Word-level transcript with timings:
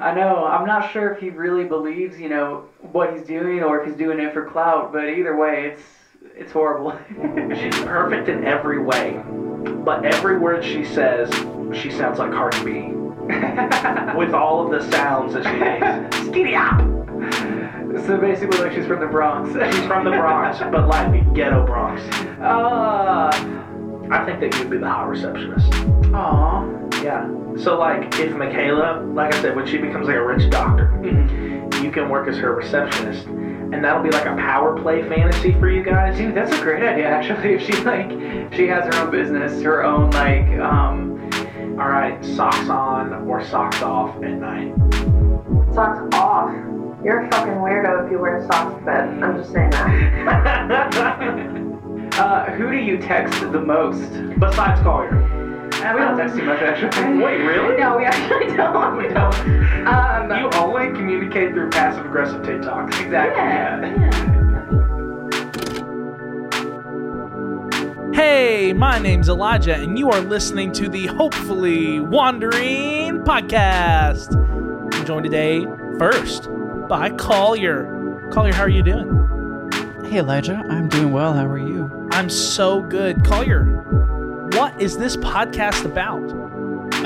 I 0.00 0.14
know. 0.14 0.46
I'm 0.46 0.66
not 0.66 0.90
sure 0.92 1.12
if 1.12 1.20
he 1.20 1.28
really 1.28 1.64
believes, 1.64 2.18
you 2.18 2.30
know, 2.30 2.64
what 2.80 3.12
he's 3.12 3.26
doing 3.26 3.62
or 3.62 3.80
if 3.80 3.86
he's 3.86 3.96
doing 3.96 4.18
it 4.18 4.32
for 4.32 4.46
clout. 4.46 4.92
But 4.92 5.10
either 5.10 5.36
way, 5.36 5.72
it's 5.72 5.82
it's 6.34 6.52
horrible. 6.52 6.98
She's 7.54 7.78
perfect 7.84 8.28
in 8.28 8.44
every 8.44 8.82
way, 8.82 9.22
but 9.84 10.04
every 10.04 10.38
word 10.38 10.64
she 10.64 10.84
says, 10.84 11.30
she 11.74 11.90
sounds 11.90 12.18
like 12.18 12.32
Cardi 12.32 12.64
B. 12.64 12.92
With 14.16 14.34
all 14.34 14.64
of 14.64 14.70
the 14.70 14.90
sounds 14.90 15.34
that 15.34 15.44
she 15.44 15.52
makes. 15.52 16.16
Skitty 16.26 16.56
up! 16.56 17.00
so 18.06 18.16
basically, 18.16 18.58
like 18.58 18.72
she's 18.72 18.86
from 18.86 19.00
the 19.00 19.06
Bronx. 19.06 19.50
She's 19.74 19.86
from 19.86 20.04
the 20.04 20.10
Bronx, 20.10 20.58
but 20.58 20.88
like 20.88 21.32
ghetto 21.34 21.64
Bronx. 21.64 22.02
Ah. 22.40 23.59
I 24.10 24.24
think 24.24 24.40
that 24.40 24.58
you'd 24.58 24.70
be 24.70 24.78
the 24.78 24.88
hot 24.88 25.08
receptionist. 25.08 25.72
Aw. 26.12 26.64
Yeah. 27.02 27.28
So 27.56 27.78
like, 27.78 28.18
if 28.18 28.34
Michaela, 28.36 29.02
like 29.14 29.34
I 29.34 29.40
said, 29.42 29.54
when 29.56 29.66
she 29.66 29.78
becomes 29.78 30.06
like 30.06 30.16
a 30.16 30.24
rich 30.24 30.48
doctor, 30.50 30.88
Mhm. 31.02 31.82
you 31.82 31.90
can 31.90 32.08
work 32.08 32.28
as 32.28 32.36
her 32.38 32.54
receptionist, 32.54 33.26
and 33.26 33.84
that'll 33.84 34.02
be 34.02 34.10
like 34.10 34.26
a 34.26 34.34
power 34.36 34.76
play 34.80 35.02
fantasy 35.08 35.52
for 35.60 35.68
you 35.68 35.82
guys. 35.82 36.16
Dude, 36.18 36.34
that's 36.34 36.56
a 36.56 36.60
great 36.62 36.82
idea. 36.82 37.06
Actually, 37.08 37.54
if 37.54 37.62
she 37.62 37.72
like, 37.84 38.10
she 38.52 38.66
has 38.68 38.84
her 38.94 39.02
own 39.04 39.10
business, 39.10 39.62
her 39.62 39.84
own 39.84 40.10
like, 40.10 40.48
um, 40.58 41.08
All 41.78 41.88
right, 41.88 42.22
socks 42.24 42.68
on 42.68 43.12
or 43.28 43.42
socks 43.44 43.80
off 43.82 44.14
at 44.22 44.32
night. 44.32 44.74
Socks 45.72 46.02
off. 46.14 46.50
You're 47.02 47.20
a 47.20 47.28
fucking 47.30 47.54
weirdo 47.54 48.04
if 48.04 48.10
you 48.12 48.18
wear 48.18 48.44
socks 48.52 48.74
to 48.78 48.84
bed. 48.84 49.08
I'm 49.22 49.36
just 49.38 49.50
saying 49.52 49.70
that. 49.70 51.62
uh, 52.18 52.44
who 52.52 52.70
do 52.70 52.76
you 52.76 52.98
text 52.98 53.40
the 53.40 53.60
most? 53.60 54.00
Besides 54.38 54.80
Collier. 54.82 55.16
Eh, 55.82 55.94
we 55.94 56.00
don't 56.00 56.16
text 56.16 56.36
too 56.36 56.44
much 56.44 56.60
actually. 56.60 57.18
Wait, 57.22 57.38
really? 57.42 57.76
No, 57.78 57.96
we 57.96 58.04
actually 58.04 58.54
don't. 58.56 58.96
we 58.98 59.08
don't. 59.08 59.34
Um, 59.86 60.30
You 60.38 60.50
only 60.60 60.88
communicate 60.96 61.52
through 61.52 61.70
passive 61.70 62.04
aggressive 62.04 62.42
TikToks. 62.42 63.00
Exactly. 63.00 63.42
yeah, 63.42 63.80
Yeah. 63.80 63.96
yeah. 64.00 64.50
Hey, 68.12 68.72
my 68.74 68.98
name's 68.98 69.28
Elijah, 69.30 69.74
and 69.76 69.98
you 69.98 70.10
are 70.10 70.20
listening 70.20 70.72
to 70.72 70.88
the 70.90 71.06
Hopefully 71.06 72.00
Wandering 72.00 73.20
Podcast. 73.20 74.36
I'm 74.94 75.06
joined 75.06 75.24
today 75.24 75.64
first 75.98 76.48
by 76.88 77.10
Collier. 77.10 78.28
Collier, 78.30 78.52
how 78.52 78.64
are 78.64 78.68
you 78.68 78.82
doing? 78.82 79.08
Hey 80.10 80.18
Elijah, 80.18 80.66
I'm 80.68 80.88
doing 80.88 81.12
well. 81.12 81.32
How 81.34 81.46
are 81.46 81.56
you? 81.56 81.88
I'm 82.10 82.28
so 82.28 82.82
good. 82.82 83.24
Collier, 83.24 83.62
what 84.54 84.82
is 84.82 84.98
this 84.98 85.16
podcast 85.16 85.84
about? 85.84 86.32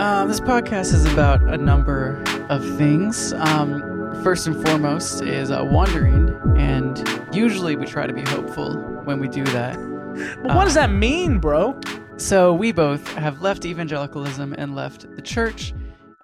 Um, 0.00 0.26
this 0.26 0.40
podcast 0.40 0.94
is 0.94 1.04
about 1.12 1.42
a 1.42 1.58
number 1.58 2.22
of 2.48 2.64
things. 2.78 3.34
Um, 3.34 3.82
first 4.24 4.46
and 4.46 4.56
foremost 4.66 5.20
is 5.20 5.50
uh, 5.50 5.68
wandering, 5.70 6.34
and 6.56 7.06
usually 7.30 7.76
we 7.76 7.84
try 7.84 8.06
to 8.06 8.12
be 8.14 8.22
hopeful 8.22 8.74
when 9.04 9.20
we 9.20 9.28
do 9.28 9.44
that. 9.44 9.76
Well, 9.76 10.56
what 10.56 10.64
does 10.64 10.72
that 10.72 10.90
mean, 10.90 11.40
bro? 11.40 11.78
So 12.16 12.54
we 12.54 12.72
both 12.72 13.06
have 13.16 13.42
left 13.42 13.66
evangelicalism 13.66 14.54
and 14.56 14.74
left 14.74 15.14
the 15.14 15.20
church. 15.20 15.74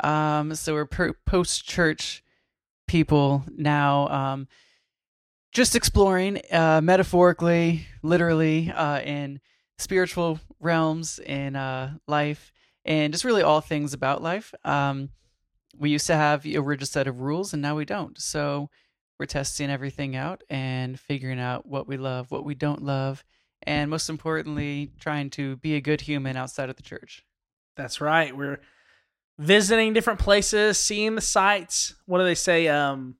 Um, 0.03 0.55
so 0.55 0.73
we're 0.73 0.86
per- 0.86 1.12
post-church 1.27 2.25
people 2.89 3.45
now. 3.55 4.08
Um, 4.08 4.48
just 5.52 5.74
exploring 5.74 6.40
uh, 6.52 6.80
metaphorically, 6.82 7.86
literally, 8.02 8.70
uh, 8.70 9.00
in 9.00 9.40
spiritual 9.78 10.38
realms 10.60 11.18
in 11.18 11.56
uh, 11.56 11.94
life, 12.06 12.52
and 12.84 13.12
just 13.12 13.24
really 13.24 13.42
all 13.42 13.60
things 13.60 13.92
about 13.92 14.22
life. 14.22 14.54
Um, 14.64 15.10
we 15.78 15.90
used 15.90 16.06
to 16.08 16.14
have 16.14 16.44
a 16.46 16.58
rigid 16.58 16.88
set 16.88 17.06
of 17.06 17.20
rules, 17.20 17.52
and 17.52 17.62
now 17.62 17.76
we 17.76 17.84
don't. 17.84 18.18
So 18.20 18.70
we're 19.18 19.26
testing 19.26 19.70
everything 19.70 20.16
out 20.16 20.42
and 20.48 20.98
figuring 20.98 21.40
out 21.40 21.66
what 21.66 21.86
we 21.86 21.96
love, 21.96 22.30
what 22.30 22.44
we 22.44 22.54
don't 22.54 22.82
love, 22.82 23.24
and 23.62 23.90
most 23.90 24.08
importantly, 24.08 24.92
trying 24.98 25.30
to 25.30 25.56
be 25.56 25.74
a 25.74 25.80
good 25.80 26.02
human 26.02 26.36
outside 26.36 26.70
of 26.70 26.77
the 26.77 26.83
church. 26.83 27.24
That's 27.77 28.00
right. 28.00 28.36
We're 28.36 28.60
visiting 29.39 29.92
different 29.92 30.20
places, 30.20 30.78
seeing 30.78 31.14
the 31.14 31.20
sights. 31.20 31.94
What 32.06 32.18
do 32.18 32.24
they 32.24 32.34
say? 32.34 32.68
Um, 32.68 33.16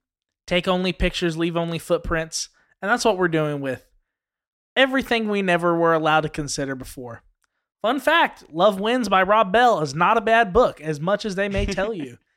take 0.51 0.67
only 0.67 0.93
pictures, 0.93 1.37
leave 1.37 1.57
only 1.57 1.79
footprints. 1.79 2.49
And 2.83 2.91
that's 2.91 3.05
what 3.05 3.17
we're 3.17 3.29
doing 3.29 3.61
with 3.61 3.87
everything 4.75 5.29
we 5.29 5.43
never 5.43 5.79
were 5.79 5.95
allowed 5.95 6.23
to 6.23 6.29
consider 6.29 6.75
before. 6.75 7.23
Fun 7.83 8.01
fact 8.01 8.45
Love 8.53 8.81
Wins 8.81 9.09
by 9.09 9.23
Rob 9.23 9.53
Bell 9.53 9.81
is 9.81 9.95
not 9.95 10.17
a 10.17 10.21
bad 10.21 10.53
book, 10.53 10.81
as 10.81 10.99
much 11.01 11.25
as 11.25 11.37
they 11.37 11.49
may 11.49 11.67
tell 11.67 11.95
you. 11.95 12.19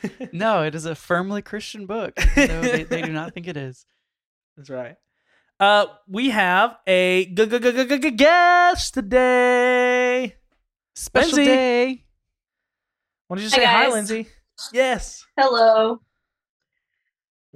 No, 0.32 0.62
it 0.62 0.74
is 0.74 0.84
a 0.84 0.94
firmly 0.94 1.40
Christian 1.40 1.86
book. 1.86 2.18
So 2.34 2.60
they, 2.60 2.84
they 2.84 3.00
do 3.02 3.12
not 3.12 3.32
think 3.32 3.48
it 3.48 3.56
is. 3.56 3.86
That's 4.56 4.68
right. 4.68 4.96
Uh, 5.58 5.86
we 6.06 6.28
have 6.30 6.76
a 6.86 7.24
g- 7.24 7.46
g- 7.46 7.58
g- 7.58 7.84
g- 7.86 7.98
g- 7.98 8.10
guest 8.10 8.92
today. 8.94 10.34
Special 10.94 11.36
Lindsey. 11.36 11.44
day. 11.44 12.04
Why 13.28 13.36
don't 13.36 13.42
you 13.42 13.48
say 13.48 13.64
hi, 13.64 13.84
guys. 13.84 13.92
Lindsey? 13.92 14.26
Yes. 14.72 15.24
Hello. 15.36 16.00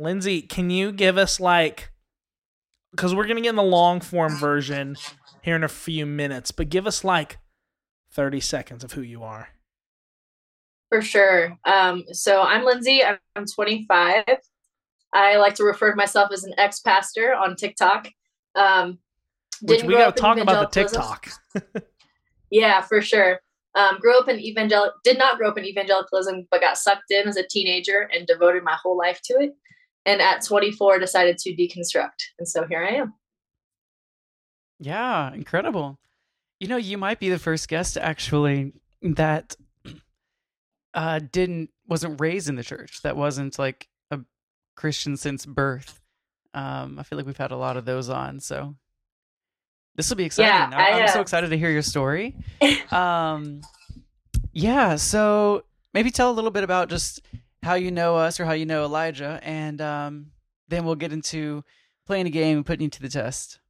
Lindsey, 0.03 0.43
can 0.43 0.71
you 0.71 0.93
give 0.93 1.17
us 1.17 1.41
like 1.41 1.91
because 2.91 3.15
we're 3.15 3.27
gonna 3.27 3.41
get 3.41 3.51
in 3.51 3.57
the 3.57 3.63
long 3.63 4.01
form 4.01 4.37
version 4.37 4.97
here 5.43 5.57
in 5.57 5.65
a 5.65 5.69
few 5.69 6.07
minutes, 6.07 6.51
but 6.51 6.69
give 6.69 6.87
us 6.87 7.05
like 7.05 7.39
30 8.12 8.41
seconds 8.41 8.85
of 8.85 8.93
who 8.93 9.01
you 9.01 9.23
are. 9.23 9.49
For 10.91 11.01
sure. 11.01 11.57
Um, 11.65 12.05
so 12.12 12.43
I'm 12.43 12.65
Lindsey. 12.65 13.03
I'm, 13.03 13.17
I'm 13.35 13.47
25. 13.47 14.25
I 15.15 15.37
like 15.37 15.55
to 15.55 15.65
refer 15.65 15.91
to 15.91 15.97
myself 15.97 16.31
as 16.33 16.45
an 16.45 16.53
ex-pastor 16.59 17.35
on 17.35 17.57
TikTok. 17.57 18.09
Um, 18.55 18.99
Which 19.62 19.83
we 19.83 19.95
gotta 19.95 20.12
talk 20.12 20.37
about 20.37 20.73
the. 20.73 20.83
TikTok. 20.83 21.31
Yeah, 22.53 22.83
for 22.83 23.01
sure. 23.01 23.41
Um, 23.75 23.99
grew 23.99 24.17
up 24.19 24.29
in 24.29 24.39
evangelical. 24.39 24.93
Did 25.03 25.17
not 25.17 25.39
grow 25.39 25.49
up 25.49 25.57
in 25.57 25.65
evangelicalism, 25.65 26.47
but 26.51 26.61
got 26.61 26.77
sucked 26.77 27.11
in 27.11 27.27
as 27.27 27.39
a 27.39 27.49
teenager 27.49 28.11
and 28.12 28.27
devoted 28.27 28.62
my 28.62 28.77
whole 28.81 28.97
life 28.97 29.21
to 29.25 29.35
it. 29.41 29.53
And 30.05 30.21
at 30.21 30.45
24, 30.45 30.99
decided 30.99 31.39
to 31.39 31.55
deconstruct, 31.55 32.23
and 32.39 32.49
so 32.49 32.67
here 32.67 32.85
I 32.85 32.97
am. 32.97 33.15
Yeah, 34.83 35.33
incredible. 35.33 36.01
You 36.59 36.67
know, 36.67 36.77
you 36.77 36.99
might 36.99 37.21
be 37.21 37.29
the 37.29 37.39
first 37.39 37.69
guest 37.69 37.97
actually 37.97 38.73
that 39.01 39.57
uh 40.95 41.21
didn't 41.31 41.71
wasn't 41.87 42.21
raised 42.21 42.49
in 42.49 42.57
the 42.57 42.65
church. 42.65 43.03
That 43.03 43.17
wasn't 43.17 43.59
like 43.59 43.89
a 44.11 44.21
Christian 44.77 45.17
since 45.17 45.47
birth. 45.47 46.01
Um 46.53 46.99
I 46.99 47.05
feel 47.05 47.17
like 47.17 47.27
we've 47.27 47.37
had 47.37 47.53
a 47.53 47.57
lot 47.57 47.77
of 47.77 47.85
those 47.85 48.09
on, 48.09 48.41
so 48.41 48.75
this 49.95 50.09
will 50.09 50.17
be 50.17 50.25
exciting. 50.25 50.51
Yeah, 50.51 50.71
I, 50.77 51.01
am 51.01 51.09
so 51.09 51.19
uh, 51.19 51.23
excited 51.23 51.51
to 51.51 51.59
hear 51.59 51.71
your 51.71 51.83
story. 51.83 52.37
um 52.91 53.61
yeah, 54.53 54.97
so 54.97 55.62
maybe 55.95 56.11
tell 56.11 56.31
a 56.31 56.35
little 56.35 56.51
bit 56.51 56.65
about 56.65 56.89
just 56.89 57.23
how 57.62 57.75
you 57.75 57.91
know 57.91 58.17
us 58.17 58.41
or 58.41 58.45
how 58.45 58.53
you 58.53 58.67
know 58.67 58.84
Elijah 58.84 59.41
and 59.43 59.81
um 59.81 60.33
then 60.69 60.84
we'll 60.84 60.95
get 60.95 61.12
into 61.12 61.62
playing 62.06 62.27
a 62.27 62.31
game 62.31 62.56
and 62.56 62.67
putting 62.67 62.84
you 62.84 62.91
to 62.91 63.03
the 63.03 63.09
test. 63.09 63.61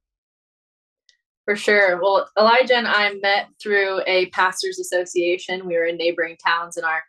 For 1.45 1.55
sure. 1.55 2.01
Well, 2.01 2.29
Elijah 2.39 2.75
and 2.77 2.87
I 2.87 3.13
met 3.15 3.47
through 3.61 4.01
a 4.07 4.27
pastors' 4.27 4.79
association. 4.79 5.67
We 5.67 5.75
were 5.75 5.85
in 5.85 5.97
neighboring 5.97 6.37
towns, 6.37 6.77
and 6.77 6.85
our 6.85 7.03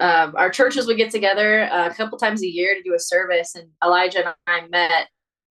um, 0.00 0.34
our 0.36 0.48
churches 0.48 0.86
would 0.86 0.96
get 0.96 1.10
together 1.10 1.64
uh, 1.64 1.88
a 1.88 1.94
couple 1.94 2.18
times 2.18 2.42
a 2.42 2.46
year 2.46 2.74
to 2.74 2.82
do 2.82 2.94
a 2.94 3.00
service. 3.00 3.56
And 3.56 3.68
Elijah 3.84 4.24
and 4.24 4.34
I 4.46 4.68
met 4.68 5.08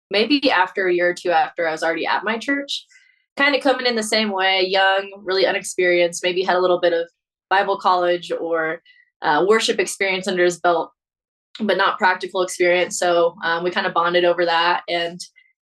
maybe 0.10 0.50
after 0.50 0.88
a 0.88 0.94
year 0.94 1.10
or 1.10 1.14
two 1.14 1.32
after 1.32 1.68
I 1.68 1.72
was 1.72 1.84
already 1.84 2.06
at 2.06 2.24
my 2.24 2.38
church, 2.38 2.86
kind 3.36 3.56
of 3.56 3.62
coming 3.62 3.86
in 3.86 3.98
the 3.98 4.04
same 4.04 4.32
way, 4.32 4.66
young, 4.66 5.22
really 5.26 5.46
unexperienced, 5.46 6.24
maybe 6.24 6.44
had 6.44 6.56
a 6.56 6.62
little 6.62 6.80
bit 6.80 6.94
of 6.94 7.10
Bible 7.50 7.78
college 7.78 8.32
or 8.32 8.82
uh, 9.22 9.46
worship 9.48 9.80
experience 9.80 10.28
under 10.28 10.44
his 10.44 10.60
belt, 10.60 10.92
but 11.60 11.78
not 11.78 11.98
practical 11.98 12.42
experience. 12.42 12.98
So 12.98 13.36
um, 13.44 13.64
we 13.64 13.72
kind 13.72 13.88
of 13.88 13.94
bonded 13.94 14.26
over 14.26 14.46
that 14.46 14.84
and 14.88 15.20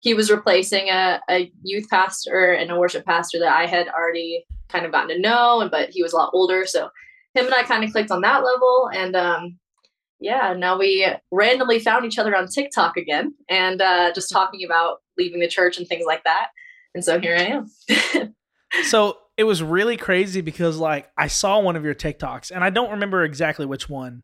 he 0.06 0.14
was 0.14 0.30
replacing 0.30 0.90
a, 0.90 1.20
a 1.32 1.52
youth 1.64 1.90
pastor 1.90 2.52
and 2.52 2.70
a 2.70 2.78
worship 2.78 3.06
pastor 3.06 3.40
that 3.40 3.52
I 3.52 3.66
had 3.66 3.88
already 3.88 4.46
kind 4.70 4.86
of 4.86 4.92
gotten 4.92 5.10
to 5.10 5.20
know, 5.20 5.62
and 5.62 5.72
but 5.72 5.90
he 5.90 6.04
was 6.04 6.14
a 6.14 6.18
lot 6.18 6.30
older. 6.32 6.66
So 6.68 6.90
him 7.34 7.46
and 7.46 7.54
I 7.56 7.64
kind 7.64 7.84
of 7.84 7.92
clicked 7.92 8.12
on 8.12 8.22
that 8.22 8.44
level. 8.44 8.90
And 8.94 9.16
um, 9.16 9.60
yeah, 10.20 10.54
now 10.56 10.78
we 10.78 11.08
randomly 11.32 11.80
found 11.80 12.06
each 12.06 12.20
other 12.20 12.36
on 12.36 12.48
TikTok 12.48 12.98
again 12.98 13.34
and 13.50 13.82
uh, 13.82 14.14
just 14.14 14.32
talking 14.32 14.64
about 14.64 15.00
leaving 15.18 15.40
the 15.40 15.48
church 15.48 15.80
and 15.80 15.88
things 15.88 16.06
like 16.06 16.24
that. 16.24 16.50
And 16.94 17.04
so 17.04 17.20
here 17.20 17.36
I 17.36 17.46
am. 17.46 18.36
so 18.84 19.18
it 19.38 19.44
was 19.44 19.62
really 19.62 19.98
crazy 19.98 20.42
because 20.42 20.78
like 20.78 21.10
I 21.18 21.28
saw 21.28 21.60
one 21.60 21.76
of 21.76 21.84
your 21.84 21.96
TikToks 21.96 22.52
and 22.52 22.64
I 22.64 22.70
don't 22.70 22.92
remember 22.92 23.24
exactly 23.24 23.66
which 23.66 23.90
one. 23.90 24.24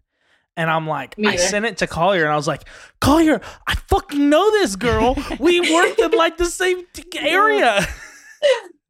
And 0.57 0.69
I'm 0.69 0.85
like, 0.85 1.15
I 1.25 1.37
sent 1.37 1.63
it 1.65 1.77
to 1.77 1.87
Collier 1.87 2.23
and 2.23 2.33
I 2.33 2.35
was 2.35 2.47
like, 2.47 2.67
Collier, 2.99 3.39
I 3.67 3.75
fucking 3.75 4.29
know 4.29 4.51
this 4.51 4.75
girl. 4.75 5.15
We 5.39 5.61
worked 5.73 5.99
in 5.99 6.11
like 6.11 6.37
the 6.37 6.45
same 6.45 6.83
t- 6.93 7.03
area. 7.19 7.79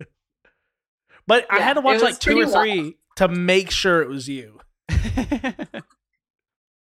but 1.28 1.46
I 1.52 1.60
had 1.60 1.76
to 1.76 1.82
watch 1.82 2.02
like 2.02 2.20
two 2.20 2.40
or 2.40 2.48
three 2.48 2.98
to 3.18 3.28
make 3.28 3.70
sure 3.72 4.02
it 4.02 4.10
was 4.10 4.28
you. 4.28 4.60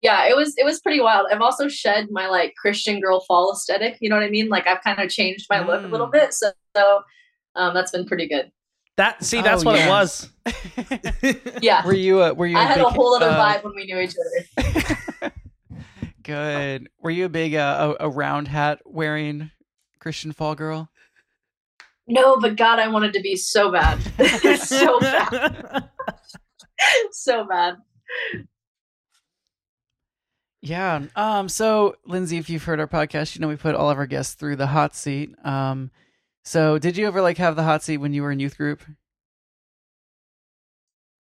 yeah, 0.01 0.25
it 0.27 0.35
was 0.35 0.53
it 0.57 0.65
was 0.65 0.79
pretty 0.81 0.99
wild. 0.99 1.27
I've 1.31 1.41
also 1.41 1.67
shed 1.67 2.07
my 2.11 2.27
like 2.27 2.53
Christian 2.55 2.99
girl 2.99 3.21
fall 3.21 3.51
aesthetic. 3.53 3.97
You 4.01 4.09
know 4.09 4.15
what 4.17 4.25
I 4.25 4.29
mean? 4.29 4.49
Like 4.49 4.67
I've 4.67 4.81
kind 4.83 4.99
of 4.99 5.09
changed 5.09 5.47
my 5.49 5.65
look 5.65 5.83
a 5.83 5.87
little 5.87 6.07
Mm. 6.07 6.11
bit. 6.11 6.33
So, 6.33 6.51
so 6.75 7.01
um, 7.55 7.73
that's 7.73 7.91
been 7.91 8.05
pretty 8.05 8.27
good. 8.27 8.51
That 8.97 9.23
see, 9.23 9.41
that's 9.41 9.63
Oh, 9.63 9.65
what 9.65 9.75
yeah. 9.77 9.87
it 9.87 9.89
was. 9.89 10.29
Yeah, 11.61 11.85
were 11.85 11.93
you? 11.93 12.21
A, 12.21 12.33
were 12.33 12.45
you? 12.47 12.57
I 12.57 12.63
had 12.63 12.75
big, 12.75 12.85
a 12.85 12.89
whole 12.89 13.15
other 13.15 13.29
uh, 13.29 13.37
vibe 13.39 13.63
when 13.63 13.73
we 13.75 13.85
knew 13.85 13.99
each 13.99 14.13
other. 15.21 15.33
Good. 16.23 16.89
Were 17.01 17.11
you 17.11 17.25
a 17.25 17.29
big 17.29 17.55
uh, 17.55 17.95
a, 17.99 18.05
a 18.05 18.09
round 18.09 18.47
hat 18.47 18.79
wearing 18.85 19.51
Christian 19.99 20.31
fall 20.31 20.55
girl? 20.55 20.89
No, 22.07 22.37
but 22.37 22.55
God, 22.55 22.79
I 22.79 22.87
wanted 22.87 23.13
to 23.13 23.21
be 23.21 23.35
so 23.35 23.71
bad, 23.71 23.99
so 24.59 24.99
bad, 24.99 25.89
so 27.11 27.45
bad. 27.45 27.75
Yeah. 30.61 31.03
Um. 31.15 31.49
So, 31.49 31.95
Lindsey, 32.05 32.37
if 32.37 32.49
you've 32.49 32.63
heard 32.63 32.79
our 32.79 32.87
podcast, 32.87 33.35
you 33.35 33.41
know 33.41 33.47
we 33.47 33.55
put 33.55 33.75
all 33.75 33.89
of 33.89 33.97
our 33.97 34.07
guests 34.07 34.35
through 34.35 34.55
the 34.57 34.67
hot 34.67 34.95
seat. 34.95 35.33
Um. 35.43 35.91
So, 36.45 36.77
did 36.77 36.95
you 36.95 37.07
ever 37.07 37.21
like 37.21 37.37
have 37.39 37.55
the 37.55 37.63
hot 37.63 37.81
seat 37.81 37.97
when 37.97 38.13
you 38.13 38.21
were 38.21 38.31
in 38.31 38.39
youth 38.39 38.55
group? 38.55 38.83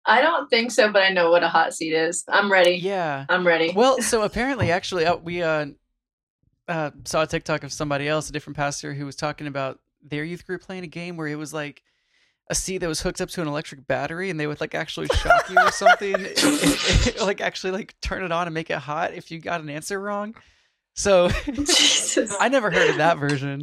I 0.07 0.23
don't 0.23 0.49
think 0.49 0.71
so, 0.71 0.91
but 0.91 1.03
I 1.03 1.11
know 1.11 1.31
what 1.31 1.43
a 1.45 1.49
hot 1.49 1.75
seat 1.75 1.93
is. 1.93 2.25
I'm 2.27 2.51
ready. 2.51 2.77
Yeah. 2.77 3.27
I'm 3.29 3.47
ready. 3.47 3.73
Well, 3.77 4.01
so 4.01 4.23
apparently, 4.25 4.71
actually, 4.71 5.05
uh, 5.05 5.17
we 5.17 5.43
uh, 5.43 5.67
uh 6.69 6.91
saw 7.05 7.23
a 7.23 7.27
TikTok 7.27 7.65
of 7.65 7.73
somebody 7.73 8.09
else, 8.09 8.31
a 8.31 8.33
different 8.33 8.57
pastor, 8.57 8.95
who 8.95 9.05
was 9.05 9.15
talking 9.15 9.47
about 9.47 9.79
their 10.03 10.25
youth 10.25 10.47
group 10.47 10.63
playing 10.63 10.85
a 10.85 10.89
game 10.89 11.19
where 11.19 11.29
it 11.29 11.37
was 11.37 11.53
like 11.53 11.83
a 12.49 12.55
seat 12.55 12.79
that 12.79 12.89
was 12.89 13.03
hooked 13.03 13.21
up 13.21 13.29
to 13.29 13.43
an 13.43 13.47
electric 13.47 13.87
battery, 13.87 14.31
and 14.31 14.41
they 14.41 14.47
would 14.47 14.61
like 14.61 14.75
actually 14.75 15.09
shock 15.09 15.51
you 15.51 15.59
or 15.59 15.71
something, 15.71 16.15
like 17.21 17.43
actually 17.43 17.73
like 17.73 17.95
turn 18.01 18.25
it 18.25 18.33
on 18.33 18.47
and 18.47 18.55
make 18.55 18.71
it 18.71 18.79
hot 18.79 19.13
if 19.13 19.31
you 19.31 19.39
got 19.39 19.61
an 19.61 19.69
answer 19.69 20.01
wrong. 20.01 20.35
So 20.95 21.29
Jesus, 21.45 22.35
I 22.41 22.49
never 22.49 22.71
heard 22.71 22.91
of 22.91 22.97
that 22.97 23.19
version, 23.19 23.61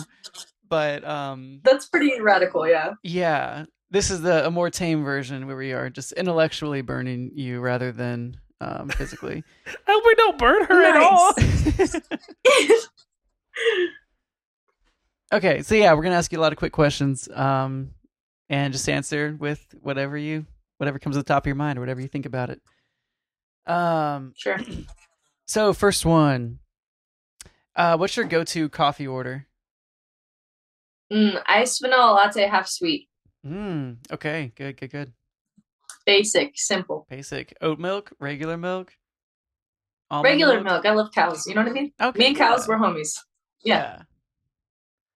but 0.70 1.04
um, 1.06 1.60
that's 1.64 1.88
pretty 1.88 2.20
radical. 2.22 2.68
Yeah. 2.68 2.94
yeah, 3.04 3.66
this 3.90 4.12
is 4.12 4.22
the 4.22 4.46
a 4.46 4.52
more 4.52 4.70
tame 4.70 5.04
version 5.04 5.48
where 5.48 5.58
we 5.58 5.74
are 5.74 5.90
just 5.90 6.12
intellectually 6.14 6.82
burning 6.82 7.32
you 7.34 7.60
rather 7.60 7.92
than 7.92 8.38
um, 8.62 8.90
physically. 8.90 9.44
I 9.68 9.72
hope 9.88 10.04
we 10.06 10.16
don't 10.16 10.38
burn 10.38 10.66
her 10.66 10.84
at 10.84 10.98
all. 10.98 11.34
okay, 15.34 15.62
so 15.62 15.76
yeah, 15.76 15.94
we're 15.94 16.04
gonna 16.04 16.16
ask 16.16 16.32
you 16.32 16.40
a 16.40 16.42
lot 16.42 16.52
of 16.52 16.58
quick 16.58 16.74
questions, 16.74 17.30
um, 17.34 17.92
and 18.50 18.74
just 18.74 18.88
answer 18.90 19.36
with 19.40 19.76
whatever 19.82 20.18
you 20.18 20.46
whatever 20.78 21.00
comes 21.00 21.16
to 21.16 21.20
the 21.20 21.28
top 21.28 21.44
of 21.44 21.48
your 21.48 21.56
mind 21.56 21.78
or 21.78 21.82
whatever 21.82 22.02
you 22.02 22.08
think 22.08 22.26
about 22.26 22.50
it. 22.50 22.62
Um, 23.72 24.34
Sure. 24.38 24.60
so 25.48 25.74
first 25.74 26.06
one, 26.06 26.60
uh, 27.76 27.98
what's 27.98 28.16
your 28.16 28.26
go-to 28.26 28.70
coffee 28.70 29.08
order? 29.08 29.48
Mm, 31.12 31.42
iced 31.48 31.82
vanilla 31.82 32.12
latte, 32.14 32.48
half 32.48 32.68
sweet, 32.68 33.08
Mm, 33.46 33.98
okay, 34.12 34.52
good, 34.56 34.76
good, 34.78 34.92
good. 34.92 35.14
basic, 36.06 36.58
simple. 36.58 37.06
Basic 37.10 37.56
oat 37.62 37.80
milk, 37.80 38.12
regular 38.20 38.58
milk, 38.58 38.94
Regular 40.12 40.62
milk. 40.64 40.86
I 40.86 40.92
love 40.92 41.12
cows. 41.14 41.46
You 41.48 41.56
know 41.56 41.62
what 41.64 41.70
I 41.70 41.74
mean? 41.74 41.92
Okay, 42.02 42.20
Me 42.20 42.28
and 42.28 42.38
cows 42.38 42.66
yeah. 42.68 42.76
were 42.76 42.82
homies. 42.82 43.20
Yeah. 43.64 44.02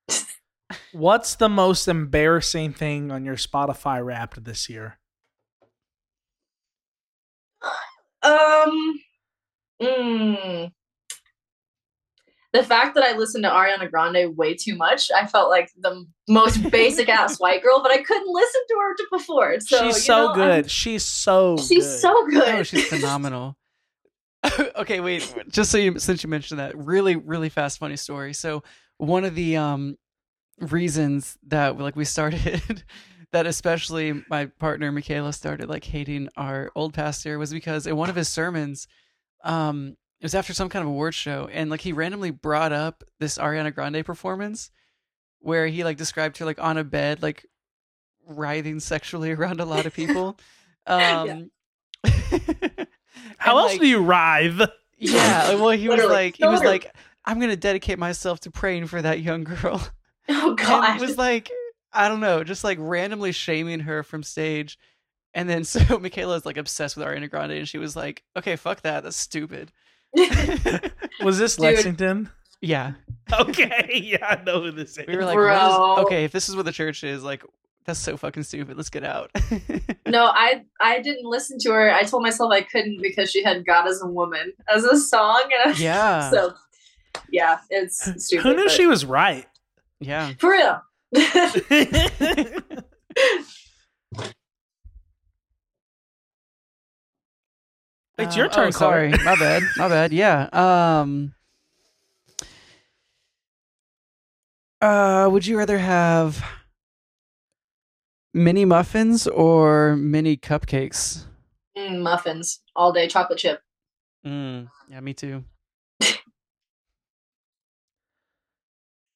What's 0.91 1.35
the 1.35 1.49
most 1.49 1.87
embarrassing 1.87 2.73
thing 2.73 3.11
on 3.11 3.23
your 3.25 3.35
Spotify 3.37 4.03
Wrapped 4.03 4.43
this 4.43 4.69
year? 4.69 4.97
Um. 8.23 8.99
Mm, 9.81 10.71
the 12.53 12.63
fact 12.63 12.95
that 12.95 13.03
I 13.03 13.17
listened 13.17 13.43
to 13.45 13.49
Ariana 13.49 13.89
Grande 13.89 14.35
way 14.35 14.53
too 14.55 14.75
much, 14.75 15.09
I 15.11 15.25
felt 15.25 15.49
like 15.49 15.71
the 15.79 16.05
most 16.27 16.69
basic 16.71 17.07
ass 17.09 17.39
white 17.39 17.63
girl, 17.63 17.81
but 17.81 17.91
I 17.91 18.01
couldn't 18.01 18.27
listen 18.27 18.61
to 18.67 18.75
her 18.79 18.95
before. 19.17 19.59
So 19.61 19.77
she's 19.85 19.95
you 19.95 20.01
so 20.01 20.27
know, 20.27 20.33
good. 20.35 20.51
I'm- 20.51 20.67
she's 20.67 21.05
so 21.05 21.57
she's 21.57 21.85
good. 21.85 21.99
so 21.99 22.27
good. 22.27 22.47
Oh, 22.55 22.63
she's 22.63 22.87
phenomenal. 22.87 23.57
okay, 24.75 24.99
wait. 24.99 25.33
Just 25.49 25.71
so 25.71 25.77
you, 25.77 25.99
since 25.99 26.23
you 26.23 26.29
mentioned 26.29 26.59
that, 26.59 26.75
really, 26.75 27.15
really 27.15 27.49
fast, 27.49 27.77
funny 27.77 27.95
story. 27.95 28.33
So 28.33 28.63
one 28.97 29.23
of 29.23 29.35
the 29.35 29.57
um 29.57 29.97
reasons 30.59 31.37
that 31.47 31.77
like 31.79 31.95
we 31.95 32.05
started 32.05 32.83
that 33.31 33.45
especially 33.47 34.23
my 34.29 34.45
partner 34.45 34.91
Michaela 34.91 35.31
started 35.33 35.69
like 35.69 35.83
hating 35.83 36.27
our 36.37 36.71
old 36.75 36.93
pastor 36.93 37.39
was 37.39 37.51
because 37.53 37.87
in 37.87 37.95
one 37.95 38.09
of 38.09 38.15
his 38.15 38.29
sermons, 38.29 38.87
um, 39.43 39.95
it 40.21 40.25
was 40.25 40.35
after 40.35 40.53
some 40.53 40.69
kind 40.69 40.83
of 40.83 40.89
award 40.89 41.15
show, 41.15 41.49
and 41.51 41.71
like 41.71 41.81
he 41.81 41.93
randomly 41.93 42.29
brought 42.29 42.71
up 42.71 43.03
this 43.19 43.39
Ariana 43.39 43.73
Grande 43.73 44.05
performance 44.05 44.69
where 45.39 45.65
he 45.65 45.83
like 45.83 45.97
described 45.97 46.37
her 46.37 46.45
like 46.45 46.61
on 46.61 46.77
a 46.77 46.83
bed, 46.83 47.23
like 47.23 47.47
writhing 48.27 48.79
sexually 48.79 49.31
around 49.35 49.59
a 49.59 49.65
lot 49.65 49.85
of 49.85 49.93
people. 49.93 50.37
Um 50.87 51.51
How 52.03 53.51
and, 53.51 53.59
else 53.59 53.71
like, 53.73 53.81
do 53.81 53.87
you 53.87 54.01
writhe? 54.01 54.67
yeah, 54.97 55.53
well, 55.53 55.69
he 55.69 55.87
was 55.87 56.03
like, 56.05 56.37
he 56.37 56.43
was 56.47 56.63
like, 56.63 56.91
I'm 57.25 57.39
gonna 57.39 57.55
dedicate 57.55 57.99
myself 57.99 58.39
to 58.41 58.51
praying 58.51 58.87
for 58.87 58.99
that 58.99 59.21
young 59.21 59.43
girl. 59.43 59.87
oh 60.27 60.55
god. 60.55 60.95
it 60.95 61.01
was 61.05 61.19
like, 61.19 61.51
I 61.93 62.07
don't 62.07 62.19
know, 62.19 62.43
just 62.43 62.63
like 62.63 62.79
randomly 62.81 63.31
shaming 63.31 63.81
her 63.81 64.01
from 64.01 64.23
stage. 64.23 64.79
And 65.35 65.47
then 65.47 65.63
so 65.63 65.99
Michaela 65.99 66.35
is 66.37 66.47
like 66.47 66.57
obsessed 66.57 66.97
with 66.97 67.05
Ariana 67.05 67.29
Grande, 67.29 67.51
and 67.51 67.69
she 67.69 67.77
was 67.77 67.95
like, 67.95 68.23
"Okay, 68.35 68.55
fuck 68.55 68.81
that. 68.81 69.03
That's 69.03 69.15
stupid." 69.15 69.71
Was 71.23 71.37
this 71.37 71.55
Dude. 71.55 71.63
Lexington? 71.65 72.29
yeah, 72.61 72.93
Okay, 73.33 73.99
yeah, 74.03 74.25
I 74.39 74.43
know 74.43 74.61
who 74.61 74.71
this 74.71 74.97
is. 74.97 75.07
we 75.07 75.15
were 75.15 75.25
like, 75.25 75.35
Bro. 75.35 75.53
what 75.53 75.99
is, 75.99 76.05
"Okay, 76.05 76.23
if 76.25 76.31
this 76.31 76.49
is 76.49 76.55
what 76.55 76.65
the 76.65 76.71
church 76.71 77.03
is, 77.03 77.23
like, 77.23 77.43
that's 77.85 77.99
so 77.99 78.17
fucking 78.17 78.43
stupid. 78.43 78.75
Let's 78.77 78.89
get 78.89 79.03
out." 79.03 79.31
no, 80.07 80.25
I 80.25 80.63
I 80.79 80.99
didn't 81.01 81.25
listen 81.29 81.57
to 81.59 81.71
her. 81.71 81.91
I 81.91 82.03
told 82.03 82.23
myself 82.23 82.51
I 82.51 82.61
couldn't 82.61 83.01
because 83.01 83.31
she 83.31 83.41
had 83.43 83.65
God 83.65 83.87
as 83.87 84.01
a 84.01 84.07
woman 84.07 84.53
as 84.73 84.83
a 84.83 84.97
song. 84.99 85.43
And 85.65 85.73
I- 85.73 85.77
yeah, 85.79 86.29
So 86.29 86.53
yeah, 87.31 87.59
it's 87.69 88.03
stupid. 88.25 88.43
Who 88.43 88.53
knew 88.55 88.63
but- 88.65 88.71
she 88.71 88.85
was 88.87 89.05
right? 89.05 89.45
yeah. 89.99 90.33
for 90.39 90.51
real? 90.51 90.81
It's 98.17 98.35
Um, 98.35 98.39
your 98.39 98.49
turn, 98.49 98.67
oh, 98.67 98.71
sorry, 98.71 99.11
Clark. 99.11 99.23
my 99.25 99.35
bad, 99.35 99.63
my 99.77 99.87
bad. 99.87 100.11
Yeah. 100.13 100.49
Um. 100.51 101.33
Uh, 104.81 105.29
would 105.31 105.45
you 105.45 105.57
rather 105.57 105.77
have 105.77 106.43
mini 108.33 108.65
muffins 108.65 109.27
or 109.27 109.95
mini 109.95 110.35
cupcakes? 110.37 111.25
Mm, 111.77 112.01
muffins 112.01 112.61
all 112.75 112.91
day, 112.91 113.07
chocolate 113.07 113.39
chip. 113.39 113.61
Mm, 114.25 114.69
yeah, 114.89 114.99
me 114.99 115.13
too. 115.13 115.43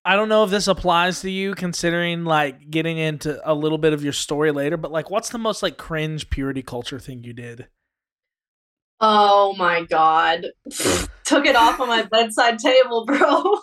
I 0.06 0.16
don't 0.16 0.30
know 0.30 0.44
if 0.44 0.52
this 0.52 0.68
applies 0.68 1.22
to 1.22 1.32
you, 1.32 1.56
considering 1.56 2.26
like 2.26 2.70
getting 2.70 2.98
into 3.00 3.40
a 3.50 3.54
little 3.56 3.80
bit 3.80 3.94
of 3.94 4.04
your 4.04 4.14
story 4.14 4.52
later. 4.52 4.78
But 4.78 4.92
like, 4.92 5.10
what's 5.10 5.30
the 5.30 5.40
most 5.40 5.64
like 5.64 5.78
cringe 5.78 6.30
purity 6.30 6.62
culture 6.62 7.00
thing 7.00 7.24
you 7.24 7.34
did? 7.34 7.68
Oh 9.02 9.56
my 9.58 9.84
god. 9.84 10.48
Took 11.26 11.46
it 11.46 11.56
off 11.56 11.80
on 11.80 11.88
my 11.88 12.04
bedside 12.12 12.60
table, 12.60 13.06
bro. 13.06 13.60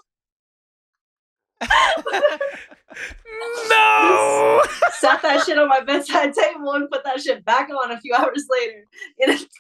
No. 3.69 4.63
Sat 4.93 5.23
that 5.23 5.43
shit 5.47 5.59
on 5.59 5.69
my 5.69 5.81
bedside 5.81 6.35
table 6.35 6.73
and 6.73 6.91
put 6.91 7.05
that 7.05 7.21
shit 7.21 7.45
back 7.45 7.71
on 7.71 7.91
a 7.91 8.01
few 8.01 8.15
hours 8.15 8.47
later. 8.51 9.47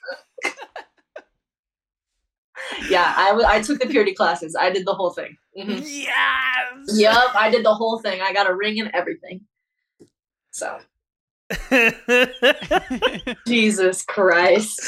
Yeah, 2.88 3.12
I 3.16 3.28
w- 3.30 3.46
I 3.48 3.60
took 3.60 3.80
the 3.80 3.88
purity 3.88 4.14
classes. 4.14 4.54
I 4.58 4.70
did 4.70 4.86
the 4.86 4.94
whole 4.94 5.10
thing. 5.10 5.36
Mhm. 5.58 5.82
yes. 5.84 6.96
Yep, 6.96 7.34
I 7.34 7.50
did 7.50 7.64
the 7.64 7.74
whole 7.74 7.98
thing. 7.98 8.20
I 8.20 8.32
got 8.32 8.48
a 8.48 8.54
ring 8.54 8.78
and 8.78 8.88
everything. 8.94 9.40
So 10.52 10.78
Jesus 13.46 14.02
Christ. 14.02 14.80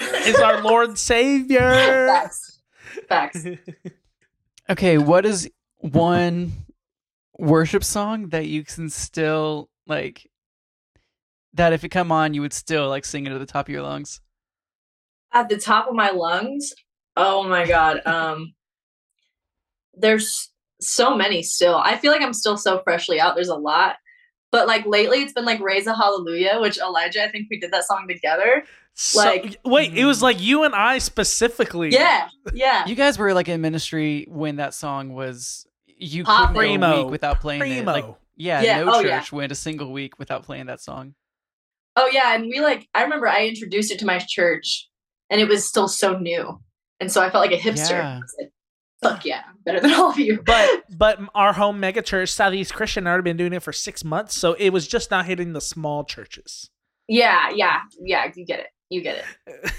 is 0.00 0.36
our 0.36 0.62
Lord 0.62 0.98
Savior. 0.98 2.06
Facts. 2.08 2.60
Facts. 3.08 3.46
okay, 4.70 4.98
what 4.98 5.26
is 5.26 5.50
one 5.78 6.52
worship 7.38 7.84
song 7.84 8.28
that 8.28 8.46
you 8.46 8.64
can 8.64 8.90
still 8.90 9.68
like? 9.86 10.30
That 11.54 11.72
if 11.72 11.82
it 11.84 11.88
come 11.88 12.12
on, 12.12 12.34
you 12.34 12.42
would 12.42 12.52
still 12.52 12.88
like 12.88 13.04
sing 13.04 13.26
it 13.26 13.32
at 13.32 13.38
the 13.38 13.46
top 13.46 13.66
of 13.66 13.72
your 13.72 13.82
lungs. 13.82 14.20
At 15.32 15.48
the 15.48 15.58
top 15.58 15.88
of 15.88 15.94
my 15.94 16.10
lungs. 16.10 16.72
Oh 17.16 17.42
my 17.42 17.66
god. 17.66 18.06
Um 18.06 18.54
there's 19.94 20.50
so 20.80 21.16
many 21.16 21.42
still. 21.42 21.76
I 21.76 21.96
feel 21.96 22.12
like 22.12 22.22
I'm 22.22 22.32
still 22.32 22.56
so 22.56 22.80
freshly 22.84 23.20
out. 23.20 23.34
There's 23.34 23.48
a 23.48 23.56
lot. 23.56 23.96
But 24.50 24.66
like 24.66 24.86
lately 24.86 25.18
it's 25.18 25.32
been 25.32 25.44
like 25.44 25.60
Raise 25.60 25.86
a 25.86 25.94
Hallelujah, 25.94 26.58
which 26.60 26.78
Elijah, 26.78 27.24
I 27.24 27.30
think 27.30 27.48
we 27.50 27.58
did 27.60 27.70
that 27.72 27.84
song 27.84 28.06
together. 28.08 28.64
So- 28.94 29.20
Like- 29.20 29.58
wait, 29.64 29.94
it 29.94 30.04
was 30.04 30.18
mm. 30.18 30.22
like 30.22 30.40
you 30.40 30.64
and 30.64 30.74
I 30.74 30.98
specifically. 30.98 31.90
Yeah, 31.90 32.28
yeah. 32.54 32.86
You 32.86 32.94
guys 32.94 33.18
were 33.18 33.34
like 33.34 33.48
in 33.48 33.60
ministry 33.60 34.26
when 34.28 34.56
that 34.56 34.74
song 34.74 35.12
was. 35.14 35.66
You 36.00 36.24
Poppin'. 36.24 36.54
couldn't 36.54 36.80
go 36.80 36.86
a 36.86 37.02
week 37.04 37.10
without 37.10 37.40
playing 37.40 37.60
Primo. 37.60 37.80
it. 37.80 37.86
Like, 37.86 38.04
yeah, 38.36 38.62
Yeah, 38.62 38.84
no 38.84 38.94
oh, 38.94 39.02
church 39.02 39.32
yeah. 39.32 39.36
went 39.36 39.50
a 39.50 39.56
single 39.56 39.92
week 39.92 40.18
without 40.18 40.44
playing 40.44 40.66
that 40.66 40.80
song. 40.80 41.14
Oh 41.96 42.08
yeah, 42.12 42.36
and 42.36 42.44
we 42.44 42.60
like 42.60 42.88
I 42.94 43.02
remember 43.02 43.26
I 43.26 43.48
introduced 43.48 43.90
it 43.90 43.98
to 43.98 44.06
my 44.06 44.18
church 44.18 44.88
and 45.28 45.40
it 45.40 45.48
was 45.48 45.66
still 45.68 45.88
so 45.88 46.16
new. 46.16 46.60
And 47.00 47.10
so 47.10 47.20
I 47.20 47.30
felt 47.30 47.44
like 47.44 47.58
a 47.58 47.60
hipster. 47.60 47.90
Yeah. 47.90 48.20
Like, 48.38 48.50
Fuck 49.02 49.24
yeah, 49.24 49.42
better 49.64 49.78
than 49.80 49.92
all 49.92 50.10
of 50.10 50.18
you. 50.18 50.42
But 50.44 50.84
but 50.98 51.20
our 51.34 51.52
home 51.52 51.78
mega 51.78 52.02
church, 52.02 52.30
Southeast 52.30 52.74
Christian, 52.74 53.04
had 53.06 53.12
already 53.12 53.24
been 53.24 53.36
doing 53.36 53.52
it 53.52 53.62
for 53.62 53.72
six 53.72 54.02
months, 54.04 54.34
so 54.36 54.54
it 54.54 54.70
was 54.70 54.88
just 54.88 55.10
not 55.10 55.26
hitting 55.26 55.52
the 55.52 55.60
small 55.60 56.02
churches. 56.04 56.70
yeah, 57.06 57.50
yeah, 57.54 57.80
yeah, 58.00 58.30
you 58.34 58.44
get 58.44 58.60
it. 58.60 58.66
You 58.90 59.02
get 59.02 59.24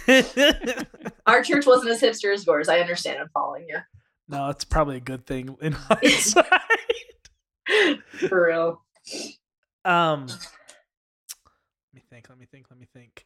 it. 0.08 0.88
Our 1.26 1.44
church 1.44 1.66
wasn't 1.66 1.90
as 1.92 2.02
hipster 2.02 2.32
as 2.34 2.46
yours. 2.46 2.70
I 2.70 2.80
understand. 2.80 3.20
I'm 3.20 3.30
following 3.34 3.66
you. 3.68 3.78
no, 4.28 4.50
it's 4.50 4.64
probably 4.64 4.98
a 4.98 5.02
good 5.02 5.26
thing 5.26 5.56
in 5.62 5.72
hindsight. 5.90 6.46
For 8.30 8.48
real. 8.48 8.82
um, 9.84 10.28
let 10.28 10.38
me 11.94 12.02
think. 12.10 12.30
Let 12.30 12.38
me 12.40 12.46
think. 12.52 12.68
Let 12.70 12.80
me 12.80 12.88
think. 12.94 13.26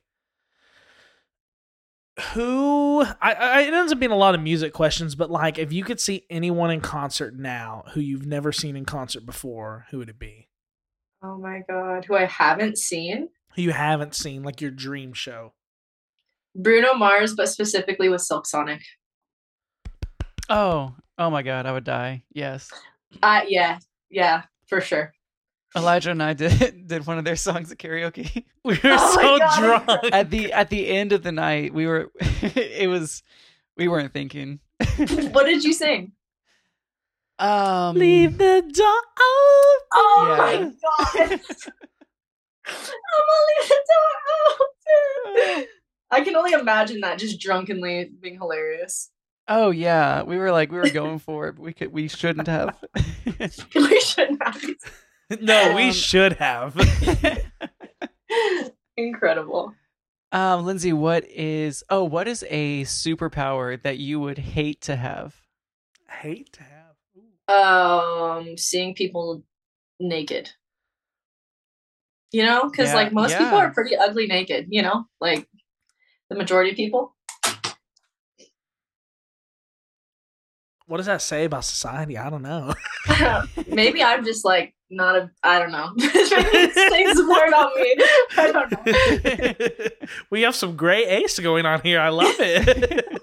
Who 2.34 3.04
I, 3.22 3.34
I 3.34 3.62
it 3.62 3.74
ends 3.74 3.92
up 3.92 4.00
being 4.00 4.12
a 4.12 4.16
lot 4.18 4.36
of 4.36 4.42
music 4.42 4.72
questions, 4.72 5.16
but 5.16 5.32
like 5.32 5.58
if 5.58 5.74
you 5.74 5.84
could 5.84 6.00
see 6.00 6.26
anyone 6.30 6.70
in 6.70 6.80
concert 6.80 7.36
now 7.36 7.86
who 7.94 8.02
you've 8.02 8.26
never 8.26 8.52
seen 8.52 8.76
in 8.76 8.86
concert 8.86 9.26
before, 9.26 9.88
who 9.90 9.98
would 9.98 10.10
it 10.10 10.20
be? 10.20 10.48
Oh 11.24 11.38
my 11.38 11.64
god. 11.68 12.06
Who 12.06 12.16
I 12.16 12.26
haven't 12.26 12.78
seen? 12.78 13.30
Who 13.56 13.64
you 13.64 13.72
haven't 13.72 14.14
seen, 14.14 14.44
like 14.44 14.62
your 14.62 14.70
dream 14.72 15.14
show? 15.14 15.54
Bruno 16.56 16.94
Mars, 16.94 17.34
but 17.34 17.50
specifically 17.50 18.10
with 18.10 18.22
Silk 18.22 18.46
Sonic. 18.46 18.82
Oh, 20.50 20.94
oh 21.18 21.30
my 21.32 21.42
God, 21.42 21.66
I 21.66 21.72
would 21.72 21.84
die. 21.84 22.24
Yes, 22.32 22.70
Uh 23.24 23.42
yeah, 23.48 23.80
yeah, 24.12 24.44
for 24.68 24.82
sure. 24.82 25.14
Elijah 25.76 26.12
and 26.12 26.22
I 26.22 26.34
did 26.34 26.88
did 26.88 27.06
one 27.08 27.18
of 27.18 27.26
their 27.26 27.36
songs 27.36 27.72
at 27.72 27.78
karaoke. 27.78 28.46
We 28.66 28.76
were 28.76 28.96
Oh 28.98 29.16
so 29.16 29.60
drunk. 29.62 29.90
at 30.14 30.30
the 30.30 30.54
at 30.54 30.70
the 30.70 30.88
end 30.88 31.12
of 31.12 31.22
the 31.24 31.32
night, 31.34 31.74
we 31.74 31.86
were. 31.86 32.12
it 32.20 32.90
was. 32.90 33.22
We 33.76 33.88
weren't 33.90 34.14
thinking. 34.14 34.60
what 35.32 35.46
did 35.46 35.64
you 35.66 35.74
sing? 35.74 36.14
Um. 37.40 37.96
Leave 37.98 38.38
the 38.38 38.62
door 38.74 38.88
open. 38.88 39.88
Oh 39.96 40.26
Yeah. 40.30 40.38
my 40.38 40.56
god. 40.62 41.40
I'm 42.66 42.78
gonna 43.28 43.44
leave 43.50 43.70
the 43.70 43.82
door 43.92 44.56
open. 45.58 45.66
I 46.12 46.22
can 46.22 46.36
only 46.36 46.54
imagine 46.54 47.02
that 47.02 47.18
just 47.20 47.40
drunkenly 47.40 48.12
being 48.22 48.36
hilarious. 48.36 49.10
Oh 49.48 49.72
yeah, 49.72 50.24
we 50.24 50.38
were 50.38 50.52
like 50.52 50.72
we 50.72 50.78
were 50.78 50.90
going 50.90 51.20
for 51.20 51.48
it, 51.50 51.54
but 51.58 51.64
we 51.64 51.74
could 51.74 51.92
we 51.92 52.08
shouldn't 52.08 52.48
have. 52.48 52.78
we 53.76 54.00
shouldn't 54.00 54.42
have. 54.42 54.62
No, 55.42 55.74
we 55.76 55.88
Um, 55.88 55.92
should 55.94 56.34
have. 56.34 56.76
Incredible. 58.98 59.74
um, 60.32 60.66
Lindsey, 60.66 60.94
what 60.94 61.26
is 61.30 61.84
oh 61.90 62.04
what 62.04 62.28
is 62.28 62.44
a 62.50 62.84
superpower 62.84 63.82
that 63.84 63.98
you 63.98 64.20
would 64.20 64.38
hate 64.38 64.82
to 64.82 64.96
have? 64.96 65.36
Hate 66.10 66.52
to 66.54 66.64
have. 66.64 66.96
Ooh. 67.18 67.54
Um, 67.54 68.58
seeing 68.58 68.94
people 68.94 69.44
naked. 70.00 70.52
You 72.32 72.44
know, 72.44 72.70
because 72.70 72.90
Yeah, 72.90 72.96
like 72.96 73.14
most 73.14 73.38
people 73.38 73.58
are 73.58 73.72
pretty 73.72 73.96
ugly 73.96 74.28
naked. 74.28 74.68
You 74.70 74.82
know, 74.82 75.06
like 75.22 75.48
the 76.30 76.36
majority 76.36 76.72
of 76.72 76.76
people. 76.78 77.16
What 80.86 80.98
does 80.98 81.06
that 81.06 81.22
say 81.22 81.46
about 81.46 81.64
society? 81.66 82.18
I 82.18 82.30
don't 82.30 82.42
know. 82.42 82.74
Maybe 83.68 84.04
I'm 84.04 84.26
just 84.26 84.44
like 84.46 84.76
not 84.96 85.16
a. 85.16 85.32
I 85.44 85.60
don't 85.60 85.72
know. 85.72 85.92
Maybe 85.96 86.12
it 86.14 86.74
says 87.16 87.26
more 87.26 87.46
about 87.46 87.72
me. 87.76 87.96
I 88.38 88.52
don't 88.52 88.72
know. 89.92 90.08
we 90.30 90.42
have 90.44 90.56
some 90.56 90.76
gray 90.76 91.06
ace 91.06 91.40
going 91.40 91.66
on 91.66 91.82
here. 91.82 92.00
I 92.00 92.10
love 92.10 92.36
it. 92.40 93.22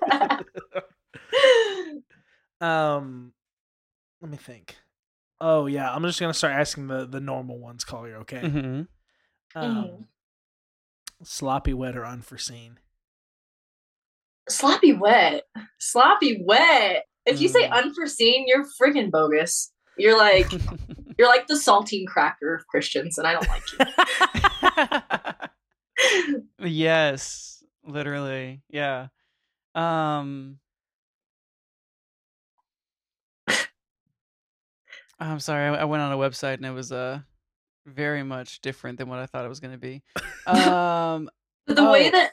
um, 2.61 3.33
let 4.21 4.31
me 4.31 4.37
think. 4.37 4.77
Oh 5.41 5.67
yeah, 5.67 5.93
I'm 5.95 6.03
just 6.03 6.21
gonna 6.21 6.35
start 6.35 6.53
asking 6.55 6.89
the 6.89 7.07
the 7.07 7.21
normal 7.21 7.59
ones. 7.59 7.85
Collier, 7.85 8.17
okay? 8.19 8.41
Mm-hmm. 8.43 8.83
Um, 9.55 9.75
Mhm. 9.87 10.05
sloppy, 11.23 11.73
wet, 11.75 11.97
or 11.97 12.05
unforeseen. 12.05 12.79
sloppy 14.49 14.93
wet. 14.93 15.45
Sloppy 15.79 16.43
wet. 16.45 17.05
If 17.25 17.41
you 17.41 17.49
say 17.49 17.69
Mm. 17.69 17.73
unforeseen, 17.85 18.47
you're 18.49 18.65
freaking 18.81 19.11
bogus. 19.11 19.70
You're 19.97 20.17
like 20.17 20.51
you're 21.19 21.29
like 21.29 21.47
the 21.47 21.55
saltine 21.55 22.07
cracker 22.07 22.55
of 22.55 22.67
Christians, 22.67 23.19
and 23.19 23.27
I 23.27 23.33
don't 23.35 23.49
like 23.49 23.63
you. 26.61 26.67
yes, 26.69 27.63
literally, 27.85 28.63
yeah. 28.71 29.09
Um, 29.75 30.59
I'm 35.21 35.39
sorry, 35.39 35.77
I, 35.77 35.85
went 35.85 36.03
on 36.03 36.13
a 36.13 36.17
website 36.17 36.55
and 36.55 36.67
it 36.67 36.71
was 36.71 36.93
uh 36.93 37.21
very 37.87 38.23
much 38.23 38.61
different 38.63 38.99
than 38.99 39.09
what 39.09 39.19
I 39.19 39.27
thought 39.27 39.45
it 39.45 39.49
was 39.49 39.61
going 39.61 39.73
to 39.73 39.79
be. 39.79 40.03
Um, 40.47 41.29
the 41.67 41.85
way 41.91 42.09
Oh. 42.09 42.11
that 42.13 42.33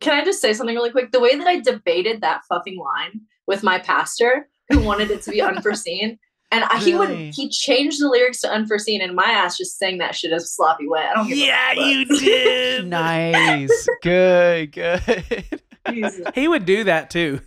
can 0.00 0.18
I 0.18 0.24
just 0.24 0.40
say 0.40 0.54
something 0.54 0.74
really 0.74 0.90
quick? 0.90 1.12
The 1.12 1.20
way 1.20 1.36
that 1.36 1.46
I 1.46 1.60
debated 1.60 2.22
that 2.22 2.42
fucking 2.48 2.78
line 2.78 3.20
with 3.46 3.62
my 3.62 3.78
pastor 3.78 4.48
who 4.70 4.80
wanted 4.80 5.10
it 5.10 5.20
to 5.22 5.30
be 5.30 5.42
unforeseen. 5.42 6.18
And 6.50 6.62
I, 6.64 6.78
he 6.78 6.94
would 6.94 7.10
he 7.10 7.48
changed 7.48 8.00
the 8.00 8.08
lyrics 8.08 8.40
to 8.42 8.50
unforeseen, 8.50 9.00
and 9.02 9.14
my 9.16 9.24
ass 9.24 9.56
just 9.58 9.76
sang 9.78 9.98
that 9.98 10.14
shit 10.14 10.32
as 10.32 10.52
sloppy 10.54 10.86
wet. 10.86 11.10
I 11.10 11.14
don't 11.14 11.28
give 11.28 11.38
Yeah, 11.38 11.72
a 11.72 11.88
you 11.88 12.04
did. 12.04 12.86
nice, 12.88 13.88
good, 14.02 14.70
good. 14.72 15.60
Jesus. 15.90 16.26
He 16.34 16.46
would 16.46 16.64
do 16.64 16.84
that 16.84 17.10
too. 17.10 17.40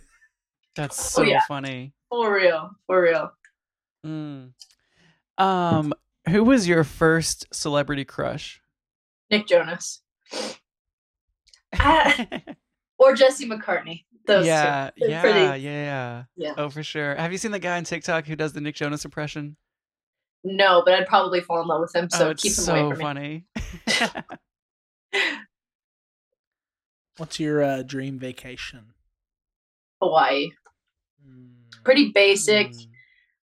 That's 0.76 1.00
so 1.02 1.22
yeah. 1.22 1.40
funny. 1.48 1.94
For 2.10 2.32
real, 2.34 2.70
for 2.86 3.02
real. 3.02 3.32
Mm. 4.06 4.50
Um, 5.38 5.94
who 6.28 6.44
was 6.44 6.68
your 6.68 6.84
first 6.84 7.46
celebrity 7.52 8.04
crush? 8.04 8.60
Nick 9.30 9.46
Jonas 9.46 10.00
I- 11.72 12.42
or 12.98 13.14
Jesse 13.14 13.48
McCartney. 13.48 14.04
Those 14.28 14.46
yeah, 14.46 14.90
two. 14.96 15.08
Yeah, 15.08 15.20
pretty- 15.22 15.40
yeah, 15.40 15.54
yeah. 15.56 16.24
Yeah. 16.36 16.54
Oh, 16.56 16.68
for 16.68 16.82
sure. 16.84 17.16
Have 17.16 17.32
you 17.32 17.38
seen 17.38 17.50
the 17.50 17.58
guy 17.58 17.76
on 17.78 17.84
TikTok 17.84 18.26
who 18.26 18.36
does 18.36 18.52
the 18.52 18.60
Nick 18.60 18.74
Jonas 18.76 19.04
impression? 19.04 19.56
No, 20.44 20.82
but 20.84 20.94
I'd 20.94 21.06
probably 21.08 21.40
fall 21.40 21.60
in 21.62 21.66
love 21.66 21.80
with 21.80 21.94
him. 21.94 22.08
So 22.10 22.28
oh, 22.28 22.30
it's 22.30 22.42
keep 22.42 22.50
him 22.50 22.54
so 22.56 22.74
away 22.74 22.90
from 22.94 23.00
funny. 23.00 23.44
me. 23.56 25.22
What's 27.16 27.40
your 27.40 27.62
uh, 27.62 27.82
dream 27.82 28.18
vacation? 28.18 28.92
Hawaii. 30.00 30.50
Mm. 31.28 31.48
Pretty 31.84 32.12
basic, 32.14 32.68
Mm, 32.70 32.86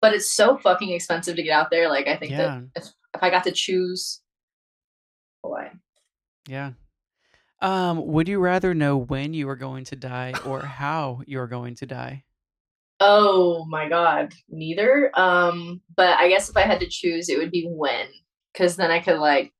but 0.00 0.14
it's 0.14 0.32
so 0.32 0.58
fucking 0.58 0.90
expensive 0.90 1.36
to 1.36 1.42
get 1.42 1.52
out 1.52 1.70
there. 1.70 1.88
Like 1.88 2.08
I 2.08 2.16
think 2.16 2.32
Yeah. 2.32 2.38
that 2.38 2.62
if, 2.82 2.84
if 3.14 3.22
I 3.22 3.30
got 3.30 3.44
to 3.44 3.52
choose 3.52 4.20
Hawaii. 5.44 5.68
yeah. 6.48 6.72
Um, 7.62 8.06
would 8.06 8.28
you 8.28 8.38
rather 8.40 8.72
know 8.74 8.96
when 8.96 9.34
you 9.34 9.48
are 9.48 9.56
going 9.56 9.84
to 9.86 9.96
die 9.96 10.32
or 10.46 10.60
how 10.60 11.20
you 11.26 11.38
are 11.40 11.46
going 11.46 11.74
to 11.76 11.86
die? 11.86 12.24
Oh 13.00 13.64
my 13.66 13.88
god, 13.88 14.32
neither. 14.48 15.10
Um, 15.14 15.80
but 15.96 16.18
I 16.18 16.28
guess 16.28 16.48
if 16.48 16.56
I 16.56 16.62
had 16.62 16.80
to 16.80 16.88
choose, 16.88 17.28
it 17.28 17.38
would 17.38 17.50
be 17.50 17.66
when, 17.70 18.06
because 18.52 18.76
then 18.76 18.90
I 18.90 19.00
could 19.00 19.18
like, 19.18 19.52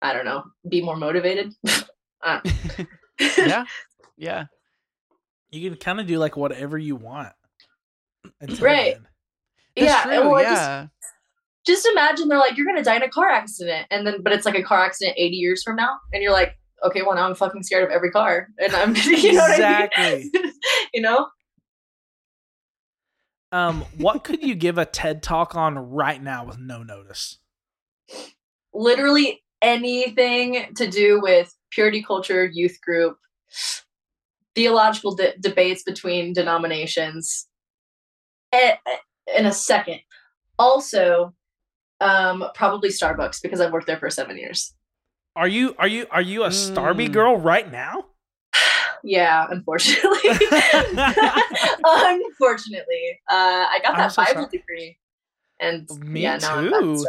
I 0.00 0.12
don't 0.12 0.24
know, 0.24 0.44
be 0.68 0.82
more 0.82 0.96
motivated. 0.96 1.52
I 2.22 2.40
don't- 2.44 2.88
yeah, 3.38 3.64
yeah. 4.16 4.44
You 5.50 5.68
can 5.70 5.78
kind 5.78 6.00
of 6.00 6.06
do 6.06 6.18
like 6.18 6.36
whatever 6.36 6.78
you 6.78 6.96
want. 6.96 7.32
until 8.40 8.64
Right. 8.64 8.96
That's 9.76 9.86
yeah, 9.90 10.02
true. 10.04 10.30
well, 10.30 10.34
I 10.36 10.42
just- 10.44 10.62
yeah. 10.62 10.86
just 11.66 11.86
imagine 11.92 12.28
they're 12.28 12.38
like, 12.38 12.56
you're 12.56 12.66
gonna 12.66 12.82
die 12.84 12.96
in 12.96 13.02
a 13.02 13.08
car 13.08 13.28
accident, 13.30 13.86
and 13.90 14.06
then 14.06 14.22
but 14.22 14.32
it's 14.32 14.46
like 14.46 14.56
a 14.56 14.62
car 14.62 14.82
accident 14.84 15.14
80 15.18 15.36
years 15.36 15.62
from 15.62 15.76
now, 15.76 15.98
and 16.12 16.22
you're 16.22 16.32
like, 16.32 16.54
okay, 16.84 17.02
well 17.02 17.14
now 17.14 17.26
I'm 17.28 17.34
fucking 17.34 17.62
scared 17.62 17.84
of 17.84 17.90
every 17.90 18.10
car, 18.10 18.48
and 18.58 18.74
I'm 18.74 18.94
you 19.04 19.32
know 19.32 19.46
Exactly. 19.48 20.30
what 20.32 20.40
I 20.40 20.42
mean? 20.42 20.52
you 20.94 21.00
know, 21.02 21.28
Um, 23.52 23.82
what 23.98 24.24
could 24.24 24.42
you 24.42 24.54
give 24.54 24.78
a 24.78 24.86
TED 24.86 25.22
talk 25.22 25.54
on 25.54 25.76
right 25.78 26.22
now 26.22 26.44
with 26.44 26.58
no 26.58 26.82
notice? 26.82 27.38
literally 28.74 29.42
anything 29.60 30.64
to 30.76 30.88
do 30.88 31.20
with 31.20 31.54
purity 31.70 32.02
culture, 32.02 32.44
youth 32.50 32.80
group, 32.80 33.18
theological 34.54 35.14
de- 35.14 35.36
debates 35.38 35.82
between 35.82 36.32
denominations. 36.32 37.48
in 38.52 39.46
a 39.46 39.52
second, 39.52 40.00
also, 40.58 41.34
um, 42.00 42.44
probably 42.54 42.88
Starbucks 42.88 43.40
because 43.42 43.60
I've 43.60 43.72
worked 43.72 43.86
there 43.86 43.98
for 43.98 44.10
seven 44.10 44.36
years. 44.36 44.74
Are 45.34 45.48
you 45.48 45.74
are 45.78 45.88
you 45.88 46.06
are 46.10 46.20
you 46.20 46.44
a 46.44 46.48
Starby 46.50 47.08
Mm. 47.08 47.12
girl 47.12 47.36
right 47.36 47.70
now? 47.70 48.06
Yeah, 49.04 49.46
unfortunately. 49.50 50.20
unfortunately, 51.84 53.20
uh, 53.30 53.66
I 53.70 53.80
got 53.82 53.96
that 53.96 54.12
so 54.12 54.22
Bible 54.22 54.42
sorry. 54.42 54.46
degree, 54.52 54.98
and 55.58 55.88
Me 56.04 56.22
yeah, 56.22 56.36
now 56.36 56.58
I'm 56.58 56.70
too. 56.70 57.06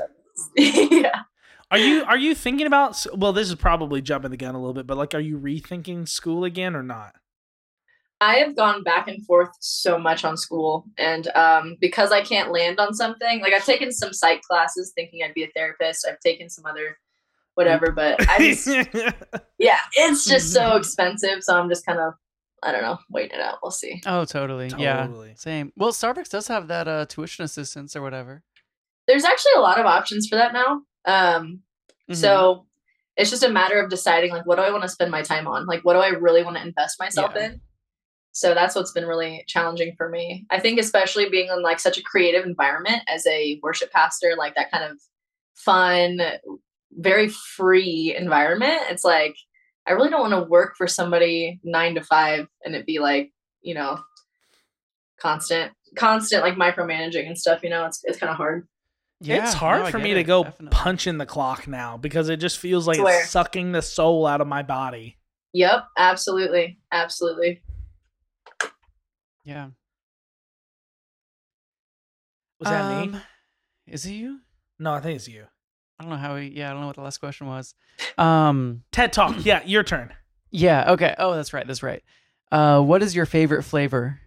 yeah. 0.55 1.21
Are 1.69 1.77
you 1.77 2.03
are 2.05 2.17
you 2.17 2.33
thinking 2.33 2.65
about? 2.67 3.05
Well, 3.15 3.33
this 3.33 3.49
is 3.49 3.55
probably 3.55 4.01
jumping 4.01 4.31
the 4.31 4.37
gun 4.37 4.55
a 4.55 4.59
little 4.59 4.73
bit, 4.73 4.87
but 4.87 4.97
like, 4.97 5.13
are 5.13 5.19
you 5.19 5.37
rethinking 5.37 6.07
school 6.07 6.43
again 6.45 6.75
or 6.75 6.83
not? 6.83 7.15
I 8.21 8.35
have 8.37 8.55
gone 8.55 8.83
back 8.83 9.07
and 9.09 9.25
forth 9.25 9.49
so 9.59 9.97
much 9.99 10.23
on 10.23 10.37
school, 10.37 10.85
and 10.97 11.27
um, 11.35 11.75
because 11.81 12.11
I 12.11 12.21
can't 12.21 12.51
land 12.51 12.79
on 12.79 12.93
something, 12.93 13.41
like 13.41 13.53
I've 13.53 13.65
taken 13.65 13.91
some 13.91 14.13
psych 14.13 14.41
classes 14.43 14.93
thinking 14.95 15.23
I'd 15.23 15.33
be 15.33 15.43
a 15.43 15.49
therapist. 15.55 16.07
I've 16.09 16.19
taken 16.21 16.49
some 16.49 16.65
other 16.65 16.97
whatever, 17.55 17.91
but 17.91 18.27
I 18.29 18.37
just 18.53 18.67
yeah, 19.57 19.79
it's 19.93 20.25
just 20.25 20.53
so 20.53 20.75
expensive. 20.75 21.43
So 21.43 21.57
I'm 21.59 21.69
just 21.69 21.85
kind 21.85 21.99
of 21.99 22.13
I 22.61 22.71
don't 22.71 22.81
know, 22.81 22.97
waiting 23.09 23.39
it 23.39 23.41
out. 23.41 23.57
We'll 23.61 23.71
see. 23.71 24.01
Oh, 24.05 24.23
totally. 24.25 24.71
Yeah. 24.77 25.05
Totally. 25.05 25.33
Same. 25.35 25.73
Well, 25.75 25.91
Starbucks 25.91 26.29
does 26.29 26.47
have 26.47 26.69
that 26.69 26.87
uh, 26.87 27.05
tuition 27.07 27.43
assistance 27.43 27.93
or 27.95 28.01
whatever. 28.01 28.41
There's 29.05 29.25
actually 29.25 29.51
a 29.57 29.59
lot 29.59 29.79
of 29.79 29.85
options 29.85 30.27
for 30.27 30.35
that 30.37 30.53
now. 30.53 30.81
Um, 31.05 31.59
Mhm. 32.09 32.15
So 32.17 32.67
it's 33.15 33.29
just 33.29 33.43
a 33.43 33.49
matter 33.49 33.81
of 33.81 33.89
deciding 33.89 34.31
like 34.31 34.45
what 34.45 34.55
do 34.57 34.61
I 34.63 34.71
want 34.71 34.83
to 34.83 34.89
spend 34.89 35.09
my 35.11 35.21
time 35.21 35.47
on? 35.47 35.65
Like 35.65 35.83
what 35.83 35.93
do 35.93 35.99
I 35.99 36.07
really 36.09 36.43
want 36.43 36.57
to 36.57 36.63
invest 36.65 36.99
myself 36.99 37.31
Yeah. 37.35 37.45
in? 37.45 37.61
So 38.33 38.53
that's 38.53 38.75
what's 38.75 38.91
been 38.91 39.05
really 39.05 39.43
challenging 39.47 39.93
for 39.95 40.09
me. 40.09 40.45
I 40.49 40.59
think 40.59 40.79
especially 40.79 41.29
being 41.29 41.49
in 41.49 41.61
like 41.61 41.79
such 41.79 41.97
a 41.97 42.01
creative 42.03 42.45
environment 42.45 43.03
as 43.07 43.25
a 43.27 43.59
worship 43.61 43.91
pastor, 43.91 44.33
like 44.37 44.55
that 44.55 44.71
kind 44.71 44.83
of 44.83 44.97
fun, 45.55 46.19
very 46.97 47.29
free 47.29 48.15
environment. 48.17 48.81
It's 48.89 49.03
like 49.03 49.35
I 49.87 49.91
really 49.91 50.09
don't 50.09 50.21
want 50.29 50.33
to 50.33 50.49
work 50.49 50.75
for 50.77 50.87
somebody 50.87 51.59
9 51.63 51.95
to 51.95 52.01
5 52.01 52.47
and 52.65 52.75
it 52.75 52.85
be 52.85 52.99
like, 52.99 53.31
you 53.61 53.73
know, 53.73 53.99
constant 55.19 55.71
constant 55.95 56.43
like 56.43 56.55
micromanaging 56.55 57.27
and 57.27 57.37
stuff, 57.37 57.63
you 57.63 57.69
know. 57.69 57.85
It's 57.85 58.01
it's 58.03 58.17
kind 58.17 58.29
of 58.31 58.37
hard. 58.37 58.67
yeah, 59.21 59.43
it's 59.43 59.53
hard 59.53 59.83
no, 59.83 59.91
for 59.91 59.97
get 59.97 60.03
me 60.03 60.13
to 60.15 60.23
go 60.23 60.43
definitely. 60.43 60.69
punch 60.75 61.07
in 61.07 61.17
the 61.17 61.25
clock 61.25 61.67
now 61.67 61.97
because 61.97 62.29
it 62.29 62.37
just 62.37 62.57
feels 62.59 62.87
like 62.87 62.97
Swear. 62.97 63.21
it's 63.21 63.31
sucking 63.31 63.71
the 63.71 63.81
soul 63.81 64.25
out 64.25 64.41
of 64.41 64.47
my 64.47 64.63
body. 64.63 65.17
Yep, 65.53 65.85
absolutely. 65.97 66.79
Absolutely. 66.91 67.61
Yeah. 69.45 69.67
Was 72.59 72.69
that 72.69 72.89
me? 72.89 73.13
Um, 73.13 73.21
Is 73.87 74.05
it 74.05 74.13
you? 74.13 74.39
No, 74.79 74.93
I 74.93 75.01
think 75.01 75.17
it's 75.17 75.27
you. 75.27 75.45
I 76.03 76.05
don't 76.05 76.15
know 76.19 76.27
how 76.27 76.35
we. 76.35 76.47
Yeah, 76.47 76.69
I 76.69 76.73
don't 76.73 76.81
know 76.81 76.87
what 76.87 76.97
the 76.97 77.01
last 77.01 77.19
question 77.19 77.47
was. 77.47 77.75
Um. 78.17 78.83
TED 78.91 79.13
Talk. 79.13 79.45
Yeah, 79.45 79.63
your 79.65 79.83
turn. 79.83 80.13
Yeah. 80.51 80.91
Okay. 80.91 81.15
Oh, 81.17 81.33
that's 81.33 81.53
right. 81.53 81.65
That's 81.65 81.81
right. 81.81 82.03
Uh, 82.51 82.81
what 82.81 83.01
is 83.01 83.15
your 83.15 83.25
favorite 83.25 83.63
flavor? 83.63 84.19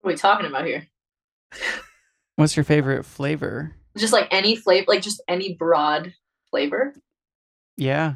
What 0.00 0.10
are 0.10 0.12
we 0.14 0.16
talking 0.16 0.46
about 0.46 0.64
here? 0.64 0.88
What's 2.36 2.56
your 2.56 2.64
favorite 2.64 3.04
flavor? 3.04 3.74
Just 3.96 4.14
like 4.14 4.26
any 4.30 4.56
flavor, 4.56 4.86
like 4.88 5.02
just 5.02 5.22
any 5.28 5.52
broad 5.52 6.14
flavor. 6.50 6.94
Yeah. 7.76 8.14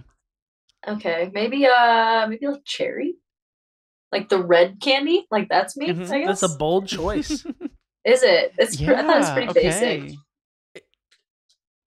Okay, 0.88 1.30
maybe 1.34 1.66
uh, 1.66 2.26
maybe 2.28 2.46
like 2.46 2.64
cherry, 2.64 3.16
like 4.10 4.30
the 4.30 4.42
red 4.42 4.80
candy. 4.80 5.26
Like 5.30 5.48
that's 5.50 5.76
me. 5.76 5.88
Mhm, 5.88 6.10
I 6.10 6.18
guess. 6.20 6.40
That's 6.40 6.54
a 6.54 6.56
bold 6.56 6.88
choice. 6.88 7.30
Is 8.04 8.22
it? 8.22 8.54
It's. 8.56 8.76
pre- 8.76 8.94
I 8.94 9.02
thought 9.02 9.16
it 9.16 9.18
was 9.18 9.30
pretty 9.30 9.48
okay. 9.50 9.62
basic. 9.62 10.16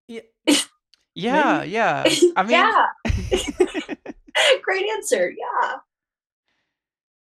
Yeah. 0.09 0.21
Yeah. 1.15 1.63
Yeah. 1.63 2.03
I 2.35 2.43
mean. 2.43 2.51
yeah. 2.51 2.85
Great 4.63 4.85
answer. 4.89 5.31
Yeah. 5.31 5.75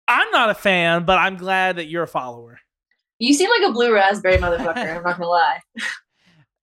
I'm 0.07 0.29
not 0.31 0.49
a 0.49 0.53
fan, 0.53 1.03
but 1.03 1.17
I'm 1.17 1.35
glad 1.35 1.77
that 1.77 1.85
you're 1.85 2.03
a 2.03 2.07
follower. 2.07 2.59
You 3.19 3.33
seem 3.33 3.49
like 3.49 3.69
a 3.69 3.73
blue 3.73 3.93
raspberry 3.93 4.37
motherfucker. 4.37 4.97
I'm 4.97 5.03
not 5.03 5.17
gonna 5.17 5.27
lie. 5.27 5.59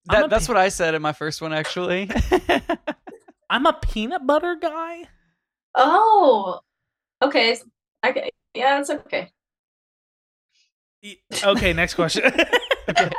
That, 0.06 0.30
that's 0.30 0.46
pe- 0.46 0.52
what 0.52 0.60
I 0.60 0.68
said 0.68 0.94
in 0.94 1.02
my 1.02 1.12
first 1.12 1.42
one, 1.42 1.52
actually. 1.52 2.08
I'm 3.50 3.66
a 3.66 3.72
peanut 3.72 4.26
butter 4.26 4.56
guy. 4.60 5.04
Oh. 5.74 6.60
Okay. 7.22 7.58
Okay. 8.06 8.30
Yeah, 8.54 8.80
it's 8.80 8.90
okay. 8.90 9.30
Okay, 11.42 11.72
next 11.72 11.94
question. 11.94 12.32
okay. 12.88 13.10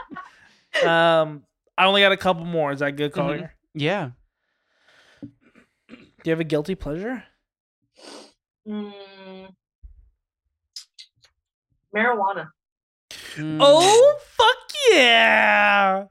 um, 0.86 1.44
I 1.78 1.86
only 1.86 2.02
got 2.02 2.12
a 2.12 2.18
couple 2.18 2.46
more. 2.46 2.72
Is 2.72 2.80
that 2.80 2.96
good, 2.96 3.12
Collier? 3.12 3.54
Yeah. 3.74 4.12
Do 5.92 5.98
you 6.24 6.32
have 6.32 6.40
a 6.40 6.46
guilty 6.46 6.76
pleasure? 6.76 7.24
Mm. 8.68 8.94
Marijuana. 11.96 12.50
Mm, 13.36 13.58
Oh 13.62 14.18
fuck 14.20 14.72
yeah! 14.92 16.06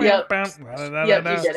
Yep. 0.00 0.28
Yep, 1.08 1.24
you 1.26 1.42
did 1.42 1.56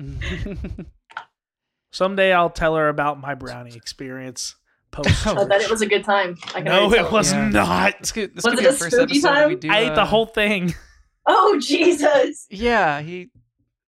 it. 0.00 0.86
Someday 1.92 2.32
I'll 2.32 2.50
tell 2.50 2.74
her 2.76 2.88
about 2.88 3.20
my 3.20 3.34
brownie 3.34 3.74
experience. 3.76 4.56
Post. 4.94 5.26
Oh, 5.26 5.36
I 5.40 5.44
bet 5.44 5.60
it 5.60 5.68
was 5.70 5.82
a 5.82 5.86
good 5.86 6.04
time. 6.04 6.36
I 6.48 6.52
can 6.60 6.64
no, 6.64 6.84
already 6.84 7.04
it 7.04 7.10
was 7.12 7.32
Yeah. 7.32 7.48
not. 7.48 7.98
This 7.98 8.12
could, 8.12 8.34
this 8.36 8.44
Was 8.44 8.54
could 8.54 8.58
it 8.60 8.62
be 8.62 8.66
a 8.66 8.70
our 8.70 8.76
first 8.76 8.92
spooky 8.96 9.12
episode. 9.18 9.28
that 9.34 9.48
We 9.48 9.54
time? 9.54 9.58
do, 9.60 9.70
I 9.70 9.78
ate 9.80 9.94
the 9.96 10.02
uh, 10.02 10.06
whole 10.06 10.26
thing. 10.26 10.74
Oh 11.26 11.58
Jesus! 11.58 12.46
Yeah, 12.50 13.00
he 13.00 13.30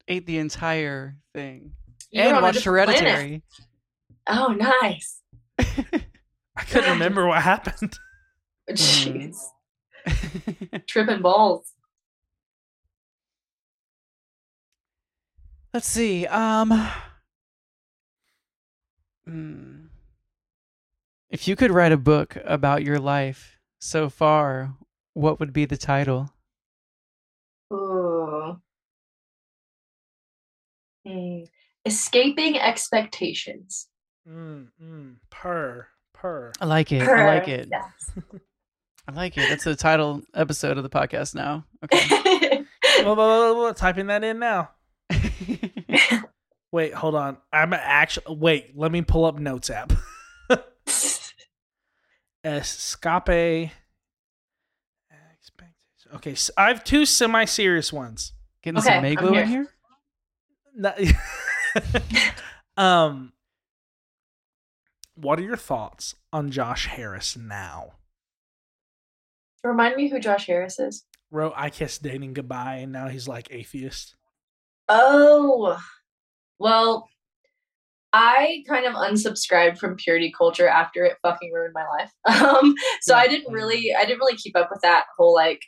ate 0.08 0.24
the 0.24 0.38
entire 0.38 1.16
thing 1.34 1.72
You 2.10 2.22
and 2.22 2.40
watched 2.40 2.64
different 2.64 2.86
planet. 2.88 3.02
Hereditary. 3.04 3.42
Oh, 4.26 4.56
nice. 4.80 5.20
I 5.58 6.62
couldn't 6.70 6.88
remember 6.90 7.26
what 7.26 7.42
happened. 7.42 7.98
Jeez, 8.70 9.36
tripping 10.86 11.20
balls. 11.20 11.70
Let's 15.74 15.86
see. 15.86 16.26
Um, 16.26 16.88
hmm. 19.26 19.85
If 21.36 21.46
you 21.46 21.54
could 21.54 21.70
write 21.70 21.92
a 21.92 21.98
book 21.98 22.38
about 22.46 22.82
your 22.82 22.98
life 22.98 23.58
so 23.78 24.08
far, 24.08 24.74
what 25.12 25.38
would 25.38 25.52
be 25.52 25.66
the 25.66 25.76
title? 25.76 26.32
Ooh. 27.70 28.58
Hmm. 31.06 31.40
Escaping 31.84 32.58
expectations. 32.58 33.88
Mm, 34.26 34.68
mm, 34.82 35.16
purr, 35.28 35.88
purr. 36.14 36.52
I 36.58 36.64
like 36.64 36.90
it. 36.90 37.02
I 37.02 37.26
like 37.26 37.48
it. 37.48 37.68
Yes. 37.70 38.12
I 39.06 39.12
like 39.12 39.36
it. 39.36 39.46
That's 39.50 39.64
the 39.64 39.76
title 39.76 40.22
episode 40.32 40.78
of 40.78 40.84
the 40.84 40.88
podcast 40.88 41.34
now. 41.34 41.66
Okay. 41.84 42.06
Whoa, 43.02 43.12
whoa, 43.12 43.14
whoa, 43.14 43.54
whoa, 43.54 43.72
typing 43.74 44.06
that 44.06 44.24
in 44.24 44.38
now. 44.38 44.70
Wait, 46.72 46.94
hold 46.94 47.14
on. 47.14 47.36
I'm 47.52 47.74
actually 47.74 48.36
wait. 48.36 48.72
Let 48.74 48.90
me 48.90 49.02
pull 49.02 49.26
up 49.26 49.38
Notes 49.38 49.68
app. 49.68 49.92
Escape. 52.46 53.70
Okay, 56.14 56.34
so 56.34 56.52
I 56.56 56.68
have 56.68 56.84
two 56.84 57.04
semi-serious 57.04 57.92
ones. 57.92 58.32
Getting 58.62 58.78
Okay, 58.78 58.86
some 58.86 58.98
I'm 59.04 59.34
in 59.34 59.34
here. 59.34 59.46
here. 59.46 59.68
No- 60.74 60.94
um, 62.82 63.32
what 65.14 65.38
are 65.38 65.42
your 65.42 65.56
thoughts 65.56 66.14
on 66.32 66.50
Josh 66.50 66.86
Harris 66.86 67.36
now? 67.36 67.92
Remind 69.64 69.96
me 69.96 70.08
who 70.08 70.20
Josh 70.20 70.46
Harris 70.46 70.78
is. 70.78 71.04
Wrote 71.32 71.54
"I 71.56 71.70
Kissed 71.70 72.02
Dating 72.02 72.34
Goodbye" 72.34 72.76
and 72.76 72.92
now 72.92 73.08
he's 73.08 73.26
like 73.26 73.48
atheist. 73.50 74.14
Oh, 74.88 75.76
well, 76.60 77.08
I 78.18 78.64
kind 78.66 78.86
of 78.86 78.94
unsubscribed 78.94 79.76
from 79.76 79.96
purity 79.96 80.32
culture 80.36 80.66
after 80.66 81.04
it 81.04 81.18
fucking 81.20 81.52
ruined 81.52 81.74
my 81.74 81.86
life. 81.86 82.10
Um, 82.46 82.74
so 83.02 83.14
I 83.14 83.28
didn't 83.28 83.52
really, 83.52 83.94
I 83.94 84.04
didn't 84.04 84.20
really 84.20 84.36
keep 84.36 84.56
up 84.56 84.68
with 84.70 84.80
that 84.82 85.04
whole 85.16 85.34
like, 85.34 85.60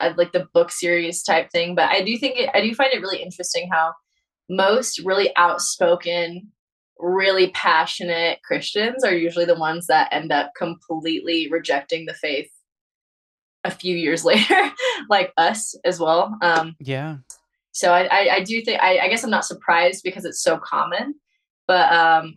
uh, 0.00 0.12
like 0.16 0.32
the 0.32 0.48
book 0.54 0.72
series 0.72 1.22
type 1.22 1.50
thing. 1.52 1.74
But 1.76 1.90
I 1.90 2.02
do 2.02 2.16
think 2.18 2.36
it, 2.36 2.50
I 2.52 2.60
do 2.60 2.74
find 2.74 2.92
it 2.92 3.00
really 3.00 3.22
interesting 3.22 3.68
how 3.70 3.92
most 4.48 4.98
really 5.04 5.34
outspoken, 5.36 6.50
really 6.98 7.50
passionate 7.50 8.40
Christians 8.42 9.04
are 9.04 9.14
usually 9.14 9.44
the 9.44 9.54
ones 9.58 9.86
that 9.86 10.12
end 10.12 10.32
up 10.32 10.50
completely 10.58 11.48
rejecting 11.50 12.06
the 12.06 12.14
faith 12.14 12.50
a 13.62 13.70
few 13.70 13.96
years 13.96 14.24
later, 14.30 14.72
like 15.08 15.32
us 15.36 15.74
as 15.84 16.00
well. 16.00 16.36
Um, 16.42 16.74
Yeah. 16.80 17.18
so 17.72 17.92
I, 17.92 18.04
I, 18.04 18.34
I 18.36 18.40
do 18.42 18.62
think 18.62 18.80
I, 18.82 18.98
I 18.98 19.08
guess 19.08 19.22
I'm 19.22 19.30
not 19.30 19.44
surprised 19.44 20.02
because 20.02 20.24
it's 20.24 20.42
so 20.42 20.58
common, 20.58 21.14
but 21.66 21.92
um, 21.92 22.34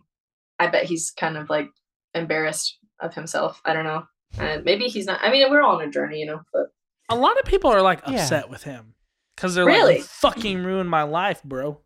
I 0.58 0.66
bet 0.68 0.84
he's 0.84 1.10
kind 1.10 1.36
of 1.36 1.48
like 1.50 1.68
embarrassed 2.14 2.76
of 3.00 3.14
himself. 3.14 3.60
I 3.64 3.72
don't 3.72 3.84
know. 3.84 4.04
Uh, 4.38 4.58
maybe 4.64 4.84
he's 4.86 5.06
not. 5.06 5.20
I 5.22 5.30
mean, 5.30 5.48
we're 5.50 5.62
all 5.62 5.76
on 5.76 5.82
a 5.88 5.90
journey, 5.90 6.20
you 6.20 6.26
know. 6.26 6.40
But 6.52 6.66
A 7.08 7.16
lot 7.16 7.38
of 7.38 7.44
people 7.44 7.70
are 7.70 7.82
like 7.82 8.00
Yeah. 8.06 8.14
upset 8.22 8.48
with 8.50 8.62
him 8.64 8.94
because 9.36 9.54
they're 9.54 9.64
Really? 9.64 9.94
like, 9.94 9.98
"You 9.98 10.04
"Fucking 10.04 10.62
ruined 10.64 10.88
my 10.90 11.02
life, 11.02 11.42
bro." 11.42 11.80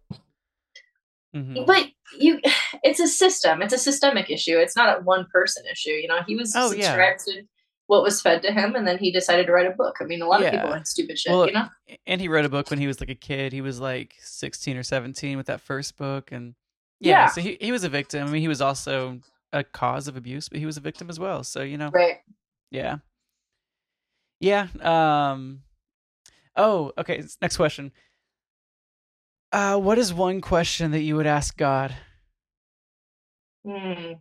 Mhm. 1.34 1.66
But 1.66 1.88
you, 2.18 2.40
it's 2.82 3.00
a 3.00 3.08
system. 3.08 3.62
It's 3.62 3.74
a 3.74 3.78
systemic 3.78 4.30
issue. 4.30 4.58
It's 4.58 4.76
not 4.76 4.98
a 4.98 5.02
one 5.02 5.26
person 5.32 5.64
issue. 5.70 5.90
You 5.90 6.08
know, 6.08 6.20
he 6.26 6.36
was 6.36 6.54
Oh, 6.56 6.72
yeah. 6.72 6.84
subscribed 6.84 7.20
to 7.26 7.42
what 7.86 8.02
was 8.02 8.20
fed 8.22 8.40
to 8.42 8.52
him, 8.52 8.74
and 8.76 8.86
then 8.86 8.98
he 8.98 9.10
decided 9.12 9.46
to 9.46 9.52
write 9.52 9.66
a 9.66 9.70
book. 9.74 9.96
I 10.00 10.04
mean, 10.04 10.22
a 10.22 10.26
lot 10.26 10.42
of 10.42 10.50
people 10.50 10.68
Yeah. 10.68 10.74
write 10.74 10.86
stupid 10.86 11.18
shit. 11.18 11.32
Well, 11.32 11.46
you 11.46 11.52
know, 11.52 11.68
and 12.06 12.20
he 12.20 12.28
wrote 12.28 12.44
a 12.46 12.48
book 12.48 12.70
when 12.70 12.78
he 12.78 12.86
was 12.86 12.98
like 13.00 13.10
a 13.10 13.14
kid. 13.14 13.52
He 13.52 13.60
was 13.60 13.78
like 13.80 14.14
16 14.20 14.76
or 14.76 14.82
17 14.82 15.36
with 15.36 15.46
that 15.46 15.60
first 15.60 15.96
book. 15.98 16.32
And 16.32 16.54
yeah, 17.00 17.10
Yeah. 17.10 17.26
so 17.26 17.40
he, 17.40 17.56
he 17.60 17.72
was 17.72 17.84
a 17.84 17.88
victim. 17.88 18.26
I 18.26 18.30
mean, 18.30 18.40
he 18.42 18.48
was 18.48 18.60
also 18.60 19.20
a 19.52 19.62
cause 19.64 20.08
of 20.08 20.16
abuse, 20.16 20.48
but 20.48 20.58
he 20.58 20.66
was 20.66 20.76
a 20.76 20.80
victim 20.80 21.08
as 21.10 21.18
well. 21.18 21.44
So, 21.44 21.62
you 21.62 21.78
know, 21.78 21.90
right? 21.90 22.16
yeah. 22.70 22.98
Yeah. 24.40 24.66
Um, 24.80 25.60
oh, 26.56 26.92
okay. 26.98 27.22
Next 27.40 27.56
question. 27.56 27.92
Uh, 29.52 29.78
what 29.78 29.98
is 29.98 30.12
one 30.12 30.40
question 30.40 30.90
that 30.90 31.00
you 31.02 31.16
would 31.16 31.26
ask 31.26 31.56
God? 31.56 31.94
Hmm. 33.66 34.14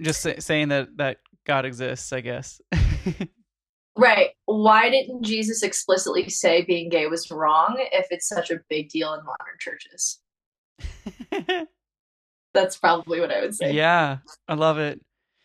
Just 0.00 0.20
say, 0.22 0.38
saying 0.38 0.68
that, 0.68 0.96
that 0.98 1.18
God 1.46 1.64
exists, 1.64 2.12
I 2.12 2.20
guess. 2.20 2.60
Right. 3.96 4.30
Why 4.46 4.90
didn't 4.90 5.22
Jesus 5.22 5.62
explicitly 5.62 6.28
say 6.28 6.62
being 6.62 6.88
gay 6.88 7.06
was 7.06 7.30
wrong 7.30 7.76
if 7.92 8.06
it's 8.10 8.26
such 8.28 8.50
a 8.50 8.58
big 8.68 8.88
deal 8.88 9.14
in 9.14 9.20
modern 9.24 9.54
churches? 9.60 10.20
That's 12.54 12.76
probably 12.76 13.20
what 13.20 13.32
I 13.32 13.40
would 13.40 13.54
say. 13.54 13.72
Yeah, 13.72 14.18
I 14.48 14.54
love 14.54 14.78
it. 14.78 15.00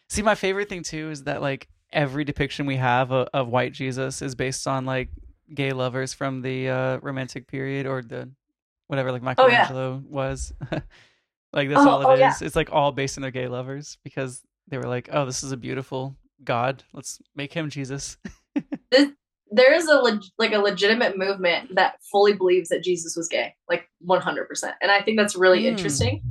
See, 0.09 0.21
my 0.21 0.35
favorite 0.35 0.69
thing 0.69 0.83
too 0.83 1.09
is 1.11 1.23
that 1.23 1.41
like 1.41 1.67
every 1.91 2.23
depiction 2.23 2.65
we 2.65 2.75
have 2.77 3.11
of, 3.11 3.27
of 3.33 3.47
white 3.47 3.73
Jesus 3.73 4.21
is 4.21 4.35
based 4.35 4.67
on 4.67 4.85
like 4.85 5.09
gay 5.53 5.71
lovers 5.71 6.13
from 6.13 6.41
the 6.41 6.69
uh, 6.69 6.97
romantic 6.99 7.47
period 7.47 7.87
or 7.87 8.01
the 8.01 8.29
whatever 8.87 9.11
like 9.11 9.21
Oh, 9.37 9.47
yeah. 9.47 9.63
Michelangelo 9.63 10.03
was. 10.07 10.53
like 10.71 11.69
that's 11.69 11.81
Oh, 11.81 11.89
all 11.89 12.07
oh, 12.07 12.11
it 12.11 12.19
yeah. 12.19 12.33
It's 12.41 12.55
like 12.55 12.71
all 12.71 12.91
based 12.91 13.17
on 13.17 13.21
their 13.21 13.31
gay 13.31 13.47
lovers 13.47 13.97
because 14.03 14.43
they 14.67 14.77
were 14.77 14.83
like, 14.83 15.09
oh, 15.11 15.25
this 15.25 15.43
is 15.43 15.51
a 15.51 15.57
beautiful 15.57 16.15
God. 16.43 16.83
Let's 16.93 17.19
make 17.35 17.53
him 17.53 17.69
Jesus. 17.69 18.17
There 19.51 19.73
is 19.73 19.88
a 19.88 19.95
leg- 19.95 20.23
like 20.38 20.53
a 20.53 20.59
legitimate 20.59 21.17
movement 21.17 21.75
that 21.75 21.95
fully 22.12 22.33
believes 22.33 22.69
that 22.69 22.83
Jesus 22.83 23.15
was 23.15 23.27
gay, 23.27 23.55
like 23.67 23.89
100%. 24.07 24.73
And 24.81 24.91
I 24.91 25.01
think 25.01 25.17
that's 25.17 25.35
really 25.35 25.62
Hmm. 25.62 25.67
interesting. 25.67 26.21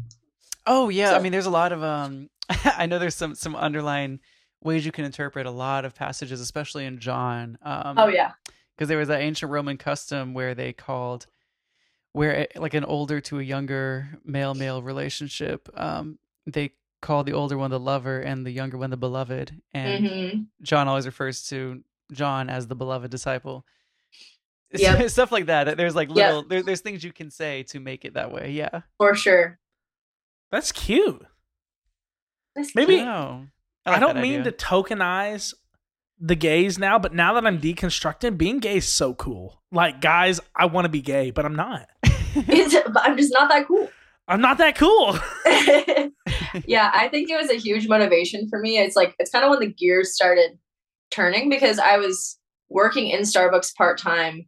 Oh 0.67 0.89
yeah, 0.89 1.15
I 1.15 1.19
mean, 1.21 1.33
there's 1.33 1.47
a 1.47 1.51
lot 1.51 1.73
of 1.73 1.83
um. 1.83 2.29
I 2.65 2.87
know 2.87 2.99
there's 2.99 3.15
some 3.15 3.35
some 3.35 3.57
underlying 3.57 4.21
ways 4.63 4.85
you 4.85 4.93
can 4.93 5.05
interpret 5.05 5.47
a 5.47 5.51
lot 5.51 5.85
of 5.85 5.95
passages, 5.95 6.41
especially 6.41 6.85
in 6.85 6.99
John. 6.99 7.59
Um, 7.63 7.99
Oh 7.99 8.09
yeah. 8.09 8.33
because 8.77 8.89
there 8.89 8.99
was 8.99 9.09
that 9.09 9.21
ancient 9.21 9.51
Roman 9.51 9.77
custom 9.79 10.35
where 10.35 10.55
they 10.55 10.73
called 10.73 11.27
where 12.13 12.47
like 12.57 12.75
an 12.75 12.85
older 12.85 13.21
to 13.21 13.39
a 13.39 13.43
younger 13.43 14.09
male 14.25 14.55
male 14.55 14.83
relationship 14.83 15.69
um 15.79 16.19
they 16.47 16.73
call 17.03 17.23
the 17.23 17.33
older 17.35 17.57
one 17.59 17.71
the 17.71 17.79
lover 17.79 18.21
and 18.21 18.47
the 18.47 18.51
younger 18.51 18.79
one 18.79 18.91
the 18.91 18.97
beloved 18.97 19.61
and 19.75 20.09
hmm 20.09 20.41
John 20.63 20.89
always 20.89 21.07
refers 21.07 21.47
to 21.49 21.83
John 22.13 22.49
as 22.51 22.67
the 22.67 22.75
beloved 22.75 23.11
disciple 23.11 23.65
Yep. 24.73 25.09
stuff 25.11 25.33
like 25.33 25.47
that 25.47 25.77
there's 25.77 25.95
like 25.95 26.09
Yep. 26.09 26.17
little 26.17 26.43
there, 26.43 26.63
there's 26.63 26.81
things 26.81 27.03
you 27.05 27.13
can 27.13 27.31
say 27.31 27.63
to 27.65 27.81
make 27.81 28.05
it 28.05 28.15
that 28.15 28.33
way 28.33 28.51
yeah 28.53 28.83
For 28.99 29.15
sure. 29.15 29.59
That's 30.51 30.73
cute. 30.73 31.25
That's 32.57 32.75
Maybe- 32.75 32.97
cute. 32.97 33.07
Oh, 33.09 33.45
I, 33.87 33.91
like 33.93 34.01
don't 34.01 34.21
mean 34.21 34.41
idea. 34.41 34.53
to 34.53 34.65
tokenize 34.67 35.55
the 36.21 36.35
gays 36.35 36.79
now, 36.79 36.99
but 36.99 37.15
now 37.15 37.35
that 37.35 37.47
I'm 37.47 37.61
deconstructing, 37.61 38.37
being 38.37 38.59
gay 38.59 38.79
is 38.79 38.89
so 38.89 39.15
cool. 39.15 39.63
Like, 39.71 40.01
guys, 40.01 40.41
I 40.57 40.67
want 40.67 40.85
to 40.87 40.89
be 40.89 41.01
gay, 41.01 41.31
but 41.31 41.45
I'm 41.45 41.55
not. 41.55 41.89
It's, 42.35 42.75
but 42.91 43.03
I'm 43.05 43.17
just 43.17 43.33
not 43.33 43.49
that 43.51 43.67
cool. 43.67 43.89
I'm 44.27 44.41
not 44.41 44.59
that 44.59 44.77
cool. 44.77 45.19
yeah, 46.67 46.91
I 46.95 47.09
think 47.09 47.31
it 47.31 47.37
was 47.41 47.51
a 47.51 47.55
huge 47.59 47.89
motivation 47.89 48.49
for 48.49 48.59
me. 48.59 48.79
It's 48.79 48.97
like 48.97 49.15
it's 49.19 49.31
kind 49.31 49.45
of 49.45 49.51
when 49.51 49.61
the 49.61 49.67
gears 49.73 50.15
started 50.15 50.59
turning 51.11 51.49
because 51.49 51.79
I 51.79 51.97
was 51.99 52.39
working 52.69 53.09
in 53.09 53.23
Starbucks 53.23 53.75
part 53.75 53.99
time 53.99 54.47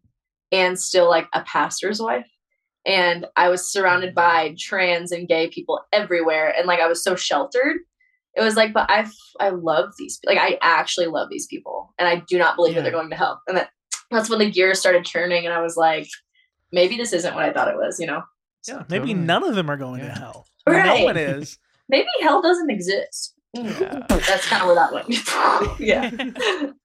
and 0.52 0.78
still 0.78 1.08
like 1.08 1.26
a 1.32 1.42
pastor's 1.42 2.00
wife. 2.00 2.26
And 2.86 3.26
I 3.36 3.48
was 3.48 3.70
surrounded 3.70 4.14
by 4.14 4.54
trans 4.58 5.12
and 5.12 5.28
gay 5.28 5.48
people 5.48 5.80
everywhere. 5.92 6.54
And 6.56 6.66
like 6.66 6.80
I 6.80 6.86
was 6.86 7.02
so 7.04 7.14
sheltered. 7.14 7.76
It 8.34 8.42
was 8.42 8.56
like, 8.56 8.72
but 8.72 8.90
I 8.90 9.06
I 9.38 9.50
love 9.50 9.90
these 9.98 10.18
like 10.24 10.38
I 10.38 10.58
actually 10.62 11.06
love 11.06 11.28
these 11.30 11.46
people. 11.46 11.92
And 11.98 12.08
I 12.08 12.22
do 12.28 12.38
not 12.38 12.56
believe 12.56 12.74
that 12.76 12.82
they're 12.82 12.92
going 12.92 13.10
to 13.10 13.16
hell. 13.16 13.40
And 13.48 13.56
that 13.56 13.70
that's 14.10 14.30
when 14.30 14.38
the 14.38 14.50
gears 14.50 14.78
started 14.80 15.04
turning 15.04 15.44
and 15.44 15.54
I 15.54 15.60
was 15.60 15.76
like, 15.76 16.08
maybe 16.72 16.96
this 16.96 17.12
isn't 17.12 17.34
what 17.34 17.44
I 17.44 17.52
thought 17.52 17.68
it 17.68 17.76
was, 17.76 17.98
you 18.00 18.06
know? 18.06 18.22
Yeah, 18.66 18.84
maybe 18.88 19.08
Totally. 19.08 19.14
none 19.14 19.44
of 19.44 19.54
them 19.54 19.70
are 19.70 19.76
going 19.76 20.00
to 20.00 20.06
Yeah. 20.06 20.18
hell. 20.18 20.46
Right. 20.66 20.98
No 20.98 21.04
one 21.04 21.16
is. 21.16 21.58
maybe 21.88 22.08
hell 22.22 22.40
doesn't 22.42 22.70
exist. 22.70 23.34
Yeah. 23.52 24.06
That's 24.08 24.46
kind 24.46 24.62
of 24.62 24.66
where 24.66 24.76
that 24.76 24.92
went. 24.92 25.80
yeah. 25.80 26.70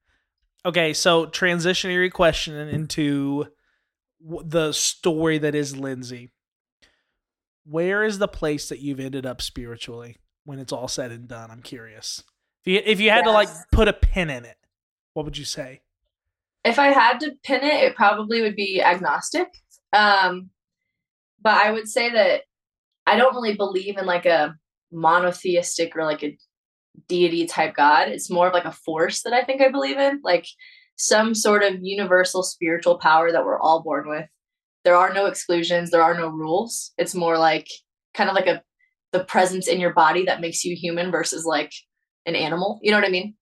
Okay, 0.65 0.93
so 0.93 1.27
transitionary 1.27 2.11
question 2.11 2.55
into 2.55 3.45
the 4.19 4.71
story 4.71 5.37
that 5.37 5.53
is 5.53 5.77
Lindsey. 5.77 6.31
Where 7.67 8.03
is 8.03 8.17
the 8.17 8.27
place 8.27 8.69
that 8.69 8.79
you've 8.79 8.99
ended 8.99 9.27
up 9.27 9.43
spiritually 9.43 10.17
when 10.43 10.57
it's 10.57 10.73
all 10.73 10.87
said 10.87 11.11
and 11.11 11.27
done? 11.27 11.51
I'm 11.51 11.61
curious. 11.61 12.23
If 12.65 12.73
you, 12.73 12.81
if 12.83 12.99
you 12.99 13.11
had 13.11 13.25
to 13.25 13.31
like 13.31 13.49
put 13.71 13.87
a 13.87 13.93
pin 13.93 14.31
in 14.31 14.43
it, 14.43 14.57
what 15.13 15.23
would 15.25 15.37
you 15.37 15.45
say? 15.45 15.81
If 16.63 16.79
I 16.79 16.87
had 16.87 17.19
to 17.19 17.33
pin 17.43 17.63
it, 17.63 17.83
it 17.83 17.95
probably 17.95 18.41
would 18.41 18.55
be 18.55 18.81
agnostic. 18.81 19.49
Um, 19.93 20.49
but 21.43 21.53
I 21.53 21.71
would 21.71 21.87
say 21.87 22.09
that 22.09 22.41
I 23.05 23.17
don't 23.17 23.35
really 23.35 23.55
believe 23.55 23.99
in 23.99 24.07
like 24.07 24.25
a 24.25 24.55
monotheistic 24.91 25.95
or 25.95 26.05
like 26.05 26.23
a 26.23 26.35
deity 27.07 27.45
type 27.45 27.75
God. 27.75 28.09
It's 28.09 28.29
more 28.29 28.47
of 28.47 28.53
like 28.53 28.65
a 28.65 28.71
force 28.71 29.23
that 29.23 29.33
I 29.33 29.43
think 29.43 29.61
I 29.61 29.69
believe 29.69 29.97
in, 29.97 30.21
like 30.23 30.47
some 30.95 31.35
sort 31.35 31.63
of 31.63 31.81
universal 31.81 32.43
spiritual 32.43 32.97
power 32.97 33.31
that 33.31 33.45
we're 33.45 33.59
all 33.59 33.83
born 33.83 34.07
with. 34.07 34.25
There 34.83 34.95
are 34.95 35.13
no 35.13 35.25
exclusions, 35.25 35.91
there 35.91 36.03
are 36.03 36.15
no 36.15 36.27
rules. 36.27 36.91
It's 36.97 37.15
more 37.15 37.37
like 37.37 37.67
kind 38.13 38.29
of 38.29 38.35
like 38.35 38.47
a 38.47 38.61
the 39.11 39.23
presence 39.23 39.67
in 39.67 39.79
your 39.79 39.93
body 39.93 40.25
that 40.25 40.41
makes 40.41 40.65
you 40.65 40.75
human 40.75 41.09
versus 41.09 41.45
like 41.45 41.71
an 42.25 42.35
animal. 42.35 42.79
You 42.81 42.91
know 42.91 42.97
what 42.97 43.07
I 43.07 43.11
mean? 43.11 43.35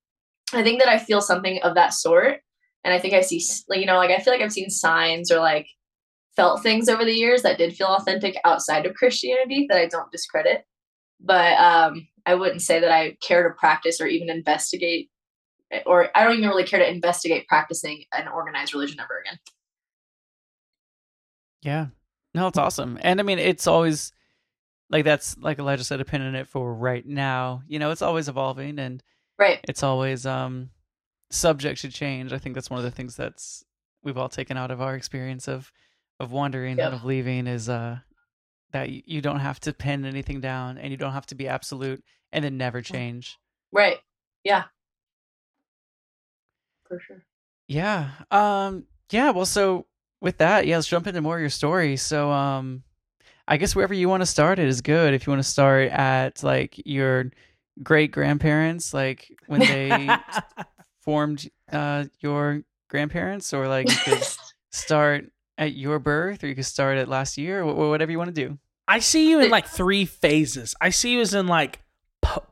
I 0.54 0.62
think 0.62 0.80
that 0.80 0.90
I 0.90 1.00
feel 1.00 1.22
something 1.22 1.60
of 1.64 1.76
that 1.76 1.94
sort. 1.94 2.42
And 2.84 2.94
I 2.94 3.00
think 3.00 3.14
I 3.14 3.22
see, 3.22 3.44
like, 3.68 3.80
you 3.80 3.86
know, 3.86 3.98
like 3.98 4.12
I 4.12 4.20
feel 4.20 4.34
like 4.34 4.42
I've 4.42 4.52
seen 4.52 4.70
signs 4.70 5.32
or 5.32 5.40
like 5.40 5.68
felt 6.36 6.62
things 6.62 6.90
over 6.90 7.06
the 7.06 7.14
years 7.14 7.42
that 7.42 7.58
did 7.58 7.76
feel 7.76 7.88
authentic 7.88 8.38
outside 8.44 8.86
of 8.86 8.96
Christianity 8.96 9.66
that 9.70 9.78
I 9.78 9.88
don't 9.88 10.12
discredit. 10.12 10.64
But 11.20 11.58
um, 11.58 12.08
I 12.26 12.36
wouldn't 12.36 12.62
say 12.62 12.80
that 12.80 12.92
I 12.92 13.18
care 13.22 13.48
to 13.48 13.54
practice 13.56 14.00
or 14.00 14.08
even 14.08 14.30
investigate, 14.30 15.10
or 15.86 16.10
I 16.16 16.24
don't 16.24 16.38
even 16.38 16.50
really 16.50 16.64
care 16.64 16.80
to 16.80 16.90
investigate 16.90 17.48
practicing 17.48 18.04
an 18.14 18.28
organized 18.28 18.74
religion 18.74 19.00
ever 19.00 19.20
again. 19.26 19.40
Yeah. 21.62 21.88
No, 22.34 22.48
it's 22.48 22.58
awesome. 22.58 22.98
And 23.02 23.20
I 23.20 23.24
mean, 23.24 23.40
it's 23.40 23.68
always 23.68 24.12
like 24.90 25.06
that's 25.06 25.38
like 25.38 25.60
Elijah 25.60 25.84
said, 25.84 26.02
a 26.02 26.06
pin 26.06 26.22
in 26.22 26.36
it 26.36 26.48
for 26.48 26.74
right 26.74 27.06
now. 27.06 27.64
You 27.68 27.80
know, 27.80 27.92
it's 27.92 28.02
always 28.02 28.28
evolving 28.28 28.80
and 28.80 29.02
Right. 29.40 29.60
it's 29.68 29.84
always 29.84 30.26
um 30.26 30.70
subject 31.32 31.82
to 31.82 31.90
change. 31.90 32.34
I 32.34 32.38
think 32.38 32.56
that's 32.56 32.70
one 32.70 32.80
of 32.80 32.84
the 32.84 32.92
things 32.92 33.16
that's 33.16 33.64
we've 34.04 34.18
all 34.18 34.30
taken 34.30 34.58
out 34.58 34.72
of 34.72 34.82
our 34.82 34.96
experience 34.96 35.48
of 35.48 35.72
of 36.20 36.32
wandering 36.32 36.78
Yep. 36.78 36.86
and 36.86 36.96
of 36.96 37.06
leaving 37.06 37.48
is 37.48 37.70
uh 37.70 37.98
that 38.74 39.08
you, 39.08 39.22
don't 39.22 39.40
have 39.40 39.60
to 39.62 39.74
pin 39.74 40.04
anything 40.04 40.42
down 40.42 40.78
and 40.78 40.92
you 40.92 40.98
don't 40.98 41.14
have 41.14 41.26
to 41.28 41.36
be 41.36 41.48
absolute 41.48 42.04
and 42.32 42.44
then 42.44 42.58
never 42.58 42.82
change. 42.82 43.38
Right. 43.72 43.98
Yeah. 44.44 44.66
For 46.88 47.00
sure. 47.00 47.24
Yeah. 47.68 48.10
Um 48.30 48.86
yeah, 49.12 49.30
well 49.30 49.46
so 49.46 49.86
with 50.22 50.40
that, 50.40 50.68
yeah, 50.68 50.76
let's 50.76 50.88
jump 50.88 51.08
into 51.08 51.22
more 51.22 51.36
of 51.36 51.42
your 51.42 51.50
story. 51.50 51.96
So 51.96 52.30
um 52.32 52.84
I 53.48 53.58
guess 53.58 53.76
wherever 53.76 53.94
you 53.94 54.10
want 54.10 54.22
to 54.22 54.28
start 54.28 54.60
it 54.60 54.68
is 54.68 54.82
good. 54.82 55.14
If 55.14 55.26
you 55.26 55.32
want 55.32 55.42
to 55.44 55.50
start 55.50 55.90
at 55.92 56.44
like 56.44 56.82
your 56.86 57.32
great 57.82 58.12
grandparents, 58.12 58.94
like 58.94 59.32
when 59.48 59.62
they 59.62 60.10
formed 61.02 61.50
uh 61.72 62.06
your 62.20 62.64
grandparents, 62.90 63.54
or 63.54 63.68
like 63.68 63.90
you 63.90 63.98
could 63.98 64.28
start 64.72 65.33
at 65.58 65.76
your 65.76 66.00
birth, 66.00 66.44
or 66.44 66.48
you 66.48 66.56
could 66.56 66.66
start 66.66 66.98
at 66.98 67.08
last 67.08 67.38
year, 67.38 67.62
or 67.62 67.90
whatever 67.90 68.12
you 68.12 68.18
want 68.18 68.34
to 68.34 68.48
do. 68.48 68.58
I 68.88 69.00
see 69.00 69.30
you 69.30 69.40
in 69.40 69.50
like 69.50 69.68
three 69.68 70.06
phases. 70.06 70.76
I 70.82 70.90
see 70.90 71.14
you 71.14 71.22
as 71.22 71.34
in 71.34 71.48
like 71.48 71.80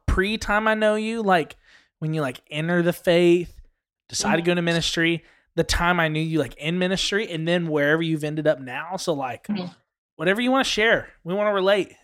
pre 0.06 0.38
time 0.38 0.68
I 0.68 0.74
know 0.74 0.96
you, 0.96 1.22
like 1.22 1.56
when 2.00 2.14
you 2.14 2.22
like 2.22 2.42
enter 2.50 2.82
the 2.82 2.94
faith, 2.94 3.54
decide 4.10 4.38
to 4.38 4.42
go 4.42 4.52
into 4.52 4.62
ministry, 4.62 5.24
the 5.56 5.64
time 5.64 6.00
I 6.00 6.08
knew 6.08 6.22
you 6.22 6.40
like 6.40 6.56
in 6.56 6.80
ministry, 6.80 7.30
and 7.30 7.48
then 7.48 7.68
wherever 7.68 8.02
you've 8.02 8.24
ended 8.24 8.48
up 8.48 8.60
now. 8.60 8.98
So 8.98 9.14
like 9.14 9.48
Mhm. 9.48 9.74
whatever 10.16 10.42
you 10.42 10.52
want 10.52 10.66
to 10.66 10.72
share, 10.72 11.10
we 11.24 11.34
want 11.34 11.48
to 11.48 11.54
relate. 11.54 11.96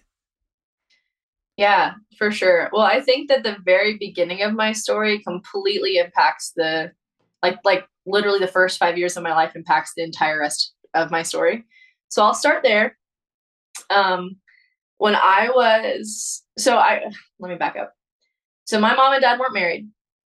Yeah, 1.58 1.94
for 2.18 2.32
sure. 2.32 2.70
Well, 2.72 2.84
I 2.84 3.02
think 3.02 3.30
that 3.30 3.44
the 3.44 3.58
very 3.64 3.98
beginning 3.98 4.44
of 4.44 4.54
my 4.54 4.74
story 4.74 5.20
completely 5.20 5.98
impacts 5.98 6.52
the 6.56 6.92
like 7.42 7.60
like 7.64 7.88
literally 8.06 8.40
the 8.40 8.48
first 8.48 8.78
5 8.80 8.98
years 8.98 9.18
of 9.18 9.24
my 9.24 9.34
life 9.34 9.56
impacts 9.56 9.94
the 9.96 10.04
entire 10.04 10.40
rest 10.40 10.74
of 10.94 11.12
my 11.12 11.24
story. 11.24 11.66
So 12.10 12.24
I'll 12.24 12.34
start 12.34 12.64
there. 12.64 12.98
Um 13.90 14.38
when 14.98 15.16
I 15.16 15.50
was 15.54 16.44
so 16.58 16.78
I 16.78 17.02
let 17.40 17.50
me 17.50 17.56
back 17.56 17.76
up. 17.76 17.94
So 18.66 18.80
my 18.80 18.96
mom 18.96 19.14
and 19.14 19.22
dad 19.22 19.40
weren't 19.40 19.54
married. 19.54 19.90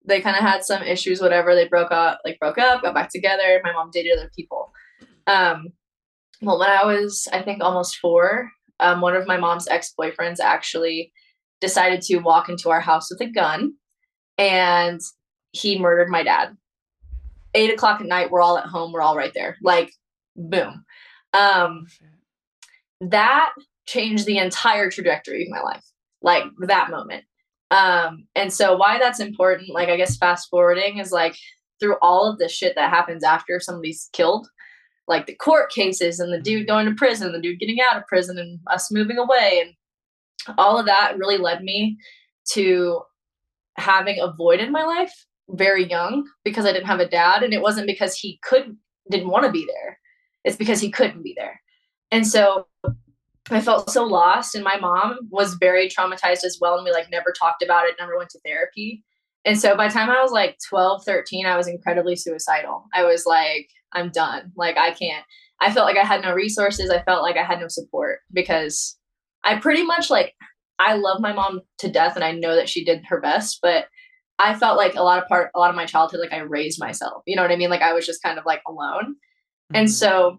They 0.07 0.21
kind 0.21 0.37
of 0.37 0.43
had 0.43 0.65
some 0.65 0.83
issues, 0.83 1.21
whatever. 1.21 1.55
They 1.55 1.69
broke 1.69 1.93
up, 1.93 2.21
like 2.25 2.39
broke 2.39 2.59
up, 2.59 2.83
got 2.83 2.95
back 2.95 3.11
together. 3.11 3.61
My 3.65 3.73
mom 3.73 3.91
dated 3.93 4.19
other 4.19 4.31
people. 4.37 4.73
Um, 5.27 5.69
well, 6.43 6.59
when 6.59 6.69
I 6.69 6.85
was, 6.85 7.27
I 7.33 7.43
think, 7.43 7.63
almost 7.63 7.97
four, 7.97 8.51
um, 8.81 9.01
one 9.01 9.17
of 9.17 9.27
my 9.27 9.37
mom's 9.37 9.69
ex 9.69 9.95
boyfriends 9.99 10.41
actually 10.41 11.13
decided 11.61 12.03
to 12.03 12.19
walk 12.19 12.49
into 12.49 12.71
our 12.71 12.81
house 12.81 13.11
with 13.11 13.21
a 13.23 13.31
gun, 13.31 13.75
and 14.37 15.01
he 15.53 15.79
murdered 15.79 16.09
my 16.09 16.23
dad. 16.23 16.57
Eight 17.55 17.73
o'clock 17.73 18.01
at 18.01 18.07
night, 18.07 18.31
we're 18.31 18.43
all 18.43 18.59
at 18.59 18.67
home. 18.67 18.93
We're 18.93 19.01
all 19.01 19.17
right 19.17 19.33
there. 19.33 19.57
Like, 19.63 19.93
boom. 20.37 20.85
Um, 21.33 21.87
that 23.01 23.53
changed 23.87 24.27
the 24.27 24.39
entire 24.39 24.91
trajectory 24.91 25.45
of 25.45 25.51
my 25.51 25.61
life 25.61 25.85
like 26.23 26.45
that 26.61 26.91
moment. 26.91 27.25
Um 27.71 28.27
and 28.35 28.53
so 28.53 28.77
why 28.77 28.99
that's 28.99 29.21
important 29.21 29.71
like 29.71 29.89
i 29.89 29.97
guess 29.97 30.19
fast 30.19 30.49
forwarding 30.51 30.99
is 30.99 31.11
like 31.11 31.35
through 31.81 31.97
all 32.03 32.31
of 32.31 32.39
the 32.39 32.49
shit 32.49 32.75
that 32.77 32.91
happens 32.91 33.25
after 33.25 33.59
somebody's 33.59 34.11
killed 34.13 34.47
like 35.09 35.27
the 35.27 35.35
court 35.35 35.71
cases 35.71 36.21
and 36.21 36.33
the 36.33 36.41
dude 36.41 36.67
going 36.67 36.87
to 36.87 36.95
prison 36.95 37.33
the 37.33 37.41
dude 37.41 37.59
getting 37.59 37.79
out 37.81 37.97
of 37.97 38.07
prison 38.07 38.39
and 38.39 38.61
us 38.69 38.93
moving 38.93 39.19
away 39.19 39.63
and 39.65 40.57
all 40.59 40.79
of 40.79 40.87
that 40.87 41.17
really 41.19 41.39
led 41.39 41.63
me 41.63 41.97
to 42.51 43.01
having 43.77 44.21
a 44.21 44.33
void 44.33 44.61
in 44.61 44.71
my 44.71 44.85
life 44.85 45.27
very 45.51 45.89
young 45.89 46.27
because 46.45 46.67
i 46.67 46.73
didn't 46.73 46.87
have 46.87 47.01
a 47.01 47.09
dad 47.09 47.43
and 47.43 47.53
it 47.53 47.63
wasn't 47.63 47.87
because 47.87 48.15
he 48.15 48.39
could 48.43 48.77
didn't 49.11 49.31
want 49.31 49.45
to 49.45 49.53
be 49.53 49.67
there 49.67 49.99
it's 50.45 50.57
because 50.57 50.81
he 50.81 50.91
couldn't 50.91 51.23
be 51.23 51.35
there 51.37 51.61
and 52.11 52.27
so 52.27 52.67
I 53.51 53.61
felt 53.61 53.91
so 53.91 54.05
lost. 54.05 54.55
And 54.55 54.65
my 54.65 54.77
mom 54.77 55.19
was 55.31 55.55
very 55.55 55.89
traumatized 55.89 56.45
as 56.45 56.59
well. 56.61 56.77
And 56.77 56.85
we 56.85 56.93
like 56.93 57.11
never 57.11 57.33
talked 57.39 57.63
about 57.63 57.87
it, 57.87 57.97
never 57.99 58.17
went 58.17 58.31
to 58.31 58.41
therapy. 58.45 59.03
And 59.45 59.61
so 59.61 59.77
by 59.77 59.89
the 59.89 59.95
time 59.95 60.11
I 60.11 60.23
was 60.23 60.33
like 60.33 60.57
12, 60.69 61.05
13, 61.05 61.45
I 61.45 61.57
was 61.57 61.69
incredibly 61.69 62.17
suicidal. 62.17 62.85
I 62.95 63.05
was 63.05 63.27
like, 63.27 63.69
I'm 63.93 64.11
done. 64.11 64.53
Like, 64.57 64.79
I 64.79 64.93
can't. 64.93 65.25
I 65.61 65.73
felt 65.73 65.87
like 65.87 65.99
I 65.99 66.07
had 66.07 66.23
no 66.23 66.33
resources. 66.33 66.89
I 66.89 67.03
felt 67.03 67.23
like 67.23 67.37
I 67.37 67.43
had 67.43 67.61
no 67.61 67.69
support 67.69 68.21
because 68.33 68.97
I 69.45 69.59
pretty 69.59 69.83
much 69.83 70.09
like, 70.09 70.35
I 70.79 70.95
love 70.95 71.21
my 71.21 71.33
mom 71.33 71.61
to 71.79 71.91
death 71.91 72.17
and 72.17 72.25
I 72.25 72.33
know 72.33 72.57
that 72.57 72.69
she 72.69 72.85
did 72.85 73.05
her 73.09 73.21
best, 73.21 73.59
but 73.61 73.87
I 74.39 74.55
felt 74.55 74.77
like 74.77 74.95
a 74.95 75.03
lot 75.03 75.23
of 75.23 75.29
part, 75.29 75.51
a 75.55 75.59
lot 75.59 75.71
of 75.71 75.77
my 75.77 75.85
childhood, 75.85 76.21
like 76.21 76.33
I 76.33 76.41
raised 76.41 76.81
myself. 76.81 77.23
You 77.27 77.37
know 77.37 77.43
what 77.43 77.53
I 77.53 77.57
mean? 77.57 77.71
Like 77.71 77.83
I 77.83 77.93
was 77.93 78.07
just 78.07 78.23
kind 78.23 78.39
of 78.39 78.47
like 78.47 78.63
alone. 78.67 79.17
Mm-hmm. 79.73 79.77
And 79.77 79.91
so 79.91 80.39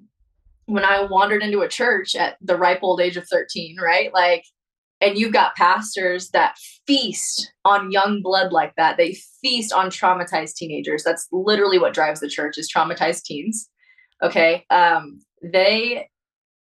when 0.66 0.84
I 0.84 1.04
wandered 1.04 1.44
into 1.44 1.62
a 1.62 1.68
church 1.68 2.16
at 2.16 2.38
the 2.42 2.58
ripe 2.58 2.80
old 2.82 3.02
age 3.02 3.18
of 3.18 3.28
13, 3.28 3.78
right? 3.80 4.14
Like, 4.14 4.46
and 5.02 5.18
you've 5.18 5.34
got 5.34 5.56
pastors 5.56 6.30
that 6.30 6.58
feast 6.88 7.52
on 7.66 7.92
young 7.92 8.22
blood 8.22 8.52
like 8.52 8.74
that. 8.78 8.98
They 8.98 9.18
feast 9.42 9.74
on 9.74 9.90
traumatized 9.90 10.56
teenagers. 10.56 11.04
That's 11.04 11.28
literally 11.32 11.78
what 11.78 11.94
drives 11.94 12.22
the 12.22 12.30
church 12.30 12.58
is 12.58 12.72
traumatized 12.72 13.24
teens. 13.24 13.70
Okay. 14.24 14.66
Um, 14.70 15.20
they 15.44 16.10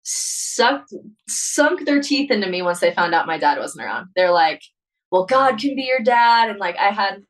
sucked 0.02 0.94
sunk 1.28 1.84
their 1.84 2.00
teeth 2.00 2.30
into 2.30 2.48
me 2.48 2.62
once 2.62 2.80
they 2.80 2.94
found 2.94 3.14
out 3.14 3.26
my 3.26 3.38
dad 3.38 3.58
wasn't 3.58 3.84
around. 3.84 4.08
They're 4.16 4.32
like, 4.32 4.62
well, 5.10 5.26
God 5.26 5.58
can 5.58 5.76
be 5.76 5.82
your 5.82 6.00
dad. 6.00 6.48
And 6.48 6.58
like 6.58 6.76
I 6.78 6.90
had 6.90 7.22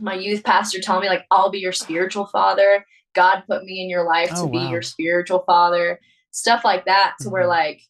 my 0.00 0.14
youth 0.14 0.44
pastor 0.44 0.80
tell 0.80 1.00
me, 1.00 1.08
like, 1.08 1.24
I'll 1.30 1.50
be 1.50 1.58
your 1.58 1.72
spiritual 1.72 2.26
father. 2.26 2.84
God 3.14 3.42
put 3.48 3.64
me 3.64 3.82
in 3.82 3.90
your 3.90 4.04
life 4.04 4.30
oh, 4.34 4.44
to 4.44 4.50
be 4.50 4.58
wow. 4.58 4.70
your 4.70 4.82
spiritual 4.82 5.42
father, 5.46 6.00
stuff 6.30 6.64
like 6.64 6.84
that. 6.86 7.14
To 7.18 7.24
mm-hmm. 7.24 7.32
where 7.32 7.46
like 7.46 7.82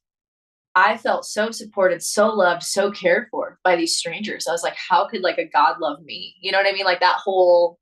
I 0.75 0.97
felt 0.97 1.25
so 1.25 1.51
supported, 1.51 2.03
so 2.03 2.29
loved, 2.29 2.63
so 2.63 2.91
cared 2.91 3.29
for 3.31 3.59
by 3.65 3.77
these 3.77 3.97
strangers. 3.97 4.47
I 4.47 4.53
was 4.53 4.63
like, 4.63 4.77
how 4.77 5.09
could 5.09 5.23
like 5.23 5.39
a 5.39 5.49
God 5.49 5.77
love 5.81 6.03
me? 6.03 6.35
You 6.41 6.53
know 6.53 6.59
what 6.59 6.67
I 6.67 6.73
mean? 6.73 6.85
Like 6.85 7.01
that 7.01 7.17
whole 7.17 7.79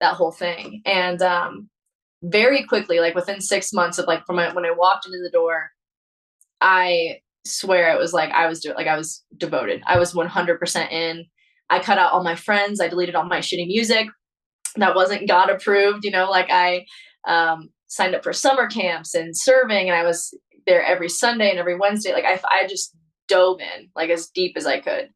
that 0.00 0.14
whole 0.14 0.32
thing. 0.32 0.82
And 0.84 1.20
um 1.22 1.68
very 2.22 2.64
quickly, 2.64 3.00
like 3.00 3.14
within 3.14 3.40
six 3.40 3.72
months 3.72 3.98
of 3.98 4.06
like 4.06 4.24
from 4.26 4.36
when 4.36 4.66
I 4.66 4.72
walked 4.76 5.06
into 5.06 5.18
the 5.22 5.30
door, 5.30 5.70
I 6.60 7.20
swear 7.44 7.94
it 7.94 7.98
was 7.98 8.12
like 8.12 8.30
I 8.30 8.46
was 8.46 8.60
doing 8.60 8.76
like 8.76 8.86
I 8.86 8.96
was 8.96 9.24
devoted. 9.36 9.82
I 9.86 9.98
was 9.98 10.12
100% 10.12 10.92
in. 10.92 11.24
I 11.70 11.80
cut 11.80 11.98
out 11.98 12.12
all 12.12 12.24
my 12.24 12.34
friends. 12.34 12.80
I 12.80 12.88
deleted 12.88 13.14
all 13.14 13.24
my 13.24 13.40
shitty 13.40 13.66
music 13.66 14.08
that 14.80 14.94
wasn't 14.94 15.28
God 15.28 15.50
approved. 15.50 16.04
You 16.04 16.10
know, 16.10 16.30
like 16.30 16.50
I 16.50 16.86
um, 17.26 17.70
signed 17.86 18.14
up 18.14 18.22
for 18.22 18.32
summer 18.32 18.66
camps 18.66 19.14
and 19.14 19.36
serving, 19.36 19.88
and 19.88 19.98
I 19.98 20.04
was 20.04 20.34
there 20.66 20.84
every 20.84 21.08
Sunday 21.08 21.50
and 21.50 21.58
every 21.58 21.78
Wednesday. 21.78 22.12
Like 22.12 22.24
I, 22.24 22.40
I 22.50 22.66
just 22.66 22.94
dove 23.28 23.60
in 23.60 23.90
like 23.94 24.10
as 24.10 24.28
deep 24.28 24.56
as 24.56 24.66
I 24.66 24.80
could 24.80 25.10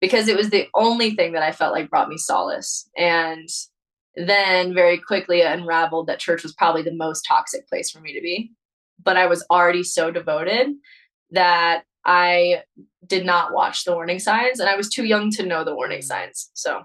because 0.00 0.28
it 0.28 0.36
was 0.36 0.50
the 0.50 0.68
only 0.74 1.14
thing 1.14 1.32
that 1.32 1.42
I 1.42 1.52
felt 1.52 1.72
like 1.72 1.90
brought 1.90 2.08
me 2.08 2.18
solace. 2.18 2.88
And 2.96 3.48
then 4.14 4.74
very 4.74 4.98
quickly 4.98 5.42
unraveled 5.42 6.06
that 6.06 6.18
church 6.18 6.42
was 6.42 6.54
probably 6.54 6.82
the 6.82 6.94
most 6.94 7.24
toxic 7.26 7.68
place 7.68 7.90
for 7.90 8.00
me 8.00 8.14
to 8.14 8.20
be. 8.20 8.52
But 9.02 9.16
I 9.16 9.26
was 9.26 9.44
already 9.50 9.82
so 9.82 10.10
devoted 10.10 10.68
that 11.30 11.84
I 12.04 12.62
did 13.06 13.26
not 13.26 13.52
watch 13.52 13.84
the 13.84 13.92
warning 13.92 14.18
signs 14.18 14.60
and 14.60 14.68
I 14.68 14.76
was 14.76 14.88
too 14.88 15.04
young 15.04 15.30
to 15.32 15.44
know 15.44 15.64
the 15.64 15.74
warning 15.74 16.00
mm. 16.00 16.04
signs. 16.04 16.50
So 16.54 16.84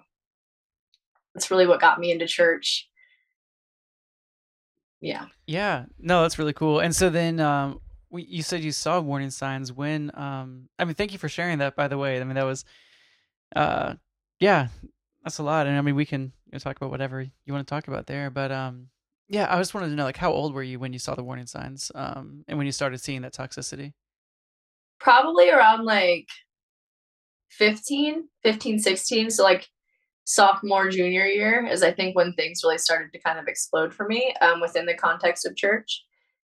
that's 1.34 1.52
really 1.52 1.68
what 1.68 1.82
got 1.82 2.00
me 2.00 2.12
into 2.12 2.28
church. 2.28 2.90
Yeah. 5.00 5.26
Yeah. 5.48 5.86
No, 6.00 6.22
that's 6.22 6.38
really 6.38 6.54
cool. 6.54 6.80
And 6.80 6.96
so 6.96 7.10
then 7.10 7.40
um 7.40 7.82
we, 8.10 8.24
you 8.24 8.44
said 8.44 8.62
you 8.62 8.72
saw 8.72 9.00
warning 9.00 9.32
signs 9.32 9.72
when 9.74 10.12
um 10.14 10.70
I 10.78 10.86
mean 10.86 10.94
thank 10.94 11.12
you 11.12 11.18
for 11.18 11.30
sharing 11.30 11.58
that 11.60 11.76
by 11.76 11.88
the 11.88 11.98
way. 11.98 12.22
I 12.22 12.24
mean 12.24 12.36
that 12.36 12.46
was 12.46 12.66
uh 13.56 13.96
yeah, 14.40 14.68
that's 15.24 15.40
a 15.40 15.44
lot. 15.44 15.68
And 15.68 15.78
I 15.78 15.82
mean 15.82 15.96
we 15.96 16.06
can 16.06 16.22
you 16.22 16.54
know, 16.54 16.60
talk 16.60 16.78
about 16.78 16.92
whatever 16.92 17.22
you 17.22 17.54
want 17.54 17.68
to 17.68 17.70
talk 17.70 17.88
about 17.88 18.08
there, 18.08 18.30
but 18.30 18.52
um 18.52 18.88
yeah, 19.28 19.48
I 19.50 19.58
just 19.58 19.74
wanted 19.74 19.90
to 19.90 19.96
know 19.96 20.04
like 20.04 20.18
how 20.18 20.32
old 20.32 20.54
were 20.54 20.64
you 20.64 20.78
when 20.78 20.94
you 20.94 21.00
saw 21.00 21.16
the 21.16 21.24
warning 21.24 21.48
signs 21.48 21.92
um 21.96 22.44
and 22.48 22.58
when 22.58 22.66
you 22.66 22.72
started 22.72 23.00
seeing 23.00 23.24
that 23.24 23.34
toxicity? 23.34 23.94
Probably 25.00 25.50
around 25.50 25.84
like 25.84 26.28
15, 27.50 28.28
15, 28.44 28.80
16. 28.80 29.30
So 29.32 29.44
like 29.44 29.68
sophomore 30.24 30.90
junior 30.90 31.26
year 31.26 31.66
is 31.66 31.84
i 31.84 31.92
think 31.92 32.16
when 32.16 32.34
things 32.34 32.62
really 32.64 32.78
started 32.78 33.12
to 33.12 33.20
kind 33.20 33.40
of 33.40 33.48
explode 33.48 33.94
for 33.94 34.08
me 34.08 34.34
um, 34.42 34.62
within 34.62 34.86
the 34.86 34.94
context 34.94 35.46
of 35.46 35.56
church. 35.56 36.04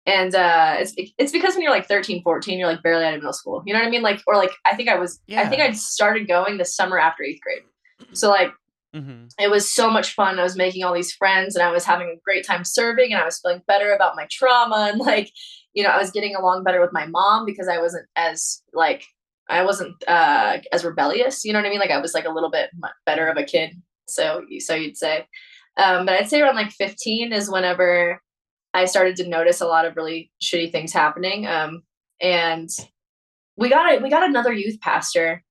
And 0.05 0.33
uh, 0.33 0.77
it's 0.79 0.93
it's 1.17 1.33
because 1.33 1.55
when 1.55 1.63
you're 1.63 1.71
like 1.71 1.87
13 1.87 2.23
14 2.23 2.57
you're 2.57 2.67
like 2.67 2.81
barely 2.81 3.03
out 3.03 3.13
of 3.13 3.19
middle 3.19 3.33
school. 3.33 3.61
You 3.65 3.73
know 3.73 3.79
what 3.81 3.87
i 3.87 3.91
mean? 3.91 4.03
Like 4.03 4.21
or 4.25 4.37
like 4.37 4.51
i 4.65 4.73
think 4.73 4.87
i 4.87 4.97
was 4.97 5.19
yeah. 5.27 5.41
i 5.41 5.47
think 5.47 5.61
i 5.61 5.71
started 5.73 6.27
going 6.27 6.57
the 6.57 6.65
summer 6.65 6.97
after 6.97 7.23
eighth 7.23 7.41
grade. 7.41 7.63
So 8.13 8.29
like 8.29 8.53
mm-hmm. 8.95 9.25
it 9.37 9.51
was 9.51 9.69
so 9.69 9.89
much 9.89 10.13
fun. 10.13 10.39
I 10.39 10.43
was 10.43 10.55
making 10.55 10.85
all 10.85 10.93
these 10.93 11.11
friends 11.11 11.55
and 11.55 11.63
i 11.63 11.71
was 11.71 11.83
having 11.83 12.07
a 12.07 12.21
great 12.23 12.45
time 12.45 12.63
serving 12.63 13.11
and 13.11 13.21
i 13.21 13.25
was 13.25 13.39
feeling 13.39 13.61
better 13.67 13.93
about 13.93 14.15
my 14.15 14.27
trauma 14.31 14.87
and 14.91 14.99
like 14.99 15.29
you 15.73 15.83
know 15.83 15.89
i 15.89 15.97
was 15.97 16.11
getting 16.11 16.35
along 16.35 16.63
better 16.63 16.79
with 16.79 16.93
my 16.93 17.05
mom 17.05 17.45
because 17.45 17.67
i 17.67 17.77
wasn't 17.77 18.07
as 18.15 18.63
like 18.73 19.03
I 19.49 19.63
wasn't 19.63 19.95
uh, 20.07 20.57
as 20.71 20.83
rebellious. 20.83 21.45
You 21.45 21.53
know 21.53 21.59
what 21.59 21.67
I 21.67 21.69
mean? 21.69 21.79
Like 21.79 21.91
I 21.91 22.01
was 22.01 22.13
like 22.13 22.25
a 22.25 22.31
little 22.31 22.51
bit 22.51 22.69
better 23.05 23.27
of 23.27 23.37
a 23.37 23.43
kid. 23.43 23.81
So 24.07 24.43
so 24.59 24.75
you'd 24.75 24.97
say. 24.97 25.25
Um, 25.77 26.05
but 26.05 26.15
I'd 26.15 26.29
say 26.29 26.41
around 26.41 26.55
like 26.55 26.71
15 26.71 27.33
is 27.33 27.51
whenever 27.51 28.21
I 28.73 28.85
started 28.85 29.15
to 29.17 29.27
notice 29.27 29.61
a 29.61 29.67
lot 29.67 29.85
of 29.85 29.95
really 29.95 30.31
shitty 30.41 30.71
things 30.71 30.91
happening. 30.91 31.45
Um, 31.47 31.83
and 32.19 32.69
we 33.55 33.69
got 33.69 33.91
it. 33.91 34.01
We 34.01 34.09
got 34.09 34.27
another 34.27 34.53
youth 34.53 34.79
pastor 34.81 35.43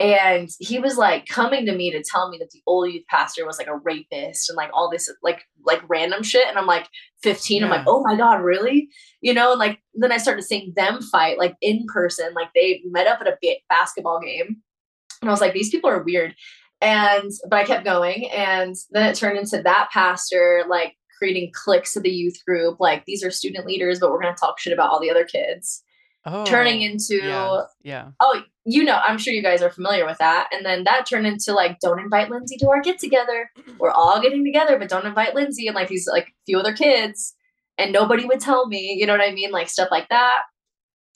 and 0.00 0.50
he 0.58 0.80
was 0.80 0.96
like 0.96 1.26
coming 1.26 1.66
to 1.66 1.74
me 1.74 1.90
to 1.92 2.02
tell 2.02 2.28
me 2.28 2.38
that 2.38 2.50
the 2.50 2.62
old 2.66 2.90
youth 2.90 3.04
pastor 3.08 3.46
was 3.46 3.58
like 3.58 3.68
a 3.68 3.76
rapist 3.76 4.50
and 4.50 4.56
like 4.56 4.70
all 4.72 4.90
this 4.90 5.08
like 5.22 5.42
like 5.64 5.82
random 5.88 6.22
shit. 6.22 6.46
And 6.48 6.58
i'm 6.58 6.66
like 6.66 6.88
15 7.22 7.58
yeah. 7.58 7.64
i'm 7.64 7.70
like 7.70 7.86
oh 7.86 8.02
my 8.02 8.16
god 8.16 8.42
really? 8.42 8.88
You 9.20 9.34
know 9.34 9.52
and 9.52 9.58
like 9.58 9.80
then 9.94 10.10
i 10.10 10.16
started 10.16 10.42
seeing 10.42 10.72
them 10.74 11.00
fight 11.00 11.38
like 11.38 11.54
in 11.60 11.86
person 11.92 12.34
like 12.34 12.48
they 12.54 12.82
met 12.86 13.06
up 13.06 13.20
at 13.20 13.28
a 13.28 13.60
basketball 13.68 14.20
game. 14.20 14.56
And 15.22 15.30
i 15.30 15.32
was 15.32 15.40
like 15.40 15.54
these 15.54 15.70
people 15.70 15.90
are 15.90 16.02
weird. 16.02 16.34
And 16.80 17.30
but 17.48 17.60
i 17.60 17.64
kept 17.64 17.84
going. 17.84 18.30
And 18.30 18.74
then 18.90 19.08
it 19.08 19.14
turned 19.14 19.38
into 19.38 19.62
that 19.62 19.90
pastor 19.92 20.64
like 20.68 20.96
creating 21.18 21.52
cliques 21.54 21.94
of 21.94 22.02
the 22.02 22.10
youth 22.10 22.44
group 22.44 22.80
like 22.80 23.04
these 23.06 23.22
are 23.22 23.30
student 23.30 23.64
leaders 23.64 24.00
but 24.00 24.10
we're 24.10 24.20
going 24.20 24.34
to 24.34 24.40
talk 24.40 24.58
shit 24.58 24.72
about 24.72 24.90
all 24.90 25.00
the 25.00 25.10
other 25.10 25.24
kids. 25.24 25.84
Oh, 26.26 26.44
turning 26.44 26.80
into 26.80 27.16
yeah, 27.16 27.60
yeah. 27.82 28.08
oh 28.20 28.42
you 28.64 28.82
know 28.82 28.98
i'm 29.06 29.18
sure 29.18 29.32
you 29.34 29.42
guys 29.42 29.62
are 29.62 29.70
familiar 29.70 30.06
with 30.06 30.18
that. 30.18 30.48
And 30.52 30.64
then 30.64 30.84
that 30.84 31.06
turned 31.06 31.26
into 31.26 31.52
like 31.52 31.78
don't 31.80 32.00
invite 32.00 32.30
lindsey 32.30 32.56
to 32.58 32.68
our 32.68 32.80
get 32.80 32.98
together. 32.98 33.50
We're 33.78 33.90
all 33.90 34.20
getting 34.20 34.44
together 34.44 34.78
but 34.78 34.88
don't 34.88 35.06
invite 35.06 35.34
lindsey 35.34 35.66
and 35.66 35.74
like 35.74 35.88
these 35.88 36.08
like 36.10 36.28
a 36.28 36.44
few 36.46 36.58
other 36.58 36.72
kids. 36.72 37.34
And 37.76 37.92
nobody 37.92 38.24
would 38.24 38.40
tell 38.40 38.66
me 38.66 38.96
you 38.98 39.06
know 39.06 39.12
what 39.12 39.26
i 39.26 39.32
mean? 39.32 39.50
Like 39.50 39.68
stuff 39.68 39.88
like 39.90 40.08
that. 40.08 40.42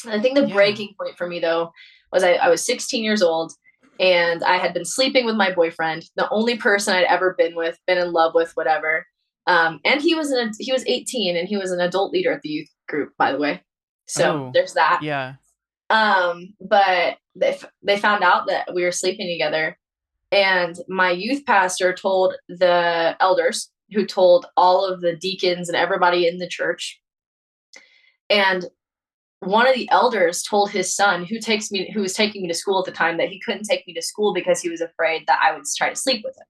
And 0.04 0.14
i 0.14 0.20
think 0.20 0.36
the 0.36 0.46
yeah. 0.46 0.54
breaking 0.54 0.94
point 1.00 1.16
for 1.16 1.26
me 1.26 1.40
though 1.40 1.72
was 2.12 2.22
I, 2.22 2.32
I 2.34 2.48
was 2.48 2.64
16 2.64 3.02
years 3.02 3.22
old 3.22 3.52
and 4.00 4.42
i 4.44 4.56
had 4.56 4.72
been 4.72 4.84
sleeping 4.84 5.26
with 5.26 5.34
my 5.34 5.52
boyfriend 5.52 6.04
the 6.16 6.28
only 6.30 6.56
person 6.56 6.94
i'd 6.94 7.04
ever 7.04 7.34
been 7.36 7.54
with 7.56 7.78
been 7.86 7.98
in 7.98 8.12
love 8.12 8.34
with 8.34 8.52
whatever. 8.54 9.06
Um, 9.46 9.80
and 9.82 10.02
he 10.02 10.14
was 10.14 10.30
an 10.30 10.52
he 10.58 10.72
was 10.72 10.84
18 10.86 11.34
and 11.36 11.48
he 11.48 11.56
was 11.56 11.70
an 11.72 11.80
adult 11.80 12.12
leader 12.12 12.32
at 12.32 12.42
the 12.42 12.50
youth 12.50 12.68
group 12.86 13.12
by 13.18 13.32
the 13.32 13.38
way. 13.38 13.62
So 14.06 14.32
oh, 14.32 14.50
there's 14.52 14.74
that. 14.74 15.00
Yeah. 15.02 15.34
Um, 15.90 16.54
but 16.60 17.16
they 17.38 17.50
f- 17.50 17.70
they 17.82 17.98
found 17.98 18.22
out 18.24 18.46
that 18.48 18.74
we 18.74 18.84
were 18.84 18.92
sleeping 18.92 19.26
together, 19.28 19.78
and 20.32 20.78
my 20.88 21.10
youth 21.10 21.44
pastor 21.46 21.94
told 21.94 22.34
the 22.48 23.16
elders 23.20 23.70
who 23.92 24.04
told 24.04 24.46
all 24.56 24.84
of 24.84 25.00
the 25.00 25.16
deacons 25.16 25.68
and 25.68 25.76
everybody 25.76 26.26
in 26.26 26.38
the 26.38 26.48
church. 26.48 27.00
And 28.28 28.66
one 29.40 29.66
of 29.66 29.74
the 29.74 29.88
elders 29.90 30.42
told 30.42 30.70
his 30.70 30.94
son, 30.94 31.24
who 31.24 31.38
takes 31.38 31.70
me, 31.70 31.90
who 31.92 32.00
was 32.00 32.12
taking 32.12 32.42
me 32.42 32.48
to 32.48 32.54
school 32.54 32.80
at 32.80 32.84
the 32.84 32.92
time, 32.92 33.16
that 33.18 33.28
he 33.28 33.40
couldn't 33.40 33.64
take 33.64 33.86
me 33.86 33.94
to 33.94 34.02
school 34.02 34.34
because 34.34 34.60
he 34.60 34.68
was 34.68 34.80
afraid 34.80 35.26
that 35.26 35.38
I 35.42 35.54
would 35.54 35.62
try 35.76 35.88
to 35.88 35.96
sleep 35.96 36.22
with 36.24 36.36
him. 36.36 36.44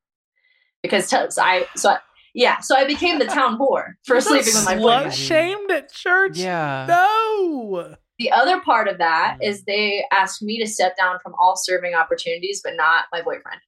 Because 0.83 1.09
t- 1.09 1.17
so 1.29 1.43
I, 1.43 1.67
so 1.77 1.91
I, 1.91 1.99
yeah, 2.35 2.59
so 2.61 2.77
I 2.77 2.87
became 2.87 3.19
the 3.19 3.27
town 3.27 3.59
whore 3.59 3.95
for 4.05 4.21
sleeping 4.21 4.55
with 4.55 4.65
my 4.65 4.77
Slut 4.77 4.83
boyfriend. 4.83 5.15
shamed 5.15 5.71
at 5.71 5.93
church. 5.93 6.39
Yeah. 6.39 6.87
No. 6.89 7.97
The 8.19 8.31
other 8.33 8.61
part 8.61 8.89
of 8.89 8.99
that 8.99 9.39
Mm. 9.41 9.49
is 9.49 9.65
they 9.65 10.05
asked 10.13 10.43
me 10.43 10.59
to 10.61 10.67
step 10.67 10.97
down 10.97 11.19
from 11.23 11.35
all 11.39 11.57
serving 11.57 11.95
opportunities, 11.95 12.61
but 12.63 12.75
not 12.75 13.05
my 13.13 13.23
boyfriend 13.23 13.61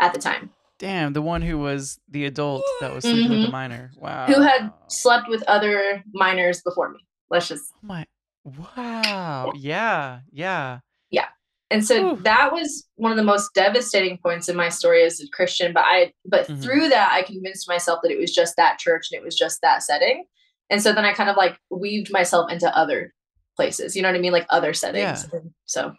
at 0.00 0.12
the 0.14 0.20
time, 0.20 0.50
Damn, 0.78 1.12
the 1.12 1.20
one 1.20 1.42
who 1.42 1.58
was 1.58 2.00
the 2.08 2.24
adult 2.24 2.64
that 2.80 2.94
was 2.94 3.04
sleeping 3.04 3.30
with 3.30 3.42
the 3.42 3.48
Mhm. 3.48 3.52
minor. 3.52 3.90
Wow. 3.98 4.26
who 4.26 4.40
had 4.40 4.72
slept 4.88 5.28
with 5.28 5.42
other 5.42 6.02
minors 6.14 6.62
before 6.62 6.88
me. 6.88 7.00
Let's 7.28 7.48
just 7.48 7.70
Oh 7.74 7.78
my. 7.82 8.06
Wow. 8.44 9.52
Yeah. 9.54 10.20
Yeah. 10.32 10.78
Yeah. 11.10 11.26
And 11.70 11.84
so 11.86 12.14
Whew. 12.14 12.22
that 12.22 12.52
was 12.52 12.88
one 12.96 13.12
of 13.12 13.18
the 13.18 13.22
most 13.24 13.52
devastating 13.54 14.18
points 14.18 14.48
in 14.48 14.56
my 14.56 14.68
story 14.70 15.02
as 15.04 15.20
a 15.20 15.28
christian 15.28 15.72
but 15.74 15.84
i 15.86 16.12
but 16.24 16.48
Mhm. 16.48 16.62
through 16.62 16.88
that 16.88 17.12
i 17.12 17.22
convinced 17.22 17.68
myself 17.68 18.00
that 18.02 18.10
it 18.10 18.18
was 18.18 18.34
just 18.34 18.56
that 18.56 18.78
church 18.78 19.08
and 19.12 19.20
it 19.20 19.24
was 19.24 19.36
just 19.36 19.60
that 19.62 19.82
setting 19.82 20.24
and 20.70 20.82
so 20.82 20.92
then 20.92 21.04
i 21.04 21.12
kind 21.12 21.28
of 21.30 21.36
like 21.36 21.58
weaved 21.70 22.10
myself 22.10 22.50
into 22.50 22.74
other 22.76 23.12
places 23.60 23.96
you 23.96 24.02
know 24.02 24.08
what 24.08 24.16
i 24.16 24.20
mean 24.20 24.32
like 24.32 24.46
other 24.50 24.72
settings 24.74 25.24
And 25.32 25.52
so 25.64 25.94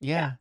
Yeah. 0.00 0.32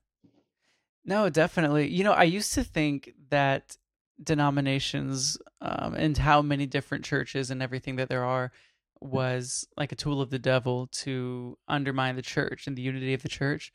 No, 1.06 1.30
definitely. 1.30 1.88
You 1.88 2.04
know, 2.04 2.12
I 2.14 2.24
used 2.24 2.54
to 2.54 2.64
think 2.64 3.14
that 3.30 3.78
denominations 4.22 5.38
um, 5.62 5.96
and 5.96 6.18
how 6.18 6.42
many 6.42 6.66
different 6.66 7.06
churches 7.06 7.50
and 7.50 7.62
everything 7.62 7.96
that 7.96 8.10
there 8.10 8.24
are 8.24 8.52
was 9.00 9.68
like 9.78 9.92
a 9.92 9.96
tool 9.96 10.22
of 10.22 10.30
the 10.30 10.40
devil 10.40 10.88
to 10.92 11.58
undermine 11.68 12.16
the 12.16 12.22
church 12.22 12.68
and 12.68 12.76
the 12.76 12.84
unity 12.84 13.14
of 13.14 13.24
the 13.24 13.30
church. 13.30 13.74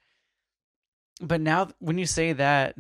But 1.20 1.40
now, 1.40 1.70
when 1.80 1.98
you 1.98 2.06
say 2.06 2.32
that, 2.34 2.76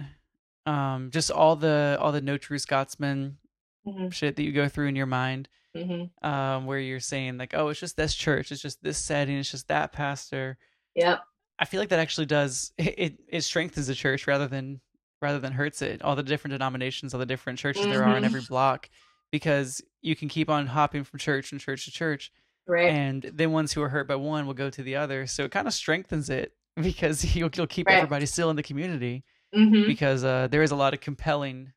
um, 0.64 1.10
just 1.10 1.30
all 1.30 1.56
the 1.56 1.96
all 2.00 2.12
the 2.12 2.20
no 2.20 2.36
true 2.36 2.58
Scotsman 2.58 3.38
Mhm. 3.86 4.12
shit 4.12 4.36
that 4.36 4.42
you 4.42 4.52
go 4.52 4.68
through 4.68 4.88
in 4.88 4.96
your 4.96 5.06
mind, 5.06 5.48
mhm. 5.74 6.10
um, 6.22 6.66
where 6.66 6.78
you're 6.78 7.00
saying 7.00 7.38
like, 7.38 7.54
oh, 7.54 7.68
it's 7.68 7.80
just 7.80 7.96
this 7.96 8.14
church, 8.14 8.52
it's 8.52 8.62
just 8.62 8.82
this 8.82 8.98
setting, 8.98 9.36
it's 9.38 9.50
just 9.50 9.68
that 9.68 9.92
pastor. 9.92 10.58
yep 10.94 11.20
I 11.58 11.64
feel 11.64 11.80
like 11.80 11.88
that 11.90 11.98
actually 11.98 12.26
does 12.26 12.72
it, 12.78 13.18
it, 13.28 13.42
strengthens 13.42 13.86
the 13.86 13.94
church 13.94 14.26
rather 14.26 14.46
than 14.46 14.80
rather 15.22 15.38
than 15.38 15.52
hurts 15.52 15.80
it. 15.82 16.02
All 16.02 16.14
the 16.16 16.22
different 16.22 16.52
denominations, 16.52 17.14
all 17.14 17.20
the 17.20 17.26
different 17.26 17.58
churches 17.58 17.86
there 17.86 18.04
are 18.04 18.16
in 18.16 18.24
every 18.24 18.42
block, 18.42 18.90
because 19.32 19.80
you 20.02 20.14
can 20.14 20.28
keep 20.28 20.50
on 20.50 20.66
hopping 20.66 21.04
from 21.04 21.18
church 21.18 21.52
and 21.52 21.60
church 21.60 21.86
to 21.86 21.90
church, 21.90 22.30
right 22.66 22.90
and 22.90 23.22
then 23.34 23.52
ones 23.52 23.72
who 23.72 23.82
are 23.82 23.88
hurt 23.88 24.06
by 24.08 24.14
one 24.16 24.46
will 24.46 24.54
go 24.54 24.68
to 24.70 24.82
the 24.82 24.96
other. 24.96 25.26
So 25.26 25.44
it 25.44 25.50
kind 25.50 25.66
of 25.66 25.74
strengthens 25.74 26.28
it 26.30 26.52
because 26.76 27.34
you'll, 27.34 27.50
you'll 27.54 27.66
keep 27.66 27.88
Right. 27.88 27.96
everybody 27.96 28.26
still 28.26 28.50
in 28.50 28.56
the 28.56 28.62
community 28.62 29.24
hmm 29.54 29.82
because 29.86 30.24
uh, 30.24 30.48
there 30.50 30.62
is 30.62 30.70
a 30.72 30.76
lot 30.76 30.92
of 30.94 31.00
compelling 31.00 31.72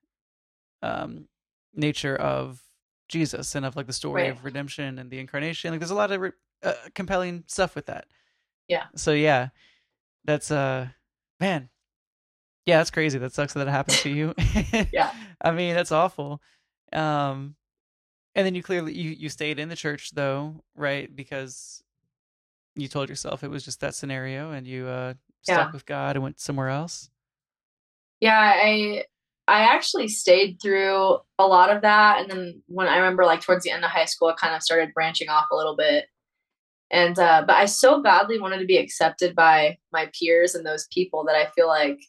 um, 0.82 1.28
nature 1.74 2.16
of 2.16 2.62
Jesus 3.08 3.56
and 3.56 3.66
of 3.66 3.76
like 3.76 3.88
the 3.88 3.94
story 3.94 4.24
Right. 4.24 4.32
of 4.32 4.44
redemption 4.46 5.00
and 5.00 5.10
the 5.10 5.20
incarnation. 5.20 5.72
Like 5.72 5.80
there's 5.80 5.92
a 5.92 5.96
lot 5.96 6.12
of 6.12 6.22
re- 6.22 6.32
uh, 6.64 6.74
compelling 6.96 7.44
stuff 7.48 7.76
with 7.76 7.88
that. 7.88 8.06
Yeah. 8.68 8.86
So 8.96 9.12
yeah, 9.14 9.50
that's 10.26 10.52
uh, 10.52 10.88
man, 11.40 11.70
yeah, 12.66 12.78
that's 12.78 12.92
crazy. 12.92 13.18
That 13.18 13.34
sucks 13.34 13.54
that 13.54 13.68
it 13.68 13.72
happened 13.72 13.98
to 14.00 14.10
you. 14.10 14.34
Yeah. 14.94 15.12
I 15.42 15.52
mean 15.52 15.74
that's 15.76 15.92
awful. 15.92 16.42
Um, 16.94 17.56
and 18.36 18.46
then 18.46 18.54
you 18.56 18.62
clearly 18.64 18.94
you 18.94 19.10
you 19.12 19.30
stayed 19.30 19.58
in 19.60 19.70
the 19.70 19.76
church 19.76 20.12
though, 20.12 20.64
right? 20.76 21.14
Because 21.16 21.84
you 22.76 22.88
told 22.88 23.10
yourself 23.10 23.44
it 23.44 23.50
was 23.50 23.66
just 23.66 23.80
that 23.82 23.96
scenario, 23.96 24.52
and 24.52 24.68
you 24.68 24.86
uh 24.88 25.14
stuck 25.42 25.58
Yeah. 25.70 25.72
with 25.72 25.86
God 25.86 26.16
and 26.16 26.24
went 26.24 26.40
somewhere 26.40 26.70
else. 26.70 27.10
yeah 28.22 28.54
i 28.64 29.04
i 29.50 29.62
actually 29.62 30.08
stayed 30.08 30.60
through 30.62 31.18
a 31.38 31.48
lot 31.48 31.76
of 31.76 31.82
that 31.82 32.22
and 32.22 32.30
then 32.30 32.62
when 32.68 32.88
i 32.88 32.98
remember 32.98 33.26
like 33.26 33.42
towards 33.42 33.64
the 33.64 33.72
end 33.72 33.84
of 33.84 33.92
high 33.92 34.06
school 34.06 34.30
i 34.30 34.34
kind 34.34 34.56
of 34.56 34.64
started 34.64 34.94
branching 34.94 35.30
off 35.30 35.46
a 35.52 35.56
little 35.56 35.76
bit. 35.76 36.06
And 36.92 37.20
uh 37.20 37.44
but 37.46 37.56
i 37.56 37.66
so 37.66 38.02
badly 38.02 38.40
wanted 38.40 38.60
to 38.60 38.66
be 38.66 38.78
accepted 38.78 39.36
by 39.36 39.78
my 39.92 40.10
peers 40.18 40.56
and 40.56 40.66
those 40.66 40.88
people 40.88 41.24
that 41.26 41.36
i 41.36 41.50
feel 41.56 41.68
like 41.68 42.00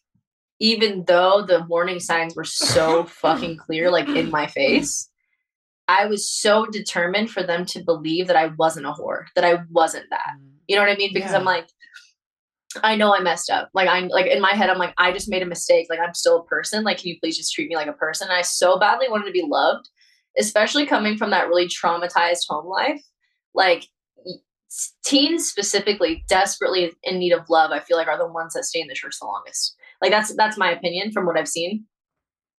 even 0.59 1.05
though 1.07 1.43
the 1.43 1.65
warning 1.69 2.01
signs 2.01 2.35
were 2.35 2.45
so 2.45 3.05
fucking 3.23 3.57
clear 3.59 3.91
like 3.91 4.09
in 4.09 4.31
my 4.31 4.47
face 4.47 5.11
i 5.87 6.07
was 6.07 6.31
so 6.31 6.65
determined 6.65 7.31
for 7.31 7.43
them 7.43 7.67
to 7.67 7.85
believe 7.85 8.27
that 8.27 8.37
i 8.37 8.47
wasn't 8.59 8.87
a 8.87 8.93
whore 8.93 9.25
that 9.35 9.45
i 9.45 9.59
wasn't 9.71 10.09
that. 10.11 10.33
You 10.67 10.77
know 10.77 10.83
what 10.83 10.93
I 10.93 10.97
mean? 10.97 11.13
Because 11.13 11.35
I'm 11.35 11.45
like, 11.45 11.67
I 12.83 12.95
know 12.95 13.15
I 13.15 13.21
messed 13.21 13.51
up. 13.51 13.69
Like 13.75 13.89
I'm 13.89 14.09
like 14.09 14.27
in 14.27 14.41
my 14.41 14.53
head, 14.53 14.71
I'm 14.71 14.79
like, 14.79 14.95
I 14.97 15.13
just 15.13 15.29
made 15.29 15.43
a 15.43 15.47
mistake. 15.47 15.89
Like 15.91 15.99
I'm 15.99 16.15
still 16.15 16.41
a 16.41 16.45
person. 16.45 16.85
Like, 16.85 16.99
can 16.99 17.09
you 17.09 17.19
please 17.21 17.37
just 17.37 17.53
treat 17.53 17.69
me 17.69 17.77
like 17.77 17.89
a 17.89 17.93
person? 17.93 18.29
And 18.29 18.37
I 18.37 18.43
so 18.43 18.79
badly 18.79 19.09
wanted 19.09 19.27
to 19.27 19.33
be 19.33 19.45
loved, 19.47 19.89
especially 20.39 20.87
coming 20.87 21.17
from 21.17 21.31
that 21.31 21.49
really 21.49 21.67
traumatized 21.67 22.47
home 22.49 22.67
life. 22.67 23.03
Like 23.55 23.87
teens 25.05 25.49
specifically, 25.49 26.25
desperately 26.29 26.93
in 27.03 27.19
need 27.19 27.33
of 27.33 27.51
love. 27.51 27.73
I 27.73 27.81
feel 27.81 27.97
like 27.97 28.07
are 28.07 28.19
the 28.19 28.27
ones 28.27 28.55
that 28.55 28.65
stay 28.65 28.81
in 28.81 28.87
the 28.87 28.95
church 28.95 29.17
the 29.21 29.27
longest. 29.27 29.75
Like 30.01 30.13
that's 30.13 30.35
that's 30.37 30.57
my 30.57 30.71
opinion 30.71 31.13
from 31.13 31.27
what 31.27 31.37
I've 31.37 31.49
seen. 31.49 31.87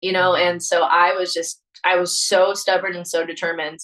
You 0.01 0.11
know, 0.11 0.31
mm-hmm. 0.31 0.47
and 0.47 0.63
so 0.63 0.83
I 0.83 1.13
was 1.13 1.33
just 1.33 1.61
I 1.85 1.95
was 1.95 2.19
so 2.19 2.53
stubborn 2.53 2.95
and 2.95 3.07
so 3.07 3.25
determined 3.25 3.79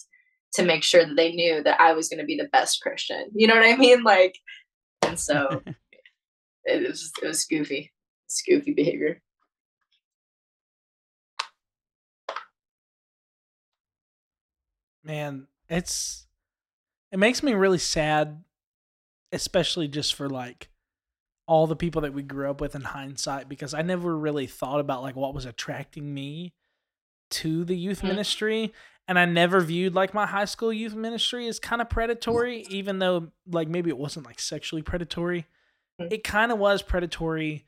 to 0.54 0.64
make 0.64 0.84
sure 0.84 1.06
that 1.06 1.16
they 1.16 1.32
knew 1.32 1.64
that 1.64 1.80
I 1.80 1.94
was 1.94 2.10
going 2.10 2.20
to 2.20 2.26
be 2.26 2.38
the 2.38 2.50
best 2.52 2.82
Christian. 2.82 3.30
You 3.34 3.48
know 3.48 3.56
what 3.56 3.66
I 3.66 3.76
mean? 3.76 4.04
Like, 4.04 4.38
and 5.04 5.20
so 5.20 5.62
it 6.68 6.88
was 6.88 7.12
it 7.22 7.28
was 7.28 7.46
goofy, 7.46 7.92
it's 8.26 8.42
goofy 8.48 8.74
behavior. 8.74 9.22
man 15.04 15.48
it's 15.70 16.28
it 17.12 17.18
makes 17.20 17.42
me 17.44 17.54
really 17.54 17.78
sad 17.78 18.44
especially 19.32 19.88
just 19.88 20.14
for 20.16 20.30
like 20.30 20.70
all 21.46 21.68
the 21.68 21.76
people 21.76 22.02
that 22.02 22.14
we 22.14 22.22
grew 22.24 22.50
up 22.50 22.60
with 22.60 22.76
in 22.76 22.82
hindsight 22.82 23.48
because 23.48 23.74
i 23.74 23.82
never 23.82 24.18
really 24.18 24.48
thought 24.48 24.80
about 24.80 25.02
like 25.02 25.16
what 25.16 25.34
was 25.34 25.46
attracting 25.46 26.14
me 26.14 26.54
to 27.30 27.64
the 27.64 27.76
youth 27.78 28.02
Mhm. 28.02 28.10
ministry 28.10 28.74
and 29.08 29.18
i 29.18 29.26
never 29.26 29.62
viewed 29.62 29.94
like 29.96 30.14
my 30.14 30.26
high 30.26 30.46
school 30.46 30.74
youth 30.74 30.96
ministry 30.96 31.48
as 31.48 31.60
kind 31.60 31.82
of 31.82 31.90
predatory 31.90 32.66
even 32.70 33.00
though 33.00 33.32
like 33.50 33.68
maybe 33.68 33.90
it 33.90 33.98
wasn't 33.98 34.26
like 34.26 34.40
sexually 34.40 34.82
predatory. 34.82 35.46
It 36.00 36.24
kind 36.24 36.52
of 36.52 36.58
was 36.60 36.82
predatory 36.82 37.66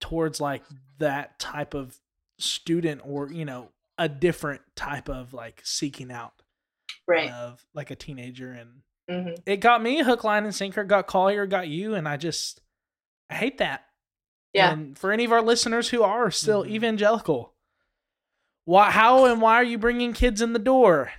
towards 0.00 0.40
like 0.40 0.62
that 0.98 1.38
type 1.38 1.74
of 1.74 1.98
student 2.38 3.00
or 3.04 3.30
you 3.30 3.44
know 3.44 3.68
a 3.98 4.08
different 4.08 4.62
type 4.74 5.08
of 5.08 5.32
like 5.32 5.60
seeking 5.64 6.10
out 6.10 6.32
Right. 7.06 7.30
of 7.30 7.64
like 7.74 7.90
a 7.90 7.96
teenager 7.96 8.52
and 8.52 8.82
hmm 9.08 9.34
it 9.46 9.56
got 9.58 9.82
me 9.82 10.02
hook 10.02 10.24
line 10.24 10.44
and 10.44 10.54
sinker 10.54 10.84
got 10.84 11.06
collier 11.06 11.46
got 11.46 11.68
you 11.68 11.94
and 11.94 12.08
i 12.08 12.16
just 12.16 12.60
i 13.30 13.34
hate 13.34 13.58
that 13.58 13.84
Yeah. 14.52 14.72
and 14.72 14.98
for 14.98 15.12
any 15.12 15.24
of 15.24 15.32
our 15.32 15.42
listeners 15.42 15.88
who 15.90 16.02
are 16.02 16.30
still 16.30 16.64
Mhm. 16.64 16.70
evangelical 16.70 17.54
why 18.64 18.90
how 18.90 19.24
and 19.26 19.40
why 19.40 19.54
are 19.54 19.64
you 19.64 19.78
bringing 19.78 20.12
kids 20.12 20.40
in 20.42 20.52
the 20.52 20.58
door 20.58 21.12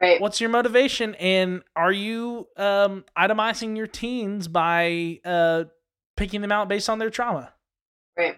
Right. 0.00 0.20
what's 0.20 0.40
your 0.40 0.50
motivation 0.50 1.14
and 1.16 1.62
are 1.76 1.92
you 1.92 2.48
um 2.56 3.04
itemizing 3.16 3.76
your 3.76 3.86
teens 3.86 4.48
by 4.48 5.20
uh 5.24 5.64
picking 6.22 6.40
them 6.40 6.52
out 6.52 6.68
based 6.68 6.88
on 6.88 6.98
their 7.00 7.10
trauma 7.10 7.52
Right. 8.16 8.36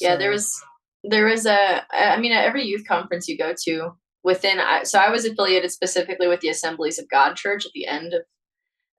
Yeah. 0.00 0.16
There 0.16 0.30
So- 0.32 0.34
was 0.34 0.62
there 1.04 1.26
was 1.26 1.46
a 1.46 1.84
I 1.92 2.16
mean 2.18 2.32
at 2.32 2.44
every 2.44 2.64
youth 2.64 2.86
conference 2.88 3.28
you 3.28 3.36
go 3.36 3.54
to 3.64 3.92
within 4.22 4.58
I, 4.58 4.84
so 4.84 4.98
I 4.98 5.10
was 5.10 5.24
affiliated 5.26 5.70
specifically 5.70 6.26
with 6.26 6.40
the 6.40 6.48
Assemblies 6.48 6.98
of 6.98 7.08
God 7.10 7.36
Church 7.36 7.66
at 7.66 7.72
the 7.72 7.86
end 7.86 8.14
of 8.14 8.22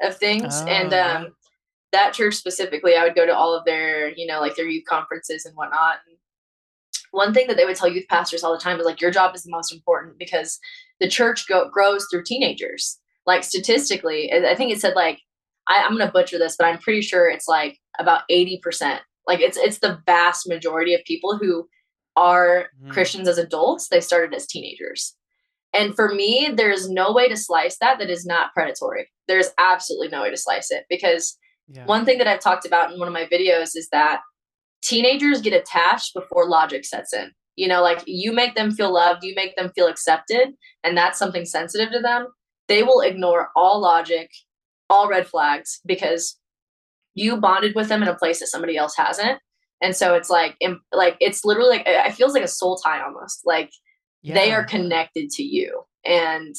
of 0.01 0.17
things 0.17 0.61
Oh, 0.61 0.67
and 0.67 0.93
um 0.93 1.36
that 1.91 2.13
church 2.13 2.36
specifically 2.36 2.95
I 2.95 3.03
would 3.03 3.15
go 3.15 3.26
to 3.26 3.36
all 3.36 3.53
of 3.57 3.65
their 3.65 4.09
you 4.15 4.28
know 4.28 4.39
like 4.39 4.55
their 4.55 4.67
youth 4.67 4.86
conferences 4.88 5.45
and 5.45 5.55
whatnot 5.55 5.97
and 6.07 6.17
one 7.11 7.34
thing 7.34 7.47
that 7.47 7.57
they 7.57 7.65
would 7.65 7.76
tell 7.78 7.89
youth 7.89 8.07
pastors 8.09 8.43
all 8.43 8.53
the 8.53 8.59
time 8.59 8.80
is 8.80 8.86
like 8.86 9.01
your 9.01 9.11
job 9.11 9.36
is 9.36 9.43
the 9.43 9.51
most 9.51 9.73
important 9.73 10.19
because 10.19 10.59
the 10.99 11.07
church 11.09 11.47
go, 11.47 11.67
grows 11.69 12.05
through 12.11 12.23
teenagers 12.23 12.99
like 13.26 13.43
statistically 13.43 14.32
I 14.32 14.53
think 14.55 14.71
it 14.71 14.80
said 14.80 14.93
like 14.95 15.19
I, 15.68 15.84
I'm 15.84 15.97
gonna 15.97 16.11
butcher 16.11 16.38
this 16.39 16.55
but 16.57 16.66
I'm 16.68 16.80
pretty 16.80 17.01
sure 17.01 17.30
it's 17.30 17.47
like 17.47 17.80
about 17.99 18.22
80% 18.30 18.99
like 19.28 19.39
it's 19.39 19.57
it's 19.57 19.80
the 19.80 19.99
vast 20.05 20.47
majority 20.47 20.93
of 20.93 21.01
people 21.05 21.38
who 21.38 21.68
are 22.16 22.70
Mhm. 22.84 22.91
Christians 22.91 23.28
as 23.28 23.38
adults 23.38 23.89
they 23.89 24.01
started 24.01 24.34
as 24.36 24.47
teenagers 24.47 25.16
And 25.74 25.95
for 25.95 26.13
me, 26.13 26.51
there's 26.55 26.89
no 26.89 27.11
way 27.13 27.28
to 27.30 27.36
slice 27.38 27.78
that 27.80 27.99
that 27.99 28.09
is 28.09 28.26
not 28.26 28.53
predatory. 28.53 29.11
There's 29.28 29.49
absolutely 29.57 30.09
no 30.09 30.22
way 30.24 30.32
to 30.32 30.38
slice 30.38 30.72
it 30.72 30.86
because 30.89 31.38
Yeah. 31.68 31.86
one 31.86 32.05
thing 32.05 32.18
that 32.20 32.28
I've 32.28 32.39
talked 32.41 32.66
about 32.66 32.91
in 32.93 32.99
one 32.99 33.07
of 33.09 33.13
my 33.13 33.26
videos 33.26 33.76
is 33.76 33.89
that 33.91 34.22
teenagers 34.82 35.41
get 35.41 35.53
attached 35.53 36.13
before 36.13 36.47
logic 36.47 36.86
sets 36.86 37.13
in. 37.13 37.32
You 37.55 37.68
know, 37.68 37.82
like 37.82 38.03
you 38.05 38.32
make 38.34 38.55
them 38.55 38.72
feel 38.72 38.93
loved, 38.93 39.24
you 39.24 39.34
make 39.36 39.55
them 39.55 39.72
feel 39.76 39.88
accepted, 39.88 40.49
and 40.84 40.97
that's 40.97 41.20
something 41.20 41.45
sensitive 41.45 41.91
to 41.91 41.99
them. 41.99 42.28
They 42.68 42.84
will 42.84 43.01
ignore 43.01 43.49
all 43.55 43.80
logic, 43.82 44.30
all 44.89 45.07
red 45.07 45.27
flags 45.27 45.81
because 45.86 46.38
you 47.13 47.38
bonded 47.38 47.75
with 47.75 47.89
them 47.89 48.01
in 48.01 48.09
a 48.09 48.15
place 48.15 48.39
that 48.39 48.47
somebody 48.47 48.77
else 48.77 48.95
hasn't. 48.95 49.39
And 49.81 49.95
so 49.95 50.15
it's 50.15 50.29
like, 50.29 50.55
im- 50.61 50.81
like 50.91 51.17
it's 51.19 51.45
literally 51.45 51.69
like 51.69 51.83
it 51.86 52.13
feels 52.13 52.33
like 52.33 52.43
a 52.43 52.47
soul 52.47 52.77
tie 52.77 53.03
almost. 53.03 53.41
Like 53.45 53.71
they 54.23 54.51
are 54.51 54.63
connected 54.63 55.29
to 55.31 55.43
you, 55.43 55.83
and 56.05 56.55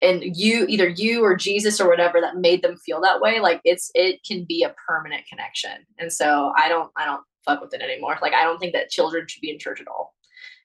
and 0.00 0.24
you 0.36 0.66
either 0.68 0.88
you 0.88 1.22
or 1.22 1.36
jesus 1.36 1.80
or 1.80 1.88
whatever 1.88 2.20
that 2.20 2.36
made 2.36 2.60
them 2.60 2.76
feel 2.84 3.00
that 3.00 3.20
way 3.20 3.38
like 3.38 3.60
it's 3.62 3.88
it 3.94 4.18
can 4.26 4.42
be 4.42 4.64
a 4.64 4.74
permanent 4.88 5.24
connection 5.28 5.86
and 5.98 6.12
so 6.12 6.52
i 6.56 6.68
don't 6.68 6.90
i 6.96 7.04
don't 7.04 7.22
fuck 7.44 7.60
with 7.60 7.72
it 7.72 7.80
anymore 7.80 8.18
like 8.20 8.32
i 8.32 8.42
don't 8.42 8.58
think 8.58 8.72
that 8.72 8.90
children 8.90 9.24
should 9.28 9.40
be 9.40 9.50
in 9.52 9.60
church 9.60 9.80
at 9.80 9.86
all 9.86 10.12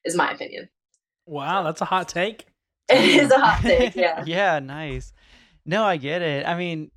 is 0.04 0.16
my 0.16 0.32
opinion 0.32 0.68
Wow, 1.28 1.62
that's 1.62 1.82
a 1.82 1.84
hot 1.84 2.08
take. 2.08 2.46
it 2.88 3.04
is 3.04 3.30
a 3.30 3.38
hot 3.38 3.60
take 3.60 3.94
yeah 3.94 4.24
yeah, 4.26 4.58
nice. 4.60 5.12
No, 5.68 5.84
I 5.84 5.98
get 5.98 6.22
it. 6.22 6.46
I 6.46 6.56
mean, 6.56 6.90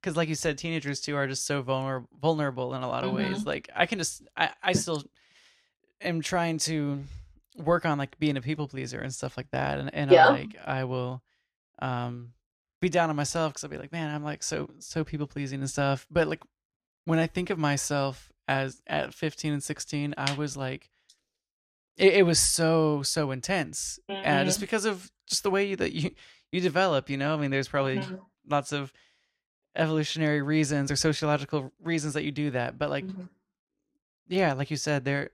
because 0.00 0.16
like 0.16 0.30
you 0.30 0.34
said, 0.34 0.56
teenagers 0.56 1.02
too 1.02 1.14
are 1.14 1.26
just 1.28 1.44
so 1.46 1.60
vulnerable, 1.60 2.08
vulnerable 2.20 2.74
in 2.74 2.82
a 2.82 2.88
lot 2.88 3.04
of 3.04 3.10
Mm-hmm. 3.10 3.32
ways. 3.32 3.46
Like 3.46 3.68
I 3.76 3.84
can 3.84 3.98
just, 3.98 4.22
I, 4.34 4.48
I 4.62 4.72
still 4.72 5.04
am 6.00 6.22
trying 6.22 6.56
to 6.60 7.02
work 7.58 7.84
on 7.84 7.98
like 7.98 8.18
being 8.18 8.38
a 8.38 8.40
people 8.40 8.66
pleaser 8.66 8.98
and 8.98 9.12
stuff 9.14 9.36
like 9.36 9.50
that, 9.50 9.78
and 9.78 9.94
and 9.94 10.10
Yeah. 10.10 10.26
I, 10.26 10.30
like 10.30 10.56
I 10.64 10.84
will, 10.84 11.22
um, 11.80 12.32
be 12.80 12.88
down 12.88 13.10
on 13.10 13.16
myself 13.16 13.52
because 13.52 13.62
I'll 13.64 13.70
be 13.70 13.76
like, 13.78 13.92
man, 13.92 14.12
I'm 14.14 14.24
like 14.24 14.42
so 14.42 14.70
so 14.78 15.04
people 15.04 15.26
pleasing 15.26 15.60
and 15.60 15.68
stuff. 15.68 16.06
But 16.10 16.26
like 16.26 16.42
when 17.04 17.18
I 17.18 17.26
think 17.26 17.50
of 17.50 17.58
myself 17.58 18.32
as 18.48 18.80
at 18.86 19.12
15 19.12 19.52
and 19.52 19.62
16, 19.62 20.14
I 20.16 20.34
was 20.34 20.56
like. 20.56 20.88
It, 21.96 22.14
it 22.14 22.22
was 22.26 22.40
so 22.40 23.02
so 23.02 23.30
intense, 23.30 24.00
uh, 24.08 24.42
just 24.44 24.58
because 24.58 24.84
of 24.84 25.12
just 25.28 25.44
the 25.44 25.50
way 25.50 25.76
that 25.76 25.92
you 25.92 26.10
you 26.54 26.60
develop 26.60 27.10
you 27.10 27.16
know 27.16 27.34
i 27.34 27.36
mean 27.36 27.50
there's 27.50 27.68
probably 27.68 27.98
Mhm. 27.98 28.20
lots 28.48 28.72
of 28.72 28.92
evolutionary 29.76 30.40
reasons 30.40 30.90
or 30.90 30.96
sociological 30.96 31.72
reasons 31.82 32.14
that 32.14 32.22
you 32.24 32.30
do 32.30 32.50
that 32.50 32.78
but 32.78 32.90
like 32.90 33.04
Mhm. 33.06 33.28
yeah 34.28 34.52
like 34.52 34.70
you 34.70 34.76
said 34.76 35.04
they're 35.04 35.30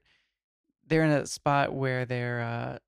they're 0.86 1.04
in 1.04 1.10
a 1.10 1.26
spot 1.26 1.72
where 1.74 2.04
their 2.06 2.40
uh 2.40 2.78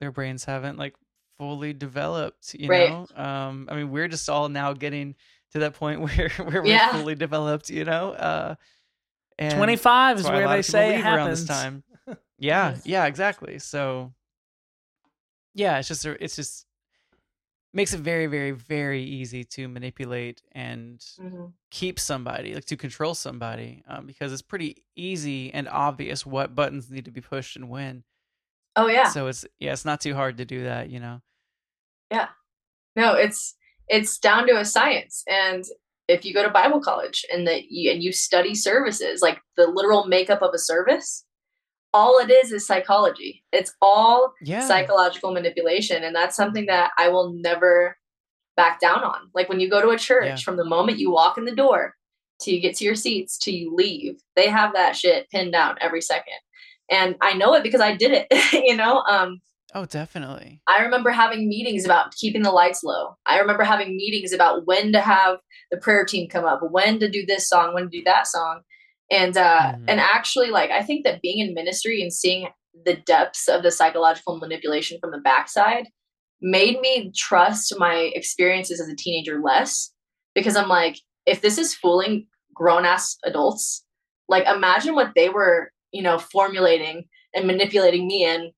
their 0.00 0.12
brains 0.12 0.44
haven't 0.44 0.76
like 0.78 0.94
fully 1.38 1.72
developed 1.72 2.54
you 2.54 2.68
Right. 2.68 2.88
know 2.90 3.06
um 3.16 3.68
i 3.70 3.74
mean 3.76 3.90
we're 3.90 4.08
just 4.08 4.28
all 4.28 4.48
now 4.50 4.74
getting 4.74 5.14
to 5.52 5.60
that 5.60 5.74
point 5.74 6.00
where 6.06 6.28
where 6.36 6.62
we're 6.62 6.66
Yeah. 6.66 6.92
fully 6.92 7.14
developed 7.14 7.70
you 7.70 7.84
know 7.84 8.12
uh 8.12 8.54
and 9.38 9.56
25 9.56 10.18
is 10.18 10.22
that's 10.24 10.30
why 10.32 10.42
a 10.42 10.46
where 10.46 10.56
they 10.56 10.62
say 10.62 10.90
it 10.90 10.96
leave 10.96 11.06
around 11.06 11.30
this 11.30 11.46
time 11.46 11.82
yeah 12.38 12.76
yeah 12.84 13.06
exactly 13.06 13.58
so 13.58 14.12
yeah 15.54 15.78
it's 15.78 15.88
just 15.88 16.04
a- 16.04 16.22
it's 16.22 16.36
just 16.36 16.66
makes 17.72 17.92
it 17.94 18.00
very 18.00 18.26
very 18.26 18.50
very 18.50 19.02
easy 19.02 19.44
to 19.44 19.68
manipulate 19.68 20.42
and 20.52 21.00
Mhm. 21.18 21.52
keep 21.70 21.98
somebody 21.98 22.54
like 22.54 22.66
to 22.66 22.76
control 22.76 23.14
somebody 23.14 23.82
um, 23.88 24.06
because 24.06 24.32
it's 24.32 24.42
pretty 24.42 24.84
easy 24.94 25.52
and 25.54 25.68
obvious 25.68 26.26
what 26.26 26.54
buttons 26.54 26.90
need 26.90 27.06
to 27.06 27.10
be 27.10 27.20
pushed 27.22 27.56
and 27.56 27.68
when 27.70 28.04
oh 28.76 28.88
yeah 28.88 29.08
so 29.08 29.26
it's 29.26 29.46
yeah 29.58 29.72
it's 29.72 29.84
not 29.84 30.00
too 30.00 30.14
hard 30.14 30.36
to 30.36 30.44
do 30.44 30.64
that 30.64 30.90
you 30.90 31.00
know 31.00 31.20
Yeah. 32.10 32.28
no 32.94 33.14
it's 33.14 33.54
it's 33.88 34.18
down 34.18 34.46
to 34.48 34.58
a 34.58 34.64
science 34.64 35.24
and 35.26 35.64
if 36.08 36.24
you 36.26 36.34
go 36.34 36.42
to 36.42 36.50
bible 36.50 36.80
college 36.80 37.24
and 37.32 37.46
that 37.46 37.70
you, 37.70 37.90
and 37.90 38.02
you 38.02 38.12
study 38.12 38.54
services 38.54 39.22
like 39.22 39.40
the 39.56 39.66
literal 39.66 40.06
makeup 40.06 40.42
of 40.42 40.50
a 40.54 40.58
service 40.58 41.24
all 41.94 42.18
it 42.18 42.30
is 42.30 42.52
is 42.52 42.66
psychology 42.66 43.42
it's 43.52 43.74
all 43.82 44.32
yeah 44.42 44.66
psychological 44.66 45.32
manipulation 45.32 46.02
and 46.04 46.14
that's 46.16 46.36
something 46.36 46.66
that 46.66 46.90
i 46.98 47.08
will 47.08 47.32
never 47.34 47.96
back 48.56 48.80
down 48.80 49.02
on 49.04 49.28
like 49.34 49.48
when 49.48 49.60
you 49.60 49.68
go 49.68 49.80
to 49.82 49.90
a 49.90 49.98
church 49.98 50.26
Yeah. 50.26 50.36
from 50.36 50.56
the 50.56 50.64
moment 50.64 50.98
you 50.98 51.10
walk 51.10 51.38
in 51.38 51.44
the 51.44 51.54
door 51.54 51.94
till 52.40 52.54
you 52.54 52.60
get 52.60 52.76
to 52.76 52.84
your 52.84 52.94
seats 52.94 53.38
till 53.38 53.54
you 53.54 53.74
leave 53.74 54.16
they 54.36 54.48
have 54.48 54.72
that 54.74 54.96
shit 54.96 55.28
pinned 55.30 55.52
down 55.52 55.76
every 55.80 56.00
second 56.00 56.34
and 56.90 57.14
i 57.20 57.32
know 57.34 57.54
it 57.54 57.62
because 57.62 57.80
i 57.80 57.94
did 57.94 58.10
it 58.12 58.26
you 58.66 58.76
know 58.76 59.02
um 59.02 59.40
oh 59.74 59.86
definitely 59.86 60.60
I 60.66 60.82
remember 60.82 61.10
having 61.10 61.48
meetings 61.48 61.84
about 61.84 62.12
keeping 62.14 62.42
the 62.42 62.50
lights 62.50 62.82
low. 62.84 63.16
I 63.26 63.38
remember 63.38 63.64
having 63.64 63.96
meetings 63.96 64.32
about 64.32 64.66
when 64.66 64.92
to 64.92 65.00
have 65.00 65.38
the 65.70 65.76
prayer 65.78 66.04
team 66.04 66.28
come 66.28 66.44
up, 66.44 66.60
when 66.70 66.98
to 67.00 67.08
do 67.10 67.24
this 67.26 67.48
song, 67.48 67.72
when 67.74 67.84
to 67.84 67.88
do 67.98 68.02
that 68.04 68.26
song. 68.26 68.60
And 69.12 69.36
uh 69.36 69.72
Mhm. 69.74 69.84
and 69.88 70.00
actually 70.00 70.50
like 70.50 70.70
I 70.70 70.82
think 70.82 71.04
that 71.04 71.20
being 71.22 71.38
in 71.38 71.54
ministry 71.54 72.02
and 72.02 72.12
seeing 72.12 72.48
the 72.84 72.96
depths 72.96 73.46
of 73.48 73.62
the 73.62 73.70
psychological 73.70 74.38
manipulation 74.38 74.98
from 75.00 75.10
the 75.10 75.18
backside 75.18 75.86
made 76.40 76.80
me 76.80 77.12
trust 77.16 77.74
my 77.78 78.10
experiences 78.14 78.80
as 78.80 78.88
a 78.88 78.96
teenager 78.96 79.40
less 79.40 79.92
because 80.34 80.56
I'm 80.56 80.68
like 80.68 80.96
if 81.26 81.42
this 81.42 81.58
is 81.58 81.74
fooling 81.74 82.26
grown 82.54 82.84
ass 82.84 83.16
adults, 83.24 83.84
like 84.28 84.46
imagine 84.46 84.94
what 84.94 85.12
they 85.14 85.28
were, 85.28 85.70
you 85.92 86.02
know, 86.02 86.18
formulating 86.18 87.04
and 87.34 87.46
manipulating 87.46 88.06
me 88.06 88.24
in 88.24 88.50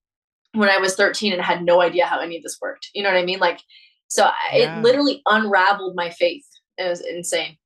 when 0.53 0.69
I 0.71 0.79
was 0.79 0.95
13 0.95 1.33
and 1.33 1.43
had 1.43 1.63
no 1.65 1.81
idea 1.83 2.07
how 2.07 2.21
any 2.21 2.37
of 2.37 2.43
this 2.43 2.59
worked. 2.63 2.89
You 2.95 3.03
know 3.03 3.11
what 3.11 3.19
I 3.19 3.25
mean? 3.25 3.41
Like, 3.41 3.61
so 4.09 4.31
Yeah. 4.53 4.79
it 4.79 4.83
literally 4.83 5.21
unraveled 5.27 5.95
my 5.97 6.11
faith. 6.11 6.47
It 6.79 6.89
was 6.89 7.01
insane. 7.01 7.59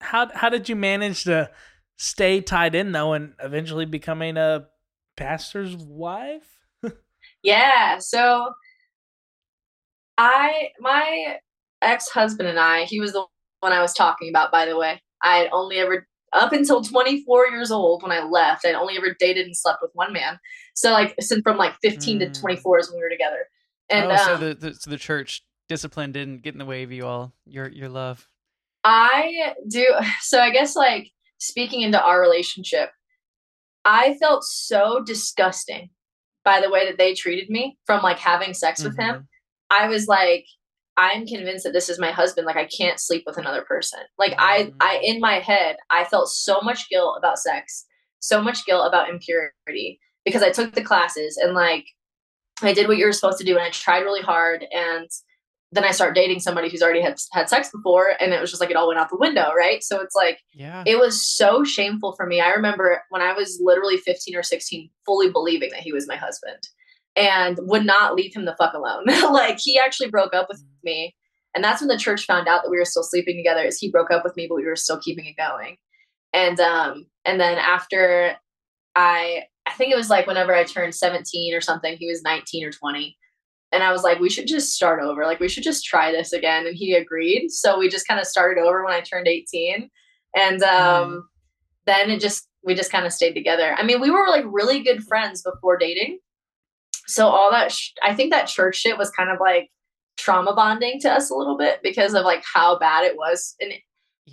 How 0.00 0.30
how 0.34 0.48
did 0.48 0.68
you 0.68 0.76
manage 0.76 1.24
to 1.24 1.50
stay 1.98 2.40
tied 2.40 2.74
in 2.74 2.92
though 2.92 3.12
and 3.12 3.34
eventually 3.42 3.84
becoming 3.84 4.36
a 4.38 4.66
pastor's 5.16 5.76
wife? 5.76 6.48
Yeah. 7.42 7.98
So 7.98 8.52
I, 10.16 10.70
my 10.80 11.38
ex 11.82 12.08
husband 12.08 12.48
and 12.48 12.58
I, 12.58 12.84
he 12.84 13.00
was 13.00 13.12
the 13.12 13.24
one 13.60 13.72
I 13.72 13.80
was 13.80 13.94
talking 13.94 14.28
about, 14.28 14.50
by 14.50 14.66
the 14.66 14.76
way. 14.76 15.00
I 15.22 15.36
had 15.38 15.48
only 15.52 15.76
ever, 15.78 16.06
up 16.32 16.52
until 16.52 16.82
24 16.82 17.48
years 17.48 17.70
old 17.70 18.02
when 18.02 18.12
I 18.12 18.22
left, 18.24 18.64
I'd 18.64 18.74
only 18.74 18.96
ever 18.96 19.14
dated 19.18 19.46
and 19.46 19.56
slept 19.56 19.78
with 19.82 19.90
one 19.94 20.12
man. 20.12 20.38
So, 20.74 20.90
like, 20.92 21.14
since 21.20 21.42
from 21.42 21.56
like 21.56 21.74
15 21.82 22.20
Mm. 22.20 22.32
to 22.32 22.40
24 22.40 22.78
is 22.80 22.90
when 22.90 22.98
we 22.98 23.02
were 23.02 23.10
together. 23.10 23.46
And 23.90 24.10
oh 24.12 24.16
so 24.16 24.34
um, 24.34 24.40
the, 24.40 24.54
the 24.54 24.74
so 24.74 24.90
the 24.90 24.98
church 24.98 25.42
discipline 25.68 26.12
didn't 26.12 26.42
get 26.42 26.54
in 26.54 26.58
the 26.58 26.66
way 26.66 26.82
of 26.82 26.92
you 26.92 27.06
all 27.06 27.32
your 27.46 27.68
your 27.68 27.88
love 27.88 28.26
I 28.84 29.54
do. 29.68 29.86
So 30.20 30.40
I 30.40 30.50
guess 30.50 30.76
like 30.76 31.10
speaking 31.38 31.82
into 31.82 32.02
our 32.02 32.20
relationship, 32.20 32.90
I 33.84 34.16
felt 34.18 34.44
so 34.44 35.02
disgusting 35.04 35.90
by 36.44 36.60
the 36.60 36.70
way 36.70 36.86
that 36.86 36.98
they 36.98 37.14
treated 37.14 37.50
me 37.50 37.78
from 37.86 38.02
like 38.02 38.18
having 38.18 38.54
sex 38.54 38.82
with 38.82 38.96
him. 38.98 39.16
Mhm. 39.16 39.26
I 39.70 39.88
was 39.88 40.06
like, 40.06 40.46
I'm 40.96 41.26
convinced 41.26 41.64
that 41.64 41.72
this 41.72 41.88
is 41.88 41.98
my 41.98 42.10
husband. 42.10 42.46
Like 42.46 42.56
I 42.56 42.66
can't 42.66 42.98
sleep 42.98 43.22
with 43.26 43.38
another 43.38 43.62
person. 43.62 44.00
Like 44.18 44.34
I, 44.38 44.72
I 44.80 45.00
in 45.02 45.20
my 45.20 45.34
head, 45.34 45.76
I 45.90 46.04
felt 46.04 46.28
so 46.28 46.60
much 46.60 46.88
guilt 46.88 47.16
about 47.18 47.38
sex, 47.38 47.86
so 48.20 48.42
much 48.42 48.66
guilt 48.66 48.86
about 48.86 49.08
impurity 49.08 50.00
because 50.24 50.42
I 50.42 50.50
took 50.50 50.74
the 50.74 50.82
classes 50.82 51.36
and 51.36 51.54
like 51.54 51.86
I 52.62 52.72
did 52.72 52.88
what 52.88 52.96
you 52.98 53.06
were 53.06 53.12
supposed 53.12 53.38
to 53.38 53.44
do 53.44 53.56
and 53.56 53.64
I 53.64 53.70
tried 53.70 54.00
really 54.00 54.22
hard 54.22 54.64
and 54.72 55.08
then 55.72 55.84
I 55.84 55.90
start 55.90 56.14
dating 56.14 56.40
somebody 56.40 56.70
who's 56.70 56.82
already 56.82 57.02
had 57.02 57.18
had 57.32 57.48
sex 57.48 57.70
before 57.70 58.12
and 58.20 58.32
it 58.32 58.40
was 58.40 58.50
just 58.50 58.60
like 58.60 58.70
it 58.70 58.76
all 58.76 58.88
went 58.88 58.98
out 58.98 59.10
the 59.10 59.18
window, 59.18 59.52
right? 59.56 59.82
So 59.82 60.00
it's 60.00 60.14
like 60.14 60.40
yeah 60.54 60.82
it 60.86 60.98
was 60.98 61.22
so 61.22 61.64
shameful 61.64 62.14
for 62.16 62.26
me. 62.26 62.40
I 62.40 62.50
remember 62.50 63.02
when 63.10 63.22
I 63.22 63.32
was 63.32 63.60
literally 63.62 63.98
15 63.98 64.36
or 64.36 64.42
16, 64.42 64.90
fully 65.04 65.30
believing 65.30 65.70
that 65.70 65.80
he 65.80 65.92
was 65.92 66.08
my 66.08 66.16
husband 66.16 66.68
and 67.18 67.58
would 67.62 67.84
not 67.84 68.14
leave 68.14 68.34
him 68.34 68.44
the 68.44 68.56
fuck 68.56 68.74
alone. 68.74 69.04
like 69.32 69.58
he 69.60 69.78
actually 69.78 70.08
broke 70.08 70.34
up 70.34 70.46
with 70.48 70.62
me. 70.84 71.14
And 71.54 71.64
that's 71.64 71.80
when 71.80 71.88
the 71.88 71.98
church 71.98 72.24
found 72.24 72.46
out 72.46 72.62
that 72.62 72.70
we 72.70 72.78
were 72.78 72.84
still 72.84 73.02
sleeping 73.02 73.36
together 73.36 73.64
is 73.64 73.78
he 73.78 73.90
broke 73.90 74.10
up 74.10 74.22
with 74.22 74.36
me, 74.36 74.46
but 74.48 74.54
we 74.54 74.64
were 74.64 74.76
still 74.76 75.00
keeping 75.00 75.26
it 75.26 75.36
going. 75.36 75.76
And 76.32 76.60
um, 76.60 77.06
and 77.24 77.40
then 77.40 77.58
after 77.58 78.36
I 78.94 79.44
I 79.66 79.72
think 79.72 79.92
it 79.92 79.96
was 79.96 80.10
like 80.10 80.26
whenever 80.26 80.54
I 80.54 80.64
turned 80.64 80.94
17 80.94 81.54
or 81.54 81.60
something, 81.60 81.96
he 81.98 82.06
was 82.06 82.22
19 82.22 82.66
or 82.66 82.70
20. 82.70 83.17
And 83.72 83.82
I 83.82 83.92
was 83.92 84.02
like, 84.02 84.18
we 84.18 84.30
should 84.30 84.46
just 84.46 84.72
start 84.74 85.02
over. 85.02 85.24
Like, 85.24 85.40
we 85.40 85.48
should 85.48 85.62
just 85.62 85.84
try 85.84 86.10
this 86.10 86.32
again. 86.32 86.66
And 86.66 86.74
he 86.76 86.94
agreed. 86.94 87.50
So 87.50 87.78
we 87.78 87.88
just 87.88 88.06
kind 88.08 88.18
of 88.20 88.26
started 88.26 88.60
over 88.60 88.82
when 88.84 88.94
I 88.94 89.00
turned 89.00 89.28
18. 89.28 89.90
And 90.36 90.62
um, 90.62 91.28
then 91.86 92.10
it 92.10 92.20
just, 92.20 92.48
we 92.64 92.74
just 92.74 92.90
kind 92.90 93.04
of 93.06 93.12
stayed 93.12 93.34
together. 93.34 93.74
I 93.76 93.82
mean, 93.82 94.00
we 94.00 94.10
were 94.10 94.26
like 94.28 94.44
really 94.46 94.82
good 94.82 95.02
friends 95.04 95.42
before 95.42 95.76
dating. 95.76 96.18
So 97.06 97.26
all 97.28 97.50
that, 97.50 97.72
sh- 97.72 97.90
I 98.02 98.14
think 98.14 98.32
that 98.32 98.46
church 98.48 98.76
shit 98.76 98.96
was 98.98 99.10
kind 99.10 99.30
of 99.30 99.38
like 99.40 99.68
trauma 100.16 100.54
bonding 100.54 101.00
to 101.00 101.10
us 101.10 101.30
a 101.30 101.34
little 101.34 101.56
bit 101.58 101.80
because 101.82 102.14
of 102.14 102.24
like 102.24 102.42
how 102.52 102.78
bad 102.78 103.04
it 103.04 103.16
was. 103.16 103.54
And 103.60 103.72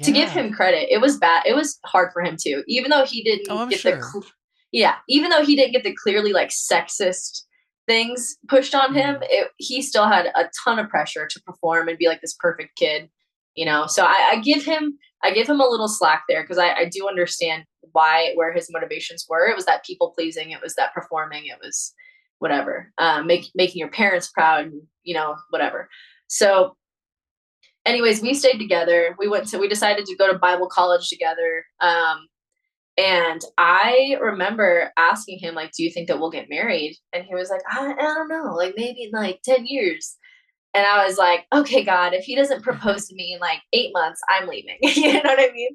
to 0.03 0.11
give 0.11 0.29
him 0.29 0.51
credit, 0.53 0.87
it 0.93 0.99
was 0.99 1.17
bad. 1.17 1.43
It 1.45 1.55
was 1.55 1.79
hard 1.85 2.11
for 2.11 2.21
him 2.21 2.35
too, 2.41 2.63
even 2.67 2.89
though 2.91 3.05
he 3.05 3.23
didn't 3.23 3.47
Oh, 3.49 3.65
get 3.67 3.79
sure. 3.79 3.97
the, 3.97 4.01
cl- 4.03 4.25
yeah, 4.73 4.95
even 5.07 5.29
though 5.29 5.43
he 5.45 5.55
didn't 5.55 5.71
get 5.71 5.83
the 5.85 5.95
clearly 5.95 6.33
like 6.33 6.49
sexist 6.49 7.43
things 7.87 8.37
pushed 8.47 8.75
on 8.75 8.93
him, 8.93 9.17
it, 9.23 9.51
he 9.57 9.81
still 9.81 10.07
had 10.07 10.27
a 10.27 10.49
ton 10.63 10.79
of 10.79 10.89
pressure 10.89 11.27
to 11.27 11.41
perform 11.41 11.87
and 11.87 11.97
be 11.97 12.07
like 12.07 12.21
this 12.21 12.35
perfect 12.39 12.77
kid, 12.77 13.09
you 13.55 13.65
know. 13.65 13.87
So 13.87 14.03
I, 14.03 14.31
I 14.33 14.41
give 14.41 14.65
him 14.65 14.97
I 15.23 15.31
give 15.31 15.47
him 15.47 15.59
a 15.59 15.67
little 15.67 15.87
slack 15.87 16.23
there 16.29 16.43
because 16.43 16.57
I, 16.57 16.73
I 16.73 16.85
do 16.85 17.07
understand 17.07 17.63
why 17.93 18.33
where 18.35 18.53
his 18.53 18.67
motivations 18.71 19.25
were. 19.27 19.47
It 19.47 19.55
was 19.55 19.65
that 19.65 19.85
people 19.85 20.13
pleasing, 20.15 20.51
it 20.51 20.61
was 20.61 20.75
that 20.75 20.93
performing, 20.93 21.45
it 21.45 21.57
was 21.63 21.93
whatever, 22.39 22.91
um, 22.97 23.27
make, 23.27 23.49
making 23.55 23.79
your 23.79 23.89
parents 23.89 24.29
proud, 24.29 24.71
you 25.03 25.13
know, 25.13 25.35
whatever. 25.49 25.89
So 26.27 26.75
anyways, 27.85 28.21
we 28.21 28.33
stayed 28.33 28.59
together. 28.59 29.15
We 29.17 29.27
went 29.27 29.47
to, 29.47 29.57
we 29.57 29.67
decided 29.67 30.05
to 30.05 30.15
go 30.17 30.31
to 30.31 30.37
Bible 30.37 30.67
college 30.67 31.09
together. 31.09 31.65
Um, 31.79 32.27
and 32.97 33.41
I 33.57 34.17
remember 34.21 34.91
asking 34.97 35.39
him, 35.39 35.55
like, 35.55 35.71
do 35.73 35.83
you 35.83 35.91
think 35.91 36.07
that 36.07 36.19
we'll 36.19 36.31
get 36.31 36.49
married? 36.49 36.97
And 37.13 37.25
he 37.25 37.35
was 37.35 37.49
like, 37.49 37.61
I, 37.69 37.91
I 37.93 38.01
don't 38.01 38.29
know, 38.29 38.53
like 38.55 38.75
maybe 38.77 39.03
in 39.03 39.11
like 39.11 39.41
10 39.43 39.65
years. 39.65 40.15
And 40.73 40.85
I 40.85 41.05
was 41.07 41.17
like, 41.17 41.45
okay, 41.53 41.83
God, 41.85 42.13
if 42.13 42.25
he 42.25 42.35
doesn't 42.35 42.61
propose 42.63 43.07
to 43.07 43.15
me 43.15 43.33
in 43.33 43.39
like 43.39 43.59
eight 43.73 43.91
months, 43.93 44.19
I'm 44.29 44.47
leaving. 44.47 44.77
you 44.81 45.13
know 45.13 45.21
what 45.23 45.39
I 45.39 45.51
mean? 45.53 45.71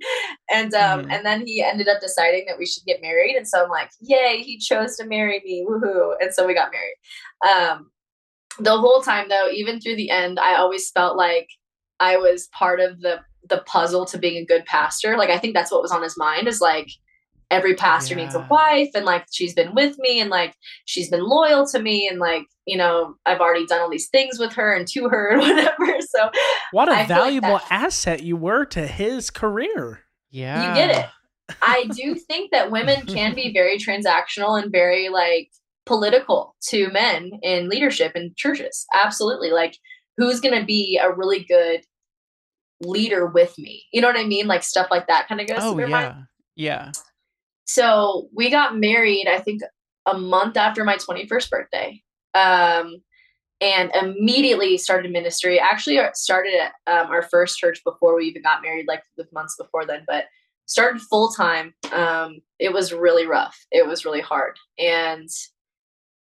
And 0.51 0.75
um, 0.75 1.05
Mhm. 1.07 1.13
and 1.13 1.27
then 1.27 1.47
he 1.47 1.63
ended 1.63 1.89
up 1.89 2.01
deciding 2.03 2.45
that 2.47 2.59
we 2.59 2.67
should 2.67 2.85
get 2.85 3.01
married. 3.03 3.37
And 3.37 3.49
so 3.49 3.65
I'm 3.65 3.71
like, 3.71 3.91
yay, 4.01 4.43
he 4.43 4.59
chose 4.59 4.97
to 4.97 5.07
marry 5.07 5.41
me. 5.45 5.65
Woohoo. 5.69 6.15
And 6.21 6.35
so 6.35 6.47
we 6.47 6.55
got 6.55 6.71
married. 6.73 7.59
Um, 7.71 7.91
the 8.59 8.77
whole 8.79 9.01
time 9.01 9.29
though, 9.29 9.49
even 9.51 9.81
through 9.81 9.97
the 9.97 10.11
end, 10.11 10.39
I 10.39 10.57
always 10.57 10.91
felt 10.91 11.17
like 11.17 11.49
I 11.99 12.17
was 12.19 12.49
part 12.49 12.81
of 12.81 13.01
the 13.01 13.21
the 13.49 13.63
puzzle 13.67 14.05
to 14.07 14.19
being 14.19 14.37
a 14.37 14.45
good 14.45 14.67
pastor. 14.67 15.17
Like 15.17 15.31
I 15.31 15.39
think 15.39 15.55
that's 15.55 15.73
what 15.73 15.83
was 15.83 15.93
on 15.93 16.03
his 16.03 16.19
mind 16.19 16.47
is 16.47 16.61
like 16.61 16.89
every 17.51 17.75
pastor 17.75 18.15
needs 18.15 18.35
a 18.35 18.47
wife 18.51 18.91
and 18.95 19.05
like 19.05 19.27
she's 19.33 19.55
been 19.55 19.75
with 19.75 19.99
me 19.99 20.21
and 20.21 20.31
like 20.31 20.55
she's 20.85 21.11
been 21.11 21.25
loyal 21.25 21.67
to 21.67 21.81
me 21.81 22.07
and 22.09 22.21
like 22.21 22.45
you 22.65 22.77
know 22.77 23.17
I've 23.27 23.41
already 23.41 23.67
done 23.67 23.81
all 23.81 23.91
these 23.91 24.09
things 24.09 24.39
with 24.39 24.53
her 24.53 24.73
and 24.73 24.87
to 24.89 25.09
her 25.09 25.31
and 25.33 25.41
whatever. 25.41 26.01
So 26.01 26.31
What 26.73 26.89
a 26.89 26.93
I 26.93 27.07
feel 27.07 27.17
like 27.17 27.25
valuable 27.25 27.61
asset 27.71 28.23
you 28.23 28.37
were 28.37 28.65
to 28.67 28.87
his 28.87 29.31
career. 29.31 30.01
Yeah. 30.31 30.69
you 30.69 30.75
get 30.77 30.97
it. 30.97 31.07
I 31.63 31.87
do 31.97 32.15
think 32.15 32.53
that 32.53 32.71
women 32.71 33.05
can 33.07 33.35
be 33.35 33.53
very 33.53 33.77
transactional 33.79 34.61
and 34.63 34.71
very 34.71 35.09
like 35.09 35.51
political 35.87 36.55
to 36.69 36.89
men 36.91 37.33
in 37.43 37.69
leadership 37.69 38.13
in 38.15 38.33
churches. 38.37 38.87
Absolutely. 38.95 39.51
Like 39.51 39.77
who's 40.17 40.39
going 40.41 40.57
to 40.59 40.65
be 40.65 41.01
a 41.03 41.11
really 41.13 41.43
good 41.43 41.81
leader 42.81 43.27
with 43.27 43.59
me? 43.59 43.83
You 43.93 44.01
know 44.01 44.07
what 44.07 44.17
I 44.19 44.25
mean? 44.25 44.47
Like 44.47 44.63
stuff 44.63 44.87
like 44.91 45.09
that 45.09 45.27
kind 45.27 45.41
of 45.41 45.49
goes 45.49 45.59
Oh 45.61 45.73
through 45.73 45.81
their 45.83 45.89
mind. 45.89 46.27
yeah. 46.55 46.93
So 47.71 48.29
we 48.35 48.51
got 48.51 48.77
married, 48.77 49.29
I 49.29 49.39
think 49.39 49.61
a 50.05 50.19
month 50.19 50.57
after 50.57 50.83
my 50.83 50.97
21st 50.97 51.51
birthday. 51.51 52.03
Um, 52.35 52.97
and 53.61 53.93
immediately 53.95 54.77
started 54.77 55.13
ministry. 55.13 55.61
Actually, 55.61 56.01
started 56.15 56.55
at 56.55 56.73
um, 56.93 57.13
our 57.13 57.23
first 57.23 57.59
church 57.59 57.81
before 57.85 58.17
we 58.17 58.25
even 58.25 58.43
got 58.43 58.63
married, 58.63 58.87
like 58.89 59.05
the 59.17 59.27
months 59.33 59.55
before 59.57 59.87
then, 59.87 60.03
but 60.09 60.25
started 60.67 61.01
full 61.03 61.31
time. 61.31 61.73
Um, 61.93 62.41
it 62.59 62.73
was 62.73 62.93
really 62.93 63.27
rough. 63.27 63.57
It 63.71 63.87
was 63.87 64.05
really 64.05 64.23
hard. 64.23 64.57
And 64.77 65.29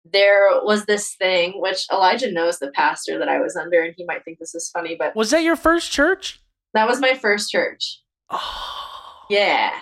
there 0.05 0.49
was 0.63 0.85
this 0.85 1.17
thing, 1.17 1.55
which 1.57 1.87
Elijah 1.91 2.31
knows 2.31 2.61
the 2.61 2.71
pastor 2.71 3.19
that 3.19 3.29
I 3.29 3.41
was 3.41 3.57
under, 3.57 3.83
and 3.83 3.95
he 3.97 4.05
might 4.05 4.25
think 4.25 4.39
this 4.39 4.55
is 4.55 4.71
funny, 4.73 4.95
but 4.97 5.17
Was 5.17 5.31
that 5.31 5.43
your 5.43 5.57
first 5.57 5.91
church? 5.91 6.39
that 6.75 6.87
was 6.87 7.01
my 7.01 7.15
first 7.15 7.51
church. 7.51 8.01
Oh. 8.31 9.25
Yeah. 9.29 9.73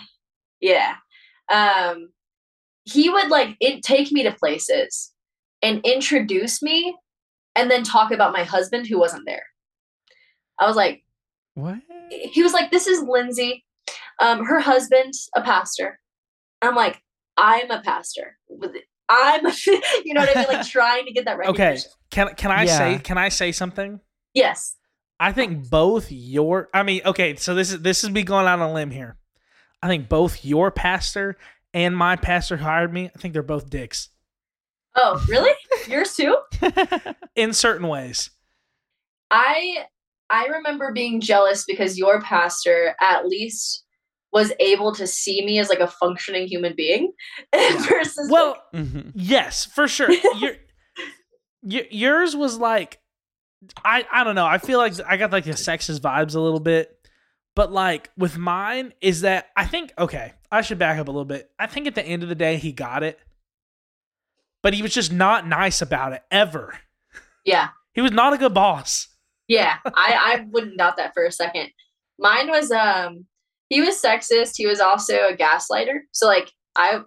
Yeah. 0.60 0.94
Um 1.50 2.10
he 2.84 3.10
would 3.10 3.28
like 3.28 3.56
it 3.60 3.82
take 3.82 4.10
me 4.12 4.22
to 4.22 4.32
places 4.32 5.12
and 5.62 5.80
introduce 5.84 6.62
me 6.62 6.96
and 7.54 7.70
then 7.70 7.82
talk 7.84 8.10
about 8.10 8.32
my 8.32 8.44
husband 8.44 8.86
who 8.86 8.98
wasn't 8.98 9.26
there. 9.26 9.44
I 10.58 10.66
was 10.66 10.76
like 10.76 11.02
What? 11.54 11.78
he 12.10 12.42
was 12.42 12.52
like 12.52 12.70
this 12.70 12.86
is 12.86 13.02
Lindsey. 13.02 13.64
Um 14.20 14.44
her 14.44 14.60
husband's 14.60 15.28
a 15.36 15.42
pastor. 15.42 15.98
I'm 16.62 16.74
like 16.74 17.00
I'm 17.36 17.70
a 17.70 17.80
pastor. 17.82 18.38
I'm 19.08 19.44
you 20.04 20.14
know 20.14 20.20
what 20.20 20.36
I 20.36 20.40
mean 20.40 20.48
like 20.48 20.66
trying 20.68 21.06
to 21.06 21.12
get 21.12 21.24
that 21.24 21.36
right. 21.38 21.48
Okay. 21.48 21.78
Can 22.10 22.34
can 22.34 22.50
I 22.50 22.64
Yeah. 22.64 22.78
say 22.78 22.98
can 22.98 23.18
I 23.18 23.28
say 23.28 23.52
something? 23.52 24.00
Yes. 24.34 24.76
I 25.18 25.32
think 25.32 25.68
both 25.68 26.10
your 26.10 26.68
I 26.72 26.82
mean, 26.82 27.02
okay, 27.04 27.36
so 27.36 27.54
this 27.54 27.72
is 27.72 27.82
this 27.82 28.04
is 28.04 28.10
me 28.10 28.22
going 28.22 28.46
out 28.46 28.58
on 28.60 28.70
a 28.70 28.72
limb 28.72 28.90
here. 28.90 29.16
I 29.82 29.88
think 29.88 30.08
both 30.08 30.44
your 30.44 30.70
pastor 30.70 31.36
and 31.72 31.96
my 31.96 32.16
pastor 32.16 32.56
hired 32.56 32.92
me, 32.92 33.10
I 33.14 33.18
think 33.18 33.32
they're 33.32 33.42
both 33.42 33.70
dicks. 33.70 34.10
Oh, 34.96 35.24
really? 35.28 35.52
Yours 35.88 36.14
too? 36.14 36.36
In 37.36 37.52
certain 37.52 37.86
ways. 37.88 38.30
I 39.30 39.84
I 40.28 40.46
remember 40.46 40.92
being 40.92 41.20
jealous 41.20 41.64
because 41.64 41.98
your 41.98 42.20
pastor 42.20 42.94
at 43.00 43.26
least 43.26 43.84
was 44.32 44.52
able 44.60 44.94
to 44.94 45.06
see 45.06 45.44
me 45.44 45.58
as 45.58 45.68
like 45.68 45.80
a 45.80 45.86
functioning 45.86 46.46
human 46.46 46.74
being 46.76 47.12
versus 47.54 48.28
Well, 48.30 48.56
mm-hmm 48.74 49.10
yes, 49.14 49.64
for 49.66 49.88
sure. 49.88 50.10
Your, 50.38 50.52
y- 51.62 51.88
yours 51.90 52.36
was 52.36 52.56
like 52.58 53.00
I 53.84 54.04
I 54.10 54.24
don't 54.24 54.34
know. 54.34 54.46
I 54.46 54.58
feel 54.58 54.78
like 54.78 54.94
I 55.06 55.16
got 55.16 55.32
like 55.32 55.44
the 55.44 55.52
sexist 55.52 56.00
vibes 56.00 56.34
a 56.34 56.40
little 56.40 56.60
bit. 56.60 56.96
But 57.56 57.72
like 57.72 58.10
with 58.16 58.38
mine 58.38 58.94
is 59.00 59.22
that 59.22 59.48
I 59.56 59.66
think 59.66 59.92
okay, 59.98 60.32
I 60.50 60.62
should 60.62 60.78
back 60.78 60.98
up 60.98 61.08
a 61.08 61.10
little 61.10 61.24
bit. 61.24 61.50
I 61.58 61.66
think 61.66 61.86
at 61.86 61.94
the 61.94 62.04
end 62.04 62.22
of 62.22 62.28
the 62.28 62.34
day 62.34 62.56
he 62.56 62.72
got 62.72 63.02
it. 63.02 63.18
But 64.62 64.74
he 64.74 64.82
was 64.82 64.92
just 64.94 65.12
not 65.12 65.46
nice 65.46 65.80
about 65.82 66.12
it 66.12 66.22
ever. 66.30 66.78
yeah 67.44 67.68
He 67.94 68.02
was 68.02 68.12
not 68.12 68.32
a 68.32 68.38
good 68.38 68.54
boss. 68.54 69.08
yeah 69.48 69.76
I 69.86 69.90
I 70.40 70.46
wouldn't 70.50 70.78
doubt 70.78 70.96
that 70.98 71.12
for 71.14 71.24
a 71.24 71.32
second. 71.32 71.70
Mine 72.18 72.48
was 72.48 72.70
um 72.70 73.26
he 73.68 73.80
was 73.80 74.00
sexist. 74.00 74.52
He 74.56 74.66
was 74.66 74.80
also 74.80 75.14
a 75.28 75.36
gaslighter. 75.36 76.00
So 76.12 76.26
like 76.26 76.50
I 76.76 77.00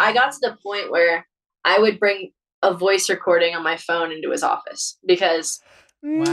I 0.00 0.12
got 0.12 0.32
to 0.32 0.38
the 0.40 0.56
point 0.64 0.90
where 0.90 1.26
I 1.64 1.78
would 1.78 2.00
bring 2.00 2.32
a 2.62 2.74
voice 2.74 3.08
recording 3.08 3.54
on 3.54 3.62
my 3.62 3.76
phone 3.76 4.10
into 4.10 4.30
his 4.32 4.42
office 4.42 4.98
because 5.06 5.60
No. 6.02 6.22
was 6.22 6.32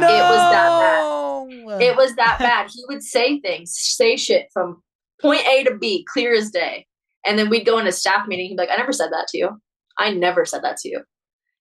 that 0.52 1.43
it 1.84 1.96
was 1.96 2.16
that 2.16 2.38
bad. 2.40 2.70
He 2.74 2.84
would 2.88 3.04
say 3.04 3.40
things, 3.40 3.74
say 3.76 4.16
shit 4.18 4.48
from 4.54 4.82
point 5.22 5.46
A 5.48 5.64
to 5.66 5.76
B, 5.78 6.06
clear 6.12 6.34
as 6.36 6.52
day. 6.52 6.88
And 7.26 7.38
then 7.40 7.50
we'd 7.50 7.66
go 7.66 7.78
in 7.80 7.88
a 7.88 7.92
staff 7.92 8.28
meeting. 8.28 8.48
He'd 8.48 8.56
be 8.56 8.62
like, 8.64 8.70
I 8.72 8.76
never 8.78 8.92
said 8.94 9.12
that 9.12 9.28
to 9.30 9.38
you. 9.38 9.62
I 9.98 10.12
never 10.12 10.46
said 10.46 10.64
that 10.64 10.78
to 10.78 10.90
you. 10.90 11.02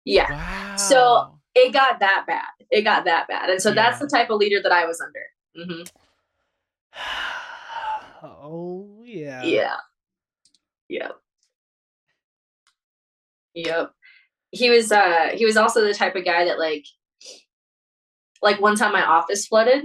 Yeah. 0.04 0.30
Wow. 0.30 0.76
So- 0.76 1.38
It 1.54 1.72
got 1.72 2.00
that 2.00 2.24
bad. 2.26 2.48
It 2.70 2.82
got 2.82 3.04
that 3.04 3.28
bad. 3.28 3.50
And 3.50 3.60
so 3.60 3.72
that's 3.74 3.98
the 3.98 4.06
type 4.06 4.30
of 4.30 4.38
leader 4.38 4.60
that 4.62 4.72
I 4.72 4.86
was 4.86 5.00
under. 5.00 5.22
hmm 5.54 5.82
oh 8.22 9.02
yeah. 9.04 9.42
Yeah. 9.42 9.76
Yep. 10.88 11.12
Yep. 13.54 13.90
He 14.50 14.70
was 14.70 14.92
uh 14.92 15.30
he 15.34 15.44
was 15.44 15.56
also 15.56 15.82
the 15.82 15.94
type 15.94 16.14
of 16.16 16.24
guy 16.24 16.44
that 16.46 16.58
like 16.58 16.84
like 18.42 18.60
one 18.60 18.76
time 18.76 18.92
my 18.92 19.04
office 19.04 19.46
flooded 19.46 19.84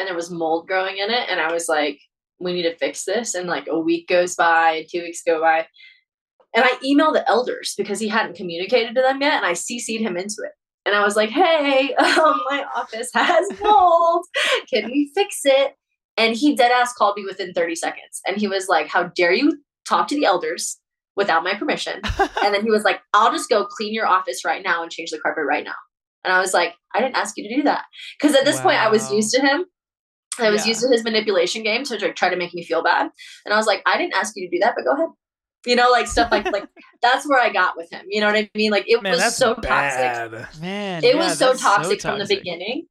and 0.00 0.08
there 0.08 0.16
was 0.16 0.30
mold 0.30 0.66
growing 0.66 0.96
in 0.96 1.10
it 1.10 1.28
and 1.28 1.40
I 1.40 1.52
was 1.52 1.68
like 1.68 2.00
we 2.40 2.54
need 2.54 2.62
to 2.62 2.76
fix 2.76 3.04
this 3.04 3.34
and 3.34 3.46
like 3.46 3.66
a 3.68 3.78
week 3.78 4.08
goes 4.08 4.34
by, 4.34 4.86
two 4.90 5.02
weeks 5.02 5.22
go 5.24 5.40
by. 5.42 5.66
And 6.54 6.64
I 6.64 6.70
emailed 6.82 7.12
the 7.12 7.28
elders 7.28 7.74
because 7.76 8.00
he 8.00 8.08
hadn't 8.08 8.34
communicated 8.34 8.94
to 8.94 9.02
them 9.02 9.20
yet 9.20 9.34
and 9.34 9.44
I 9.46 9.52
CC'd 9.52 10.00
him 10.00 10.16
into 10.16 10.38
it. 10.42 10.52
And 10.86 10.94
I 10.94 11.04
was 11.04 11.14
like, 11.14 11.28
"Hey, 11.28 11.94
um, 11.98 12.40
my 12.48 12.64
office 12.74 13.10
has 13.12 13.46
mold. 13.62 14.24
Can 14.72 14.86
we 14.86 15.12
fix 15.14 15.42
it?" 15.44 15.74
And 16.20 16.36
he 16.36 16.54
dead 16.54 16.70
ass 16.70 16.92
called 16.92 17.16
me 17.16 17.24
within 17.24 17.54
30 17.54 17.74
seconds. 17.76 18.20
And 18.26 18.36
he 18.36 18.46
was 18.46 18.68
like, 18.68 18.88
How 18.88 19.04
dare 19.04 19.32
you 19.32 19.52
talk 19.88 20.06
to 20.08 20.14
the 20.14 20.26
elders 20.26 20.78
without 21.16 21.44
my 21.44 21.54
permission? 21.54 22.00
and 22.44 22.54
then 22.54 22.62
he 22.62 22.70
was 22.70 22.84
like, 22.84 23.00
I'll 23.14 23.32
just 23.32 23.48
go 23.48 23.64
clean 23.64 23.94
your 23.94 24.06
office 24.06 24.44
right 24.44 24.62
now 24.62 24.82
and 24.82 24.90
change 24.90 25.10
the 25.10 25.18
carpet 25.18 25.44
right 25.48 25.64
now. 25.64 25.74
And 26.22 26.32
I 26.32 26.40
was 26.40 26.52
like, 26.52 26.74
I 26.94 27.00
didn't 27.00 27.16
ask 27.16 27.38
you 27.38 27.48
to 27.48 27.56
do 27.56 27.62
that. 27.62 27.84
Because 28.20 28.36
at 28.36 28.44
this 28.44 28.60
point, 28.60 28.76
I 28.76 28.90
was 28.90 29.10
used 29.10 29.34
to 29.34 29.40
him. 29.40 29.64
I 30.38 30.50
was 30.50 30.64
Yeah. 30.64 30.68
used 30.68 30.80
to 30.82 30.88
his 30.88 31.04
manipulation 31.04 31.62
game 31.62 31.84
to 31.84 31.96
like, 31.98 32.16
try 32.16 32.28
to 32.28 32.36
make 32.36 32.54
me 32.54 32.64
feel 32.64 32.82
bad. 32.82 33.10
And 33.44 33.52
I 33.52 33.56
was 33.56 33.66
like, 33.66 33.82
I 33.86 33.98
didn't 33.98 34.14
ask 34.14 34.34
you 34.36 34.48
to 34.48 34.56
do 34.56 34.60
that, 34.60 34.74
but 34.76 34.84
go 34.84 34.94
ahead. 34.94 35.08
You 35.66 35.76
know, 35.76 35.90
like 35.90 36.06
stuff 36.06 36.30
like 36.30 36.50
like 36.50 36.64
that's 37.02 37.28
where 37.28 37.40
I 37.40 37.50
got 37.52 37.76
with 37.76 37.90
him. 37.92 38.06
You 38.08 38.20
know 38.20 38.28
what 38.28 38.36
I 38.36 38.50
mean? 38.54 38.70
Like 38.70 38.84
it 38.88 39.02
Man, 39.02 39.12
was 39.12 39.20
that's 39.20 39.36
so 39.36 39.54
toxic 39.54 39.62
bad. 39.62 40.48
Man, 40.60 41.04
it 41.04 41.14
yeah, 41.14 41.26
was 41.28 41.38
so 41.38 41.48
that's 41.48 41.60
toxic, 41.62 42.00
from 42.00 42.18
the 42.18 42.26
beginning 42.26 42.86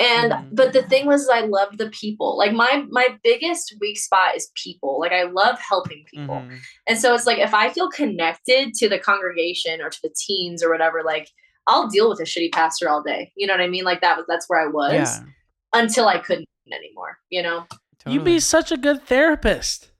and 0.00 0.32
Mhm. 0.32 0.48
but 0.52 0.72
the 0.72 0.82
thing 0.84 1.04
was 1.06 1.28
i 1.28 1.40
loved 1.40 1.76
the 1.76 1.90
people 1.90 2.38
like 2.38 2.52
my 2.54 2.84
my 2.90 3.08
biggest 3.22 3.74
weak 3.82 3.98
spot 3.98 4.34
is 4.34 4.50
people 4.54 4.98
like 4.98 5.12
i 5.12 5.24
love 5.24 5.58
helping 5.60 6.04
people 6.10 6.36
Mhm. 6.36 6.58
and 6.86 6.98
so 6.98 7.14
it's 7.14 7.26
like 7.26 7.38
if 7.38 7.52
i 7.52 7.68
feel 7.68 7.90
connected 7.90 8.72
to 8.72 8.88
the 8.88 8.98
congregation 8.98 9.82
or 9.82 9.90
to 9.90 9.98
the 10.02 10.14
teens 10.16 10.62
or 10.64 10.70
whatever 10.70 11.02
like 11.04 11.28
i'll 11.66 11.86
deal 11.86 12.08
with 12.08 12.18
a 12.18 12.22
shitty 12.24 12.50
pastor 12.50 12.88
all 12.88 13.02
day 13.02 13.30
you 13.36 13.46
know 13.46 13.52
what 13.52 13.60
i 13.60 13.68
mean 13.68 13.84
like 13.84 14.00
that 14.00 14.16
was 14.16 14.24
that's 14.26 14.48
where 14.48 14.60
i 14.62 14.66
was 14.66 14.94
Yeah, 14.94 15.78
until 15.78 16.08
i 16.08 16.16
couldn't 16.18 16.48
anymore 16.72 17.18
you 17.30 17.42
know 17.42 17.66
You'd 18.06 18.24
be 18.24 18.40
such 18.40 18.72
a 18.72 18.76
good 18.78 19.02
therapist. 19.04 19.90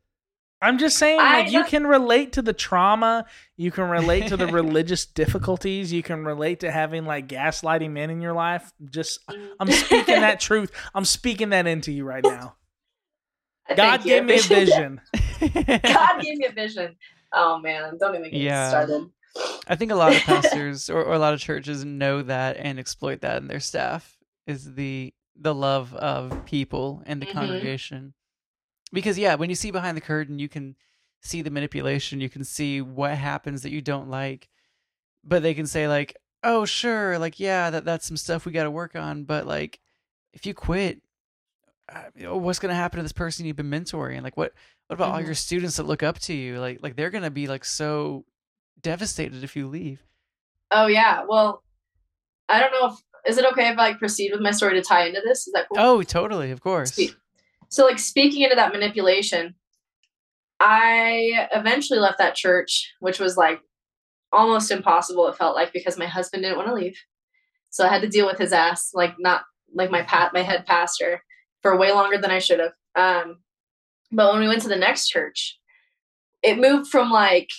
I'm 0.63 0.79
just 0.79 0.99
saying, 0.99 1.21
I 1.21 1.43
like 1.43 1.53
you 1.53 1.65
can 1.65 1.87
relate 1.87 2.33
to 2.33 2.43
the 2.43 2.53
trauma, 2.53 3.25
you 3.57 3.71
can 3.71 3.89
relate 3.89 4.29
to 4.29 4.37
the 4.37 4.47
religious 4.53 5.07
difficulties, 5.07 5.91
you 5.93 6.03
can 6.03 6.25
relate 6.25 6.61
to 6.61 6.71
having 6.71 7.07
like 7.07 7.29
gaslighting 7.29 7.91
men 7.93 8.11
in 8.11 8.21
your 8.21 8.35
life. 8.35 8.71
Just, 8.91 9.27
mm. 9.31 9.49
I'm 9.59 9.71
speaking 9.71 10.21
that 10.21 10.41
truth. 10.49 10.71
I'm 10.95 11.05
speaking 11.05 11.51
that 11.51 11.67
into 11.67 11.93
you 11.93 12.05
right 12.05 12.25
now. 12.25 12.57
God 13.75 14.03
gave 14.03 14.25
me 14.25 14.39
a 14.39 14.43
vision. 14.43 15.01
God 15.41 16.21
gave 16.23 16.39
me 16.39 16.47
a 16.47 16.53
vision. 16.53 16.97
Oh 17.33 17.59
man, 17.59 17.97
don't 17.99 18.15
even 18.15 18.31
get 18.31 18.41
Yeah. 18.41 18.69
started. 18.69 19.11
I 19.69 19.77
think 19.77 19.93
a 19.93 19.95
lot 19.95 20.15
of 20.15 20.21
pastors 20.23 20.91
or, 20.91 21.03
or 21.05 21.15
a 21.15 21.19
lot 21.19 21.33
of 21.33 21.41
churches 21.41 21.85
know 21.85 22.23
that 22.23 22.57
and 22.59 22.79
exploit 22.79 23.21
that 23.21 23.41
in 23.41 23.47
their 23.47 23.61
staff 23.61 24.19
is 24.47 24.75
the 24.75 25.15
the 25.41 25.55
love 25.55 25.95
of 25.95 26.45
people 26.45 27.03
and 27.07 27.21
the 27.21 27.27
Mhm. 27.27 27.33
congregation. 27.33 28.15
Because 28.93 29.19
yeah, 29.19 29.35
when 29.37 29.49
you 29.51 29.57
see 29.57 29.71
behind 29.71 29.97
the 29.97 30.01
curtain, 30.03 30.39
you 30.39 30.49
can 30.49 30.77
see 31.23 31.43
the 31.43 31.51
manipulation, 31.51 32.21
you 32.21 32.29
can 32.29 32.45
see 32.45 32.81
what 32.81 33.15
happens 33.17 33.63
that 33.63 33.71
you 33.73 33.81
don't 33.81 34.09
like. 34.11 34.49
But 35.25 35.43
they 35.43 35.55
can 35.55 35.67
say 35.67 35.87
like, 35.89 36.17
"Oh, 36.43 36.65
sure, 36.65 37.19
like 37.19 37.41
yeah, 37.41 37.71
that 37.71 37.85
that's 37.85 38.07
some 38.07 38.17
stuff 38.17 38.45
we 38.47 38.53
got 38.53 38.65
to 38.65 38.71
work 38.71 38.95
on, 38.97 39.25
but 39.25 39.47
like 39.47 39.81
if 40.33 40.47
you 40.47 40.55
quit, 40.55 41.03
uh, 41.93 42.37
what's 42.39 42.59
going 42.59 42.71
to 42.71 42.75
happen 42.77 42.99
to 42.99 43.03
this 43.03 43.13
person 43.13 43.47
you've 43.47 43.57
been 43.57 43.71
mentoring? 43.71 44.23
Like 44.23 44.37
what 44.37 44.53
what 44.89 44.95
about 44.95 45.13
all 45.13 45.21
Mhm. 45.23 45.27
your 45.27 45.35
students 45.35 45.77
that 45.77 45.87
look 45.87 46.03
up 46.03 46.19
to 46.21 46.35
you? 46.35 46.59
Like 46.61 46.81
like 46.83 46.97
they're 46.97 47.11
going 47.11 47.25
to 47.25 47.31
be 47.31 47.47
like 47.49 47.65
so 47.65 48.25
devastated 48.81 49.45
if 49.45 49.57
you 49.57 49.69
leave." 49.69 50.03
Oh 50.71 50.87
yeah. 50.87 51.25
Well, 51.29 51.63
I 52.49 52.61
don't 52.61 52.73
know 52.73 52.95
if 52.95 53.01
is 53.27 53.39
it 53.39 53.45
okay 53.53 53.69
if 53.69 53.79
I 53.79 53.89
like 53.89 53.99
proceed 53.99 54.33
with 54.33 54.41
my 54.41 54.51
story 54.51 54.75
to 54.75 54.83
tie 54.83 55.07
into 55.07 55.21
this? 55.25 55.47
Is 55.47 55.53
that 55.53 55.67
cool? 55.69 55.79
Oh, 55.81 56.03
totally, 56.03 56.51
of 56.51 56.61
course. 56.61 56.95
Sweet. 56.95 57.15
So 57.69 57.85
like 57.85 57.99
speaking 57.99 58.43
into 58.43 58.57
that 58.57 58.73
manipulation, 58.73 59.55
I 60.59 61.49
eventually 61.55 61.99
left 61.99 62.19
that 62.19 62.35
church, 62.35 62.93
which 63.01 63.21
was 63.21 63.37
like 63.37 63.61
almost 64.33 64.71
impossible. 64.71 65.29
It 65.29 65.37
felt 65.37 65.57
like 65.57 65.73
because 65.73 65.99
my 65.99 66.07
husband 66.07 66.43
didn't 66.43 66.57
want 66.57 66.69
to 66.69 66.75
leave, 66.75 66.99
so 67.71 67.85
I 67.85 67.89
had 67.89 68.03
to 68.03 68.09
deal 68.09 68.27
with 68.27 68.39
his 68.39 68.53
ass, 68.53 68.91
like 68.93 69.15
not 69.19 69.43
like 69.73 69.91
my 69.91 70.03
pat 70.03 70.33
my 70.35 70.43
head 70.43 70.67
pastor, 70.67 71.23
for 71.63 71.77
way 71.77 71.93
longer 71.93 72.19
than 72.19 72.31
I 72.31 72.41
should 72.41 72.61
have. 72.61 72.73
Um, 72.97 73.39
but 74.11 74.33
when 74.33 74.41
we 74.41 74.49
went 74.49 74.63
to 74.63 74.69
the 74.69 74.77
next 74.77 75.09
church, 75.09 75.59
it 76.43 76.59
moved 76.59 76.91
from 76.91 77.11
like 77.11 77.51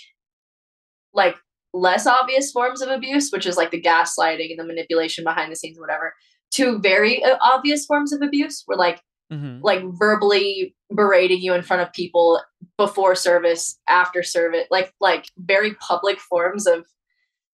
like 1.14 1.36
less 1.74 2.06
obvious 2.06 2.52
forms 2.52 2.82
of 2.82 2.90
abuse, 2.90 3.32
which 3.32 3.46
is 3.46 3.58
like 3.58 3.72
the 3.72 3.82
gaslighting 3.82 4.50
and 4.50 4.60
the 4.60 4.66
manipulation 4.66 5.24
behind 5.24 5.52
the 5.52 5.56
scenes, 5.56 5.80
whatever, 5.80 6.14
to 6.52 6.80
very 6.80 7.24
uh, 7.24 7.38
obvious 7.42 7.86
forms 7.86 8.12
of 8.12 8.22
abuse, 8.22 8.64
where 8.66 8.78
like 8.78 9.02
hmm 9.30 9.60
like 9.62 9.82
verbally 9.94 10.76
berating 10.94 11.40
you 11.40 11.54
in 11.54 11.62
front 11.62 11.82
of 11.82 11.94
people 11.94 12.42
before 12.78 13.16
service, 13.16 13.80
after 13.88 14.24
service, 14.24 14.66
like 14.70 14.94
like 15.00 15.26
very 15.38 15.76
public 15.76 16.20
forms 16.20 16.68
of 16.68 16.86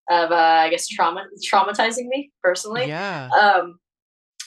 of 0.10 0.32
uh, 0.32 0.36
I 0.36 0.70
guess 0.70 0.88
trauma 0.88 1.26
traumatizing 1.46 2.08
me 2.08 2.32
personally. 2.42 2.88
Yeah. 2.88 3.30
Um, 3.30 3.80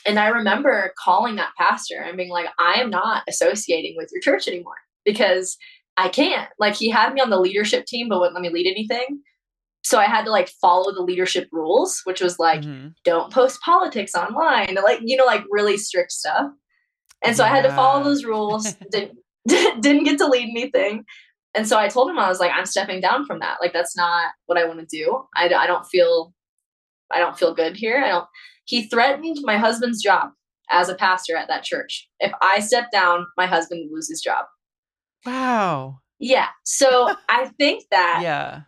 and 0.06 0.18
I 0.18 0.28
remember 0.28 0.92
calling 0.98 1.36
that 1.36 1.52
pastor 1.58 2.00
and 2.00 2.16
being 2.16 2.30
like, 2.30 2.46
I 2.58 2.80
am 2.80 2.90
not 2.90 3.22
associating 3.28 3.94
with 3.96 4.08
your 4.12 4.22
church 4.22 4.48
anymore 4.48 4.76
because 5.04 5.56
I 5.96 6.08
can't. 6.08 6.48
Like 6.58 6.74
he 6.74 6.88
had 6.88 7.12
me 7.12 7.20
on 7.20 7.30
the 7.30 7.38
leadership 7.38 7.84
team, 7.86 8.08
but 8.08 8.18
wouldn't 8.18 8.34
let 8.34 8.42
me 8.42 8.48
lead 8.48 8.70
anything. 8.70 9.20
So 9.82 9.98
I 9.98 10.04
had 10.04 10.24
to 10.26 10.30
like 10.30 10.48
follow 10.60 10.92
the 10.92 11.02
leadership 11.02 11.48
rules, 11.52 12.00
which 12.04 12.20
was 12.20 12.38
like 12.38 12.60
Mhm. 12.62 12.94
don't 13.04 13.32
post 13.32 13.60
politics 13.62 14.14
online, 14.14 14.76
like 14.82 15.00
you 15.02 15.16
know, 15.16 15.24
like 15.24 15.44
really 15.50 15.76
strict 15.76 16.12
stuff. 16.12 16.46
And 17.24 17.36
so 17.36 17.44
I 17.44 17.48
had 17.48 17.62
to 17.64 17.72
follow 17.74 18.02
those 18.04 18.24
rules. 18.24 18.72
didn't 18.90 19.18
didn't 19.46 20.04
get 20.04 20.18
to 20.18 20.26
lead 20.26 20.48
anything. 20.50 21.04
And 21.54 21.66
so 21.66 21.78
I 21.78 21.88
told 21.88 22.08
him 22.08 22.18
I 22.18 22.28
was 22.28 22.38
like, 22.40 22.52
I'm 22.54 22.66
stepping 22.66 23.00
down 23.00 23.26
from 23.26 23.40
that. 23.40 23.56
Like 23.60 23.72
that's 23.72 23.96
not 23.96 24.32
what 24.46 24.56
I 24.58 24.64
want 24.66 24.80
to 24.80 24.86
do. 24.86 25.24
I, 25.34 25.46
I 25.52 25.66
don't 25.66 25.86
feel 25.86 26.32
I 27.12 27.18
don't 27.18 27.38
feel 27.38 27.54
good 27.54 27.76
here. 27.76 28.02
I 28.04 28.08
don't. 28.08 28.26
He 28.66 28.86
threatened 28.88 29.38
my 29.42 29.56
husband's 29.56 30.00
job 30.02 30.30
as 30.70 30.88
a 30.88 30.94
pastor 30.94 31.36
at 31.36 31.48
that 31.48 31.64
church. 31.64 32.08
If 32.20 32.32
I 32.40 32.60
step 32.60 32.90
down, 32.92 33.26
my 33.36 33.46
husband 33.46 33.80
would 33.90 33.96
lose 33.96 34.08
his 34.08 34.20
job. 34.20 34.44
Wow. 35.26 35.98
Yeah. 36.20 36.48
So 36.64 37.14
I 37.28 37.50
think 37.58 37.84
that 37.90 38.20
Yeah. 38.22 38.60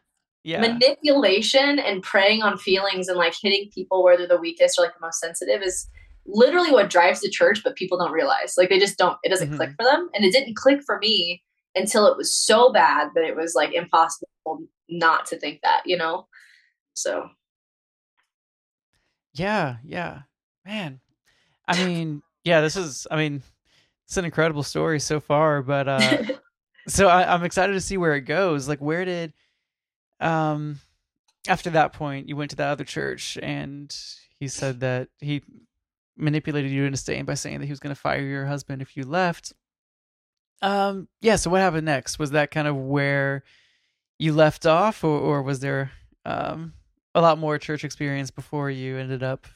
Yeah. 0.44 0.60
manipulation 0.60 1.78
and 1.78 2.02
preying 2.02 2.42
on 2.42 2.58
feelings 2.58 3.08
and 3.08 3.16
like 3.16 3.34
hitting 3.40 3.70
people 3.72 4.02
where 4.02 4.16
they're 4.16 4.26
the 4.26 4.36
weakest 4.36 4.78
or 4.78 4.82
like 4.82 4.94
the 4.94 5.00
most 5.06 5.20
sensitive 5.20 5.62
is 5.62 5.86
literally 6.26 6.70
what 6.72 6.90
drives 6.90 7.20
the 7.20 7.28
church 7.30 7.62
but 7.64 7.76
people 7.76 7.96
don't 7.98 8.12
realize 8.12 8.54
like 8.56 8.68
they 8.68 8.78
just 8.78 8.98
don't 8.98 9.16
it 9.22 9.28
doesn't 9.28 9.50
Mhm. 9.52 9.56
click 9.56 9.70
for 9.76 9.84
them 9.84 10.08
and 10.14 10.24
it 10.24 10.32
didn't 10.32 10.56
click 10.56 10.80
for 10.84 10.98
me 10.98 11.42
until 11.74 12.06
it 12.06 12.16
was 12.16 12.34
so 12.34 12.72
bad 12.72 13.08
that 13.14 13.24
it 13.24 13.34
was 13.36 13.54
like 13.54 13.72
impossible 13.72 14.28
not 14.88 15.26
to 15.26 15.38
think 15.38 15.60
that 15.62 15.82
you 15.86 15.96
know 15.96 16.26
so 16.94 17.28
Yeah, 19.34 19.76
yeah. 19.84 20.22
Man. 20.64 21.00
I 21.66 21.76
mean, 21.76 22.22
yeah, 22.44 22.60
this 22.60 22.76
is 22.76 23.06
I 23.10 23.16
mean, 23.16 23.42
it's 24.06 24.16
an 24.16 24.24
incredible 24.24 24.62
story 24.62 25.00
so 25.00 25.20
far, 25.20 25.62
but 25.62 25.88
uh 25.88 26.18
so 26.88 27.08
I, 27.08 27.32
I'm 27.32 27.44
excited 27.44 27.72
to 27.72 27.80
see 27.80 27.96
where 27.96 28.14
it 28.14 28.22
goes. 28.22 28.68
Like 28.68 28.80
where 28.80 29.04
did 29.04 29.32
um 30.22 30.78
after 31.48 31.70
that 31.70 31.92
point 31.92 32.28
you 32.28 32.36
went 32.36 32.50
to 32.50 32.56
that 32.56 32.70
other 32.70 32.84
church 32.84 33.36
and 33.42 33.94
he 34.38 34.48
said 34.48 34.80
that 34.80 35.08
he 35.20 35.42
manipulated 36.16 36.70
you 36.70 36.84
into 36.84 36.96
staying 36.96 37.24
by 37.24 37.34
saying 37.34 37.58
that 37.60 37.66
he 37.66 37.72
was 37.72 37.80
gonna 37.80 37.94
fire 37.94 38.20
your 38.22 38.46
husband 38.46 38.80
if 38.82 38.96
you 38.96 39.04
left. 39.04 39.52
Um 40.60 41.08
yeah, 41.20 41.36
so 41.36 41.50
what 41.50 41.60
happened 41.60 41.86
next? 41.86 42.18
Was 42.18 42.30
that 42.32 42.50
kind 42.50 42.68
of 42.68 42.76
where 42.76 43.42
you 44.18 44.32
left 44.32 44.66
off 44.66 45.02
or, 45.02 45.18
or 45.18 45.42
was 45.42 45.60
there 45.60 45.90
um 46.24 46.74
a 47.14 47.20
lot 47.20 47.38
more 47.38 47.58
church 47.58 47.82
experience 47.84 48.30
before 48.30 48.70
you 48.70 48.96
ended 48.96 49.22
up 49.22 49.46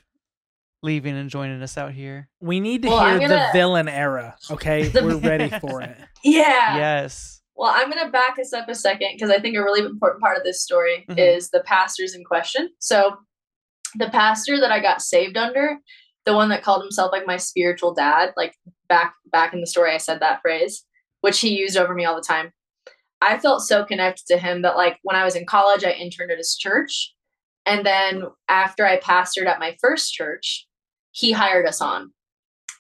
leaving 0.83 1.17
and 1.17 1.31
joining 1.31 1.63
us 1.63 1.79
out 1.79 1.93
here. 1.93 2.29
We 2.41 2.61
need 2.61 2.83
to 2.83 2.89
Well, 2.89 3.09
hear 3.19 3.29
gonna- 3.29 3.49
the 3.53 3.59
villain 3.59 3.89
era. 3.89 4.37
Okay, 4.51 4.89
The- 4.89 5.03
we're 5.05 5.17
ready 5.17 5.49
for 5.61 5.81
it. 5.83 5.97
yeah 6.25 6.77
Yes. 6.77 7.41
Well 7.57 7.73
i'm 7.75 7.91
going 7.91 8.05
to 8.05 8.11
back 8.13 8.39
us 8.39 8.53
up 8.53 8.69
a 8.69 8.75
second 8.75 9.11
because 9.15 9.31
i 9.31 9.39
think 9.39 9.57
a 9.57 9.63
really 9.63 9.81
important 9.81 10.21
part 10.23 10.37
of 10.37 10.45
this 10.45 10.63
story 10.63 11.05
Mhm. 11.11 11.19
is 11.19 11.51
the 11.51 11.61
pastors 11.61 12.15
in 12.15 12.25
question. 12.25 12.71
So 12.79 13.17
the 13.97 14.11
pastor 14.11 14.59
that 14.61 14.71
i 14.73 14.81
got 14.81 15.01
saved 15.03 15.37
under 15.37 15.79
the 16.27 16.35
one 16.35 16.49
that 16.49 16.63
called 16.63 16.83
himself 16.83 17.13
like 17.13 17.27
my 17.27 17.37
spiritual 17.37 17.95
dad 17.95 18.33
like 18.37 18.55
back 18.89 19.15
back 19.33 19.53
in 19.55 19.61
the 19.61 19.67
story 19.67 19.93
i 19.95 19.99
said 19.99 20.21
that 20.21 20.41
phrase 20.43 20.85
which 21.21 21.41
he 21.41 21.57
used 21.59 21.77
over 21.77 21.95
me 21.95 22.05
all 22.05 22.17
the 22.17 22.21
time 22.21 22.53
i 23.23 23.39
felt 23.39 23.63
so 23.63 23.85
connected 23.85 24.25
to 24.27 24.37
him 24.39 24.63
that 24.63 24.77
like 24.77 24.99
when 25.03 25.17
i 25.17 25.25
was 25.25 25.37
in 25.37 25.47
college 25.47 25.85
i 25.85 25.93
interned 25.93 26.31
at 26.31 26.39
his 26.39 26.57
church. 26.57 27.13
And 27.65 27.85
then 27.87 28.25
after 28.49 28.85
i 28.87 28.99
pastored 29.01 29.47
at 29.47 29.59
my 29.61 29.77
first 29.81 30.13
church 30.13 30.67
he 31.13 31.33
hired 31.33 31.67
us 31.67 31.81
on. 31.81 32.11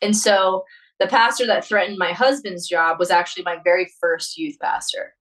And 0.03 0.15
so 0.15 0.65
the 0.99 1.07
pastor 1.07 1.47
that 1.47 1.65
threatened 1.65 1.99
my 1.99 2.13
husband's 2.13 2.69
job 2.69 2.99
was 2.99 3.11
actually 3.11 3.43
my 3.43 3.59
very 3.65 3.91
first 4.01 4.37
youth 4.39 4.57
pastor 4.61 5.15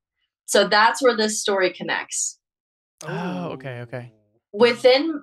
so 0.45 0.67
that's 0.67 1.01
where 1.01 1.15
this 1.15 1.41
story 1.41 1.71
connects 1.71 2.39
Oh, 3.05 3.49
okay, 3.53 3.81
okay. 3.81 4.11
within 4.53 5.21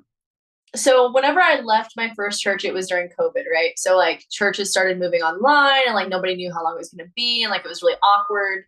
so 0.74 1.12
whenever 1.12 1.40
I 1.40 1.60
left 1.60 1.92
my 1.96 2.10
first 2.16 2.40
church, 2.40 2.64
it 2.64 2.72
was 2.72 2.88
during 2.88 3.10
COVID, 3.18 3.44
right? 3.52 3.72
So 3.76 3.96
like 3.96 4.24
churches 4.30 4.70
started 4.70 4.98
moving 4.98 5.20
online 5.20 5.82
and 5.86 5.94
like 5.94 6.08
nobody 6.08 6.34
knew 6.34 6.52
how 6.52 6.64
long 6.64 6.74
it 6.76 6.78
was 6.78 6.88
gonna 6.90 7.10
be, 7.14 7.42
and 7.42 7.50
like 7.50 7.64
it 7.64 7.68
was 7.68 7.82
really 7.82 7.98
awkward. 8.02 8.64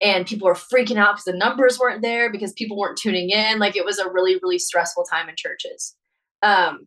And 0.00 0.26
people 0.26 0.46
were 0.46 0.54
freaking 0.54 0.96
out 0.96 1.14
because 1.14 1.24
the 1.24 1.36
numbers 1.36 1.78
weren't 1.78 2.02
there 2.02 2.30
because 2.32 2.52
people 2.54 2.78
weren't 2.78 2.96
tuning 2.98 3.30
in. 3.30 3.58
Like 3.58 3.76
it 3.76 3.84
was 3.84 3.98
a 3.98 4.10
really, 4.10 4.36
really 4.42 4.58
stressful 4.58 5.04
time 5.04 5.28
in 5.28 5.34
churches. 5.36 5.94
Um, 6.42 6.86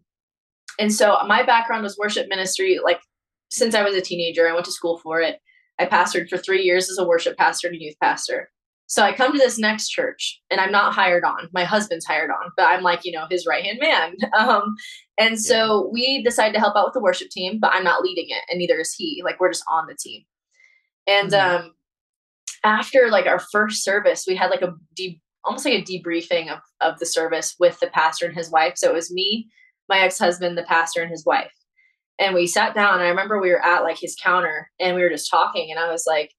and 0.79 0.93
so 0.93 1.17
my 1.27 1.43
background 1.43 1.83
was 1.83 1.97
worship 1.97 2.27
ministry. 2.27 2.79
Like 2.83 2.99
since 3.49 3.75
I 3.75 3.83
was 3.83 3.95
a 3.95 4.01
teenager, 4.01 4.47
I 4.47 4.53
went 4.53 4.65
to 4.65 4.71
school 4.71 4.97
for 4.97 5.21
it. 5.21 5.39
I 5.79 5.85
pastored 5.85 6.29
for 6.29 6.37
three 6.37 6.63
years 6.63 6.89
as 6.89 6.97
a 6.97 7.05
worship 7.05 7.37
pastor 7.37 7.67
and 7.67 7.77
a 7.77 7.81
youth 7.81 7.95
pastor. 8.01 8.49
So 8.89 9.03
I 9.03 9.11
come 9.13 9.33
to 9.33 9.37
this 9.37 9.59
next 9.59 9.89
church 9.89 10.41
and 10.49 10.61
I'm 10.61 10.71
not 10.71 10.93
hired 10.93 11.23
on. 11.25 11.49
My 11.53 11.65
husband's 11.65 12.05
hired 12.05 12.31
on, 12.31 12.51
but 12.55 12.67
I'm 12.67 12.83
like, 12.83 13.01
you 13.03 13.11
know, 13.11 13.25
his 13.29 13.45
right 13.45 13.63
hand 13.63 13.79
man. 13.81 14.15
Um, 14.37 14.75
and 15.19 15.39
so 15.39 15.89
we 15.91 16.23
decided 16.23 16.53
to 16.53 16.59
help 16.59 16.75
out 16.75 16.85
with 16.85 16.93
the 16.93 17.01
worship 17.01 17.29
team, 17.29 17.59
but 17.59 17.71
I'm 17.73 17.83
not 17.83 18.01
leading 18.03 18.27
it, 18.29 18.43
and 18.49 18.59
neither 18.59 18.79
is 18.79 18.93
he. 18.93 19.21
Like 19.25 19.39
we're 19.39 19.51
just 19.51 19.63
on 19.69 19.87
the 19.87 19.95
team. 19.95 20.23
And 21.07 21.31
Mhm. 21.31 21.59
um, 21.65 21.73
after 22.63 23.09
like 23.09 23.25
our 23.25 23.39
first 23.39 23.83
service, 23.83 24.25
we 24.27 24.35
had 24.35 24.49
like 24.51 24.61
a 24.61 24.73
deep, 24.95 25.21
almost 25.43 25.65
like 25.65 25.73
a 25.75 25.83
debriefing 25.83 26.51
of 26.51 26.59
of 26.81 26.99
the 26.99 27.05
service 27.05 27.55
with 27.59 27.79
the 27.79 27.87
pastor 27.87 28.25
and 28.25 28.35
his 28.35 28.49
wife. 28.51 28.73
So 28.77 28.89
it 28.89 28.93
was 28.93 29.11
me, 29.11 29.49
my 29.89 29.99
ex 29.99 30.17
husband, 30.19 30.57
the 30.57 30.63
pastor, 30.63 31.01
and 31.01 31.09
his 31.11 31.25
wife. 31.25 31.51
And 32.19 32.33
we 32.35 32.47
sat 32.47 32.73
down. 32.75 32.95
And 32.95 33.03
I 33.03 33.09
remember 33.09 33.39
we 33.39 33.51
were 33.51 33.63
at 33.63 33.83
like 33.83 33.97
his 33.99 34.15
counter, 34.21 34.71
and 34.79 34.95
we 34.95 35.03
were 35.03 35.09
just 35.09 35.29
talking. 35.29 35.69
And 35.71 35.79
I 35.79 35.91
was 35.91 36.05
like, 36.07 36.33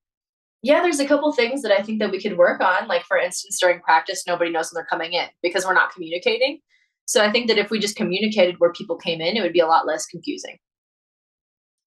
yeah, 0.63 0.83
there's 0.83 1.01
a 1.01 1.07
couple 1.07 1.33
things 1.33 1.63
that 1.63 1.73
I 1.73 1.83
think 1.83 2.01
that 2.01 2.11
we 2.11 2.21
could 2.21 2.37
work 2.39 2.61
on. 2.61 2.89
Like 2.89 3.05
for 3.05 3.17
instance, 3.19 3.59
during 3.61 3.81
practice, 3.81 4.25
nobody 4.27 4.51
knows 4.51 4.73
when 4.73 4.81
they're 4.81 4.87
coming 4.87 5.13
in 5.13 5.27
because 5.43 5.65
we're 5.67 5.75
not 5.75 5.93
communicating. 5.93 6.61
So 7.07 7.25
I 7.25 7.31
think 7.33 7.49
that 7.49 7.59
if 7.59 7.71
we 7.71 7.79
just 7.79 7.97
communicated 7.97 8.57
where 8.59 8.73
people 8.73 8.97
came 8.97 9.21
in, 9.21 9.37
it 9.37 9.43
would 9.43 9.53
be 9.53 9.61
a 9.61 9.67
lot 9.67 9.87
less 9.87 10.07
confusing. 10.07 10.59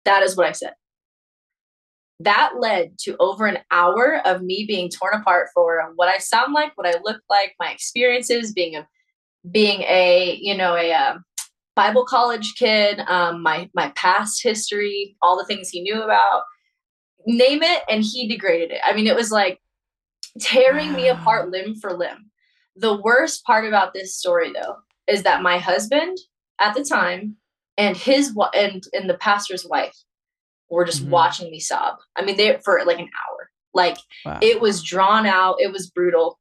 That 0.05 0.23
is 0.23 0.37
what 0.37 0.47
I 0.47 0.53
said. 0.53 0.75
that 2.21 2.53
led 2.59 2.99
to 2.99 3.17
over 3.19 3.47
an 3.47 3.59
hour 3.71 4.21
of 4.27 4.43
me 4.43 4.65
being 4.69 4.91
torn 4.91 5.15
apart 5.15 5.49
for 5.55 5.83
what 5.95 6.09
I 6.09 6.19
sound 6.19 6.53
like, 6.53 6.73
what 6.77 6.87
I 6.87 6.99
look 7.03 7.23
like, 7.31 7.55
my 7.59 7.71
experiences, 7.71 8.53
being 8.53 8.77
a 8.77 8.87
being 9.51 9.83
a 9.83 10.39
you 10.41 10.57
know 10.57 10.77
a, 10.77 10.93
uh 10.93 11.19
Bible 11.77 12.05
college 12.05 12.55
kid, 12.57 13.01
um, 13.01 13.43
my 13.43 13.71
my 13.75 13.91
past 13.91 14.43
history, 14.43 15.17
all 15.23 15.37
the 15.39 15.45
things 15.45 15.69
he 15.69 15.83
knew 15.83 16.03
about, 16.03 16.43
name 17.27 17.63
it, 17.63 17.83
and 17.89 18.03
he 18.03 18.27
degraded 18.29 18.71
it. 18.73 18.81
I 18.85 18.93
mean, 18.93 19.07
it 19.07 19.15
was 19.17 19.31
like 19.31 19.61
tearing 20.41 20.93
me 20.95 21.09
apart 21.09 21.51
limb 21.51 21.75
for 21.77 21.93
limb. 21.97 22.31
The 22.77 22.97
worst 23.01 23.45
part 23.45 23.67
about 23.67 23.95
this 23.95 24.17
story, 24.17 24.53
though, 24.53 24.77
is 25.07 25.23
that 25.23 25.43
my 25.43 25.59
husband 25.59 26.19
at 26.59 26.75
the 26.75 26.85
time 26.85 27.37
and 27.79 27.97
his 27.97 28.37
and 28.55 28.83
and 28.93 29.09
the 29.09 29.17
pastor's 29.19 29.65
wife 29.65 29.97
were 30.69 30.85
just 30.85 31.05
Mhm. 31.05 31.11
watching 31.11 31.51
me 31.51 31.61
sob. 31.61 31.97
I 32.17 32.23
mean, 32.25 32.37
they 32.37 32.59
for 32.65 32.83
like 32.85 32.99
an 32.99 33.09
hour. 33.29 33.51
Like 33.73 33.99
Wow. 34.25 34.39
it 34.43 34.61
was 34.61 34.83
drawn 34.83 35.27
out. 35.27 35.57
It 35.61 35.73
was 35.73 35.89
brutal. 35.91 36.39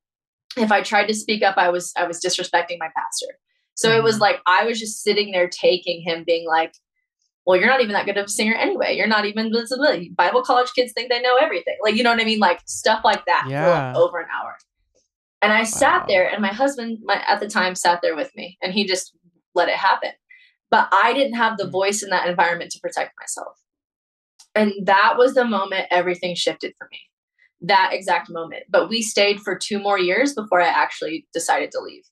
If 0.58 0.72
I 0.72 0.82
tried 0.82 1.08
to 1.08 1.14
speak 1.14 1.44
up, 1.44 1.56
I 1.58 1.70
was 1.70 1.94
I 1.96 2.06
was 2.06 2.20
disrespecting 2.20 2.78
my 2.80 2.90
pastor. 2.96 3.38
So 3.80 3.96
it 3.96 4.04
was 4.04 4.18
Mhm. 4.18 4.22
like 4.22 4.42
I 4.46 4.66
was 4.66 4.78
just 4.78 5.02
sitting 5.04 5.32
there 5.32 5.48
taking 5.48 6.02
him, 6.02 6.26
being 6.26 6.46
like, 6.46 6.74
"Well, 7.46 7.58
you're 7.58 7.68
not 7.70 7.80
even 7.80 7.94
that 7.94 8.06
good 8.06 8.18
of 8.18 8.26
a 8.26 8.30
singer 8.30 8.54
anyway. 8.56 8.96
You're 8.98 9.08
not 9.08 9.26
even. 9.26 9.54
Bible 10.18 10.42
college 10.44 10.74
kids 10.74 10.92
think 10.92 11.10
they 11.10 11.22
know 11.22 11.38
everything. 11.38 11.78
Like 11.82 11.96
you 11.96 12.04
know 12.04 12.12
what 12.12 12.20
I 12.20 12.26
mean? 12.26 12.40
Like 12.40 12.60
stuff 12.66 13.02
like 13.06 13.26
that 13.26 13.44
for 13.46 13.50
like 13.70 13.96
over 13.96 14.20
an 14.20 14.28
hour." 14.34 14.58
And 15.42 15.54
I 15.54 15.60
Wow. 15.60 15.64
sat 15.64 16.08
there, 16.10 16.30
and 16.30 16.42
my 16.42 16.50
husband, 16.50 16.98
my, 17.04 17.24
at 17.26 17.40
the 17.40 17.48
time, 17.48 17.74
sat 17.74 18.02
there 18.02 18.18
with 18.18 18.36
me, 18.36 18.58
and 18.62 18.74
he 18.74 18.86
just 18.86 19.16
let 19.56 19.70
it 19.70 19.76
happen. 19.76 20.12
But 20.70 20.90
I 20.92 21.14
didn't 21.14 21.36
have 21.36 21.58
the 21.58 21.64
Mm. 21.68 21.72
voice 21.72 22.04
in 22.04 22.10
that 22.10 22.28
environment 22.28 22.72
to 22.72 22.80
protect 22.82 23.14
myself. 23.18 23.58
And 24.56 24.74
that 24.86 25.16
was 25.18 25.36
the 25.36 25.46
moment 25.46 25.88
everything 25.90 26.36
shifted 26.36 26.74
for 26.78 26.90
me. 26.92 27.00
That 27.62 27.92
exact 27.94 28.30
moment. 28.30 28.64
But 28.70 28.90
we 28.90 29.02
stayed 29.02 29.40
for 29.40 29.58
two 29.58 29.80
more 29.80 29.98
years 29.98 30.34
before 30.34 30.60
I 30.62 30.68
actually 30.68 31.28
decided 31.34 31.72
to 31.72 31.80
leave 31.80 32.04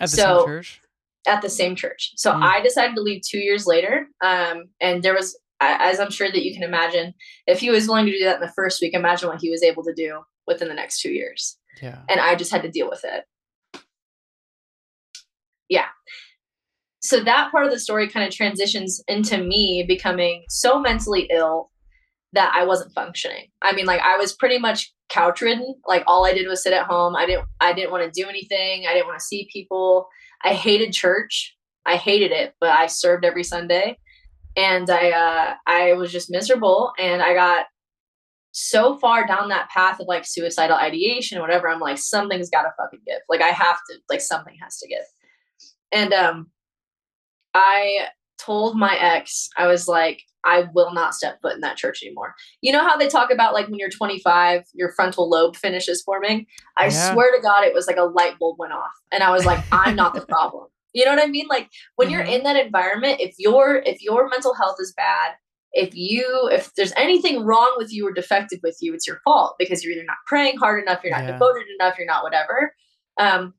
At 0.00 0.10
the 0.10 0.16
so- 0.16 0.44
church. 0.44 0.80
At 1.26 1.42
the 1.42 1.50
same 1.50 1.74
church. 1.76 2.12
So 2.16 2.32
Mm. 2.32 2.42
I 2.42 2.60
decided 2.60 2.94
to 2.96 3.02
leave 3.02 3.22
two 3.28 3.38
years 3.38 3.66
later. 3.66 4.08
Um, 4.22 4.64
and 4.80 5.02
there 5.02 5.14
was, 5.14 5.38
as 5.60 6.00
I'm 6.00 6.10
sure 6.10 6.30
that 6.30 6.44
you 6.44 6.52
can 6.52 6.62
imagine, 6.62 7.14
if 7.46 7.60
he 7.60 7.70
was 7.70 7.86
willing 7.86 8.06
to 8.06 8.12
do 8.12 8.24
that 8.24 8.36
in 8.36 8.40
the 8.40 8.52
first 8.54 8.80
week, 8.82 8.94
imagine 8.94 9.28
what 9.28 9.40
he 9.40 9.50
was 9.50 9.62
able 9.62 9.82
to 9.84 9.94
do 9.94 10.20
within 10.46 10.68
the 10.68 10.74
next 10.74 11.00
two 11.00 11.10
years. 11.12 11.58
Yeah. 11.82 12.00
And 12.08 12.20
I 12.20 12.34
just 12.34 12.52
had 12.52 12.62
to 12.62 12.70
deal 12.70 12.88
with 12.88 13.04
it. 13.04 13.24
Yeah. 15.68 15.86
So 17.02 17.20
that 17.22 17.50
part 17.50 17.66
of 17.66 17.72
the 17.72 17.78
story 17.78 18.08
kind 18.08 18.26
of 18.26 18.34
transitions 18.34 19.02
into 19.08 19.38
me 19.38 19.84
becoming 19.86 20.44
so 20.48 20.78
mentally 20.78 21.28
ill 21.30 21.70
that 22.32 22.52
I 22.54 22.64
wasn't 22.64 22.92
functioning. 22.92 23.48
I 23.62 23.72
mean, 23.72 23.86
like 23.86 24.00
I 24.00 24.16
was 24.16 24.34
pretty 24.34 24.58
much 24.58 24.92
couch 25.08 25.40
ridden. 25.40 25.74
Like 25.86 26.02
all 26.06 26.24
I 26.24 26.34
did 26.34 26.48
was 26.48 26.62
sit 26.62 26.72
at 26.72 26.86
home. 26.86 27.14
I 27.14 27.26
didn't 27.26 27.46
I 27.60 27.72
didn't 27.72 27.92
want 27.92 28.04
to 28.12 28.22
do 28.22 28.28
anything. 28.28 28.86
I 28.88 28.94
didn't 28.94 29.06
want 29.06 29.18
to 29.18 29.24
see 29.24 29.48
people. 29.52 30.08
I 30.44 30.54
hated 30.54 30.92
church. 30.92 31.56
I 31.86 31.96
hated 31.96 32.32
it, 32.32 32.54
but 32.60 32.70
I 32.70 32.86
served 32.86 33.24
every 33.24 33.44
Sunday. 33.44 33.98
And 34.56 34.88
I 34.88 35.10
uh 35.10 35.54
I 35.66 35.94
was 35.94 36.12
just 36.12 36.30
miserable 36.30 36.92
and 36.98 37.20
I 37.22 37.34
got 37.34 37.66
so 38.52 38.96
far 38.98 39.26
down 39.26 39.48
that 39.48 39.68
path 39.68 39.98
of 39.98 40.06
like 40.06 40.24
suicidal 40.24 40.76
ideation, 40.76 41.40
whatever. 41.40 41.68
I'm 41.68 41.80
like, 41.80 41.98
something's 41.98 42.50
gotta 42.50 42.72
fucking 42.76 43.00
give. 43.04 43.18
Like 43.28 43.42
I 43.42 43.48
have 43.48 43.78
to, 43.90 43.98
like 44.08 44.20
something 44.20 44.54
has 44.62 44.78
to 44.78 44.88
give. 44.88 45.04
And 45.90 46.12
um 46.12 46.50
I 47.52 48.08
told 48.38 48.76
my 48.76 48.96
ex, 48.96 49.48
I 49.56 49.66
was 49.66 49.88
like, 49.88 50.22
I 50.44 50.66
will 50.74 50.92
not 50.92 51.14
step 51.14 51.40
foot 51.42 51.54
in 51.54 51.60
that 51.60 51.76
church 51.76 52.02
anymore. 52.02 52.34
You 52.60 52.72
know 52.72 52.86
how 52.86 52.96
they 52.96 53.08
talk 53.08 53.30
about 53.32 53.54
like 53.54 53.66
when 53.68 53.78
you're 53.78 53.88
25, 53.90 54.64
your 54.74 54.92
frontal 54.92 55.28
lobe 55.28 55.56
finishes 55.56 56.02
forming? 56.02 56.46
I 56.76 56.86
Yeah. 56.86 56.90
swear 57.10 57.34
to 57.34 57.42
God, 57.42 57.64
it 57.64 57.74
was 57.74 57.86
like 57.86 57.96
a 57.96 58.02
light 58.04 58.38
bulb 58.38 58.58
went 58.58 58.72
off. 58.72 58.92
And 59.12 59.22
I 59.22 59.30
was 59.30 59.44
like, 59.44 59.64
I'm 59.72 59.96
not 59.96 60.14
the 60.14 60.26
problem. 60.26 60.66
You 60.92 61.04
know 61.04 61.14
what 61.14 61.22
I 61.24 61.26
mean? 61.26 61.46
Like 61.48 61.70
when 61.96 62.10
you're 62.10 62.22
Mhm. 62.24 62.28
in 62.38 62.42
that 62.44 62.56
environment, 62.56 63.20
if 63.20 63.34
your 63.38 63.76
if 63.84 64.02
your 64.02 64.28
mental 64.28 64.54
health 64.54 64.76
is 64.78 64.92
bad, 64.96 65.32
if 65.72 65.94
you 65.94 66.48
if 66.52 66.72
there's 66.74 66.92
anything 66.96 67.42
wrong 67.42 67.74
with 67.76 67.92
you 67.92 68.06
or 68.06 68.12
defective 68.12 68.60
with 68.62 68.78
you, 68.80 68.94
it's 68.94 69.06
your 69.06 69.20
fault 69.24 69.56
because 69.58 69.82
you're 69.82 69.92
either 69.92 70.04
not 70.04 70.18
praying 70.26 70.56
hard 70.58 70.82
enough, 70.82 71.00
you're 71.02 71.12
not 71.12 71.22
Yeah. 71.26 71.32
devoted 71.32 71.64
enough, 71.80 71.98
you're 71.98 72.06
not 72.06 72.22
whatever. 72.22 72.74
Um, 73.18 73.54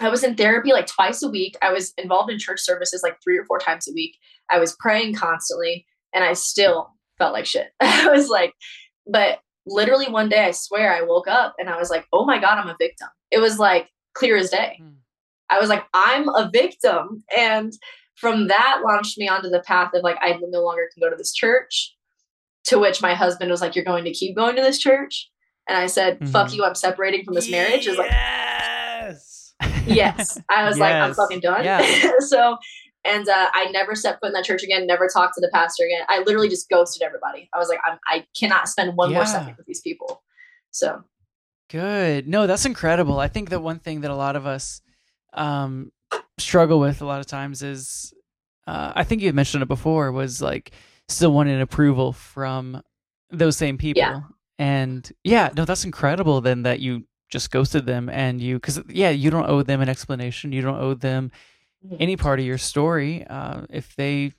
I 0.00 0.10
was 0.10 0.22
in 0.22 0.34
therapy 0.34 0.72
like 0.72 0.86
twice 0.86 1.22
a 1.22 1.28
week. 1.28 1.56
I 1.62 1.72
was 1.72 1.94
involved 1.96 2.30
in 2.30 2.38
church 2.38 2.60
services 2.60 3.02
like 3.02 3.16
three 3.24 3.38
or 3.38 3.46
four 3.46 3.58
times 3.58 3.88
a 3.88 3.92
week. 3.94 4.18
I 4.50 4.58
was 4.58 4.76
praying 4.78 5.14
constantly, 5.14 5.86
and 6.14 6.24
I 6.24 6.32
still 6.34 6.90
felt 7.18 7.32
like 7.32 7.46
shit. 7.46 7.68
I 7.80 8.08
was 8.08 8.28
like, 8.28 8.52
but 9.06 9.38
literally 9.66 10.08
one 10.08 10.28
day, 10.28 10.44
I 10.44 10.50
swear, 10.52 10.92
I 10.94 11.02
woke 11.02 11.28
up 11.28 11.54
and 11.58 11.68
I 11.68 11.78
was 11.78 11.90
like, 11.90 12.06
oh 12.12 12.24
my 12.24 12.38
god, 12.38 12.58
I'm 12.58 12.68
a 12.68 12.76
victim. 12.78 13.08
It 13.30 13.38
was 13.38 13.58
like 13.58 13.88
clear 14.14 14.36
as 14.36 14.50
day. 14.50 14.78
Hmm. 14.80 14.88
I 15.48 15.60
was 15.60 15.68
like, 15.68 15.84
I'm 15.94 16.28
a 16.28 16.50
victim, 16.52 17.22
and 17.36 17.72
from 18.16 18.48
that 18.48 18.80
launched 18.84 19.16
me 19.18 19.28
onto 19.28 19.48
the 19.48 19.60
path 19.60 19.92
of 19.94 20.02
like 20.02 20.16
I 20.20 20.36
no 20.48 20.60
longer 20.62 20.88
can 20.92 21.00
go 21.00 21.10
to 21.10 21.16
this 21.16 21.32
church. 21.32 21.92
To 22.70 22.80
which 22.80 23.00
my 23.00 23.14
husband 23.14 23.48
was 23.48 23.60
like, 23.60 23.76
"You're 23.76 23.84
going 23.84 24.02
to 24.06 24.12
keep 24.12 24.34
going 24.34 24.56
to 24.56 24.62
this 24.62 24.78
church," 24.80 25.30
and 25.68 25.78
I 25.78 25.86
said, 25.86 26.18
"Fuck 26.30 26.48
Mhm. 26.48 26.54
you, 26.56 26.64
I'm 26.64 26.74
separating 26.74 27.24
from 27.24 27.34
this 27.34 27.48
marriage." 27.48 27.86
Is 27.86 27.96
like, 27.96 28.10
yes. 28.10 29.54
yes. 29.86 30.40
I 30.50 30.64
was 30.66 30.76
like, 30.76 30.94
I'm 30.94 31.14
fucking 31.14 31.38
done. 31.40 31.64
Yeah. 31.64 31.84
so, 32.26 32.56
and 33.06 33.28
uh, 33.28 33.48
I 33.52 33.70
never 33.70 33.94
set 33.94 34.20
foot 34.20 34.28
in 34.28 34.32
that 34.32 34.44
church 34.44 34.62
again. 34.62 34.86
Never 34.86 35.08
talked 35.08 35.34
to 35.34 35.40
the 35.40 35.50
pastor 35.52 35.84
again. 35.84 36.02
I 36.08 36.22
literally 36.24 36.48
just 36.48 36.68
ghosted 36.68 37.02
everybody. 37.02 37.48
I 37.54 37.58
was 37.58 37.68
like, 37.68 37.78
I'm, 37.86 37.98
I 38.06 38.26
cannot 38.38 38.68
spend 38.68 38.96
one 38.96 39.12
more 39.12 39.26
second 39.26 39.56
with 39.56 39.66
these 39.66 39.80
people. 39.80 40.22
So, 40.70 41.04
Good. 41.68 42.28
No, 42.28 42.46
that's 42.46 42.64
incredible. 42.64 43.18
I 43.18 43.28
think 43.28 43.50
that 43.50 43.60
one 43.60 43.78
thing 43.78 44.02
that 44.02 44.10
a 44.10 44.16
lot 44.16 44.36
of 44.36 44.46
us 44.46 44.80
um, 45.32 45.90
struggle 46.38 46.78
with 46.78 47.02
a 47.02 47.06
lot 47.06 47.20
of 47.20 47.26
times 47.26 47.62
is, 47.62 48.14
uh, 48.66 48.92
I 48.94 49.04
think 49.04 49.20
you 49.20 49.28
had 49.28 49.34
mentioned 49.34 49.62
it 49.62 49.68
before, 49.68 50.12
was 50.12 50.40
like 50.40 50.72
still 51.08 51.32
wanting 51.32 51.60
approval 51.60 52.12
from 52.12 52.82
those 53.30 53.56
same 53.56 53.78
people. 53.78 54.00
Yeah. 54.00 54.20
And 54.58 55.10
yeah, 55.24 55.50
no, 55.56 55.64
that's 55.64 55.84
incredible. 55.84 56.40
Then 56.40 56.62
that 56.62 56.80
you 56.80 57.04
just 57.30 57.50
ghosted 57.50 57.84
them 57.84 58.08
and 58.08 58.40
you, 58.40 58.56
because 58.56 58.80
yeah, 58.88 59.10
you 59.10 59.30
don't 59.30 59.48
owe 59.48 59.62
them 59.62 59.80
an 59.80 59.88
explanation. 59.88 60.52
You 60.52 60.62
don't 60.62 60.80
owe 60.80 60.94
them. 60.94 61.32
Any 61.98 62.16
part 62.16 62.40
of 62.40 62.46
your 62.46 62.58
story. 62.58 63.24
Uh, 63.26 63.62
if 63.70 63.94
they 63.96 64.32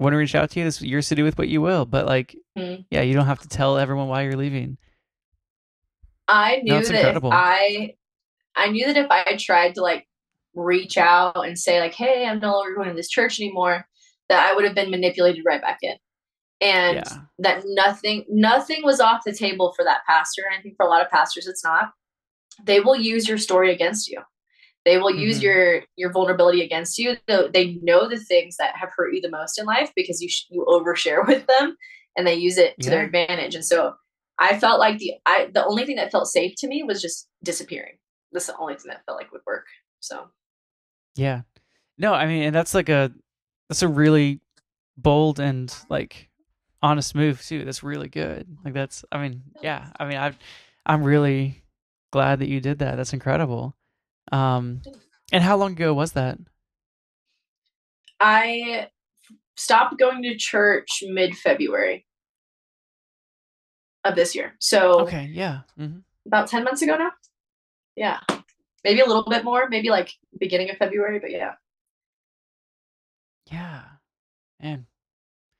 want 0.00 0.12
to 0.12 0.16
reach 0.16 0.34
out 0.34 0.50
to 0.50 0.58
you, 0.58 0.64
this 0.64 0.82
yours 0.82 1.08
to 1.08 1.14
do 1.14 1.24
with 1.24 1.38
what 1.38 1.48
you 1.48 1.60
will. 1.60 1.84
But 1.84 2.06
like, 2.06 2.36
Mhm. 2.58 2.84
yeah, 2.90 3.02
you 3.02 3.14
don't 3.14 3.26
have 3.26 3.40
to 3.40 3.48
tell 3.48 3.78
everyone 3.78 4.08
why 4.08 4.22
you're 4.22 4.36
leaving. 4.36 4.76
I 6.28 6.60
knew 6.62 6.72
that's 6.74 6.88
that 6.88 6.96
incredible. 6.96 7.30
if 7.30 7.34
I, 7.36 7.94
I 8.56 8.68
knew 8.70 8.86
that 8.86 8.96
if 8.96 9.10
I 9.10 9.36
tried 9.36 9.74
to 9.74 9.82
like 9.82 10.08
reach 10.54 10.96
out 10.96 11.46
and 11.46 11.58
say 11.58 11.80
like, 11.80 11.94
"Hey, 11.94 12.26
I'm 12.26 12.38
no 12.40 12.52
longer 12.52 12.74
going 12.74 12.88
to 12.88 12.94
this 12.94 13.08
church 13.08 13.40
anymore," 13.40 13.86
that 14.28 14.48
I 14.48 14.54
would 14.54 14.64
have 14.64 14.74
been 14.74 14.90
manipulated 14.90 15.44
right 15.44 15.60
back 15.60 15.78
in, 15.82 15.96
and 16.60 16.96
Yeah. 16.96 17.20
that 17.40 17.62
nothing, 17.66 18.24
nothing 18.28 18.82
was 18.84 19.00
off 19.00 19.22
the 19.26 19.34
table 19.34 19.72
for 19.76 19.84
that 19.84 20.02
pastor. 20.06 20.42
And 20.48 20.58
I 20.58 20.62
think 20.62 20.76
for 20.76 20.86
a 20.86 20.88
lot 20.88 21.02
of 21.04 21.10
pastors, 21.10 21.46
it's 21.46 21.64
not. 21.64 21.92
They 22.64 22.80
will 22.80 22.96
use 22.96 23.28
your 23.28 23.38
story 23.38 23.72
against 23.72 24.08
you. 24.08 24.22
They 24.84 24.98
will 24.98 25.10
use 25.14 25.38
Mhm. 25.38 25.42
your 25.42 25.82
your 25.96 26.12
vulnerability 26.12 26.62
against 26.62 26.98
you. 26.98 27.16
Though 27.26 27.48
they 27.48 27.74
know 27.82 28.08
the 28.08 28.18
things 28.18 28.56
that 28.58 28.76
have 28.76 28.90
hurt 28.96 29.14
you 29.14 29.20
the 29.20 29.30
most 29.30 29.58
in 29.58 29.66
life 29.66 29.90
because 29.96 30.20
you 30.20 30.28
sh- 30.28 30.46
you 30.50 30.64
overshare 30.68 31.26
with 31.26 31.46
them, 31.46 31.76
and 32.16 32.26
they 32.26 32.34
use 32.34 32.58
it 32.58 32.74
to 32.80 32.90
their 32.90 33.04
advantage. 33.04 33.54
And 33.54 33.64
so 33.64 33.94
I 34.38 34.58
felt 34.58 34.78
like 34.80 34.98
the 34.98 35.14
I 35.26 35.48
the 35.52 35.64
only 35.64 35.86
thing 35.86 35.96
that 35.96 36.12
felt 36.12 36.26
safe 36.28 36.54
to 36.58 36.68
me 36.68 36.82
was 36.82 37.00
just 37.00 37.28
disappearing. 37.42 37.98
That's 38.32 38.46
the 38.46 38.56
only 38.58 38.74
thing 38.74 38.88
that 38.90 39.04
felt 39.06 39.18
like 39.18 39.32
would 39.32 39.42
work. 39.46 39.66
So 40.00 40.28
Yeah. 41.16 41.42
No, 41.96 42.12
I 42.12 42.26
mean, 42.26 42.42
and 42.42 42.54
that's 42.54 42.74
like 42.74 42.88
a 42.88 43.12
that's 43.68 43.82
a 43.82 43.88
really 43.88 44.40
bold 44.96 45.40
and 45.40 45.74
like 45.88 46.28
honest 46.82 47.14
move 47.14 47.40
too. 47.42 47.64
That's 47.64 47.82
really 47.82 48.08
good. 48.08 48.46
Like 48.64 48.74
that's 48.74 49.04
I 49.12 49.22
mean, 49.22 49.42
yeah. 49.62 49.92
I 49.98 50.04
mean, 50.06 50.18
I 50.18 50.34
I'm 50.84 51.02
really 51.04 51.62
glad 52.12 52.40
that 52.40 52.48
you 52.48 52.60
did 52.60 52.80
that. 52.80 52.96
That's 52.96 53.12
incredible. 53.14 53.74
Um 54.34 54.82
and 55.32 55.42
how 55.44 55.56
long 55.56 55.72
ago 55.72 55.94
was 55.94 56.12
that? 56.12 56.38
I 58.20 58.88
stopped 59.56 59.98
going 59.98 60.22
to 60.22 60.36
church 60.36 61.02
mid 61.06 61.36
February 61.36 62.06
of 64.04 64.14
this 64.16 64.34
year. 64.34 64.54
So 64.60 65.00
Okay, 65.02 65.30
yeah. 65.32 65.60
hmm 65.76 65.98
about 66.26 66.48
10 66.48 66.64
months 66.64 66.80
ago 66.80 66.96
now. 66.96 67.10
Yeah. 67.96 68.18
Maybe 68.82 69.00
a 69.00 69.06
little 69.06 69.24
bit 69.28 69.44
more, 69.44 69.68
maybe 69.68 69.90
like 69.90 70.10
beginning 70.40 70.70
of 70.70 70.78
February, 70.78 71.18
but 71.18 71.30
yeah. 71.30 71.52
Yeah. 73.52 73.82
and 74.58 74.86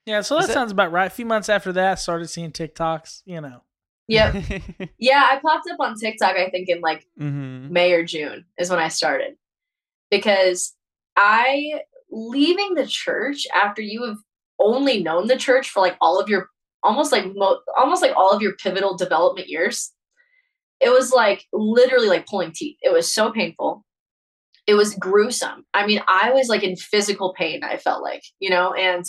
Yeah, 0.07 0.23
so 0.23 0.37
that 0.39 0.47
that- 0.47 0.55
sounds 0.55 0.73
about 0.73 0.91
right. 0.91 1.07
A 1.07 1.11
few 1.11 1.27
months 1.27 1.49
after 1.51 1.71
that, 1.73 1.99
started 1.99 2.29
seeing 2.29 2.51
TikToks. 2.51 3.23
You 3.27 3.41
know, 3.43 3.63
Yep. 4.09 4.37
yeah, 4.99 5.29
I 5.31 5.41
popped 5.41 5.69
up 5.71 5.81
on 5.81 5.95
TikTok, 5.99 6.37
I 6.37 6.51
think 6.51 6.69
in 6.69 6.81
like 6.81 7.07
hmm 7.17 7.73
May 7.73 7.93
or 7.93 8.05
June 8.05 8.45
is 8.59 8.71
when 8.71 8.79
I 8.79 8.89
started. 8.89 9.35
Because 10.11 10.75
I 11.17 11.81
leaving 12.11 12.75
the 12.75 12.87
church 12.87 13.47
after 13.55 13.83
you 13.83 14.05
have 14.05 14.19
only 14.61 15.03
known 15.03 15.27
the 15.27 15.37
church 15.37 15.69
for 15.71 15.81
like 15.81 15.97
all 16.01 16.21
of 16.21 16.29
your 16.29 16.49
almost 16.83 17.13
like 17.13 17.25
mo- 17.35 17.61
almost 17.79 18.03
like 18.03 18.15
all 18.17 18.31
of 18.31 18.43
your 18.43 18.55
pivotal 18.57 18.97
development 18.97 19.49
years. 19.49 19.93
It 20.81 20.91
was 20.91 21.13
like 21.13 21.47
literally 21.53 22.09
like 22.09 22.27
pulling 22.27 22.53
teeth. 22.53 22.77
It 22.83 22.93
was 22.93 23.11
so 23.13 23.33
painful. 23.33 23.85
It 24.67 24.75
was 24.75 24.95
gruesome. 24.95 25.65
I 25.75 25.87
mean, 25.87 26.03
I 26.09 26.31
was 26.33 26.49
like 26.49 26.63
in 26.63 26.77
physical 26.77 27.35
pain. 27.37 27.65
I 27.65 27.79
felt 27.79 28.03
like, 28.03 28.23
you 28.39 28.51
know, 28.51 28.73
and 28.75 29.05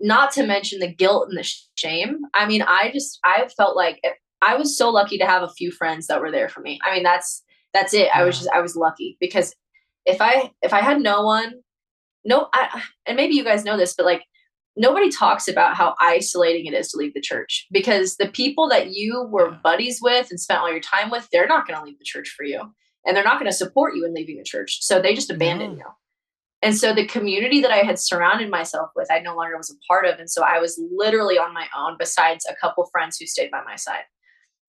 not 0.00 0.32
to 0.32 0.46
mention 0.46 0.78
the 0.78 0.92
guilt 0.92 1.28
and 1.28 1.38
the 1.38 1.50
shame. 1.74 2.20
I 2.34 2.46
mean, 2.46 2.62
I 2.62 2.90
just 2.92 3.18
I 3.24 3.48
felt 3.56 3.76
like 3.76 4.00
I 4.42 4.56
was 4.56 4.76
so 4.76 4.90
lucky 4.90 5.18
to 5.18 5.26
have 5.26 5.42
a 5.42 5.48
few 5.48 5.70
friends 5.70 6.06
that 6.06 6.20
were 6.20 6.30
there 6.30 6.48
for 6.48 6.60
me. 6.60 6.78
I 6.84 6.94
mean, 6.94 7.02
that's 7.02 7.42
that's 7.74 7.94
it. 7.94 8.08
I 8.14 8.22
was 8.24 8.38
just 8.38 8.50
I 8.50 8.60
was 8.60 8.76
lucky 8.76 9.16
because 9.20 9.54
if 10.06 10.20
I 10.20 10.52
if 10.62 10.72
I 10.72 10.80
had 10.80 11.00
no 11.00 11.22
one, 11.22 11.54
no, 12.24 12.48
I, 12.54 12.82
and 13.06 13.16
maybe 13.16 13.34
you 13.34 13.44
guys 13.44 13.64
know 13.64 13.76
this, 13.76 13.94
but 13.96 14.06
like 14.06 14.22
nobody 14.76 15.10
talks 15.10 15.48
about 15.48 15.74
how 15.74 15.94
isolating 16.00 16.66
it 16.66 16.74
is 16.74 16.88
to 16.88 16.96
leave 16.98 17.14
the 17.14 17.20
church 17.20 17.66
because 17.72 18.16
the 18.16 18.28
people 18.28 18.68
that 18.68 18.90
you 18.92 19.26
were 19.28 19.50
buddies 19.50 19.98
with 20.00 20.28
and 20.30 20.40
spent 20.40 20.60
all 20.60 20.70
your 20.70 20.80
time 20.80 21.10
with, 21.10 21.28
they're 21.32 21.48
not 21.48 21.66
going 21.66 21.78
to 21.78 21.84
leave 21.84 21.98
the 21.98 22.04
church 22.04 22.32
for 22.36 22.44
you, 22.44 22.60
and 23.04 23.16
they're 23.16 23.24
not 23.24 23.40
going 23.40 23.50
to 23.50 23.56
support 23.56 23.96
you 23.96 24.04
in 24.06 24.14
leaving 24.14 24.38
the 24.38 24.44
church. 24.44 24.78
So 24.82 25.00
they 25.02 25.14
just 25.14 25.30
abandon 25.30 25.72
No. 25.72 25.78
you. 25.78 25.84
And 26.60 26.76
so 26.76 26.92
the 26.92 27.06
community 27.06 27.60
that 27.60 27.70
I 27.70 27.78
had 27.78 28.00
surrounded 28.00 28.50
myself 28.50 28.90
with, 28.96 29.10
I 29.12 29.20
no 29.20 29.36
longer 29.36 29.56
was 29.56 29.70
a 29.70 29.78
part 29.86 30.06
of. 30.06 30.18
And 30.18 30.28
so 30.28 30.42
I 30.42 30.58
was 30.58 30.80
literally 30.92 31.38
on 31.38 31.54
my 31.54 31.66
own, 31.76 31.96
besides 31.98 32.44
a 32.50 32.54
couple 32.56 32.88
friends 32.90 33.16
who 33.16 33.26
stayed 33.26 33.50
by 33.52 33.62
my 33.64 33.76
side. 33.76 34.02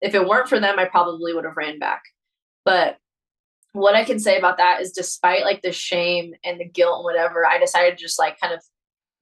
If 0.02 0.16
it 0.16 0.28
weren't 0.28 0.50
for 0.50 0.60
them, 0.60 0.80
I 0.80 0.86
probably 0.86 1.34
would 1.34 1.46
have 1.46 1.58
ran 1.58 1.80
back. 1.80 2.04
But 2.66 2.98
what 3.74 3.96
I 3.96 4.04
can 4.04 4.20
say 4.20 4.38
about 4.38 4.58
that 4.58 4.82
is 4.82 4.92
despite 4.92 5.44
like 5.44 5.62
the 5.62 5.72
shame 5.72 6.34
and 6.44 6.60
the 6.60 6.66
guilt 6.66 6.98
and 6.98 7.04
whatever, 7.04 7.46
I 7.46 7.60
decided 7.60 7.98
to 7.98 8.04
just 8.04 8.18
like 8.20 8.40
kind 8.40 8.54
of 8.54 8.62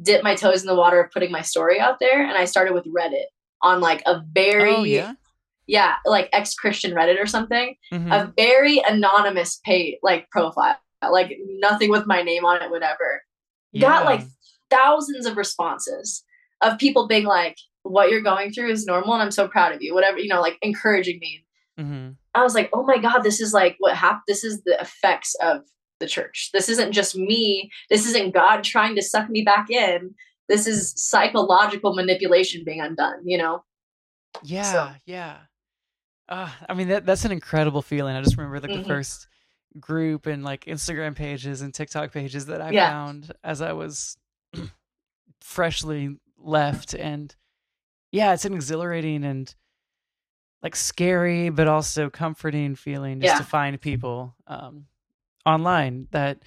dip 0.02 0.24
my 0.24 0.36
toes 0.36 0.62
in 0.62 0.68
the 0.68 0.76
water 0.76 1.02
of 1.02 1.12
putting 1.12 1.32
my 1.32 1.42
story 1.42 1.80
out 1.80 2.00
there. 2.00 2.24
And 2.24 2.38
I 2.38 2.46
started 2.46 2.74
with 2.74 2.86
Reddit 2.86 3.26
on 3.62 3.82
like 3.82 4.04
a 4.06 4.22
very 4.32 4.76
oh 4.76 4.84
yeah. 4.84 5.14
yeah, 5.66 5.96
like 6.06 6.30
ex 6.32 6.54
Christian 6.54 6.92
Reddit 6.92 7.22
or 7.22 7.26
something 7.26 7.76
Mhm. 7.92 8.14
a 8.14 8.32
very 8.38 8.82
anonymous 8.88 9.60
page 9.66 9.98
like 10.04 10.30
profile 10.30 10.78
like 11.12 11.36
nothing 11.60 11.90
with 11.92 12.06
my 12.08 12.22
name 12.22 12.46
on 12.46 12.62
it 12.62 12.70
whatever 12.72 13.24
got 13.82 14.06
like 14.06 14.22
thousands 14.70 15.26
of 15.26 15.38
responses 15.38 16.24
of 16.62 16.78
people 16.80 17.08
being 17.08 17.26
like 17.26 17.56
what 17.92 18.10
you're 18.10 18.22
going 18.22 18.52
through 18.52 18.70
is 18.72 18.86
normal 18.86 19.14
and 19.14 19.22
i'm 19.24 19.32
so 19.32 19.48
proud 19.48 19.72
of 19.74 19.82
you 19.82 19.94
whatever 19.94 20.18
you 20.20 20.28
know 20.28 20.42
like 20.42 20.58
encouraging 20.62 21.20
me 21.20 21.44
Mhm. 21.80 22.16
i 22.36 22.44
was 22.44 22.54
like 22.56 22.70
oh 22.74 22.84
my 22.84 22.98
god 22.98 23.20
this 23.20 23.40
is 23.40 23.54
like 23.54 23.76
what 23.80 23.96
happened 23.96 24.24
this 24.28 24.44
is 24.44 24.62
the 24.64 24.80
effects 24.82 25.36
of 25.42 25.62
the 26.00 26.08
church 26.08 26.50
this 26.54 26.70
isn't 26.70 26.92
just 26.92 27.16
me 27.16 27.70
this 27.90 28.08
isn't 28.08 28.34
god 28.34 28.64
trying 28.64 28.96
to 28.96 29.02
suck 29.02 29.30
me 29.30 29.42
back 29.44 29.70
in 29.70 30.14
this 30.50 30.66
is 30.68 30.94
psychological 30.96 31.94
manipulation 31.96 32.64
being 32.66 32.82
undone 32.82 33.20
you 33.26 33.38
know 33.38 33.64
Yeah, 34.44 34.96
yeah. 35.06 35.38
Uh, 36.30 36.50
I 36.70 36.74
mean 36.74 36.90
that 36.90 37.06
that's 37.06 37.24
an 37.26 37.32
incredible 37.32 37.82
feeling. 37.82 38.16
I 38.16 38.22
just 38.22 38.38
remember 38.38 38.60
like 38.60 38.70
Mhm. 38.72 38.82
the 38.84 38.88
first 38.88 39.28
group 39.80 40.26
and 40.28 40.44
like 40.44 40.66
Instagram 40.66 41.16
pages 41.16 41.62
and 41.62 41.74
TikTok 41.74 42.12
pages 42.12 42.46
that 42.48 42.62
I 42.62 42.72
Yeah. 42.72 42.90
found 42.90 43.32
as 43.44 43.62
I 43.62 43.72
was 43.74 44.18
freshly 45.42 46.18
left 46.38 46.94
and 46.94 47.34
yeah, 48.12 48.34
it's 48.34 48.46
an 48.46 48.54
exhilarating 48.54 49.24
and 49.24 49.54
like 50.64 50.76
scary 50.76 51.50
but 51.50 51.68
also 51.68 52.10
comforting 52.10 52.76
feeling 52.76 53.20
just 53.20 53.34
Yeah. 53.34 53.38
to 53.38 53.44
find 53.44 53.80
people 53.80 54.36
um 54.48 54.88
online 55.46 56.08
that 56.12 56.40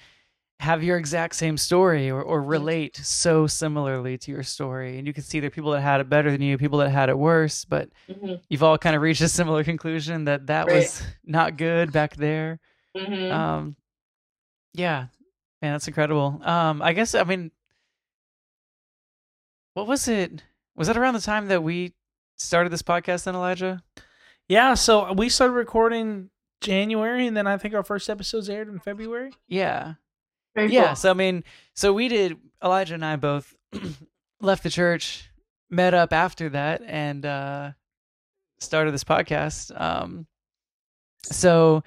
have 0.59 0.83
your 0.83 0.97
exact 0.97 1.33
same 1.33 1.57
story 1.57 2.11
or, 2.11 2.21
Mm-hmm. 2.21 2.29
or 2.29 2.43
relate 2.43 2.95
so 2.97 3.47
similarly 3.47 4.17
to 4.19 4.31
your 4.31 4.43
story 4.43 4.97
and 4.97 5.07
you 5.07 5.13
can 5.13 5.23
see 5.23 5.39
there 5.39 5.47
are 5.47 5.51
people 5.51 5.71
that 5.71 5.81
had 5.81 6.01
it 6.01 6.09
better 6.09 6.29
than 6.29 6.41
you 6.41 6.57
people 6.57 6.79
that 6.79 6.89
had 6.89 7.09
it 7.09 7.17
worse 7.17 7.63
but 7.65 7.89
Mhm. 8.09 8.39
you've 8.49 8.61
all 8.63 8.77
kind 8.77 8.95
of 8.95 9.01
reached 9.01 9.21
a 9.21 9.29
similar 9.29 9.63
conclusion 9.63 10.25
that 10.25 10.47
that 10.47 10.67
Right. 10.67 10.75
was 10.75 11.01
not 11.23 11.57
good 11.57 11.91
back 11.93 12.15
there 12.17 12.59
Mhm. 12.95 13.31
um 13.31 13.75
yeah 14.73 15.07
man 15.61 15.71
that's 15.73 15.87
incredible 15.87 16.39
um 16.43 16.81
i 16.81 16.91
guess 16.93 17.15
i 17.15 17.23
mean 17.23 17.49
what 19.73 19.87
was 19.87 20.07
it 20.07 20.43
was 20.81 20.87
that 20.87 20.97
around 20.97 21.13
the 21.13 21.21
time 21.21 21.47
that 21.47 21.61
we 21.63 21.93
started 22.37 22.71
this 22.71 22.81
podcast 22.81 23.23
then 23.25 23.35
elijah 23.35 23.81
Yeah, 24.49 24.73
so 24.73 25.13
we 25.13 25.29
started 25.29 25.53
recording 25.53 26.29
January, 26.59 27.25
and 27.25 27.35
then 27.37 27.47
I 27.47 27.57
think 27.57 27.73
our 27.73 27.83
first 27.83 28.09
episodes 28.09 28.49
aired 28.49 28.67
in 28.67 28.79
February. 28.79 29.31
yeah 29.47 29.93
Very 30.55 30.71
yeah 30.71 30.87
cool. 30.87 30.95
so 30.95 31.11
i 31.11 31.13
mean 31.13 31.43
so 31.75 31.93
we 31.93 32.07
did 32.07 32.37
elijah 32.63 32.93
and 32.95 33.05
i 33.05 33.15
both 33.15 33.53
left 34.41 34.63
the 34.63 34.69
church 34.69 35.29
met 35.69 35.93
up 35.93 36.11
after 36.13 36.49
that 36.49 36.81
and 36.85 37.25
uh 37.25 37.71
started 38.59 38.91
this 38.93 39.03
podcast 39.03 39.71
um 39.79 40.27
so 41.23 41.83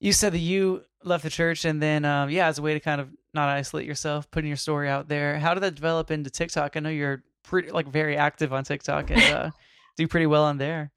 you 0.00 0.12
said 0.12 0.32
that 0.32 0.38
you 0.38 0.84
left 1.04 1.22
the 1.24 1.30
church 1.30 1.64
and 1.64 1.82
then 1.82 2.04
um 2.04 2.30
yeah 2.30 2.46
as 2.46 2.58
a 2.58 2.62
way 2.62 2.74
to 2.74 2.80
kind 2.80 3.00
of 3.00 3.08
not 3.34 3.48
isolate 3.48 3.86
yourself 3.86 4.30
putting 4.30 4.48
your 4.48 4.56
story 4.56 4.88
out 4.88 5.08
there 5.08 5.38
how 5.38 5.52
did 5.54 5.60
that 5.62 5.74
develop 5.74 6.10
into 6.10 6.30
tiktok 6.30 6.76
i 6.76 6.80
know 6.80 6.88
you're 6.90 7.22
pretty 7.48 7.70
like 7.70 7.88
very 7.88 8.16
active 8.16 8.52
on 8.52 8.64
tiktok 8.64 9.10
and 9.10 9.28
uh 9.28 9.50
do 9.96 10.08
pretty 10.08 10.26
well 10.26 10.44
on 10.44 10.58
there 10.58 10.92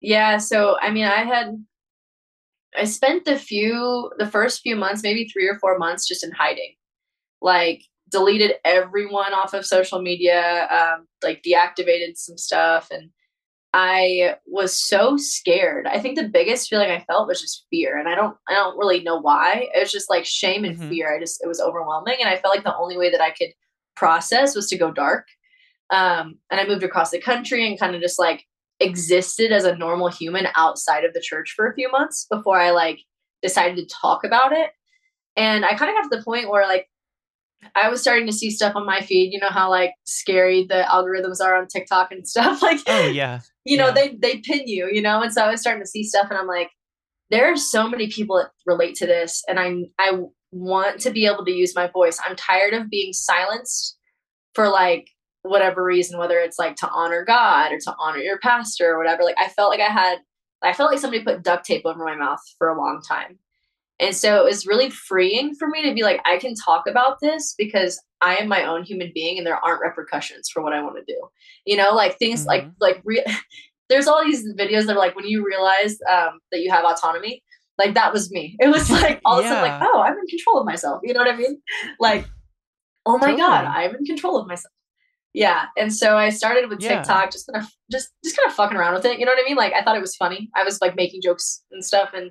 Yeah, 0.00 0.38
so 0.38 0.76
I 0.80 0.90
mean, 0.90 1.04
I 1.04 1.24
had 1.24 1.64
I 2.76 2.84
spent 2.84 3.24
the 3.24 3.36
few 3.38 4.10
the 4.18 4.26
first 4.30 4.60
few 4.62 4.76
months, 4.76 5.02
maybe 5.02 5.28
3 5.28 5.48
or 5.48 5.58
4 5.58 5.78
months 5.78 6.06
just 6.06 6.24
in 6.24 6.30
hiding. 6.32 6.74
Like 7.42 7.82
deleted 8.10 8.54
everyone 8.64 9.34
off 9.34 9.54
of 9.54 9.66
social 9.66 10.02
media, 10.02 10.68
um 10.70 11.08
like 11.24 11.42
deactivated 11.44 12.16
some 12.16 12.38
stuff 12.38 12.88
and 12.90 13.10
I 13.74 14.36
was 14.46 14.78
so 14.78 15.16
scared. 15.18 15.86
I 15.86 16.00
think 16.00 16.16
the 16.18 16.28
biggest 16.28 16.68
feeling 16.70 16.90
I 16.90 17.04
felt 17.06 17.28
was 17.28 17.40
just 17.40 17.66
fear 17.70 17.98
and 17.98 18.08
I 18.08 18.16
don't 18.16 18.36
I 18.48 18.54
don't 18.54 18.78
really 18.78 19.02
know 19.02 19.20
why. 19.20 19.68
It 19.74 19.80
was 19.80 19.92
just 19.92 20.10
like 20.10 20.26
shame 20.26 20.64
and 20.64 20.76
Mhm. 20.76 20.88
fear. 20.88 21.14
I 21.14 21.20
just 21.20 21.42
it 21.44 21.48
was 21.48 21.60
overwhelming 21.60 22.16
and 22.20 22.28
I 22.28 22.36
felt 22.38 22.54
like 22.54 22.64
the 22.64 22.76
only 22.76 22.98
way 22.98 23.10
that 23.10 23.22
I 23.22 23.30
could 23.32 23.50
process 23.96 24.54
was 24.56 24.68
to 24.70 24.78
go 24.78 24.92
dark. 24.92 25.26
Um 25.90 26.38
and 26.50 26.60
I 26.60 26.66
moved 26.66 26.82
across 26.82 27.10
the 27.10 27.20
country 27.20 27.66
and 27.66 27.78
kind 27.78 27.94
of 27.94 28.00
just 28.00 28.18
like 28.18 28.44
existed 28.80 29.52
as 29.52 29.64
a 29.64 29.76
normal 29.76 30.08
human 30.08 30.46
outside 30.56 31.04
of 31.04 31.12
the 31.12 31.20
church 31.20 31.52
for 31.54 31.66
a 31.66 31.74
few 31.74 31.90
months 31.90 32.26
before 32.30 32.58
I 32.58 32.70
like 32.70 33.00
decided 33.42 33.76
to 33.76 33.94
talk 34.00 34.24
about 34.24 34.52
it. 34.52 34.70
And 35.36 35.64
I 35.64 35.74
kind 35.74 35.90
of 35.90 35.96
got 35.96 36.10
to 36.10 36.16
the 36.16 36.24
point 36.24 36.48
where 36.48 36.66
like 36.66 36.86
I 37.74 37.90
was 37.90 38.00
starting 38.00 38.26
to 38.26 38.32
see 38.32 38.50
stuff 38.50 38.74
on 38.74 38.86
my 38.86 39.00
feed. 39.00 39.32
You 39.32 39.40
know 39.40 39.50
how 39.50 39.68
like 39.68 39.92
scary 40.04 40.64
the 40.66 40.84
algorithms 40.88 41.40
are 41.44 41.56
on 41.56 41.66
TikTok 41.66 42.10
and 42.10 42.26
stuff. 42.26 42.62
Like, 42.62 42.80
oh 42.86 43.06
yeah 43.06 43.40
you 43.64 43.76
know, 43.76 43.88
yeah. 43.88 43.92
they 43.92 44.16
they 44.16 44.38
pin 44.38 44.66
you. 44.66 44.88
You 44.90 45.02
know, 45.02 45.22
and 45.22 45.32
so 45.32 45.42
I 45.44 45.50
was 45.50 45.60
starting 45.60 45.82
to 45.82 45.88
see 45.88 46.04
stuff, 46.04 46.26
and 46.30 46.38
I'm 46.38 46.46
like, 46.46 46.70
there 47.30 47.52
are 47.52 47.56
so 47.56 47.88
many 47.88 48.08
people 48.08 48.36
that 48.36 48.50
relate 48.66 48.94
to 48.96 49.06
this, 49.06 49.42
and 49.48 49.58
I 49.58 49.84
I 49.98 50.18
want 50.52 51.00
to 51.00 51.10
be 51.10 51.26
able 51.26 51.44
to 51.44 51.52
use 51.52 51.74
my 51.74 51.86
voice. 51.86 52.18
I'm 52.24 52.36
tired 52.36 52.74
of 52.74 52.90
being 52.90 53.12
silenced 53.12 53.96
for 54.54 54.68
like 54.68 55.08
whatever 55.42 55.82
reason, 55.82 56.18
whether 56.18 56.38
it's 56.38 56.58
like 56.58 56.76
to 56.76 56.88
honor 56.90 57.24
God 57.24 57.72
or 57.72 57.78
to 57.78 57.94
honor 57.98 58.18
your 58.18 58.38
pastor 58.38 58.92
or 58.92 58.98
whatever. 58.98 59.22
Like 59.22 59.36
I 59.38 59.48
felt 59.48 59.70
like 59.70 59.80
I 59.80 59.90
had, 59.92 60.18
I 60.62 60.72
felt 60.72 60.90
like 60.90 61.00
somebody 61.00 61.24
put 61.24 61.42
duct 61.42 61.64
tape 61.64 61.82
over 61.84 62.04
my 62.04 62.14
mouth 62.16 62.40
for 62.58 62.68
a 62.68 62.78
long 62.78 63.00
time. 63.06 63.38
And 63.98 64.14
so 64.16 64.40
it 64.40 64.44
was 64.44 64.66
really 64.66 64.88
freeing 64.90 65.54
for 65.54 65.68
me 65.68 65.82
to 65.88 65.94
be 65.94 66.02
like, 66.02 66.20
I 66.24 66.38
can 66.38 66.54
talk 66.54 66.86
about 66.86 67.18
this 67.20 67.54
because 67.58 68.00
I 68.22 68.36
am 68.36 68.48
my 68.48 68.64
own 68.64 68.82
human 68.82 69.12
being 69.14 69.36
and 69.38 69.46
there 69.46 69.56
aren't 69.62 69.82
repercussions 69.82 70.48
for 70.48 70.62
what 70.62 70.72
I 70.72 70.82
want 70.82 70.96
to 70.96 71.04
do. 71.12 71.20
You 71.66 71.76
know, 71.76 71.92
like 71.94 72.18
things 72.18 72.46
like, 72.46 72.64
Mhm. 72.64 72.74
like, 72.80 73.00
re- 73.04 73.24
there's 73.90 74.06
all 74.06 74.24
these 74.24 74.46
videos 74.54 74.86
that 74.86 74.96
are 74.96 74.98
like 74.98 75.16
when 75.16 75.26
you 75.26 75.44
realize 75.44 75.98
um, 76.10 76.38
that 76.52 76.60
you 76.60 76.70
have 76.70 76.84
autonomy, 76.84 77.42
like 77.78 77.94
that 77.94 78.12
was 78.12 78.30
me. 78.30 78.56
It 78.60 78.68
was 78.68 78.90
like 78.90 79.20
all 79.24 79.38
of 79.38 79.44
a 79.44 79.48
sudden, 79.48 79.62
like, 79.80 79.88
oh, 79.92 80.00
I'm 80.00 80.16
in 80.18 80.26
control 80.26 80.58
of 80.60 80.66
myself. 80.66 81.00
You 81.02 81.12
know 81.14 81.20
what 81.20 81.28
I 81.32 81.36
mean? 81.36 81.60
Like, 81.98 82.26
oh 83.06 83.18
my 83.18 83.36
God, 83.36 83.64
I'm 83.64 83.94
in 83.96 84.04
control 84.04 84.36
of 84.38 84.46
myself. 84.46 84.72
Yeah. 85.32 85.66
And 85.76 85.94
so 85.94 86.16
I 86.16 86.30
started 86.30 86.68
with 86.68 86.80
Yeah. 86.80 86.96
TikTok, 86.98 87.30
just 87.30 87.46
kind 87.46 87.64
of 87.64 87.70
just 87.90 88.10
just 88.24 88.36
kind 88.36 88.48
of 88.48 88.54
fucking 88.54 88.76
around 88.76 88.94
with 88.94 89.04
it. 89.04 89.18
You 89.18 89.26
know 89.26 89.32
what 89.32 89.42
I 89.42 89.46
mean? 89.46 89.56
Like 89.56 89.72
I 89.72 89.82
thought 89.82 89.96
it 89.96 90.00
was 90.00 90.16
funny. 90.16 90.50
I 90.56 90.64
was 90.64 90.80
like 90.80 90.96
making 90.96 91.22
jokes 91.22 91.62
and 91.70 91.84
stuff 91.84 92.10
and 92.14 92.30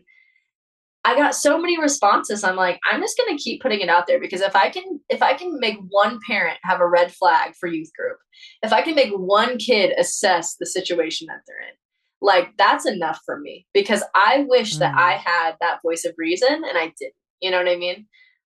I 1.06 1.16
got 1.16 1.34
so 1.34 1.58
many 1.58 1.80
responses. 1.80 2.43
I'm 2.43 2.58
like, 2.58 2.78
I'm 2.91 3.00
just 3.00 3.18
gonna 3.18 3.38
keep 3.38 3.62
putting 3.62 3.80
it 3.80 3.88
out 3.88 4.06
there 4.06 4.20
because 4.20 4.41
if 4.41 4.54
I 4.56 4.70
can 4.70 4.84
if 5.08 5.22
I 5.22 5.34
can 5.34 5.58
make 5.60 5.78
one 5.89 6.20
parent 6.28 6.58
have 6.64 6.82
a 6.82 6.88
red 6.88 7.14
flag 7.14 7.54
for 7.58 7.68
youth 7.68 7.89
group, 7.97 8.18
if 8.64 8.74
I 8.74 8.82
can 8.82 8.95
make 8.95 9.12
one 9.14 9.58
kid 9.58 9.93
assess 9.97 10.56
the 10.60 10.66
situation 10.66 11.28
that 11.28 11.39
they're 11.47 11.62
in, 11.62 11.76
like 12.22 12.50
that's 12.58 12.86
enough 12.86 13.22
for 13.26 13.39
me 13.39 13.66
because 13.74 14.04
I 14.14 14.45
wish 14.50 14.76
that 14.76 14.93
Mm. 14.93 15.00
I 15.00 15.12
had 15.14 15.56
that 15.62 15.82
voice 15.82 16.04
of 16.04 16.14
reason 16.18 16.52
and 16.52 16.78
I 16.78 16.93
didn't. 17.00 17.14
You 17.41 17.52
know 17.52 17.60
what 17.60 17.70
I 17.70 17.78
mean? 17.78 18.06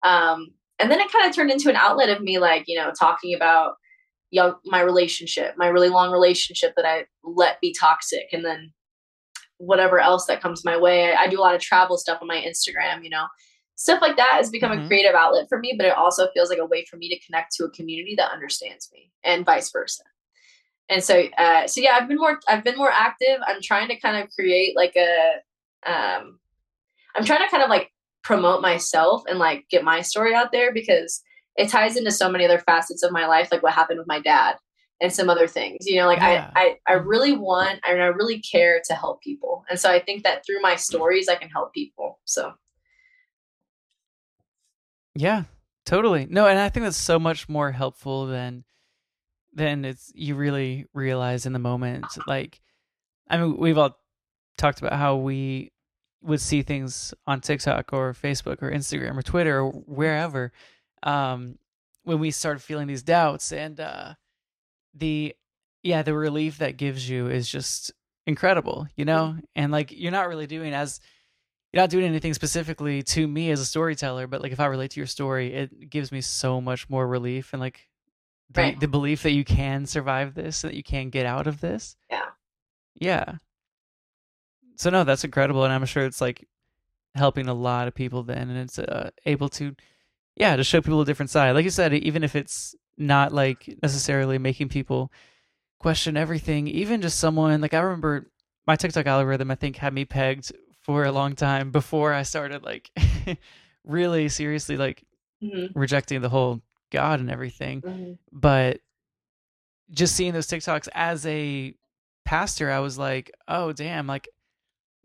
Um, 0.04 0.50
and 0.78 0.88
then 0.88 1.00
it 1.00 1.10
kind 1.10 1.28
of 1.28 1.34
turned 1.34 1.50
into 1.50 1.68
an 1.68 1.74
outlet 1.76 2.10
of 2.10 2.20
me 2.22 2.38
like, 2.38 2.64
you 2.68 2.78
know, 2.78 2.92
talking 2.96 3.34
about 3.34 3.74
young 4.36 4.54
my 4.64 4.80
relationship, 4.80 5.54
my 5.56 5.68
really 5.68 5.88
long 5.98 6.10
relationship 6.18 6.72
that 6.76 6.84
I 6.86 7.06
let 7.24 7.60
be 7.60 7.72
toxic 7.78 8.26
and 8.32 8.44
then 8.44 8.72
whatever 9.58 9.98
else 9.98 10.26
that 10.26 10.42
comes 10.42 10.64
my 10.64 10.76
way. 10.76 10.96
I, 11.12 11.22
I 11.24 11.26
do 11.28 11.38
a 11.40 11.44
lot 11.46 11.54
of 11.54 11.60
travel 11.60 11.96
stuff 11.96 12.18
on 12.22 12.28
my 12.28 12.40
Instagram, 12.50 13.02
you 13.02 13.10
know. 13.10 13.26
Stuff 13.78 14.00
like 14.02 14.16
that 14.16 14.32
has 14.40 14.48
become 14.50 14.72
Mhm. 14.72 14.84
a 14.84 14.86
creative 14.88 15.14
outlet 15.14 15.46
for 15.50 15.58
me, 15.58 15.74
but 15.76 15.86
it 15.86 15.96
also 15.96 16.28
feels 16.32 16.48
like 16.50 16.58
a 16.58 16.66
way 16.72 16.84
for 16.90 16.96
me 16.96 17.08
to 17.10 17.18
connect 17.26 17.54
to 17.56 17.64
a 17.64 17.70
community 17.70 18.14
that 18.16 18.32
understands 18.32 18.88
me 18.92 19.10
and 19.24 19.44
vice 19.44 19.70
versa. 19.70 20.02
and 20.88 21.02
so 21.02 21.14
uh 21.44 21.66
so 21.66 21.80
yeah 21.80 21.94
i've 21.98 22.06
been 22.08 22.22
more 22.24 22.38
i've 22.48 22.62
been 22.68 22.76
more 22.82 22.92
active 23.06 23.38
i'm 23.48 23.60
trying 23.70 23.88
to 23.88 23.98
kind 24.04 24.16
of 24.22 24.30
create 24.36 24.72
like 24.76 24.94
a 24.96 25.12
um 25.92 26.38
i'm 27.16 27.24
trying 27.28 27.42
to 27.44 27.50
kind 27.50 27.64
of 27.66 27.68
like 27.76 27.90
promote 28.22 28.60
myself 28.70 29.22
and 29.28 29.38
like 29.46 29.60
get 29.68 29.82
my 29.92 30.00
story 30.00 30.32
out 30.32 30.52
there 30.52 30.70
because 30.72 31.10
it 31.58 31.68
ties 31.68 31.96
into 31.96 32.10
so 32.10 32.28
many 32.30 32.44
other 32.44 32.58
facets 32.58 33.02
of 33.02 33.12
my 33.12 33.26
life 33.26 33.48
like 33.50 33.62
what 33.62 33.72
happened 33.72 33.98
with 33.98 34.08
my 34.08 34.20
dad 34.20 34.56
and 35.00 35.12
some 35.12 35.28
other 35.28 35.46
things 35.46 35.86
you 35.86 35.96
know 36.00 36.06
like 36.06 36.18
Yeah. 36.18 36.50
I, 36.54 36.76
I 36.86 36.92
i 36.92 36.94
really 36.94 37.32
want 37.36 37.80
and 37.86 38.02
i 38.02 38.06
really 38.06 38.40
care 38.40 38.80
to 38.86 38.94
help 38.94 39.22
people 39.22 39.64
and 39.68 39.78
so 39.78 39.90
i 39.90 39.98
think 39.98 40.22
that 40.24 40.44
through 40.46 40.60
my 40.60 40.74
stories 40.76 41.28
i 41.28 41.34
can 41.34 41.48
help 41.50 41.72
people 41.72 42.18
so 42.24 42.52
Yeah, 45.14 45.44
totally. 45.86 46.26
No, 46.28 46.46
and 46.46 46.58
I 46.58 46.68
think 46.68 46.84
that's 46.84 46.96
so 46.96 47.18
much 47.18 47.48
more 47.48 47.72
helpful 47.72 48.26
than 48.26 48.64
than 49.54 49.84
it's 49.86 50.12
you 50.14 50.34
really 50.34 50.84
realize 50.92 51.46
in 51.46 51.54
the 51.54 51.58
moment. 51.58 52.04
Like, 52.26 52.60
I 53.30 53.38
mean, 53.38 53.56
we've 53.56 53.78
all 53.78 53.96
talked 54.58 54.80
about 54.80 54.92
how 54.92 55.16
we 55.16 55.72
would 56.20 56.40
see 56.40 56.62
things 56.62 57.14
on 57.26 57.40
TikTok 57.40 57.92
or 57.92 58.12
Facebook 58.12 58.62
or 58.62 58.70
Instagram 58.70 59.16
or 59.16 59.22
Twitter 59.22 59.60
or 59.60 59.70
wherever 59.70 60.52
um, 61.06 61.58
when 62.04 62.18
we 62.18 62.30
start 62.30 62.60
feeling 62.60 62.86
these 62.86 63.02
doubts, 63.02 63.52
and 63.52 63.80
uh, 63.80 64.14
the 64.92 65.34
yeah, 65.82 66.02
the 66.02 66.14
relief 66.14 66.58
that 66.58 66.76
gives 66.76 67.08
you 67.08 67.28
is 67.28 67.48
just 67.48 67.92
incredible, 68.26 68.86
you 68.96 69.04
know. 69.04 69.36
And 69.54 69.70
like, 69.72 69.92
you're 69.92 70.12
not 70.12 70.28
really 70.28 70.46
doing 70.46 70.74
as 70.74 71.00
you're 71.72 71.82
not 71.82 71.90
doing 71.90 72.04
anything 72.06 72.34
specifically 72.34 73.02
to 73.02 73.26
me 73.26 73.50
as 73.50 73.60
a 73.60 73.64
storyteller, 73.64 74.26
but 74.26 74.42
like 74.42 74.52
if 74.52 74.60
I 74.60 74.66
relate 74.66 74.90
to 74.92 75.00
your 75.00 75.06
story, 75.06 75.54
it 75.54 75.90
gives 75.90 76.10
me 76.10 76.20
so 76.20 76.60
much 76.60 76.88
more 76.90 77.06
relief 77.06 77.52
and 77.52 77.60
like 77.60 77.86
the, 78.50 78.60
Right. 78.62 78.80
the 78.80 78.88
belief 78.88 79.22
that 79.24 79.32
you 79.32 79.44
can 79.44 79.86
survive 79.86 80.34
this, 80.34 80.62
that 80.62 80.74
you 80.74 80.82
can 80.82 81.10
get 81.10 81.26
out 81.26 81.46
of 81.46 81.60
this. 81.60 81.96
Yeah. 82.10 82.30
Yeah. 82.94 83.34
So 84.76 84.90
no, 84.90 85.04
that's 85.04 85.24
incredible, 85.24 85.64
and 85.64 85.72
I'm 85.72 85.84
sure 85.86 86.04
it's 86.04 86.20
like 86.20 86.46
helping 87.14 87.48
a 87.48 87.54
lot 87.54 87.88
of 87.88 87.94
people 87.94 88.22
then, 88.22 88.50
and 88.50 88.58
it's 88.58 88.78
uh, 88.78 89.10
able 89.24 89.48
to, 89.50 89.74
yeah, 90.36 90.56
to 90.56 90.64
show 90.64 90.80
people 90.80 91.00
a 91.00 91.04
different 91.04 91.30
side. 91.30 91.52
Like 91.52 91.64
you 91.64 91.70
said, 91.70 91.92
even 91.94 92.22
if 92.22 92.36
it's 92.36 92.74
not 92.98 93.32
like 93.32 93.68
necessarily 93.82 94.38
making 94.38 94.68
people 94.68 95.10
question 95.80 96.16
everything, 96.16 96.66
even 96.68 97.00
just 97.02 97.18
someone 97.18 97.60
like 97.60 97.74
I 97.74 97.80
remember 97.80 98.30
my 98.66 98.76
TikTok 98.76 99.06
algorithm, 99.06 99.50
I 99.50 99.54
think 99.54 99.76
had 99.76 99.92
me 99.94 100.04
pegged 100.04 100.52
for 100.82 101.04
a 101.04 101.12
long 101.12 101.34
time 101.34 101.70
before 101.70 102.12
I 102.12 102.22
started 102.22 102.62
like 102.62 102.90
really 103.84 104.28
seriously 104.28 104.76
like 104.76 105.04
mhm, 105.42 105.70
rejecting 105.74 106.20
the 106.20 106.28
whole 106.28 106.60
God 106.90 107.20
and 107.20 107.30
everything. 107.30 107.82
mhm. 107.82 108.18
But 108.32 108.80
just 109.90 110.16
seeing 110.16 110.32
those 110.32 110.46
TikToks 110.48 110.88
as 110.94 111.24
a 111.26 111.74
pastor, 112.24 112.70
I 112.70 112.80
was 112.80 112.98
like, 112.98 113.30
oh 113.48 113.72
damn, 113.72 114.06
like 114.06 114.28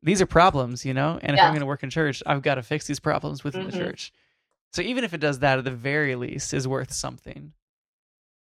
these 0.03 0.21
are 0.21 0.25
problems, 0.25 0.85
you 0.85 0.93
know? 0.93 1.19
And 1.21 1.35
if 1.35 1.41
I'm 1.47 1.53
gonna 1.53 1.65
work 1.67 1.83
in 1.83 1.89
church, 1.89 2.23
I've 2.25 2.41
got 2.41 2.55
to 2.55 2.63
fix 2.63 2.87
these 2.87 2.99
problems 2.99 3.43
within 3.43 3.65
the 3.65 3.71
Mhm. 3.71 3.77
church. 3.79 4.11
So 4.73 4.81
even 4.81 5.03
if 5.03 5.13
it 5.13 5.19
does 5.19 5.39
that 5.39 5.57
at 5.57 5.65
the 5.65 5.71
very 5.71 6.15
least 6.15 6.53
is 6.53 6.67
worth 6.67 6.93
something. 6.93 7.53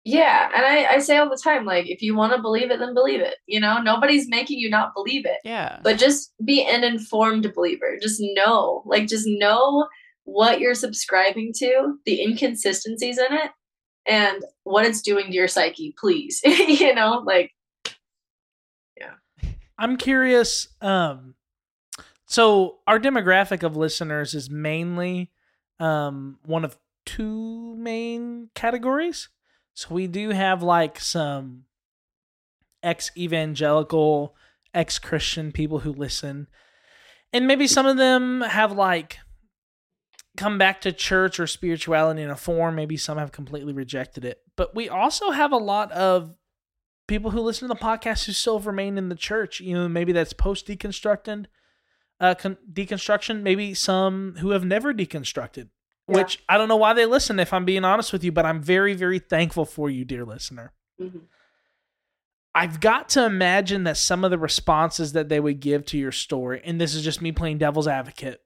yeah 0.04 0.48
and 0.54 0.64
I, 0.64 0.94
I 0.94 0.98
say 1.00 1.16
all 1.18 1.28
the 1.28 1.40
time 1.42 1.64
like 1.64 1.88
if 1.88 2.00
you 2.02 2.14
want 2.16 2.32
to 2.32 2.40
believe 2.40 2.70
it 2.70 2.78
then 2.78 2.94
believe 2.94 3.20
it 3.20 3.34
you 3.46 3.60
know 3.60 3.80
nobody's 3.82 4.28
making 4.28 4.58
you 4.58 4.70
not 4.70 4.94
believe 4.94 5.26
it 5.26 5.38
Yeah. 5.44 5.80
but 5.82 5.98
just 5.98 6.32
be 6.44 6.64
an 6.64 6.82
informed 6.84 7.52
believer 7.54 7.98
just 8.00 8.20
know 8.34 8.82
like 8.86 9.06
just 9.08 9.26
know 9.26 9.86
what 10.24 10.60
you're 10.60 10.74
subscribing 10.74 11.52
to 11.56 11.98
the 12.06 12.22
inconsistencies 12.22 13.18
in 13.18 13.32
it 13.36 13.50
and 14.06 14.42
what 14.62 14.86
it's 14.86 15.02
doing 15.02 15.26
to 15.26 15.32
your 15.34 15.48
psyche 15.48 15.94
please 15.98 16.40
you 16.44 16.94
know 16.94 17.22
like 17.26 17.50
yeah. 18.96 19.14
I'm 19.78 19.96
curious. 19.96 20.68
Um, 20.80 21.34
so 22.26 22.78
our 22.86 22.98
demographic 22.98 23.62
of 23.62 23.76
listeners 23.76 24.34
is 24.34 24.50
mainly 24.50 25.30
um, 25.80 26.38
one 26.44 26.64
of 26.64 26.76
two 27.06 27.74
main 27.76 28.50
categories. 28.54 29.28
So 29.74 29.94
we 29.94 30.06
do 30.06 30.30
have 30.30 30.62
like 30.62 30.98
some 31.00 31.64
ex 32.82 33.10
evangelical, 33.16 34.34
ex 34.74 34.98
Christian 34.98 35.52
people 35.52 35.80
who 35.80 35.92
listen. 35.92 36.48
And 37.32 37.46
maybe 37.46 37.66
some 37.66 37.86
of 37.86 37.96
them 37.96 38.40
have 38.40 38.72
like 38.72 39.18
come 40.36 40.56
back 40.56 40.80
to 40.80 40.92
church 40.92 41.38
or 41.40 41.46
spirituality 41.46 42.22
in 42.22 42.30
a 42.30 42.36
form. 42.36 42.74
Maybe 42.76 42.96
some 42.96 43.18
have 43.18 43.32
completely 43.32 43.72
rejected 43.72 44.24
it. 44.24 44.40
But 44.56 44.74
we 44.74 44.88
also 44.88 45.30
have 45.30 45.52
a 45.52 45.56
lot 45.56 45.92
of 45.92 46.34
people 47.06 47.32
who 47.32 47.40
listen 47.40 47.68
to 47.68 47.74
the 47.74 47.80
podcast 47.80 48.26
who 48.26 48.32
still 48.32 48.60
remain 48.60 48.96
in 48.98 49.08
the 49.08 49.14
church. 49.14 49.60
You 49.60 49.74
know, 49.74 49.88
maybe 49.88 50.12
that's 50.12 50.32
post 50.32 50.66
deconstructed, 50.66 51.46
uh, 52.20 52.34
con- 52.34 52.58
deconstruction. 52.72 53.42
Maybe 53.42 53.74
some 53.74 54.36
who 54.38 54.50
have 54.50 54.64
never 54.64 54.92
deconstructed. 54.94 55.68
Yeah. 56.08 56.16
Which 56.16 56.42
I 56.48 56.56
don't 56.58 56.68
know 56.68 56.76
why 56.76 56.94
they 56.94 57.06
listen. 57.06 57.38
If 57.38 57.52
I'm 57.52 57.64
being 57.64 57.84
honest 57.84 58.12
with 58.12 58.24
you, 58.24 58.32
but 58.32 58.46
I'm 58.46 58.62
very, 58.62 58.94
very 58.94 59.18
thankful 59.18 59.64
for 59.64 59.90
you, 59.90 60.04
dear 60.04 60.24
listener. 60.24 60.72
mhm. 61.00 61.22
I've 62.54 62.80
got 62.80 63.10
to 63.10 63.24
imagine 63.24 63.84
that 63.84 63.96
some 63.98 64.24
of 64.24 64.30
the 64.32 64.38
responses 64.38 65.12
that 65.12 65.28
they 65.28 65.38
would 65.38 65.60
give 65.60 65.84
to 65.86 65.98
your 65.98 66.10
story, 66.10 66.60
and 66.64 66.80
this 66.80 66.94
is 66.94 67.04
just 67.04 67.22
me 67.22 67.30
playing 67.30 67.58
devil's 67.58 67.86
advocate. 67.86 68.40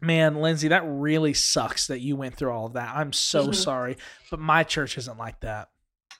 Man, 0.00 0.36
Lindsey, 0.42 0.68
that 0.68 0.82
really 0.84 1.32
sucks 1.32 1.86
that 1.86 2.00
you 2.00 2.16
went 2.16 2.34
through 2.36 2.50
all 2.52 2.66
of 2.66 2.74
that. 2.74 2.94
I'm 2.94 3.12
so 3.12 3.48
Mhm. 3.48 3.54
sorry, 3.54 3.96
but 4.30 4.40
my 4.40 4.62
church 4.62 4.98
isn't 4.98 5.16
like 5.18 5.40
that. 5.40 5.70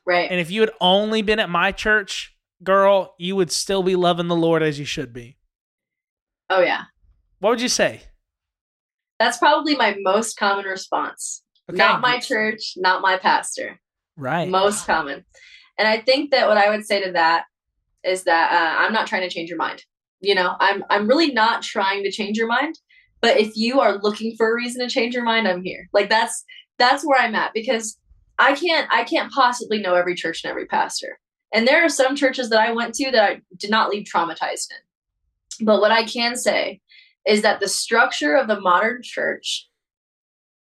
right 0.06 0.30
And 0.30 0.40
if 0.40 0.50
you 0.50 0.62
had 0.62 0.70
only 0.80 1.20
been 1.20 1.38
at 1.38 1.50
my 1.50 1.70
church, 1.70 2.34
girl, 2.62 3.14
you 3.18 3.36
would 3.36 3.52
still 3.52 3.82
be 3.82 3.94
loving 3.94 4.28
the 4.28 4.34
Lord 4.36 4.62
as 4.62 4.78
you 4.78 4.86
should 4.86 5.12
be. 5.12 5.36
Oh 6.50 6.60
yeah. 6.60 6.84
What 7.40 7.50
would 7.50 7.60
you 7.60 7.68
say? 7.68 8.02
that's 9.18 9.38
probably 9.38 9.76
my 9.76 9.96
most 10.00 10.36
common 10.36 10.64
response. 10.64 11.42
Okay. 11.70 11.78
not 11.78 12.00
my 12.00 12.18
church 12.18 12.74
not 12.76 13.02
my 13.02 13.18
pastor. 13.18 13.78
Right. 14.16 14.48
most 14.48 14.86
common. 14.86 15.24
And 15.78 15.86
i 15.86 15.98
think 16.00 16.30
that 16.30 16.48
what 16.48 16.56
i 16.56 16.70
would 16.70 16.86
say 16.86 17.02
to 17.04 17.12
that 17.12 17.44
is 18.04 18.24
that 18.24 18.52
uh, 18.52 18.82
i'm 18.82 18.92
not 18.92 19.06
trying 19.06 19.22
to 19.22 19.34
change 19.34 19.48
your 19.50 19.58
mind. 19.58 19.84
You 20.20 20.34
know 20.34 20.54
i'm 20.60 20.84
i'm 20.90 21.08
really 21.08 21.32
not 21.32 21.62
trying 21.62 22.02
to 22.04 22.10
change 22.10 22.38
your 22.38 22.48
mind 22.48 22.78
but 23.20 23.36
if 23.36 23.56
you 23.56 23.80
are 23.80 23.98
looking 23.98 24.36
for 24.36 24.50
a 24.50 24.54
reason 24.54 24.80
to 24.80 24.92
change 24.92 25.14
your 25.14 25.24
mind 25.24 25.46
i'm 25.46 25.62
here. 25.62 25.88
Like 25.92 26.08
that's 26.08 26.44
that's 26.78 27.04
where 27.04 27.20
i'm 27.20 27.34
at 27.34 27.52
because 27.52 27.98
i 28.38 28.54
can't 28.54 28.88
i 28.90 29.04
can't 29.04 29.32
possibly 29.32 29.80
know 29.80 29.94
every 29.94 30.14
church 30.14 30.42
and 30.44 30.50
every 30.50 30.66
pastor. 30.66 31.18
And 31.52 31.66
there 31.66 31.84
are 31.84 31.88
some 31.88 32.16
churches 32.16 32.50
that 32.50 32.60
i 32.60 32.72
went 32.72 32.94
to 32.94 33.10
that 33.10 33.30
i 33.30 33.40
did 33.56 33.70
not 33.70 33.90
leave 33.90 34.06
traumatized 34.06 34.70
in 34.70 34.78
but 35.62 35.80
what 35.80 35.90
i 35.90 36.04
can 36.04 36.36
say 36.36 36.80
is 37.26 37.42
that 37.42 37.60
the 37.60 37.68
structure 37.68 38.34
of 38.34 38.48
the 38.48 38.60
modern 38.60 39.00
church 39.02 39.68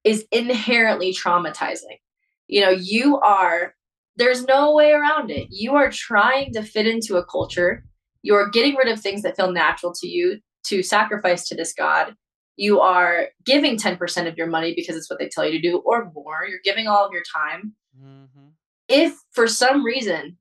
is 0.03 0.25
inherently 0.31 1.13
traumatizing. 1.13 1.99
You 2.47 2.61
know 2.61 2.69
you 2.69 3.19
are 3.19 3.75
there's 4.15 4.45
no 4.45 4.73
way 4.73 4.91
around 4.91 5.29
it. 5.29 5.47
You 5.51 5.75
are 5.75 5.91
trying 5.91 6.51
to 6.53 6.63
fit 6.63 6.87
into 6.87 7.17
a 7.17 7.25
culture. 7.25 7.83
You're 8.23 8.49
getting 8.49 8.75
rid 8.75 8.87
of 8.87 8.99
things 8.99 9.21
that 9.21 9.35
feel 9.35 9.51
natural 9.51 9.93
to 9.93 10.07
you 10.07 10.39
to 10.65 10.81
sacrifice 10.81 11.47
to 11.47 11.55
this 11.55 11.71
god. 11.73 12.15
You 12.55 12.79
are 12.79 13.27
giving 13.45 13.77
10% 13.77 14.27
of 14.27 14.35
your 14.35 14.47
money 14.47 14.73
because 14.75 14.95
it's 14.95 15.07
what 15.07 15.19
they 15.19 15.29
tell 15.29 15.45
you 15.45 15.51
to 15.51 15.61
do 15.61 15.83
or 15.85 16.11
more. 16.15 16.47
You're 16.49 16.59
giving 16.63 16.87
all 16.87 17.05
of 17.05 17.11
your 17.11 17.21
time. 17.31 17.73
Mm-hmm. 17.99 18.49
if 18.87 19.19
for 19.31 19.47
some 19.47 19.83
reason 19.83 20.37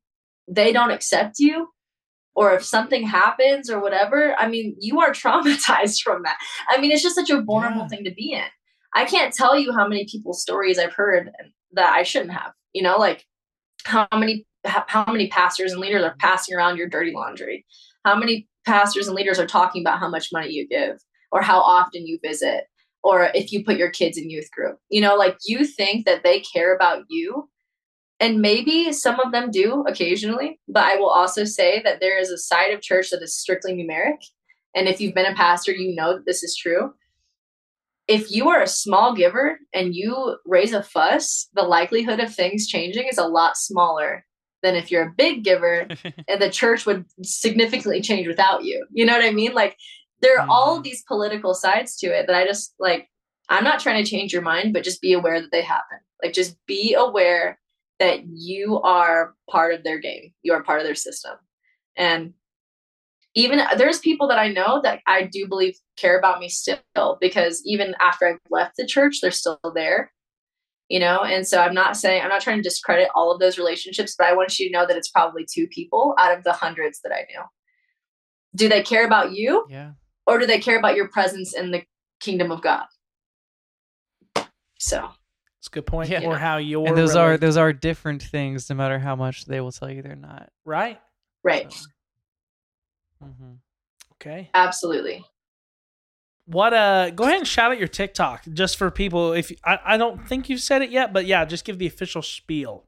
they 0.47 0.73
don't 0.73 0.91
accept 0.91 1.39
you 1.39 1.69
or 2.37 2.53
if 2.55 2.65
something 2.65 3.05
happens 3.05 3.69
or 3.69 3.81
whatever 3.81 4.35
i 4.39 4.47
mean 4.47 4.77
you 4.79 5.01
are 5.01 5.11
traumatized 5.23 6.03
from 6.03 6.23
that. 6.23 6.37
I 6.69 6.81
mean 6.81 6.93
it's 6.93 7.03
just 7.03 7.17
such 7.17 7.31
a 7.31 7.41
vulnerable 7.43 7.83
Yeah. 7.83 7.89
thing 7.89 8.05
to 8.05 8.15
be 8.15 8.33
in. 8.33 8.45
I 8.95 9.05
can't 9.05 9.35
tell 9.35 9.59
you 9.59 9.73
how 9.73 9.89
many 9.89 10.07
people's 10.07 10.41
stories 10.43 10.79
i've 10.79 10.95
heard 10.95 11.31
that 11.73 11.93
i 11.93 12.03
shouldn't 12.03 12.33
have 12.33 12.53
you 12.73 12.83
know 12.83 12.97
like 12.99 13.25
how 13.85 14.07
many 14.15 14.47
how 14.65 14.85
how 14.89 15.05
many 15.13 15.29
pastors 15.29 15.73
and 15.73 15.81
leaders 15.81 16.03
are 16.03 16.17
passing 16.19 16.57
around 16.57 16.77
your 16.77 16.89
dirty 16.89 17.13
laundry? 17.13 17.65
How 18.05 18.17
many 18.17 18.49
pastors 18.65 19.07
and 19.07 19.17
leaders 19.17 19.39
are 19.39 19.47
talking 19.47 19.83
about 19.83 19.99
how 19.99 20.09
much 20.09 20.33
money 20.33 20.51
you 20.53 20.67
give 20.67 20.99
or 21.33 21.43
how 21.43 21.61
often 21.61 22.07
you 22.07 22.19
visit 22.23 22.65
or 23.05 23.31
if 23.35 23.53
you 23.53 23.65
put 23.65 23.77
your 23.77 23.91
kids 23.91 24.19
in 24.19 24.31
youth 24.31 24.51
group? 24.51 24.79
You 24.91 25.01
know 25.01 25.17
like 25.17 25.37
you 25.47 25.65
think 25.65 26.05
that 26.07 26.23
they 26.25 26.41
care 26.41 26.75
about 26.75 27.05
you 27.09 27.49
and 28.21 28.41
maybe 28.41 28.93
some 28.93 29.21
of 29.21 29.33
them 29.33 29.51
do 29.51 29.85
occasionally 29.87 30.59
but 30.69 30.85
i 30.85 30.97
will 30.97 31.11
also 31.11 31.45
say 31.45 31.81
that 31.83 32.01
there 32.01 32.19
is 32.19 32.31
a 32.31 32.39
side 32.39 32.73
of 32.73 32.81
church 32.81 33.11
that 33.11 33.23
is 33.23 33.35
strictly 33.37 33.73
numeric 33.75 34.23
and 34.75 34.89
if 34.89 35.01
you've 35.01 35.15
been 35.15 35.33
a 35.33 35.35
pastor 35.35 35.73
you 35.73 35.95
know 35.95 36.15
that 36.15 36.27
this 36.27 36.43
is 36.43 36.57
true 36.57 36.93
if 38.09 38.31
you 38.31 38.49
are 38.49 38.63
a 38.63 38.69
small 38.69 39.15
giver 39.15 39.59
and 39.75 39.95
you 39.95 40.37
raise 40.45 40.73
a 40.73 40.83
fuss 40.83 41.49
the 41.55 41.63
likelihood 41.63 42.21
of 42.21 42.35
things 42.35 42.67
changing 42.67 43.07
is 43.09 43.19
a 43.19 43.27
lot 43.27 43.57
smaller 43.57 44.25
than 44.63 44.75
if 44.75 44.91
you're 44.91 45.09
a 45.09 45.15
big 45.17 45.45
giver 45.45 45.87
and 46.29 46.41
the 46.41 46.51
church 46.51 46.87
would 46.87 47.05
significantly 47.23 48.01
change 48.01 48.27
without 48.27 48.65
you. 48.65 48.85
You 48.91 49.05
know 49.05 49.13
what 49.13 49.25
I 49.25 49.31
mean? 49.31 49.53
Like 49.55 49.77
there 50.23 50.41
are 50.41 50.47
all 50.49 50.81
Mhm. 50.81 50.85
these 50.85 51.05
political 51.07 51.53
sides 51.55 51.97
to 51.99 52.07
it 52.07 52.27
that 52.27 52.35
I 52.35 52.47
just 52.47 52.75
like 52.79 53.09
I'm 53.49 53.63
not 53.65 53.79
trying 53.81 54.03
to 54.03 54.11
change 54.11 54.33
your 54.33 54.43
mind, 54.43 54.73
but 54.73 54.83
just 54.83 55.01
be 55.01 55.13
aware 55.13 55.41
that 55.41 55.53
they 55.53 55.63
happen. 55.63 55.99
Like 56.23 56.33
just 56.33 56.57
be 56.67 56.95
aware 56.95 57.61
that 57.99 58.27
you 58.27 58.81
are 58.83 59.35
part 59.51 59.75
of 59.75 59.85
their 59.85 59.99
game. 59.99 60.33
You 60.43 60.53
are 60.53 60.63
part 60.63 60.81
of 60.81 60.87
their 60.87 60.95
system. 60.95 61.33
And 61.97 62.35
even 63.35 63.61
there's 63.77 63.99
people 63.99 64.29
that 64.29 64.39
I 64.39 64.49
know 64.49 64.81
that 64.83 65.01
I 65.07 65.23
do 65.23 65.47
believe 65.47 65.77
care 65.97 66.19
about 66.19 66.41
me 66.41 66.49
still 66.49 67.19
because 67.21 67.63
even 67.65 67.95
after 68.01 68.27
I've 68.27 68.39
left 68.51 68.77
the 68.77 68.87
church, 68.87 69.21
they're 69.21 69.31
still 69.31 69.61
there. 69.75 70.13
You 70.89 71.01
know, 71.01 71.23
and 71.23 71.47
so 71.47 71.61
I'm 71.61 71.75
not 71.75 71.97
saying 71.97 72.23
I'm 72.23 72.29
not 72.29 72.43
trying 72.43 72.59
to 72.59 72.63
discredit 72.63 73.09
all 73.15 73.33
of 73.33 73.41
those 73.41 73.59
relationships, 73.59 74.15
but 74.17 74.29
I 74.29 74.35
want 74.35 74.57
you 74.59 74.69
to 74.69 74.73
know 74.73 74.87
that 74.87 74.97
it's 74.97 75.11
probably 75.11 75.45
two 75.45 75.67
people 75.67 76.15
out 76.17 76.37
of 76.37 76.45
the 76.45 76.53
hundreds 76.53 77.01
that 77.01 77.13
I 77.13 77.27
knew. 77.29 77.43
Do 78.55 78.69
they 78.69 78.83
care 78.83 79.05
about 79.05 79.33
you? 79.33 79.67
Yeah. 79.69 79.93
Or 80.27 80.39
do 80.39 80.47
they 80.47 80.61
care 80.61 80.79
about 80.79 80.95
your 80.95 81.09
presence 81.09 81.55
in 81.55 81.73
the 81.73 81.83
kingdom 82.21 82.53
of 82.53 82.63
God? 82.63 82.85
So 84.79 85.11
It's 85.59 85.69
a 85.69 85.71
good 85.71 85.87
point. 85.87 86.11
Yeah. 86.11 86.25
Or 86.25 86.37
how 86.37 86.59
your 86.59 86.89
And 86.89 86.97
those 86.97 87.17
are 87.17 87.37
those 87.37 87.57
are 87.57 87.73
different 87.73 88.23
things, 88.23 88.69
no 88.71 88.77
matter 88.77 88.99
how 88.99 89.17
much 89.17 89.47
they 89.47 89.61
will 89.61 89.73
tell 89.73 89.91
you 89.91 90.03
they're 90.03 90.15
not. 90.17 90.51
right. 90.65 91.01
right. 91.43 91.73
So. 91.73 91.87
hmm 93.23 93.53
Okay. 94.15 94.51
Absolutely. 94.55 95.25
What 96.47 96.73
uh 96.73 97.11
go 97.11 97.25
ahead 97.25 97.39
and 97.39 97.47
shout 97.49 97.73
out 97.73 97.79
your 97.79 97.89
TikTok 97.89 98.45
just 98.53 98.77
for 98.77 98.91
people 98.91 99.33
if 99.33 99.53
I, 99.65 99.79
I 99.85 99.97
don't 99.97 100.27
think 100.29 100.49
you've 100.49 100.61
said 100.61 100.83
it 100.83 100.91
yet, 100.91 101.13
but 101.13 101.27
yeah, 101.27 101.45
just 101.45 101.65
give 101.65 101.79
the 101.79 101.87
official 101.87 102.23
spiel. 102.23 102.85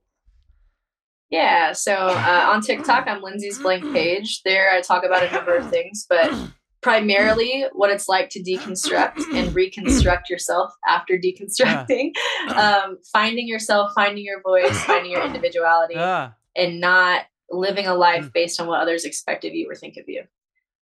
Yeah. 1.31 1.73
So 1.73 1.95
uh, 1.95 2.51
on 2.53 2.63
TikTok, 2.63 3.07
I'm 3.07 3.23
Lindsey's 3.23 3.59
blank 3.59 3.83
page. 3.93 4.43
There, 4.45 4.71
I 4.71 4.81
talk 4.81 5.05
about 5.05 5.23
a 5.23 5.31
number 5.31 5.57
of 5.57 5.69
things, 5.71 6.07
but 6.09 6.33
primarily 6.81 7.65
what 7.73 7.91
it's 7.91 8.09
like 8.09 8.29
to 8.31 8.43
deconstruct 8.43 9.19
and 9.35 9.55
reconstruct 9.55 10.31
yourself 10.31 10.73
after 10.87 11.19
deconstructing, 11.19 12.13
um, 12.55 12.99
finding 13.13 13.49
yourself, 13.49 13.91
finding 13.95 14.25
your 14.25 14.41
voice, 14.43 14.79
finding 14.85 15.13
your 15.13 15.25
individuality, 15.25 15.95
Ah, 15.97 16.35
and 16.57 16.81
not 16.81 17.23
living 17.51 17.87
a 17.87 17.95
life 17.95 18.31
based 18.33 18.61
on 18.61 18.67
what 18.67 18.81
others 18.81 19.05
expect 19.05 19.45
of 19.45 19.55
you 19.55 19.69
or 19.71 19.75
think 19.75 19.97
of 19.97 20.05
you. 20.07 20.23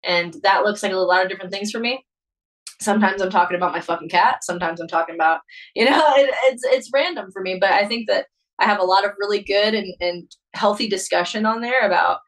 And 0.03 0.35
that 0.43 0.63
looks 0.63 0.83
like 0.83 0.91
a 0.91 0.97
lot 0.97 1.23
of 1.23 1.29
different 1.29 1.51
things 1.51 1.71
for 1.71 1.79
me. 1.79 2.05
Sometimes 2.81 3.21
I'm 3.21 3.29
talking 3.29 3.55
about 3.55 3.71
my 3.71 3.79
fucking 3.79 4.09
cat. 4.09 4.43
Sometimes 4.43 4.81
I'm 4.81 4.87
talking 4.87 5.15
about, 5.15 5.41
you 5.75 5.85
know, 5.85 6.03
it, 6.15 6.33
it's 6.45 6.63
it's 6.65 6.91
random 6.93 7.31
for 7.31 7.41
me. 7.41 7.57
But 7.59 7.71
I 7.71 7.85
think 7.85 8.07
that 8.07 8.25
I 8.59 8.65
have 8.65 8.79
a 8.79 8.83
lot 8.83 9.05
of 9.05 9.11
really 9.19 9.43
good 9.43 9.73
and, 9.73 9.93
and 9.99 10.31
healthy 10.53 10.87
discussion 10.87 11.45
on 11.45 11.61
there 11.61 11.85
about 11.85 12.19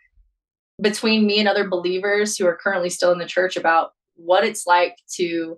between 0.82 1.25
me 1.25 1.39
and 1.39 1.47
other 1.47 1.67
believers 1.67 2.38
who 2.38 2.45
are 2.45 2.57
currently 2.61 2.89
still 2.89 3.11
in 3.11 3.19
the 3.19 3.25
church 3.25 3.57
about 3.57 3.91
what 4.15 4.43
it's 4.43 4.67
like 4.67 4.95
to 5.15 5.57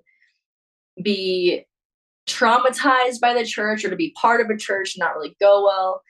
be 1.01 1.65
traumatized 2.27 3.19
by 3.19 3.33
the 3.33 3.45
church 3.45 3.83
or 3.83 3.89
to 3.89 3.95
be 3.95 4.13
part 4.15 4.41
of 4.41 4.49
a 4.49 4.57
church 4.57 4.95
and 4.95 4.99
not 4.99 5.15
really 5.15 5.35
go 5.39 5.63
well. 5.63 6.01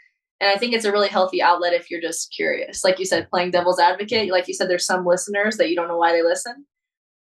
And 0.42 0.50
I 0.50 0.56
think 0.56 0.74
it's 0.74 0.86
a 0.86 0.92
really 0.92 1.10
healthy 1.10 1.42
outlet 1.42 1.74
if 1.74 1.90
you're 1.90 2.02
just 2.02 2.34
curious. 2.34 2.84
Like 2.84 3.00
you 3.00 3.06
said, 3.06 3.30
playing 3.30 3.52
devil's 3.52 3.80
advocate, 3.80 4.32
like 4.32 4.48
you 4.48 4.54
said, 4.54 4.70
there's 4.70 4.86
some 4.86 5.06
listeners 5.06 5.58
that 5.58 5.70
you 5.70 5.76
don't 5.76 5.88
know 5.88 5.98
why 5.98 6.12
they 6.12 6.24
listen. 6.24 6.66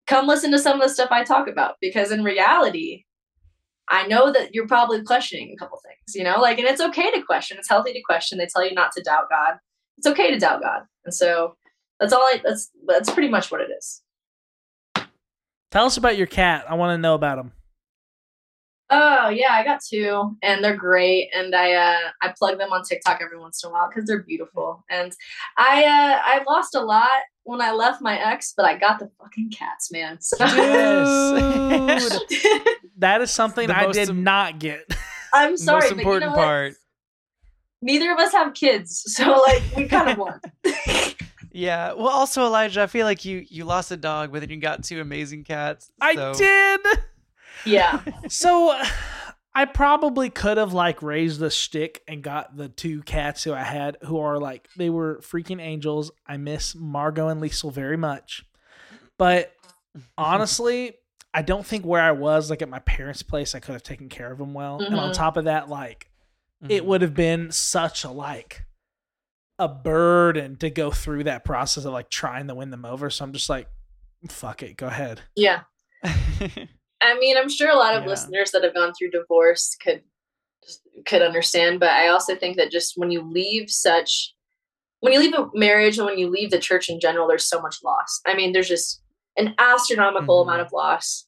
Come 0.06 0.26
listen 0.26 0.50
to 0.52 0.58
some 0.58 0.80
of 0.80 0.86
the 0.86 0.92
stuff 0.92 1.10
I 1.10 1.24
talk 1.24 1.48
about 1.48 1.76
because 1.80 2.10
in 2.10 2.24
reality, 2.24 3.04
I 3.88 4.06
know 4.06 4.32
that 4.32 4.54
you're 4.54 4.66
probably 4.66 5.02
questioning 5.02 5.52
a 5.54 5.58
couple 5.58 5.78
things, 5.84 6.14
you 6.14 6.24
know, 6.24 6.40
like, 6.40 6.58
and 6.58 6.66
it's 6.66 6.80
okay 6.80 7.10
to 7.10 7.22
question. 7.22 7.58
It's 7.58 7.68
healthy 7.68 7.92
to 7.92 8.02
question. 8.02 8.38
They 8.38 8.46
tell 8.46 8.66
you 8.66 8.74
not 8.74 8.92
to 8.92 9.02
doubt 9.02 9.28
God. 9.30 9.56
It's 9.98 10.06
okay 10.06 10.30
to 10.30 10.38
doubt 10.38 10.62
God. 10.62 10.82
And 11.04 11.14
so 11.14 11.56
that's 12.04 12.12
all 12.12 12.20
I, 12.22 12.40
that's, 12.44 12.70
that's 12.86 13.10
pretty 13.10 13.28
much 13.28 13.50
what 13.50 13.60
it 13.60 13.70
is. 13.76 14.02
Tell 15.70 15.86
us 15.86 15.96
about 15.96 16.16
your 16.16 16.26
cat. 16.28 16.64
I 16.68 16.74
want 16.74 16.96
to 16.96 16.98
know 16.98 17.14
about 17.14 17.38
him. 17.38 17.52
Oh 18.90 19.28
yeah, 19.30 19.52
I 19.52 19.64
got 19.64 19.80
two, 19.82 20.36
and 20.42 20.62
they're 20.62 20.76
great. 20.76 21.30
And 21.34 21.54
I 21.54 21.72
uh, 21.72 22.10
I 22.22 22.32
plug 22.38 22.58
them 22.58 22.70
on 22.70 22.82
TikTok 22.84 23.20
every 23.22 23.38
once 23.40 23.64
in 23.64 23.70
a 23.70 23.72
while 23.72 23.88
because 23.88 24.06
they're 24.06 24.22
beautiful. 24.22 24.84
And 24.90 25.10
I 25.56 25.84
uh, 25.84 26.20
I 26.22 26.42
lost 26.46 26.74
a 26.76 26.80
lot 26.80 27.08
when 27.44 27.60
I 27.60 27.72
left 27.72 28.02
my 28.02 28.16
ex, 28.18 28.52
but 28.56 28.66
I 28.66 28.76
got 28.76 28.98
the 29.00 29.10
fucking 29.18 29.50
cats, 29.50 29.90
man. 29.90 30.20
So 30.20 30.36
Yes. 30.44 32.20
That 32.98 33.20
is 33.22 33.30
something 33.32 33.66
The 33.66 33.76
I 33.76 33.90
did 33.90 34.10
im- 34.10 34.22
not 34.22 34.60
get. 34.60 34.84
I'm 35.32 35.56
sorry, 35.56 35.80
Most 35.80 35.88
but 35.88 35.96
you 35.96 36.00
important 36.02 36.30
know 36.32 36.36
what? 36.36 36.44
part. 36.44 36.74
Neither 37.82 38.12
of 38.12 38.18
us 38.18 38.32
have 38.32 38.54
kids, 38.54 39.02
so 39.14 39.42
like 39.48 39.62
we 39.76 39.88
kind 39.88 40.10
of 40.10 40.18
won. 40.18 40.40
Yeah. 41.54 41.92
Well, 41.92 42.08
also 42.08 42.44
Elijah, 42.44 42.82
I 42.82 42.86
feel 42.88 43.06
like 43.06 43.24
you 43.24 43.46
you 43.48 43.64
lost 43.64 43.90
a 43.92 43.96
dog, 43.96 44.32
but 44.32 44.40
then 44.40 44.50
you 44.50 44.56
got 44.58 44.82
two 44.82 45.00
amazing 45.00 45.44
cats. 45.44 45.90
I 46.00 46.14
did. 46.14 46.80
yeah, 47.64 48.00
So 48.28 48.76
I 49.54 49.64
probably 49.66 50.30
could 50.30 50.56
have 50.56 50.72
like 50.72 51.00
raised 51.00 51.38
the 51.38 51.50
stick 51.52 52.02
and 52.08 52.22
got 52.22 52.56
the 52.56 52.68
two 52.68 53.02
cats 53.04 53.44
who 53.44 53.52
I 53.54 53.62
had 53.62 53.96
who 54.02 54.18
are 54.18 54.38
like 54.38 54.68
they 54.76 54.90
were 54.90 55.20
freaking 55.22 55.60
angels. 55.60 56.10
I 56.26 56.36
miss 56.38 56.74
Margot 56.74 57.28
and 57.28 57.40
Liesel 57.40 57.72
very 57.72 57.96
much. 57.96 58.44
But 59.16 59.52
honestly, 60.18 60.94
I 61.32 61.42
don't 61.42 61.64
think 61.64 61.84
where 61.86 62.02
I 62.02 62.12
was 62.12 62.50
like 62.50 62.62
at 62.62 62.68
my 62.68 62.80
parents' 62.80 63.22
place 63.22 63.54
I 63.54 63.60
could 63.60 63.72
have 63.74 63.82
taken 63.84 64.08
care 64.08 64.32
of 64.32 64.38
them 64.38 64.54
well. 64.54 64.78
And 64.80 64.94
on 64.96 65.10
Mhm. 65.10 65.14
top 65.14 65.36
of 65.36 65.44
that 65.44 65.68
like 65.68 66.10
it 66.68 66.82
Mhm. 66.82 66.86
would 66.86 67.02
have 67.02 67.14
been 67.14 67.52
such 67.52 68.02
a 68.04 68.10
like 68.10 68.64
a 69.58 69.68
burden 69.68 70.56
to 70.56 70.68
go 70.70 70.90
through 70.90 71.24
that 71.24 71.44
process 71.44 71.84
of 71.84 71.92
like 71.92 72.10
trying 72.10 72.48
to 72.48 72.54
win 72.54 72.70
them 72.70 72.84
over. 72.84 73.08
So 73.10 73.24
I'm 73.24 73.32
just 73.32 73.48
like 73.48 73.68
fuck 74.28 74.62
it, 74.62 74.76
go 74.76 74.86
ahead. 74.86 75.20
yeah. 75.36 75.60
I 76.04 77.18
mean, 77.18 77.36
I'm 77.36 77.48
sure 77.50 77.68
a 77.70 77.76
lot 77.76 77.94
of 77.94 78.02
Yeah. 78.04 78.08
listeners 78.10 78.50
that 78.52 78.64
have 78.64 78.74
gone 78.74 78.92
through 78.94 79.10
divorce 79.10 79.76
could 79.82 80.02
could 81.04 81.20
understand, 81.22 81.78
but 81.80 81.90
I 81.90 82.08
also 82.08 82.34
think 82.34 82.56
that 82.56 82.70
just 82.70 82.94
when 82.96 83.10
you 83.10 83.20
leave 83.22 83.68
such 83.70 84.34
when 85.00 85.12
you 85.12 85.18
leave 85.20 85.34
a 85.34 85.50
marriage 85.52 85.98
and 85.98 86.06
when 86.06 86.18
you 86.18 86.30
leave 86.30 86.50
the 86.50 86.58
church 86.58 86.88
in 86.88 86.98
general, 86.98 87.28
there's 87.28 87.44
so 87.46 87.60
much 87.60 87.76
loss. 87.84 88.20
I 88.26 88.34
mean, 88.34 88.52
there's 88.52 88.68
just 88.68 89.02
an 89.36 89.54
astronomical 89.58 90.38
Mhm. 90.38 90.48
amount 90.48 90.62
of 90.62 90.72
loss, 90.72 91.26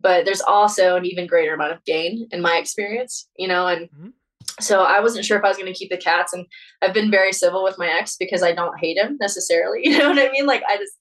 but 0.00 0.24
there's 0.24 0.40
also 0.40 0.96
an 0.96 1.04
even 1.04 1.26
greater 1.26 1.52
amount 1.52 1.72
of 1.72 1.84
gain 1.84 2.26
in 2.30 2.40
my 2.40 2.56
experience, 2.56 3.28
you 3.36 3.46
know, 3.46 3.66
and 3.66 3.90
Mhm. 3.90 4.12
So 4.60 4.82
I 4.82 5.00
wasn't 5.00 5.24
sure 5.24 5.38
if 5.38 5.44
I 5.44 5.48
was 5.48 5.56
going 5.56 5.72
to 5.72 5.78
keep 5.78 5.90
the 5.90 5.96
cats 5.96 6.32
and 6.32 6.46
I've 6.82 6.94
been 6.94 7.10
very 7.10 7.32
civil 7.32 7.62
with 7.62 7.78
my 7.78 7.88
ex 7.88 8.16
because 8.18 8.42
I 8.42 8.52
don't 8.52 8.78
hate 8.78 8.96
him 8.96 9.16
necessarily. 9.20 9.80
You 9.84 9.98
know 9.98 10.10
what 10.10 10.18
I 10.18 10.30
mean? 10.30 10.46
Like 10.46 10.62
I 10.68 10.76
just 10.76 10.92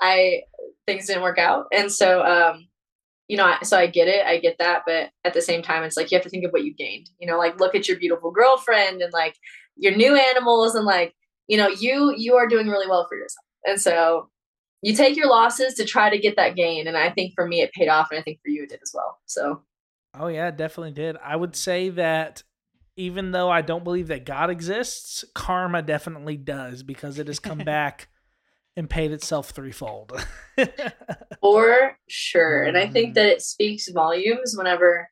I 0.00 0.42
things 0.86 1.06
didn't 1.06 1.22
work 1.22 1.38
out. 1.38 1.66
And 1.72 1.90
so 1.90 2.22
um 2.22 2.66
you 3.28 3.36
know, 3.36 3.54
so 3.62 3.78
I 3.78 3.86
get 3.86 4.08
it, 4.08 4.26
I 4.26 4.38
get 4.38 4.58
that, 4.58 4.82
but 4.84 5.10
at 5.24 5.32
the 5.32 5.40
same 5.40 5.62
time, 5.62 5.84
it's 5.84 5.96
like 5.96 6.10
you 6.10 6.16
have 6.16 6.24
to 6.24 6.28
think 6.28 6.44
of 6.44 6.50
what 6.50 6.64
you 6.64 6.74
gained. 6.74 7.08
You 7.18 7.26
know, 7.26 7.38
like 7.38 7.58
look 7.58 7.74
at 7.74 7.88
your 7.88 7.98
beautiful 7.98 8.30
girlfriend 8.30 9.00
and 9.00 9.12
like 9.12 9.36
your 9.76 9.96
new 9.96 10.16
animals, 10.16 10.74
and 10.74 10.84
like 10.84 11.14
you 11.46 11.56
know, 11.56 11.68
you 11.68 12.14
you 12.16 12.34
are 12.34 12.46
doing 12.46 12.68
really 12.68 12.88
well 12.88 13.06
for 13.08 13.16
yourself. 13.16 13.44
And 13.64 13.80
so 13.80 14.28
you 14.82 14.94
take 14.94 15.16
your 15.16 15.28
losses 15.28 15.74
to 15.74 15.84
try 15.84 16.10
to 16.10 16.18
get 16.18 16.36
that 16.36 16.56
gain. 16.56 16.88
And 16.88 16.96
I 16.96 17.10
think 17.10 17.32
for 17.34 17.46
me, 17.46 17.62
it 17.62 17.72
paid 17.72 17.88
off, 17.88 18.08
and 18.10 18.18
I 18.18 18.22
think 18.22 18.40
for 18.42 18.50
you, 18.50 18.64
it 18.64 18.70
did 18.70 18.80
as 18.82 18.92
well. 18.92 19.18
So 19.26 19.62
Oh 20.18 20.26
yeah, 20.26 20.50
definitely 20.50 20.92
did. 20.92 21.16
I 21.22 21.36
would 21.36 21.56
say 21.56 21.88
that 21.90 22.42
even 22.96 23.30
though 23.32 23.50
I 23.50 23.62
don't 23.62 23.84
believe 23.84 24.08
that 24.08 24.24
God 24.26 24.50
exists, 24.50 25.24
karma 25.34 25.82
definitely 25.82 26.36
does 26.36 26.82
because 26.82 27.18
it 27.18 27.26
has 27.26 27.38
come 27.38 27.58
back 27.64 28.08
and 28.76 28.88
paid 28.88 29.12
itself 29.12 29.50
threefold. 29.50 30.12
for 31.40 31.96
sure, 32.08 32.62
and 32.62 32.76
I 32.76 32.86
think 32.86 33.10
Mhm. 33.10 33.14
that 33.14 33.26
it 33.26 33.42
speaks 33.42 33.88
volumes 33.90 34.54
whenever 34.56 35.08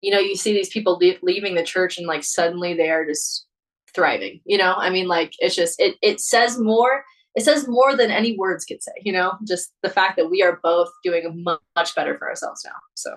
you 0.00 0.12
know 0.12 0.18
you 0.20 0.36
see 0.36 0.52
these 0.52 0.68
people 0.68 0.98
le- 1.00 1.16
leaving 1.22 1.54
the 1.54 1.62
church 1.64 1.98
and 1.98 2.06
like 2.06 2.22
suddenly 2.24 2.74
they 2.74 2.90
are 2.90 3.04
just 3.06 3.46
thriving. 3.94 4.40
You 4.44 4.58
know, 4.58 4.74
I 4.76 4.90
mean, 4.90 5.08
like 5.08 5.32
it's 5.38 5.56
just 5.56 5.80
it 5.80 5.96
it 6.02 6.20
says 6.20 6.58
more. 6.58 7.04
It 7.34 7.44
says 7.44 7.68
more 7.68 7.94
than 7.96 8.10
any 8.10 8.36
words 8.36 8.64
could 8.64 8.82
say. 8.82 8.92
You 9.02 9.12
know, 9.12 9.34
just 9.46 9.72
the 9.82 9.90
fact 9.90 10.16
that 10.16 10.30
we 10.30 10.42
are 10.42 10.58
both 10.62 10.88
doing 11.04 11.44
much 11.76 11.94
better 11.94 12.16
for 12.18 12.28
ourselves 12.28 12.62
now. 12.64 12.76
So. 12.94 13.16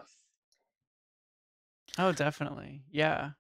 oh, 1.98 2.12
definitely. 2.12 2.84
Yeah. 2.92 3.32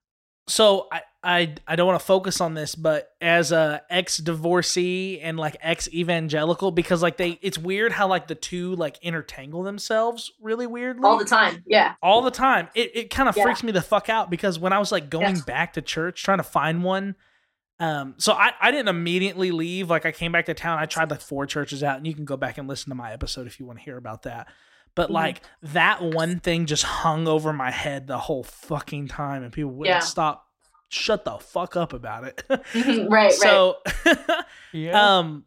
So 0.51 0.87
I, 0.91 1.01
I 1.23 1.55
I 1.67 1.75
don't 1.75 1.87
want 1.87 1.99
to 1.99 2.05
focus 2.05 2.41
on 2.41 2.53
this, 2.55 2.75
but 2.75 3.09
as 3.21 3.51
a 3.51 3.81
ex 3.89 4.17
divorcee 4.17 5.19
and 5.21 5.37
like 5.37 5.55
ex 5.61 5.87
evangelical, 5.93 6.71
because 6.71 7.01
like 7.01 7.17
they 7.17 7.39
it's 7.41 7.57
weird 7.57 7.91
how 7.91 8.07
like 8.07 8.27
the 8.27 8.35
two 8.35 8.75
like 8.75 8.99
intertangle 9.01 9.63
themselves 9.63 10.31
really 10.41 10.67
weirdly. 10.67 11.03
all 11.03 11.17
the 11.17 11.25
time. 11.25 11.63
Yeah. 11.65 11.93
all 12.01 12.21
the 12.21 12.31
time. 12.31 12.67
It 12.75 12.91
it 12.95 13.09
kind 13.11 13.29
of 13.29 13.37
Yeah. 13.37 13.43
freaks 13.43 13.63
me 13.63 13.71
the 13.71 13.81
fuck 13.81 14.09
out 14.09 14.29
because 14.29 14.59
when 14.59 14.73
I 14.73 14.79
was 14.79 14.91
like 14.91 15.09
going 15.09 15.35
Yeah. 15.37 15.41
back 15.45 15.73
to 15.73 15.81
church 15.81 16.23
trying 16.23 16.39
to 16.39 16.43
find 16.43 16.83
one, 16.83 17.15
um, 17.79 18.15
so 18.17 18.33
I 18.33 18.51
I 18.59 18.71
didn't 18.71 18.89
immediately 18.89 19.51
leave. 19.51 19.89
Like 19.89 20.05
I 20.05 20.11
came 20.11 20.31
back 20.31 20.47
to 20.47 20.53
town. 20.53 20.79
I 20.79 20.85
tried 20.85 21.09
like 21.11 21.21
four 21.21 21.45
churches 21.45 21.83
out, 21.83 21.97
and 21.97 22.05
you 22.07 22.13
can 22.13 22.25
go 22.25 22.35
back 22.37 22.57
and 22.57 22.67
listen 22.67 22.89
to 22.89 22.95
my 22.95 23.13
episode 23.13 23.47
if 23.47 23.59
you 23.59 23.65
want 23.65 23.79
to 23.79 23.85
hear 23.85 23.97
about 23.97 24.23
that. 24.23 24.47
But 24.95 25.09
Mhm. 25.09 25.13
like 25.13 25.41
that 25.63 26.01
one 26.01 26.39
thing 26.39 26.65
just 26.65 26.83
hung 26.83 27.27
over 27.27 27.53
my 27.53 27.71
head 27.71 28.07
the 28.07 28.17
whole 28.17 28.43
fucking 28.43 29.07
time, 29.07 29.43
and 29.43 29.51
people 29.53 29.71
wouldn't 29.71 29.95
Yeah. 29.95 29.99
stop. 29.99 30.47
Shut 30.89 31.23
the 31.23 31.37
fuck 31.37 31.75
up 31.77 31.93
about 31.93 32.25
it. 32.25 32.43
right. 32.49 33.07
Right. 33.09 33.31
so, 33.31 33.77
Yeah. 34.73 35.17
um, 35.19 35.45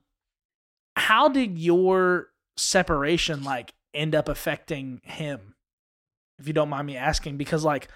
how 0.97 1.29
did 1.29 1.59
your 1.59 2.29
separation 2.57 3.45
like 3.45 3.75
end 3.93 4.15
up 4.15 4.29
affecting 4.29 5.01
him? 5.05 5.55
If 6.39 6.47
you 6.47 6.53
don't 6.55 6.71
mind 6.71 6.87
me 6.87 6.97
asking, 6.97 7.37
because 7.37 7.65
like 7.65 7.89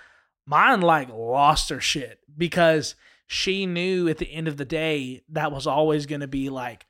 mine 0.46 0.80
like 0.82 1.08
lost 1.08 1.70
her 1.70 1.80
shit 1.80 2.20
because 2.36 2.94
she 3.26 3.66
knew 3.66 4.08
at 4.08 4.18
the 4.18 4.32
end 4.32 4.48
of 4.48 4.56
the 4.56 4.64
day 4.64 5.22
that 5.30 5.50
was 5.52 5.66
always 5.66 6.06
going 6.06 6.20
to 6.20 6.28
be 6.28 6.48
like 6.50 6.86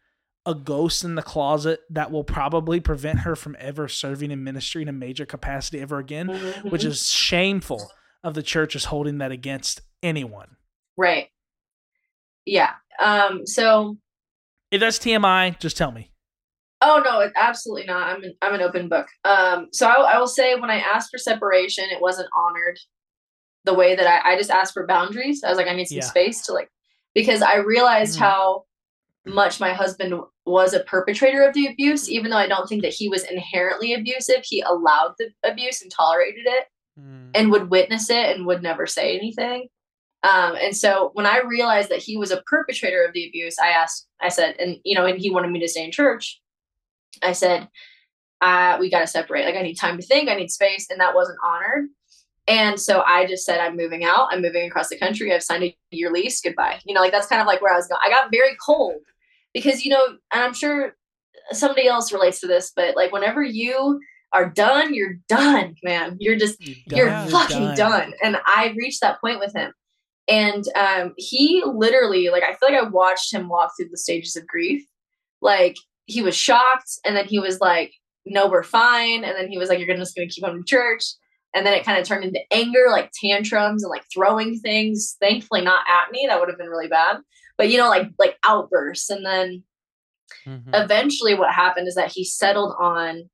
a 0.48 0.54
ghost 0.54 1.04
in 1.04 1.14
the 1.14 1.22
closet 1.22 1.80
that 1.90 2.10
will 2.10 2.24
probably 2.24 2.80
prevent 2.80 3.20
her 3.20 3.36
from 3.36 3.54
ever 3.60 3.86
serving 3.86 4.30
in 4.30 4.42
ministry 4.42 4.80
in 4.82 4.88
a 4.88 4.92
major 4.92 5.26
capacity 5.26 5.78
ever 5.78 5.98
again, 5.98 6.28
which 6.70 6.82
Mhm. 6.82 6.86
is 6.86 7.08
shameful 7.10 7.92
of 8.24 8.34
the 8.34 8.42
church 8.42 8.74
is 8.74 8.86
holding 8.86 9.18
that 9.18 9.30
against 9.30 9.82
anyone. 10.02 10.56
right. 10.96 11.28
Yeah. 12.46 12.74
Um. 12.98 13.46
So. 13.46 13.98
If 14.70 14.80
that's 14.80 14.98
TMI, 14.98 15.56
just 15.60 15.76
tell 15.76 15.92
me. 15.92 16.10
Oh 16.80 17.02
no, 17.04 17.30
absolutely 17.36 17.86
not. 17.86 18.08
I'm 18.08 18.22
an, 18.24 18.34
I'm 18.42 18.54
an 18.54 18.62
open 18.62 18.88
book. 18.88 19.06
Um. 19.24 19.68
So 19.72 19.86
I, 19.86 20.14
I 20.14 20.18
will 20.18 20.26
say 20.28 20.54
when 20.56 20.70
I 20.70 20.78
asked 20.78 21.10
for 21.10 21.18
separation, 21.18 21.84
it 21.90 22.00
wasn't 22.00 22.28
honored 22.36 22.78
the 23.64 23.74
way 23.74 23.94
that 23.94 24.06
I, 24.06 24.32
I 24.32 24.36
just 24.36 24.50
asked 24.50 24.72
for 24.72 24.86
boundaries. 24.86 25.42
I 25.44 25.48
was 25.50 25.58
like, 25.58 25.66
I 25.68 25.74
need 25.74 25.86
some 25.88 25.96
Yeah. 25.98 26.04
space 26.04 26.42
to 26.46 26.52
like, 26.54 26.70
because 27.14 27.42
I 27.42 27.56
realized 27.56 28.16
Mm. 28.16 28.20
how 28.20 28.64
much 29.28 29.60
my 29.60 29.72
husband 29.72 30.14
was 30.46 30.74
a 30.74 30.80
perpetrator 30.80 31.42
of 31.42 31.54
the 31.54 31.66
abuse, 31.66 32.08
even 32.08 32.30
though 32.30 32.36
I 32.36 32.48
don't 32.48 32.68
think 32.68 32.82
that 32.82 32.92
he 32.92 33.08
was 33.08 33.24
inherently 33.24 33.94
abusive. 33.94 34.42
He 34.42 34.60
allowed 34.62 35.14
the 35.18 35.30
abuse 35.44 35.82
and 35.82 35.90
tolerated 35.90 36.46
it. 36.46 36.64
Mm. 36.98 37.30
and 37.34 37.52
would 37.52 37.70
witness 37.70 38.10
it 38.10 38.34
and 38.36 38.46
would 38.46 38.62
never 38.62 38.86
say 38.86 39.16
anything. 39.16 39.68
Um, 40.24 40.56
and 40.60 40.76
so 40.76 41.10
when 41.14 41.26
I 41.26 41.42
realized 41.46 41.90
that 41.90 42.02
he 42.02 42.16
was 42.16 42.32
a 42.32 42.42
perpetrator 42.46 43.04
of 43.04 43.12
the 43.12 43.28
abuse, 43.28 43.56
I 43.62 43.68
asked, 43.68 44.08
I 44.20 44.30
said, 44.30 44.56
and 44.58 44.78
you 44.84 44.96
know, 44.96 45.06
and 45.06 45.18
he 45.18 45.30
wanted 45.30 45.52
me 45.52 45.60
to 45.60 45.68
stay 45.68 45.84
in 45.84 45.92
church. 45.92 46.40
I 47.22 47.32
said, 47.32 47.68
uh, 48.40 48.78
we 48.80 48.90
got 48.90 49.00
to 49.00 49.06
separate. 49.06 49.44
Like, 49.44 49.54
I 49.54 49.62
need 49.62 49.76
time 49.76 49.96
to 49.96 50.06
think, 50.06 50.28
I 50.28 50.34
need 50.34 50.50
space. 50.50 50.88
And 50.90 51.00
that 51.00 51.14
wasn't 51.14 51.38
honored. 51.44 51.86
And 52.48 52.80
so 52.80 53.02
I 53.02 53.26
just 53.26 53.44
said, 53.44 53.60
I'm 53.60 53.76
moving 53.76 54.04
out. 54.04 54.28
I'm 54.30 54.42
moving 54.42 54.66
across 54.66 54.88
the 54.88 54.98
country. 54.98 55.32
I've 55.32 55.42
signed 55.42 55.64
a 55.64 55.76
year 55.90 56.10
lease. 56.10 56.40
Goodbye. 56.40 56.80
You 56.84 56.94
know, 56.94 57.00
like 57.00 57.12
that's 57.12 57.26
kind 57.26 57.42
of 57.42 57.46
like 57.46 57.60
where 57.60 57.72
I 57.72 57.76
was 57.76 57.86
going. 57.86 58.00
I 58.04 58.08
got 58.08 58.32
very 58.32 58.56
cold 58.64 59.02
because, 59.54 59.84
you 59.84 59.90
know, 59.90 60.04
and 60.32 60.42
I'm 60.42 60.54
sure 60.54 60.94
somebody 61.52 61.86
else 61.86 62.12
relates 62.12 62.40
to 62.40 62.46
this, 62.46 62.72
but 62.74 62.96
like 62.96 63.12
whenever 63.12 63.42
you 63.42 64.00
are 64.32 64.48
done, 64.48 64.94
you're 64.94 65.16
done, 65.28 65.74
man. 65.82 66.16
You're 66.20 66.36
just 66.36 66.56
you're 66.90 67.06
done. 67.06 67.28
fucking 67.30 67.74
done. 67.74 68.12
And 68.22 68.36
I 68.44 68.74
reached 68.76 69.00
that 69.00 69.20
point 69.20 69.40
with 69.40 69.54
him. 69.54 69.72
And 70.28 70.64
um, 70.76 71.14
he 71.16 71.62
literally, 71.64 72.28
like, 72.28 72.42
I 72.42 72.54
feel 72.54 72.70
like 72.70 72.82
I 72.82 72.88
watched 72.88 73.32
him 73.32 73.48
walk 73.48 73.72
through 73.76 73.88
the 73.90 73.96
stages 73.96 74.36
of 74.36 74.46
grief. 74.46 74.84
Like, 75.40 75.76
he 76.04 76.20
was 76.22 76.36
shocked, 76.36 76.90
and 77.04 77.16
then 77.16 77.26
he 77.26 77.38
was 77.38 77.60
like, 77.60 77.92
No, 78.26 78.46
we're 78.48 78.62
fine. 78.62 79.24
And 79.24 79.34
then 79.36 79.48
he 79.48 79.56
was 79.56 79.70
like, 79.70 79.78
You're 79.78 79.86
gonna, 79.86 80.00
just 80.00 80.14
gonna 80.14 80.28
keep 80.28 80.44
coming 80.44 80.62
to 80.62 80.68
church. 80.68 81.04
And 81.54 81.64
then 81.64 81.72
it 81.72 81.84
kind 81.84 81.98
of 81.98 82.06
turned 82.06 82.24
into 82.24 82.40
anger, 82.52 82.86
like 82.90 83.10
tantrums 83.18 83.82
and 83.82 83.90
like 83.90 84.04
throwing 84.12 84.58
things. 84.60 85.16
Thankfully, 85.18 85.62
not 85.62 85.84
at 85.88 86.12
me. 86.12 86.26
That 86.28 86.38
would 86.38 86.50
have 86.50 86.58
been 86.58 86.68
really 86.68 86.88
bad. 86.88 87.18
But 87.58 87.68
you 87.70 87.76
know, 87.76 87.88
like 87.88 88.08
like 88.18 88.36
outbursts. 88.46 89.10
And 89.10 89.26
then 89.26 89.64
Mhm. 90.46 90.70
eventually 90.74 91.34
what 91.34 91.52
happened 91.54 91.88
is 91.88 91.94
that 91.94 92.12
he 92.12 92.22
settled 92.24 92.74
on 92.78 93.30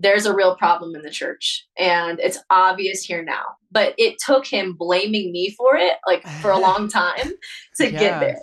there's 0.00 0.24
a 0.26 0.34
real 0.34 0.56
problem 0.56 0.94
in 0.94 1.02
the 1.02 1.10
church 1.10 1.66
and 1.76 2.18
it's 2.20 2.38
obvious 2.48 3.02
here 3.02 3.22
now 3.22 3.44
but 3.70 3.94
it 3.98 4.16
took 4.24 4.46
him 4.46 4.72
blaming 4.74 5.30
me 5.30 5.50
for 5.58 5.76
it 5.76 5.94
like 6.06 6.26
for 6.40 6.50
a 6.50 6.56
long 6.68 6.88
time 6.88 7.32
to 7.76 7.84
Yeah. 7.92 7.98
get 7.98 8.20
there 8.20 8.38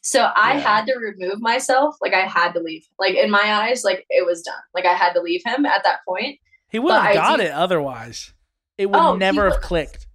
so 0.00 0.22
i 0.34 0.54
Yeah. 0.54 0.58
had 0.60 0.86
to 0.86 0.94
remove 0.98 1.40
myself 1.40 1.94
like 2.00 2.14
i 2.14 2.22
had 2.22 2.52
to 2.54 2.60
leave 2.60 2.84
like 2.98 3.14
in 3.14 3.30
my 3.30 3.42
eyes 3.68 3.84
like 3.84 4.04
it 4.10 4.26
was 4.26 4.42
done 4.42 4.54
like 4.74 4.84
i 4.86 4.94
had 4.94 5.12
to 5.12 5.20
leave 5.20 5.42
him 5.44 5.64
at 5.66 5.84
that 5.84 6.00
point 6.08 6.40
He 6.70 6.80
wouldn't 6.80 7.04
have 7.04 7.14
got 7.14 7.36
do- 7.38 7.44
it 7.44 7.52
otherwise. 7.52 8.32
It 8.76 8.86
would 8.90 8.98
Oh, 8.98 9.14
never 9.14 9.50
have 9.50 9.60
clicked. 9.60 10.06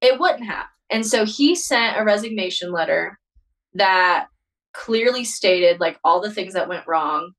it 0.00 0.18
wouldn't 0.18 0.46
have. 0.46 0.66
And 0.90 1.06
so 1.06 1.24
he 1.26 1.54
sent 1.54 1.96
a 1.96 2.02
resignation 2.04 2.72
letter 2.72 3.20
that 3.74 4.26
clearly 4.72 5.24
stated 5.24 5.80
like 5.80 5.98
all 6.04 6.20
the 6.20 6.32
things 6.32 6.54
that 6.54 6.68
went 6.68 6.86
wrong. 6.86 7.32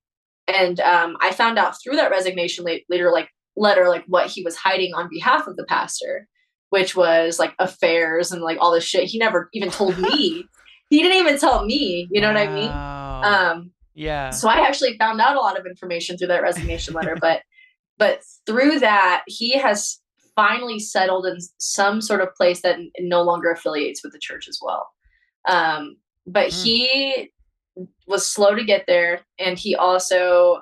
And 0.47 0.79
um, 0.81 1.17
I 1.21 1.31
found 1.31 1.57
out 1.57 1.75
through 1.81 1.95
that 1.95 2.11
resignation 2.11 2.65
la- 2.65 2.73
later, 2.89 3.11
like 3.11 3.29
letter, 3.55 3.87
like 3.87 4.03
what 4.07 4.27
he 4.27 4.43
was 4.43 4.55
hiding 4.55 4.93
on 4.93 5.09
behalf 5.09 5.47
of 5.47 5.55
the 5.55 5.65
pastor, 5.65 6.27
which 6.69 6.95
was 6.95 7.39
like 7.39 7.53
affairs 7.59 8.31
and 8.31 8.41
like 8.41 8.57
all 8.59 8.71
this 8.71 8.83
shit. 8.83 9.05
He 9.05 9.17
never 9.17 9.49
even 9.53 9.69
told 9.69 9.97
me. 9.97 10.45
He 10.89 11.01
didn't 11.01 11.17
even 11.17 11.39
tell 11.39 11.65
me. 11.65 12.07
You 12.11 12.21
know 12.21 12.27
what 12.27 12.37
I 12.37 12.53
mean? 12.53 12.69
Um, 12.69 13.71
yeah. 13.95 14.29
so 14.29 14.47
I 14.47 14.67
actually 14.67 14.95
found 14.99 15.19
out 15.21 15.35
a 15.35 15.39
lot 15.39 15.59
of 15.59 15.65
information 15.65 16.17
through 16.17 16.27
that 16.27 16.43
resignation 16.43 16.93
letter, 16.93 17.17
but 17.19 17.41
but 17.97 18.21
through 18.45 18.79
that 18.79 19.23
he 19.25 19.57
has 19.57 19.99
finally 20.35 20.79
settled 20.79 21.25
in 21.25 21.37
some 21.59 21.99
sort 21.99 22.21
of 22.21 22.35
place 22.35 22.61
that 22.61 22.77
no 22.99 23.23
longer 23.23 23.51
affiliates 23.51 24.03
with 24.03 24.13
the 24.13 24.19
church 24.19 24.47
as 24.47 24.59
well. 24.61 24.87
Um, 25.47 25.97
but 26.27 26.51
Hmm. 26.51 26.59
he 26.63 27.31
was 28.07 28.25
slow 28.25 28.53
to 28.55 28.63
get 28.63 28.85
there, 28.87 29.21
and 29.39 29.57
he 29.57 29.75
also 29.75 30.61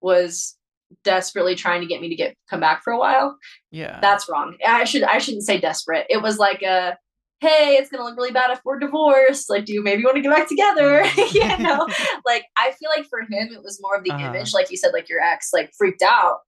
was 0.00 0.56
desperately 1.04 1.54
trying 1.54 1.80
to 1.80 1.86
get 1.86 2.00
me 2.00 2.08
to 2.08 2.14
get 2.14 2.36
come 2.50 2.60
back 2.60 2.82
for 2.82 2.92
a 2.92 2.98
while. 2.98 3.36
yeah. 3.70 3.98
That's 4.02 4.28
wrong. 4.28 4.56
I 4.66 4.84
should 4.84 5.02
I 5.04 5.18
shouldn't 5.18 5.44
say 5.44 5.58
desperate. 5.58 6.06
It 6.10 6.20
was 6.22 6.38
like 6.38 6.62
a 6.62 6.96
hey, 7.40 7.74
it's 7.76 7.90
gonna 7.90 8.04
look 8.04 8.16
really 8.16 8.30
bad 8.30 8.50
if 8.52 8.60
we're 8.64 8.78
divorced. 8.78 9.50
Like, 9.50 9.64
do 9.64 9.72
you 9.72 9.82
maybe 9.82 10.04
want 10.04 10.14
to 10.16 10.22
get 10.22 10.30
back 10.30 10.48
together? 10.48 11.02
you 11.32 11.58
know, 11.58 11.88
like 12.26 12.44
I 12.56 12.70
feel 12.72 12.90
like 12.94 13.06
for 13.08 13.20
him 13.22 13.48
it 13.52 13.62
was 13.62 13.80
more 13.82 13.96
of 13.96 14.04
the 14.04 14.12
Uh-huh. 14.12 14.26
image, 14.28 14.52
like 14.54 14.70
you 14.70 14.76
said, 14.76 14.92
like 14.92 15.08
your 15.08 15.20
ex 15.20 15.50
like 15.52 15.72
freaked 15.76 16.02
out. 16.02 16.38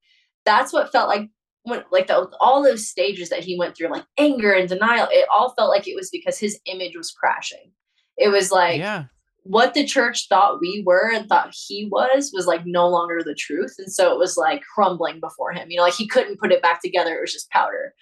That's 0.44 0.72
what 0.72 0.92
felt 0.92 1.08
like 1.08 1.28
when 1.62 1.82
like 1.90 2.06
the, 2.08 2.28
all 2.38 2.62
those 2.62 2.86
stages 2.86 3.30
that 3.30 3.42
he 3.42 3.58
went 3.58 3.76
through, 3.76 3.88
like 3.88 4.04
anger 4.18 4.52
and 4.52 4.68
denial. 4.68 5.08
It 5.10 5.26
all 5.34 5.54
felt 5.54 5.70
like 5.70 5.88
it 5.88 5.96
was 5.96 6.10
because 6.10 6.38
his 6.38 6.60
image 6.66 6.96
was 6.96 7.10
crashing. 7.10 7.72
It 8.16 8.28
was 8.28 8.50
like 8.52 8.78
yeah. 8.78 9.04
what 9.42 9.74
the 9.74 9.84
church 9.84 10.26
thought 10.28 10.60
we 10.60 10.82
were 10.86 11.10
and 11.12 11.28
thought 11.28 11.54
he 11.66 11.88
was 11.90 12.30
was 12.34 12.46
like 12.46 12.62
no 12.64 12.88
longer 12.88 13.22
the 13.24 13.34
truth. 13.34 13.74
And 13.78 13.92
so 13.92 14.12
it 14.12 14.18
was 14.18 14.36
like 14.36 14.62
crumbling 14.74 15.20
before 15.20 15.52
him 15.52 15.70
you 15.70 15.76
know 15.76 15.82
like 15.84 15.94
he 15.94 16.06
couldn't 16.08 16.38
put 16.40 16.52
it 16.52 16.62
back 16.62 16.80
together 16.82 17.14
it 17.16 17.20
was 17.20 17.32
just 17.32 17.50
powder. 17.50 17.94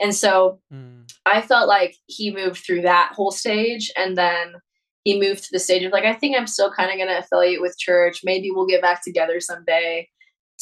And 0.00 0.14
so 0.14 0.60
Mm. 0.72 1.10
i 1.26 1.40
felt 1.42 1.68
like 1.68 1.94
he 2.06 2.34
moved 2.34 2.64
through 2.64 2.82
that 2.82 3.12
whole 3.14 3.30
stage 3.30 3.90
and 3.96 4.16
then 4.16 4.54
he 5.04 5.18
moved 5.20 5.42
to 5.44 5.48
the 5.52 5.58
stage 5.58 5.82
of 5.84 5.92
like 5.92 6.04
i 6.04 6.14
think 6.14 6.36
i'm 6.36 6.46
still 6.46 6.70
kind 6.72 6.90
of 6.90 6.96
going 6.96 7.08
to 7.08 7.18
affiliate 7.18 7.60
with 7.60 7.78
church. 7.78 8.20
Maybe 8.24 8.50
we'll 8.50 8.66
get 8.66 8.82
back 8.82 9.02
together 9.04 9.40
someday. 9.40 10.08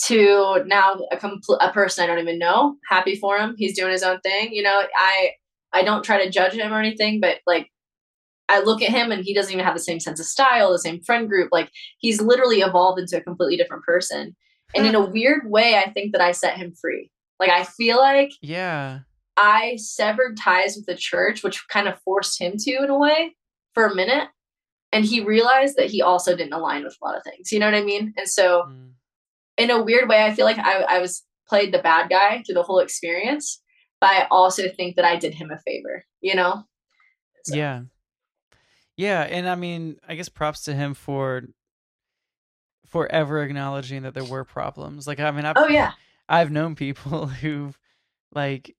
To 0.07 0.63
now 0.65 0.95
a 1.11 1.17
complete 1.17 1.59
a 1.61 1.73
person 1.73 2.05
i 2.05 2.07
don't 2.07 2.21
even 2.21 2.39
know 2.39 2.77
happy 2.89 3.17
for 3.17 3.37
him. 3.37 3.57
He's 3.59 3.77
doing 3.77 3.91
his 3.91 4.05
own 4.05 4.21
thing 4.21 4.53
you 4.53 4.63
know 4.63 4.83
i 4.97 5.31
i 5.73 5.83
don't 5.83 6.05
try 6.05 6.23
to 6.25 6.31
judge 6.31 6.53
him 6.53 6.73
or 6.73 6.79
anything 6.79 7.19
but 7.21 7.39
like 7.49 7.69
I 8.49 8.61
look 8.61 8.81
at 8.83 8.91
him 8.91 9.13
and 9.13 9.25
he 9.25 9.35
doesn't 9.35 9.53
even 9.53 9.65
have 9.65 9.75
the 9.75 9.81
same 9.83 10.01
sense 10.01 10.19
of 10.21 10.27
style, 10.27 10.73
the 10.73 10.79
same 10.79 11.03
friend 11.03 11.29
group. 11.29 11.51
Like 11.53 11.71
he's 11.99 12.21
literally 12.21 12.61
evolved 12.61 12.99
into 13.01 13.17
a 13.17 13.21
completely 13.23 13.57
different 13.57 13.85
person. 13.85 14.35
And 14.75 14.87
in 14.87 14.95
a 14.95 15.05
weird 15.05 15.51
way, 15.51 15.77
I 15.77 15.91
think 15.91 16.13
that 16.13 16.21
I 16.21 16.33
set 16.33 16.57
him 16.57 16.75
free. 16.81 17.11
Like 17.41 17.51
I 17.51 17.65
feel 17.65 17.99
like 17.99 18.33
Yeah. 18.43 19.01
I 19.37 19.77
severed 19.77 20.37
ties 20.37 20.77
with 20.77 20.87
the 20.87 20.95
church, 20.97 21.43
which 21.43 21.67
kind 21.69 21.89
of 21.89 22.01
forced 22.03 22.41
him 22.41 22.55
to 22.59 22.71
in 22.83 22.91
a 22.91 22.99
way 22.99 23.37
for 23.75 23.87
a 23.87 23.95
minute. 23.95 24.29
And 24.93 25.05
he 25.05 25.23
realized 25.23 25.77
that 25.77 25.91
he 25.91 26.01
also 26.03 26.35
didn't 26.35 26.55
align 26.55 26.85
with 26.85 26.97
a 27.01 27.05
lot 27.07 27.17
of 27.17 27.23
things. 27.25 27.53
You 27.53 27.59
know 27.61 27.67
what 27.67 27.75
I 27.75 27.83
mean? 27.85 28.15
And 28.17 28.29
so 28.29 28.63
Mm. 28.69 28.93
in 29.59 29.71
a 29.71 29.83
weird 29.83 30.09
way, 30.09 30.23
I 30.25 30.33
feel 30.35 30.45
like 30.47 30.59
I, 30.59 30.81
I 30.83 30.99
was 30.99 31.23
played 31.49 31.73
the 31.73 31.79
bad 31.79 32.09
guy 32.11 32.43
through 32.43 32.55
the 32.55 32.63
whole 32.63 32.79
experience. 32.79 33.63
But 34.01 34.11
I 34.11 34.27
also 34.31 34.69
think 34.71 34.97
that 34.97 35.05
I 35.05 35.17
did 35.17 35.35
him 35.35 35.51
a 35.51 35.59
favor, 35.59 36.05
you 36.21 36.35
know? 36.35 36.65
So- 37.45 37.55
Yeah. 37.57 37.83
Yeah, 38.99 39.23
and 39.23 39.49
I 39.49 39.55
mean, 39.55 39.99
I 40.07 40.17
guess 40.17 40.29
props 40.29 40.65
to 40.65 40.75
him 40.75 40.93
for 40.93 41.45
forever 42.87 43.43
acknowledging 43.43 44.03
that 44.03 44.13
there 44.15 44.25
were 44.25 44.45
problems. 44.45 45.07
Like 45.07 45.21
I 45.21 45.31
mean, 45.31 45.45
I've 45.45 45.57
Oh 45.57 45.69
yeah. 45.69 45.93
I've 46.29 46.51
known 46.51 46.75
people 46.75 47.27
who've 47.43 47.79
like 48.35 48.75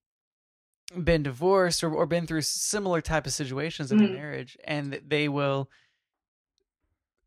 been 1.03 1.23
divorced 1.23 1.83
or, 1.83 1.93
or 1.93 2.05
been 2.05 2.27
through 2.27 2.41
similar 2.41 2.99
type 3.01 3.25
of 3.27 3.33
situations 3.33 3.91
in 3.91 3.97
their 3.99 4.07
Mhm. 4.09 4.13
marriage 4.15 4.57
and 4.65 4.99
they 5.07 5.29
will 5.29 5.69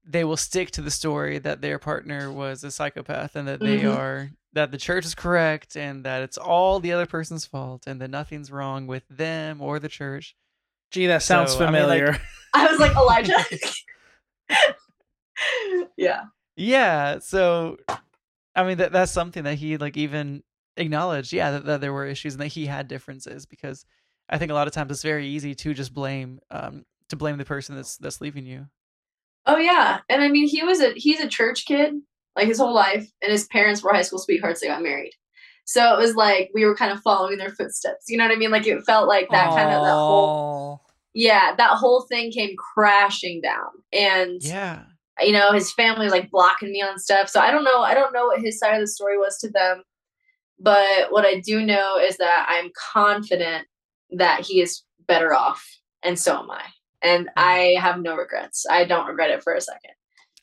they 0.04 0.24
will 0.24 0.36
stick 0.36 0.72
to 0.72 0.82
the 0.82 0.90
story 0.90 1.38
that 1.38 1.60
their 1.60 1.78
partner 1.78 2.30
was 2.32 2.64
a 2.64 2.72
psychopath 2.72 3.36
and 3.36 3.46
that 3.46 3.60
they 3.60 3.82
Mhm. 3.82 3.94
are 3.96 4.30
that 4.52 4.72
the 4.72 4.78
church 4.78 5.06
is 5.06 5.14
correct 5.14 5.76
and 5.76 6.04
that 6.04 6.22
it's 6.22 6.36
all 6.36 6.80
the 6.80 6.92
other 6.92 7.06
person's 7.06 7.46
fault 7.46 7.84
and 7.86 8.00
that 8.00 8.10
nothing's 8.10 8.50
wrong 8.50 8.86
with 8.88 9.04
them 9.08 9.60
or 9.62 9.78
the 9.78 9.88
church. 9.88 10.34
Gee, 10.92 11.06
that 11.06 11.22
sounds 11.22 11.52
So, 11.52 11.64
I 11.64 11.70
mean, 11.70 11.86
like- 11.86 11.98
familiar. 12.00 12.20
I 12.54 12.66
was 12.66 12.78
like, 12.78 12.94
Elijah. 12.94 13.34
yeah. 15.96 16.24
Yeah, 16.56 17.18
so 17.20 17.78
I 18.54 18.64
mean 18.64 18.76
that 18.78 18.92
that's 18.92 19.10
something 19.10 19.44
that 19.44 19.54
he 19.54 19.78
like 19.78 19.96
even 19.96 20.42
acknowledged, 20.76 21.32
yeah, 21.32 21.52
that, 21.52 21.64
that 21.64 21.80
there 21.80 21.92
were 21.94 22.04
issues 22.06 22.34
and 22.34 22.42
that 22.42 22.48
he 22.48 22.66
had 22.66 22.88
differences 22.88 23.46
because 23.46 23.86
I 24.28 24.36
think 24.36 24.50
a 24.50 24.54
lot 24.54 24.66
of 24.66 24.74
times 24.74 24.90
it's 24.90 25.02
very 25.02 25.26
easy 25.28 25.54
to 25.54 25.72
just 25.74 25.94
blame 25.94 26.40
um 26.50 26.84
to 27.08 27.16
blame 27.16 27.38
the 27.38 27.44
person 27.46 27.74
that's 27.74 27.96
that's 27.96 28.20
leaving 28.20 28.44
you. 28.44 28.66
Oh 29.46 29.56
yeah. 29.56 30.00
And 30.10 30.22
I 30.22 30.28
mean 30.28 30.46
he 30.46 30.62
was 30.62 30.80
a 30.80 30.92
he's 30.94 31.20
a 31.20 31.28
church 31.28 31.64
kid, 31.64 31.94
like 32.36 32.48
his 32.48 32.58
whole 32.58 32.74
life, 32.74 33.08
and 33.22 33.32
his 33.32 33.46
parents 33.46 33.82
were 33.82 33.94
high 33.94 34.02
school 34.02 34.18
sweethearts, 34.18 34.60
they 34.60 34.66
got 34.66 34.82
married. 34.82 35.12
So 35.64 35.94
it 35.94 35.98
was 35.98 36.14
like 36.16 36.50
we 36.54 36.64
were 36.64 36.74
kind 36.74 36.92
of 36.92 37.00
following 37.02 37.38
their 37.38 37.50
footsteps. 37.50 38.08
You 38.08 38.16
know 38.16 38.24
what 38.24 38.34
I 38.34 38.38
mean? 38.38 38.50
Like 38.50 38.66
it 38.66 38.84
felt 38.84 39.08
like 39.08 39.28
that 39.30 39.50
kind 39.50 39.70
of 39.70 39.82
that 39.82 39.92
whole 39.92 40.82
yeah, 41.14 41.54
that 41.56 41.76
whole 41.76 42.02
thing 42.02 42.32
came 42.32 42.56
crashing 42.56 43.40
down. 43.40 43.68
And 43.92 44.42
Yeah. 44.42 44.84
you 45.20 45.32
know, 45.32 45.52
his 45.52 45.72
family 45.72 46.04
was 46.04 46.12
like 46.12 46.30
blocking 46.30 46.72
me 46.72 46.82
on 46.82 46.98
stuff. 46.98 47.28
So 47.28 47.40
I 47.40 47.50
don't 47.50 47.64
know. 47.64 47.82
I 47.82 47.94
don't 47.94 48.12
know 48.12 48.26
what 48.26 48.40
his 48.40 48.58
side 48.58 48.74
of 48.74 48.80
the 48.80 48.86
story 48.86 49.18
was 49.18 49.38
to 49.38 49.50
them. 49.50 49.82
But 50.58 51.10
what 51.10 51.26
I 51.26 51.40
do 51.40 51.64
know 51.64 51.98
is 51.98 52.16
that 52.18 52.46
I'm 52.48 52.70
confident 52.92 53.66
that 54.10 54.40
he 54.46 54.60
is 54.60 54.82
better 55.06 55.34
off, 55.34 55.66
and 56.02 56.18
so 56.18 56.38
am 56.38 56.50
I. 56.50 56.64
And 57.02 57.26
mm-hmm. 57.26 57.38
I 57.38 57.76
have 57.80 58.00
no 58.00 58.16
regrets. 58.16 58.64
I 58.70 58.84
don't 58.84 59.08
regret 59.08 59.30
it 59.30 59.42
for 59.42 59.54
a 59.54 59.60
second. 59.60 59.90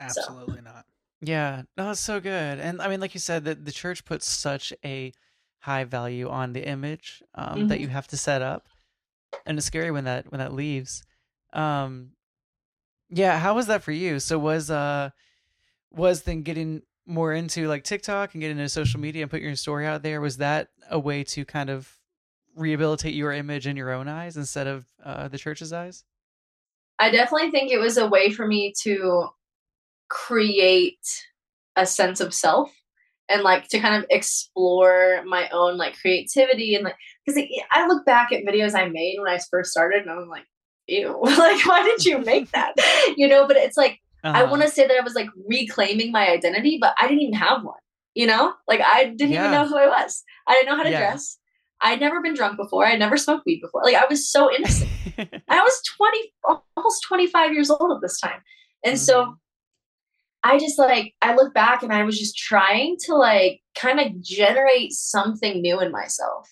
So. 0.10 0.22
Absolutely 0.22 0.62
not. 0.62 0.86
Yeah, 1.22 1.64
no, 1.76 1.88
that's 1.88 2.00
so 2.00 2.20
good. 2.22 2.60
And 2.60 2.82
I 2.82 2.88
mean, 2.88 3.00
like 3.02 3.14
you 3.14 3.20
said, 3.20 3.44
that 3.46 3.66
the 3.66 3.72
church 3.72 4.06
puts 4.06 4.26
such 4.28 4.72
a 4.86 5.12
high 5.60 5.84
value 5.84 6.30
on 6.30 6.54
the 6.54 6.66
image 6.66 7.22
um, 7.36 7.68
that 7.68 7.80
Mhm. 7.80 7.82
you 7.82 7.90
have 7.90 8.08
to 8.08 8.18
set 8.18 8.42
up, 8.42 8.70
and 9.46 9.58
it's 9.58 9.68
scary 9.68 9.92
when 9.92 10.06
that 10.06 10.32
when 10.32 10.40
that 10.40 10.54
leaves. 10.54 11.04
Um, 11.54 12.12
yeah, 13.10 13.40
how 13.40 13.56
was 13.56 13.68
that 13.68 13.84
for 13.84 13.92
you? 13.92 14.20
So 14.20 14.40
was 14.40 14.72
uh 14.72 15.12
was 15.92 16.24
then 16.24 16.44
getting 16.44 16.84
more 17.08 17.34
into 17.34 17.68
like 17.68 17.84
TikTok 17.84 18.36
and 18.36 18.42
getting 18.42 18.58
into 18.58 18.70
social 18.70 19.00
media 19.00 19.24
and 19.24 19.32
put 19.32 19.42
your 19.42 19.56
story 19.56 19.88
out 19.88 20.04
there? 20.04 20.22
Was 20.22 20.38
that 20.38 20.70
a 20.92 21.00
way 21.00 21.24
to 21.26 21.46
kind 21.46 21.70
of 21.70 21.92
rehabilitate 22.56 23.16
your 23.16 23.34
image 23.34 23.68
in 23.68 23.78
your 23.78 23.92
own 23.92 24.08
eyes 24.10 24.38
instead 24.38 24.68
of 24.68 24.88
uh, 25.04 25.28
the 25.30 25.38
church's 25.40 25.74
eyes? 25.74 26.06
I 27.00 27.12
definitely 27.12 27.52
think 27.52 27.72
it 27.72 27.80
was 27.80 27.98
a 27.98 28.08
way 28.08 28.32
for 28.32 28.46
me 28.46 28.74
to 28.82 29.30
create 30.10 31.00
a 31.76 31.86
sense 31.86 32.20
of 32.20 32.34
self 32.34 32.72
and 33.30 33.44
like 33.44 33.68
to 33.70 33.80
kind 33.80 33.96
of 33.96 34.06
explore 34.10 35.24
my 35.28 35.48
own 35.50 35.78
like 35.78 35.96
creativity 36.00 36.76
and 36.76 36.84
like 36.84 36.96
because 37.26 37.42
I 37.72 37.88
look 37.88 38.06
back 38.06 38.32
at 38.32 38.44
videos 38.44 38.74
I 38.76 38.90
made 38.90 39.18
when 39.20 39.32
I 39.32 39.40
first 39.52 39.72
started 39.72 40.02
and 40.02 40.12
I'm 40.12 40.28
like, 40.28 40.46
ew, 40.88 41.18
like 41.24 41.66
why 41.66 41.84
did 41.84 42.06
you 42.06 42.20
make 42.20 42.52
that? 42.52 42.74
you 43.18 43.28
know, 43.28 43.48
but 43.48 43.58
it's 43.58 43.78
like 43.78 44.00
I 44.24 44.42
Uh-huh. 44.42 44.52
want 44.52 44.64
to 44.64 44.70
say 44.70 44.86
that 44.88 44.98
I 45.00 45.04
was 45.04 45.16
like 45.16 45.30
reclaiming 45.48 46.12
my 46.12 46.28
identity, 46.30 46.78
but 46.82 46.94
I 47.00 47.08
didn't 47.08 47.22
even 47.22 47.34
have 47.36 47.64
one. 47.64 47.80
You 48.16 48.26
know, 48.28 48.54
like 48.68 48.82
I 48.82 49.06
didn't 49.06 49.34
even 49.36 49.52
know 49.52 49.68
who 49.68 49.78
I 49.78 49.88
was. 49.88 50.24
I 50.48 50.54
didn't 50.56 50.70
know 50.70 50.76
how 50.78 50.84
to 50.84 50.90
Yeah. 50.92 50.98
dress. 51.12 51.38
I'd 51.82 52.00
never 52.02 52.22
been 52.22 52.34
drunk 52.34 52.58
before. 52.58 52.86
I'd 52.86 53.00
never 53.00 53.16
smoked 53.16 53.46
weed 53.46 53.62
before. 53.62 53.84
Like 53.84 53.96
I 53.96 54.06
was 54.10 54.30
so 54.30 54.52
innocent. 54.56 54.90
I 55.50 55.62
was 55.62 55.82
20, 55.98 56.34
almost 56.78 57.04
25 57.08 57.54
years 57.54 57.70
old 57.70 57.92
at 57.92 58.02
this 58.02 58.20
time. 58.20 58.42
And 58.84 58.96
Mhm. 58.96 58.98
so 58.98 59.36
I 60.44 60.58
just 60.58 60.80
like, 60.80 61.14
I 61.22 61.36
look 61.36 61.54
back 61.54 61.84
and 61.84 61.92
I 61.92 62.04
was 62.04 62.18
just 62.18 62.38
trying 62.38 62.98
to 63.06 63.16
like 63.16 63.62
kind 63.76 64.00
of 64.00 64.22
generate 64.22 64.94
something 64.94 65.62
new 65.62 65.80
in 65.82 65.92
myself 65.92 66.50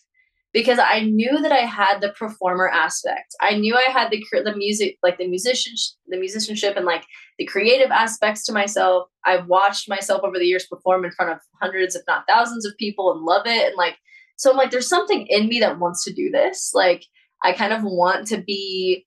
because 0.53 0.79
I 0.79 1.01
knew 1.01 1.41
that 1.41 1.51
I 1.51 1.59
had 1.59 1.99
the 2.01 2.09
performer 2.09 2.67
aspect. 2.67 3.35
I 3.39 3.57
knew 3.57 3.75
I 3.75 3.91
had 3.91 4.11
the 4.11 4.23
the 4.43 4.55
music, 4.55 4.97
like 5.03 5.17
the 5.17 5.27
musician, 5.27 5.73
the 6.07 6.17
musicianship, 6.17 6.75
and 6.75 6.85
like 6.85 7.05
the 7.37 7.45
creative 7.45 7.91
aspects 7.91 8.43
to 8.45 8.53
myself. 8.53 9.07
I've 9.25 9.47
watched 9.47 9.87
myself 9.87 10.21
over 10.23 10.39
the 10.39 10.45
years 10.45 10.65
perform 10.65 11.05
in 11.05 11.11
front 11.11 11.31
of 11.31 11.39
hundreds, 11.61 11.95
if 11.95 12.03
not 12.07 12.25
thousands, 12.27 12.65
of 12.65 12.75
people 12.77 13.11
and 13.11 13.21
love 13.21 13.45
it. 13.45 13.67
And 13.67 13.75
like, 13.77 13.97
so 14.35 14.51
I'm 14.51 14.57
like, 14.57 14.71
there's 14.71 14.89
something 14.89 15.27
in 15.27 15.47
me 15.47 15.59
that 15.59 15.79
wants 15.79 16.03
to 16.05 16.13
do 16.13 16.31
this. 16.31 16.71
Like, 16.73 17.05
I 17.43 17.53
kind 17.53 17.73
of 17.73 17.83
want 17.83 18.27
to 18.27 18.37
be, 18.41 19.05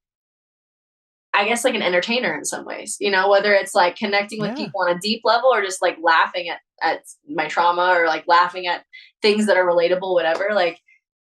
I 1.41 1.47
guess, 1.47 1.65
like 1.65 1.75
an 1.75 1.83
entertainer 1.83 2.37
in 2.37 2.45
some 2.45 2.65
ways. 2.65 2.97
You 3.01 3.11
know, 3.11 3.29
whether 3.31 3.53
it's 3.55 3.75
like 3.75 3.97
connecting 3.97 4.41
with 4.41 4.51
Yeah. 4.51 4.57
people 4.57 4.83
on 4.83 4.91
a 4.97 5.01
deep 5.01 5.23
level 5.25 5.51
or 5.53 5.63
just 5.63 5.81
like 5.83 5.97
laughing 6.03 6.49
at 6.49 6.59
at 6.83 7.03
my 7.29 7.47
trauma 7.49 7.95
or 7.97 8.07
like 8.07 8.25
laughing 8.27 8.67
at 8.67 8.85
things 9.23 9.47
that 9.47 9.57
are 9.57 9.67
relatable, 9.67 10.13
whatever. 10.13 10.49
Like 10.55 10.79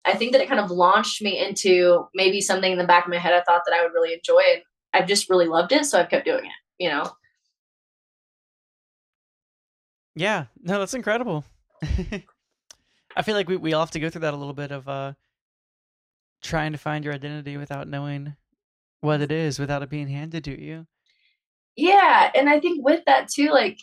I 0.05 0.13
think 0.15 0.31
that 0.31 0.41
it 0.41 0.47
kind 0.47 0.59
of 0.61 0.71
launched 0.71 1.21
me 1.21 1.38
into 1.38 2.07
maybe 2.15 2.39
something 2.41 2.71
in 2.71 2.77
the 2.77 2.88
back 2.88 3.05
of 3.05 3.11
my 3.11 3.17
head 3.17 3.34
I 3.34 3.41
thought 3.43 3.63
that 3.65 3.75
I 3.75 3.84
would 3.84 3.93
really 3.93 4.13
enjoy 4.13 4.41
and 4.53 4.61
I've 4.93 5.07
just 5.07 5.29
really 5.29 5.47
loved 5.47 5.71
it, 5.73 5.85
so 5.85 5.99
I've 5.99 6.09
kept 6.09 6.25
doing 6.25 6.45
it, 6.45 6.84
you 6.84 6.89
know. 6.89 7.11
Yeah, 10.15 10.45
no, 10.63 10.79
that's 10.79 10.93
incredible. 10.93 11.45
I 13.15 13.21
feel 13.23 13.35
like 13.35 13.47
we, 13.47 13.57
we 13.57 13.73
all 13.73 13.81
have 13.81 13.91
to 13.91 13.99
go 13.99 14.09
through 14.09 14.21
that 14.21 14.34
a 14.34 14.38
little 14.38 14.53
bit 14.53 14.71
of 14.71 14.88
uh 14.88 15.13
trying 16.41 16.71
to 16.71 16.77
find 16.77 17.03
your 17.03 17.13
identity 17.13 17.57
without 17.57 17.88
knowing 17.88 18.35
what 19.02 19.22
it 19.22 19.32
is, 19.32 19.60
without 19.60 19.84
it 19.84 19.90
being 19.90 20.07
handed 20.07 20.44
to 20.45 20.60
you. 20.61 20.88
Yeah, 21.76 22.32
and 22.34 22.49
I 22.49 22.60
think 22.60 22.84
with 22.84 23.03
that 23.06 23.30
too 23.30 23.49
like 23.49 23.80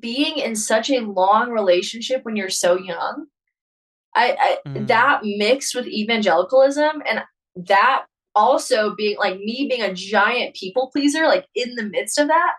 being 0.00 0.38
in 0.38 0.56
such 0.56 0.90
a 0.90 1.00
long 1.00 1.50
relationship 1.50 2.24
when 2.24 2.36
you're 2.36 2.50
so 2.50 2.76
young, 2.78 3.26
I, 4.14 4.36
I 4.64 4.68
Mhm. 4.68 4.86
that 4.88 5.20
mixed 5.24 5.74
with 5.74 5.86
evangelicalism 5.86 7.02
and 7.08 7.22
that 7.66 8.06
also 8.34 8.94
being 8.94 9.16
like 9.18 9.38
me 9.38 9.66
being 9.68 9.82
a 9.82 9.94
giant 9.94 10.54
people 10.54 10.90
pleaser 10.92 11.26
like 11.26 11.46
in 11.54 11.74
the 11.74 11.84
midst 11.84 12.18
of 12.18 12.28
that 12.28 12.52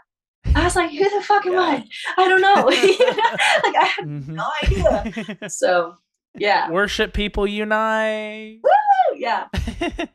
I 0.55 0.63
was 0.63 0.75
like, 0.75 0.89
who 0.91 1.03
the 1.09 1.21
fuck 1.23 1.45
am 1.45 1.53
Yeah. 1.53 1.59
I? 1.59 1.87
I 2.17 2.27
don't 2.27 2.41
know. 2.41 2.65
Like 3.63 3.75
I 3.75 3.85
have 3.85 4.05
Mhm. 4.05 4.27
no 4.29 4.47
idea. 4.63 5.37
So 5.49 5.95
yeah. 6.37 6.69
Worship 6.71 7.13
people 7.13 7.45
unite. 7.47 8.59
Yeah. 9.19 9.47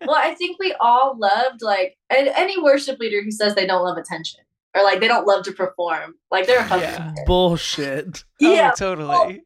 Well, 0.04 0.16
I 0.16 0.34
think 0.34 0.58
we 0.58 0.74
all 0.80 1.16
loved 1.18 1.62
like 1.62 1.96
and 2.10 2.26
any 2.28 2.60
worship 2.60 2.98
leader 2.98 3.22
who 3.22 3.30
says 3.30 3.54
they 3.54 3.66
don't 3.66 3.84
love 3.84 3.96
attention 3.96 4.40
or 4.76 4.82
like 4.82 4.98
they 5.00 5.06
don't 5.08 5.26
love 5.26 5.44
to 5.44 5.52
perform, 5.52 6.14
like 6.32 6.46
they're 6.46 6.66
a 6.66 6.80
Yeah. 6.80 7.12
Bullshit. 7.26 8.24
yeah, 8.40 8.72
Oh, 8.72 8.76
totally. 8.76 9.42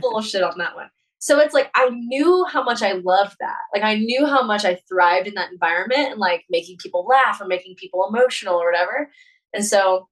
bullshit 0.00 0.42
on 0.42 0.58
that 0.58 0.74
one. 0.74 0.88
So 1.18 1.38
it's 1.38 1.54
like 1.54 1.70
I 1.74 1.88
knew 1.90 2.44
how 2.50 2.62
much 2.64 2.82
I 2.82 2.92
loved 2.92 3.36
that. 3.40 3.56
Like 3.72 3.84
I 3.84 3.94
knew 3.94 4.26
how 4.26 4.42
much 4.42 4.64
I 4.64 4.80
thrived 4.88 5.28
in 5.28 5.34
that 5.34 5.52
environment 5.52 6.10
and 6.10 6.18
like 6.20 6.44
making 6.50 6.76
people 6.78 7.06
laugh 7.06 7.40
or 7.40 7.46
making 7.46 7.76
people 7.76 8.06
emotional 8.08 8.56
or 8.56 8.66
whatever. 8.70 9.10
And 9.54 9.64
so 9.64 10.08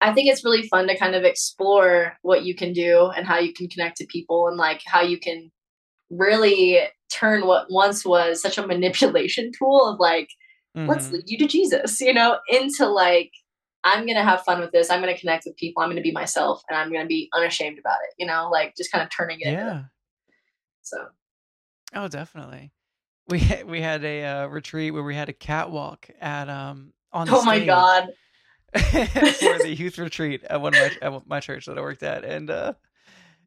I 0.00 0.12
think 0.12 0.28
it's 0.30 0.44
really 0.44 0.66
fun 0.68 0.88
to 0.88 0.98
kind 0.98 1.14
of 1.14 1.22
explore 1.24 2.14
what 2.22 2.44
you 2.44 2.54
can 2.54 2.72
do 2.72 3.10
and 3.14 3.26
how 3.26 3.38
you 3.38 3.52
can 3.52 3.68
connect 3.68 3.98
to 3.98 4.06
people 4.06 4.48
and 4.48 4.56
like 4.56 4.80
how 4.84 5.02
you 5.02 5.18
can 5.20 5.52
really 6.10 6.80
turn 7.12 7.46
what 7.46 7.66
once 7.70 8.04
was 8.04 8.40
such 8.42 8.58
a 8.58 8.66
manipulation 8.66 9.50
tool 9.58 9.86
of 9.86 10.00
like 10.00 10.28
let's 10.86 11.08
Mhm. 11.08 11.12
lead 11.12 11.24
you 11.30 11.38
to 11.38 11.46
Jesus, 11.46 12.00
you 12.00 12.12
know, 12.12 12.38
into 12.48 12.86
like, 12.86 13.30
I'm 13.84 14.04
going 14.06 14.16
to 14.16 14.24
have 14.24 14.42
fun 14.42 14.58
with 14.60 14.72
this. 14.72 14.90
I'm 14.90 15.00
going 15.00 15.14
to 15.14 15.20
connect 15.20 15.44
with 15.46 15.56
people. 15.56 15.82
I'm 15.82 15.88
going 15.88 15.96
to 15.96 16.02
be 16.02 16.12
myself 16.12 16.62
and 16.68 16.76
I'm 16.78 16.90
going 16.90 17.02
to 17.02 17.06
be 17.08 17.28
unashamed 17.34 17.78
about 17.78 17.98
it, 18.02 18.14
you 18.18 18.26
know, 18.26 18.48
like 18.50 18.74
just 18.76 18.90
kind 18.90 19.04
of 19.04 19.10
turning 19.10 19.38
it. 19.40 19.52
Yeah. 19.52 19.82
So, 20.82 21.06
Oh, 21.94 22.08
definitely. 22.08 22.72
We 23.28 23.38
had, 23.40 23.66
we 23.66 23.80
had 23.80 24.04
a 24.04 24.24
uh, 24.24 24.46
retreat 24.46 24.92
where 24.92 25.02
we 25.02 25.14
had 25.14 25.28
a 25.28 25.32
catwalk 25.32 26.08
at 26.20 26.48
um 26.48 26.92
on 27.12 27.28
the 27.28 27.34
oh 27.34 27.44
my 27.44 27.64
God. 27.64 28.08
for 28.74 29.58
the 29.58 29.74
youth 29.78 29.98
retreat 29.98 30.42
at 30.44 30.60
one 30.60 30.74
of 30.74 30.80
my 30.80 31.06
at 31.06 31.26
my 31.26 31.40
church 31.40 31.66
that 31.66 31.78
I 31.78 31.80
worked 31.82 32.02
at, 32.02 32.24
and 32.24 32.50
uh 32.50 32.72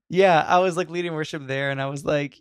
yeah, 0.09 0.45
I 0.47 0.59
was 0.59 0.77
like 0.77 0.89
leading 0.89 1.13
worship 1.13 1.47
there, 1.47 1.71
and 1.71 1.81
I 1.81 1.87
was 1.87 2.05
like, 2.05 2.39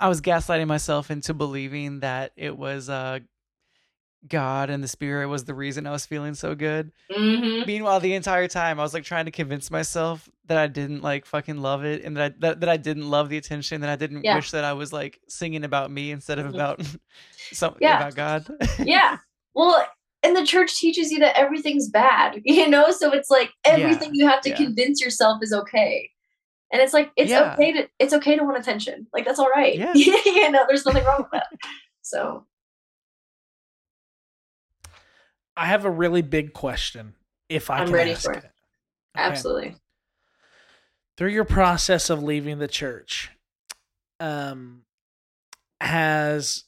I 0.00 0.08
was 0.08 0.20
gaslighting 0.20 0.66
myself 0.66 1.10
into 1.10 1.34
believing 1.34 2.00
that 2.00 2.32
it 2.36 2.56
was 2.56 2.88
uh 2.88 3.20
God 4.28 4.68
and 4.70 4.82
the 4.84 4.88
Spirit 4.88 5.28
was 5.28 5.44
the 5.44 5.54
reason 5.54 5.86
I 5.86 5.92
was 5.92 6.04
feeling 6.06 6.34
so 6.34 6.54
good. 6.54 6.92
hmm 7.10 7.62
Meanwhile, 7.66 8.00
the 8.00 8.14
entire 8.14 8.48
time 8.48 8.78
I 8.78 8.82
was 8.82 8.92
like 8.94 9.04
trying 9.04 9.24
to 9.26 9.30
convince 9.30 9.70
myself 9.70 10.28
that 10.46 10.58
I 10.58 10.66
didn't 10.66 11.02
like 11.02 11.24
fucking 11.26 11.58
love 11.58 11.84
it, 11.84 12.04
and 12.04 12.16
that 12.16 12.22
I, 12.32 12.34
that, 12.40 12.60
that 12.60 12.68
I 12.68 12.76
didn't 12.76 13.08
love 13.08 13.28
the 13.28 13.36
attention, 13.38 13.80
that 13.82 13.90
I 13.90 13.96
didn't 13.96 14.24
Yeah. 14.24 14.34
wish 14.36 14.50
that 14.50 14.64
I 14.64 14.72
was 14.74 14.92
like 14.92 15.20
singing 15.28 15.64
about 15.64 15.90
me 15.90 16.10
instead 16.10 16.38
of 16.38 16.46
Mhm. 16.46 16.54
about 16.54 16.80
something 17.52 17.82
Yeah. 17.82 17.96
about 17.96 18.14
God. 18.14 18.46
Yeah. 18.78 19.18
Well, 19.54 19.86
and 20.22 20.36
the 20.36 20.44
church 20.44 20.76
teaches 20.76 21.10
you 21.10 21.18
that 21.20 21.36
everything's 21.38 21.88
bad, 21.88 22.40
you 22.44 22.68
know? 22.68 22.90
So 22.90 23.12
it's 23.12 23.30
like 23.30 23.50
everything 23.64 24.10
you 24.14 24.26
have 24.28 24.42
to 24.42 24.50
yeah. 24.50 24.56
convince 24.56 25.00
yourself 25.00 25.38
is 25.42 25.52
okay. 25.52 26.10
And 26.72 26.80
it's 26.80 26.92
like, 26.92 27.10
it's 27.16 27.30
Yeah. 27.30 27.54
okay 27.54 27.72
to, 27.72 27.88
it's 27.98 28.12
okay 28.12 28.36
to 28.36 28.44
want 28.44 28.58
attention. 28.58 29.06
Like, 29.12 29.24
that's 29.24 29.38
all 29.38 29.48
right. 29.50 29.76
Yeah. 29.76 29.92
you 29.94 30.50
know, 30.50 30.64
there's 30.68 30.86
nothing 30.86 31.04
wrong 31.04 31.22
with 31.22 31.30
that. 31.32 31.48
So, 32.02 32.46
I 35.56 35.66
have 35.66 35.84
a 35.84 35.90
really 35.90 36.22
big 36.22 36.52
question. 36.52 37.14
If 37.48 37.70
I 37.70 37.78
I'm 37.78 37.86
can 37.86 37.94
ready 37.94 38.12
ask 38.12 38.22
for 38.22 38.32
it. 38.32 38.38
it. 38.38 38.44
Okay. 39.18 39.28
absolutely. 39.28 39.76
Through 41.16 41.30
your 41.30 41.44
process 41.44 42.08
of 42.08 42.22
leaving 42.22 42.58
the 42.58 42.68
church, 42.68 43.30
um, 44.20 44.82
has 45.80 46.64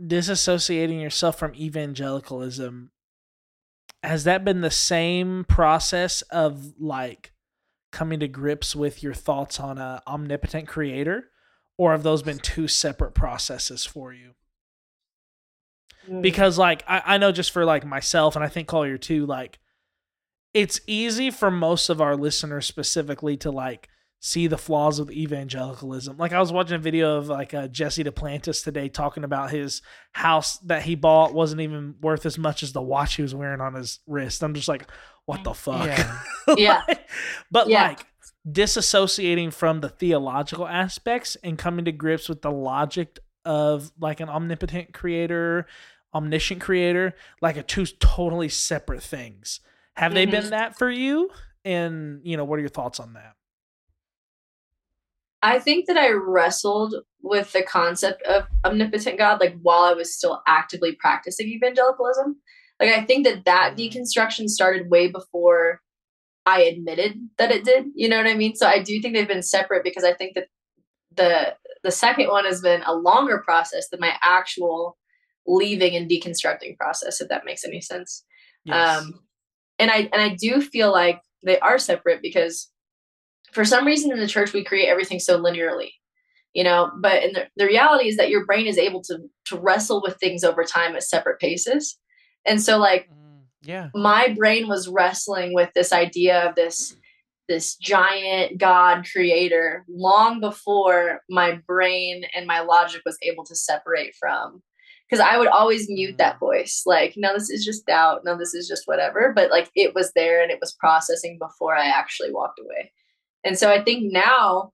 disassociating 0.00 1.00
yourself 1.02 1.38
from 1.38 1.54
evangelicalism 1.54 2.90
has 4.02 4.24
that 4.24 4.44
been 4.44 4.62
the 4.62 4.70
same 4.70 5.44
process 5.44 6.22
of 6.30 6.72
like 6.80 7.32
coming 7.92 8.20
to 8.20 8.28
grips 8.28 8.74
with 8.76 9.02
your 9.02 9.14
thoughts 9.14 9.58
on 9.60 9.78
a 9.78 10.02
omnipotent 10.06 10.68
creator 10.68 11.24
or 11.76 11.92
have 11.92 12.02
those 12.02 12.22
been 12.22 12.38
two 12.42 12.68
separate 12.68 13.14
processes 13.14 13.84
for 13.84 14.12
you 14.12 14.32
Mm. 16.08 16.22
because 16.22 16.56
like 16.56 16.82
I, 16.88 17.02
I 17.04 17.18
know 17.18 17.30
just 17.30 17.50
for 17.50 17.66
like 17.66 17.84
myself 17.84 18.34
and 18.34 18.42
i 18.42 18.48
think 18.48 18.66
collier 18.66 18.96
too 18.96 19.26
like 19.26 19.58
it's 20.54 20.80
easy 20.86 21.30
for 21.30 21.50
most 21.50 21.90
of 21.90 22.00
our 22.00 22.16
listeners 22.16 22.64
specifically 22.66 23.36
to 23.36 23.50
like 23.50 23.88
see 24.18 24.46
the 24.46 24.58
flaws 24.58 24.98
of 24.98 25.10
evangelicalism. 25.10 26.18
Like 26.18 26.32
I 26.32 26.40
was 26.40 26.52
watching 26.52 26.74
a 26.74 26.78
video 26.78 27.16
of 27.16 27.28
like 27.28 27.54
uh, 27.54 27.68
Jesse 27.68 28.04
Duplantis 28.04 28.62
today 28.62 28.88
talking 28.90 29.24
about 29.24 29.50
his 29.50 29.80
house 30.12 30.58
that 30.58 30.82
he 30.82 30.94
bought 30.94 31.32
wasn't 31.32 31.62
even 31.62 31.94
worth 32.02 32.26
as 32.26 32.36
much 32.36 32.62
as 32.62 32.72
the 32.72 32.82
watch 32.82 33.14
he 33.14 33.22
was 33.22 33.34
wearing 33.34 33.60
on 33.62 33.74
his 33.74 34.00
wrist. 34.06 34.42
I'm 34.42 34.52
just 34.52 34.68
like, 34.68 34.86
what 35.26 35.44
the 35.44 35.54
fuck? 35.54 35.86
Yeah. 35.86 36.18
Yeah. 36.56 36.82
but 37.50 37.68
Yeah. 37.68 37.88
like 37.88 38.06
disassociating 38.48 39.52
from 39.52 39.80
the 39.80 39.88
theological 39.88 40.66
aspects 40.66 41.36
and 41.44 41.56
coming 41.56 41.84
to 41.84 41.92
grips 41.92 42.28
with 42.28 42.42
the 42.42 42.50
logic 42.50 43.18
of 43.44 43.92
like 44.00 44.20
an 44.20 44.28
omnipotent 44.28 44.92
creator, 44.92 45.66
omniscient 46.14 46.60
creator, 46.60 47.14
like 47.40 47.56
a 47.56 47.62
two 47.62 47.86
totally 47.86 48.48
separate 48.48 49.02
things. 49.02 49.60
Have 49.96 50.12
they 50.14 50.26
Mhm. 50.26 50.30
been 50.30 50.50
that 50.50 50.76
for 50.76 50.90
you? 50.90 51.30
And 51.64 52.20
you 52.24 52.36
know, 52.36 52.44
what 52.44 52.56
are 52.56 52.60
your 52.62 52.68
thoughts 52.68 52.98
on 52.98 53.12
that? 53.12 53.34
I 55.42 55.58
think 55.58 55.86
that 55.86 55.96
I 55.96 56.10
wrestled 56.10 56.94
with 57.22 57.52
the 57.52 57.62
concept 57.62 58.22
of 58.22 58.44
omnipotent 58.64 59.18
God 59.18 59.40
like 59.40 59.58
while 59.62 59.82
I 59.82 59.92
was 59.94 60.14
still 60.14 60.42
actively 60.46 60.96
practicing 60.96 61.48
evangelicalism. 61.48 62.36
Like 62.80 62.90
I 62.90 63.04
think 63.04 63.26
that 63.26 63.44
that 63.44 63.76
Mhm. 63.76 63.78
deconstruction 63.92 64.48
started 64.48 64.90
way 64.90 65.08
before 65.08 65.82
I 66.46 66.62
admitted 66.62 67.28
that 67.38 67.52
it 67.52 67.64
did. 67.64 67.86
You 67.94 68.08
know 68.08 68.16
what 68.16 68.26
I 68.26 68.34
mean? 68.34 68.56
So 68.56 68.66
I 68.66 68.82
do 68.82 69.00
think 69.00 69.14
they've 69.14 69.28
been 69.28 69.42
separate 69.42 69.84
because 69.84 70.04
I 70.04 70.14
think 70.14 70.34
that 70.34 70.48
the 71.14 71.56
the 71.82 71.90
second 71.90 72.28
one 72.28 72.44
has 72.44 72.60
been 72.60 72.82
a 72.82 72.94
longer 72.94 73.38
process 73.44 73.88
than 73.88 74.00
my 74.00 74.14
actual 74.22 74.96
leaving 75.46 75.96
and 75.96 76.08
deconstructing 76.10 76.76
process 76.78 77.20
if 77.20 77.28
that 77.28 77.44
makes 77.44 77.64
any 77.64 77.80
sense. 77.80 78.24
Um, 78.98 79.20
and 79.78 79.90
I 79.90 80.08
and 80.12 80.22
I 80.22 80.36
do 80.38 80.60
feel 80.60 80.92
like 80.92 81.20
they 81.42 81.58
are 81.60 81.78
separate 81.78 82.22
because 82.22 82.70
for 83.52 83.64
some 83.64 83.86
reason 83.86 84.12
in 84.12 84.20
the 84.20 84.26
church 84.28 84.52
we 84.52 84.64
create 84.64 84.88
everything 84.88 85.18
so 85.18 85.40
linearly, 85.40 85.90
you 86.52 86.62
know. 86.64 86.90
But 87.00 87.22
in 87.24 87.32
the, 87.32 87.48
the 87.56 87.66
reality 87.66 88.08
is 88.08 88.16
that 88.16 88.30
your 88.30 88.44
brain 88.46 88.66
is 88.66 88.78
able 88.78 89.02
to 89.04 89.18
to 89.46 89.58
wrestle 89.58 90.02
with 90.02 90.18
things 90.18 90.44
over 90.44 90.64
time 90.64 90.94
at 90.96 91.02
separate 91.02 91.40
paces. 91.40 91.98
And 92.46 92.62
so 92.62 92.78
like 92.78 93.08
Mm, 93.10 93.42
yeah. 93.62 93.88
my 93.94 94.34
brain 94.36 94.68
was 94.68 94.88
wrestling 94.88 95.54
with 95.54 95.70
this 95.74 95.92
idea 95.92 96.48
of 96.48 96.54
this 96.54 96.96
this 97.48 97.74
giant 97.76 98.58
god 98.58 99.04
creator 99.10 99.84
long 99.88 100.38
before 100.40 101.20
my 101.28 101.58
brain 101.66 102.22
and 102.34 102.46
my 102.46 102.60
logic 102.60 103.02
was 103.04 103.18
able 103.22 103.44
to 103.44 103.56
separate 103.56 104.14
from. 104.18 104.62
Because 105.08 105.24
i 105.26 105.36
would 105.36 105.48
always 105.48 105.90
mute 105.90 106.18
that 106.18 106.38
voice 106.38 106.84
like 106.86 107.14
no 107.16 107.34
this 107.34 107.50
is 107.50 107.64
just 107.64 107.86
doubt. 107.86 108.20
No 108.24 108.38
this 108.38 108.54
is 108.54 108.68
just 108.68 108.84
whatever. 108.86 109.32
But 109.34 109.50
like 109.50 109.68
it 109.74 109.94
was 109.94 110.12
there 110.14 110.42
and 110.42 110.50
it 110.52 110.60
was 110.60 110.72
processing 110.78 111.38
before 111.38 111.74
i 111.76 111.86
actually 111.86 112.32
walked 112.32 112.60
away. 112.60 112.92
And 113.44 113.58
so 113.58 113.70
i 113.70 113.82
think 113.82 114.12
now 114.12 114.72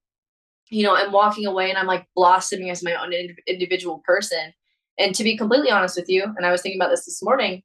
you 0.68 0.82
know 0.82 0.94
i'm 0.96 1.12
walking 1.12 1.46
away 1.46 1.70
and 1.70 1.78
i'm 1.78 1.86
like 1.86 2.04
blossoming 2.14 2.70
as 2.70 2.82
my 2.82 2.94
own 3.00 3.12
ind- 3.12 3.38
individual 3.46 4.02
person 4.04 4.52
and 4.98 5.14
to 5.14 5.24
be 5.24 5.36
completely 5.36 5.70
honest 5.70 5.96
with 5.96 6.08
you 6.08 6.24
and 6.36 6.46
i 6.46 6.52
was 6.52 6.62
thinking 6.62 6.80
about 6.80 6.90
this 6.90 7.04
this 7.04 7.22
morning 7.22 7.62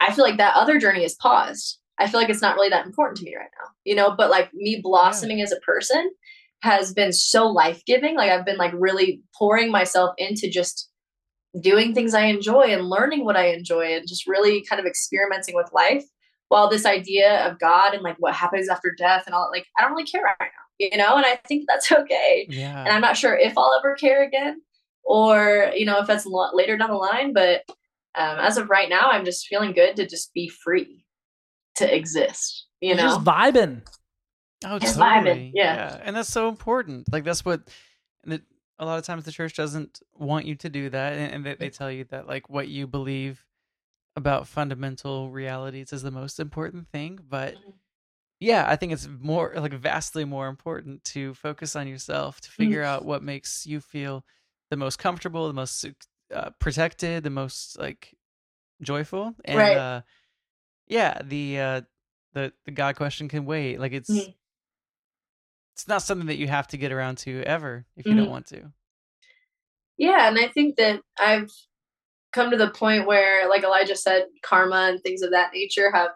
I 0.00 0.12
feel 0.12 0.24
like 0.24 0.38
that 0.38 0.56
other 0.56 0.78
journey 0.78 1.04
is 1.04 1.14
paused. 1.14 1.78
I 1.98 2.08
feel 2.08 2.18
like 2.20 2.30
it's 2.30 2.40
not 2.40 2.56
really 2.56 2.70
that 2.70 2.86
important 2.86 3.18
to 3.18 3.24
me 3.24 3.36
right 3.36 3.50
now, 3.62 3.68
you 3.84 3.94
know, 3.94 4.14
but 4.16 4.30
like 4.30 4.52
me 4.54 4.80
blossoming 4.82 5.42
as 5.42 5.52
a 5.52 5.60
person 5.60 6.10
has 6.62 6.94
been 6.94 7.12
so 7.12 7.46
life 7.46 7.84
giving. 7.84 8.16
Like 8.16 8.30
I've 8.30 8.46
been 8.46 8.56
like 8.56 8.72
really 8.74 9.22
pouring 9.38 9.70
myself 9.70 10.14
into 10.16 10.48
just 10.48 10.88
doing 11.60 11.92
things 11.94 12.14
I 12.14 12.24
enjoy 12.24 12.62
and 12.68 12.88
learning 12.88 13.24
what 13.26 13.36
I 13.36 13.48
enjoy 13.48 13.94
and 13.94 14.08
just 14.08 14.26
really 14.26 14.64
kind 14.64 14.80
of 14.80 14.86
experimenting 14.86 15.54
with 15.54 15.68
life. 15.72 16.04
While 16.48 16.70
this 16.70 16.86
idea 16.86 17.46
of 17.46 17.60
God 17.60 17.92
and 17.92 18.02
like 18.02 18.16
what 18.18 18.34
happens 18.34 18.70
after 18.70 18.94
death 18.96 19.24
and 19.26 19.34
all 19.34 19.50
like, 19.52 19.66
I 19.78 19.82
don't 19.82 19.92
really 19.92 20.04
care 20.04 20.22
right 20.22 20.36
now, 20.40 20.48
you 20.78 20.96
know, 20.96 21.16
and 21.16 21.26
I 21.26 21.38
think 21.46 21.66
that's 21.68 21.92
okay 22.00 22.46
Yeah. 22.48 22.80
and 22.80 22.88
I'm 22.88 23.02
not 23.02 23.18
sure 23.18 23.36
if 23.36 23.56
I'll 23.58 23.74
ever 23.78 23.94
care 23.96 24.24
again, 24.24 24.62
or 25.02 25.72
you 25.74 25.86
know 25.86 25.98
if 26.00 26.06
that's 26.06 26.24
a 26.24 26.28
lot 26.30 26.54
later 26.54 26.76
down 26.76 26.90
the 26.90 26.96
line. 26.96 27.32
But 27.32 27.62
um, 28.14 28.38
as 28.38 28.58
of 28.58 28.70
right 28.70 28.88
now, 28.88 29.10
I'm 29.10 29.24
just 29.24 29.46
feeling 29.46 29.72
good 29.72 29.96
to 29.96 30.06
just 30.06 30.32
be 30.34 30.48
free 30.48 31.04
to 31.76 31.94
exist. 31.96 32.66
You 32.80 32.88
You're 32.88 32.96
know, 32.96 33.02
just 33.02 33.24
vibing. 33.24 33.82
Oh, 34.64 34.78
Just 34.78 34.98
totally. 34.98 35.30
vibing, 35.32 35.50
yeah. 35.54 35.98
and 36.02 36.14
that's 36.14 36.28
so 36.28 36.48
important. 36.48 37.10
Like 37.10 37.24
that's 37.24 37.46
what, 37.46 37.62
and 38.24 38.34
it, 38.34 38.42
a 38.78 38.84
lot 38.84 38.98
of 38.98 39.06
times 39.06 39.24
the 39.24 39.32
church 39.32 39.54
doesn't 39.56 40.02
want 40.18 40.44
you 40.44 40.54
to 40.56 40.68
do 40.68 40.90
that, 40.90 41.14
and, 41.14 41.32
and 41.32 41.46
they, 41.46 41.54
they 41.54 41.70
tell 41.70 41.90
you 41.90 42.04
that 42.10 42.26
like 42.26 42.50
what 42.50 42.68
you 42.68 42.86
believe 42.86 43.46
about 44.16 44.46
fundamental 44.46 45.30
realities 45.30 45.94
is 45.94 46.02
the 46.02 46.10
most 46.10 46.38
important 46.38 46.88
thing. 46.88 47.18
But 47.26 47.54
Mhm. 47.54 47.72
yeah, 48.38 48.64
I 48.68 48.76
think 48.76 48.92
it's 48.92 49.08
more 49.08 49.54
like 49.56 49.72
vastly 49.72 50.26
more 50.26 50.48
important 50.48 51.04
to 51.04 51.32
focus 51.34 51.74
on 51.74 51.88
yourself 51.88 52.42
to 52.42 52.50
figure 52.50 52.82
out 52.82 53.06
what 53.06 53.22
makes 53.22 53.66
you 53.66 53.80
feel 53.80 54.26
the 54.70 54.76
most 54.76 54.98
comfortable, 54.98 55.46
the 55.48 55.52
most 55.54 55.84
uh, 56.34 56.50
protected, 56.58 57.24
the 57.24 57.30
most 57.30 57.78
like 57.78 58.14
joyful, 58.82 59.34
and 59.44 59.58
Right. 59.58 59.76
uh, 59.76 60.02
yeah, 60.86 61.20
the 61.22 61.58
uh, 61.60 61.80
the 62.32 62.52
the 62.64 62.70
God 62.70 62.96
question 62.96 63.28
can 63.28 63.44
wait. 63.44 63.78
Like 63.80 63.92
it's 63.92 64.10
Mhm. 64.10 64.34
it's 65.74 65.88
not 65.88 66.02
something 66.02 66.26
that 66.28 66.36
you 66.38 66.48
have 66.48 66.68
to 66.68 66.76
get 66.76 66.92
around 66.92 67.18
to 67.18 67.42
ever 67.42 67.86
if 67.96 68.08
you 68.08 68.16
don't 68.16 68.26
Mhm. 68.26 68.30
want 68.30 68.46
to. 68.46 68.72
yeah, 69.98 70.28
and 70.28 70.38
I 70.38 70.48
think 70.48 70.76
that 70.76 71.02
I've 71.18 71.50
come 72.32 72.50
to 72.50 72.56
the 72.56 72.70
point 72.70 73.06
where, 73.06 73.48
like 73.48 73.64
Elijah 73.64 73.96
said, 73.96 74.26
karma 74.42 74.88
and 74.90 75.00
things 75.02 75.22
of 75.22 75.32
that 75.32 75.52
nature 75.52 75.90
have 75.92 76.10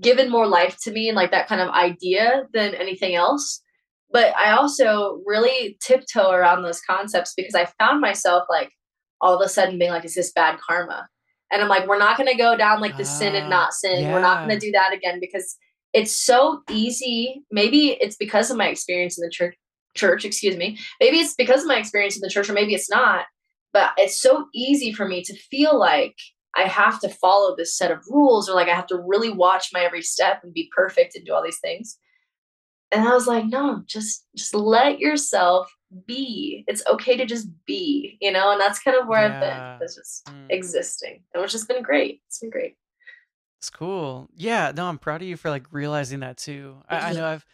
given 0.00 0.30
more 0.30 0.46
life 0.46 0.76
to 0.82 0.90
me 0.90 1.08
and 1.08 1.16
like 1.16 1.30
that 1.30 1.48
kind 1.48 1.60
of 1.60 1.70
idea 1.70 2.44
than 2.52 2.74
anything 2.74 3.14
else. 3.14 3.61
But 4.12 4.36
I 4.36 4.52
also 4.52 5.22
really 5.24 5.78
tiptoe 5.80 6.30
around 6.30 6.62
those 6.62 6.80
concepts 6.80 7.32
because 7.34 7.54
I 7.54 7.66
found 7.78 8.00
myself 8.00 8.44
like 8.50 8.70
all 9.20 9.34
of 9.34 9.44
a 9.44 9.48
sudden 9.48 9.78
being 9.78 9.90
like, 9.90 10.04
is 10.04 10.14
this 10.14 10.32
bad 10.32 10.58
karma? 10.60 11.08
And 11.50 11.62
I'm 11.62 11.68
like, 11.68 11.86
we're 11.86 11.98
not 11.98 12.16
going 12.16 12.28
to 12.28 12.36
go 12.36 12.56
down 12.56 12.80
like 12.80 12.96
the 12.96 13.04
sin 13.04 13.34
and 13.34 13.46
Ah, 13.46 13.50
not 13.50 13.72
sin. 13.74 14.10
We're 14.10 14.20
not 14.20 14.46
going 14.46 14.58
to 14.58 14.66
do 14.66 14.72
that 14.72 14.92
again 14.94 15.20
because 15.20 15.56
it's 15.92 16.12
so 16.12 16.62
easy. 16.70 17.44
Maybe 17.50 17.90
it's 18.00 18.16
because 18.16 18.50
of 18.50 18.56
my 18.56 18.68
experience 18.68 19.18
in 19.18 19.24
the 19.24 19.30
church. 19.30 19.56
Church, 19.94 20.24
excuse 20.24 20.56
me. 20.56 20.78
Maybe 21.00 21.18
it's 21.18 21.34
because 21.34 21.60
of 21.60 21.68
my 21.68 21.76
experience 21.76 22.16
in 22.16 22.22
the 22.22 22.30
church, 22.30 22.48
or 22.48 22.54
maybe 22.54 22.74
it's 22.74 22.88
not. 22.88 23.26
But 23.74 23.92
it's 23.98 24.20
so 24.20 24.46
easy 24.54 24.92
for 24.92 25.06
me 25.06 25.22
to 25.24 25.36
feel 25.50 25.78
like 25.78 26.16
I 26.56 26.62
have 26.62 26.98
to 27.00 27.10
follow 27.10 27.54
this 27.54 27.76
set 27.76 27.90
of 27.90 27.98
rules, 28.08 28.48
or 28.48 28.54
like 28.54 28.68
I 28.68 28.74
have 28.74 28.86
to 28.86 29.02
really 29.06 29.30
watch 29.30 29.68
my 29.74 29.80
every 29.80 30.00
step 30.00 30.40
and 30.42 30.54
be 30.54 30.70
perfect 30.74 31.14
and 31.14 31.26
do 31.26 31.34
all 31.34 31.42
these 31.42 31.60
things. 31.60 31.98
And 32.92 33.08
I 33.08 33.14
was 33.14 33.26
like, 33.26 33.46
no, 33.46 33.82
just 33.86 34.26
just 34.36 34.54
let 34.54 34.98
yourself 35.00 35.74
be. 36.06 36.64
It's 36.68 36.86
okay 36.86 37.16
to 37.16 37.26
just 37.26 37.48
be, 37.66 38.18
you 38.20 38.30
know. 38.32 38.52
And 38.52 38.60
that's 38.60 38.80
kind 38.82 38.96
of 38.96 39.06
where 39.08 39.20
I've 39.20 39.40
been. 39.40 39.62
It's 39.80 39.96
just 39.96 40.28
Mm. 40.28 40.48
existing, 40.50 41.24
and 41.34 41.42
it's 41.42 41.52
just 41.52 41.68
been 41.68 41.82
great. 41.82 42.22
It's 42.26 42.38
been 42.40 42.50
great. 42.50 42.76
It's 43.58 43.70
cool. 43.70 44.28
Yeah, 44.34 44.72
no, 44.74 44.86
I'm 44.86 44.98
proud 44.98 45.22
of 45.22 45.28
you 45.28 45.36
for 45.36 45.48
like 45.50 45.72
realizing 45.72 46.20
that 46.20 46.36
too. 46.36 46.82
I, 46.88 47.10
I 47.10 47.12
know 47.12 47.24
I've 47.26 47.46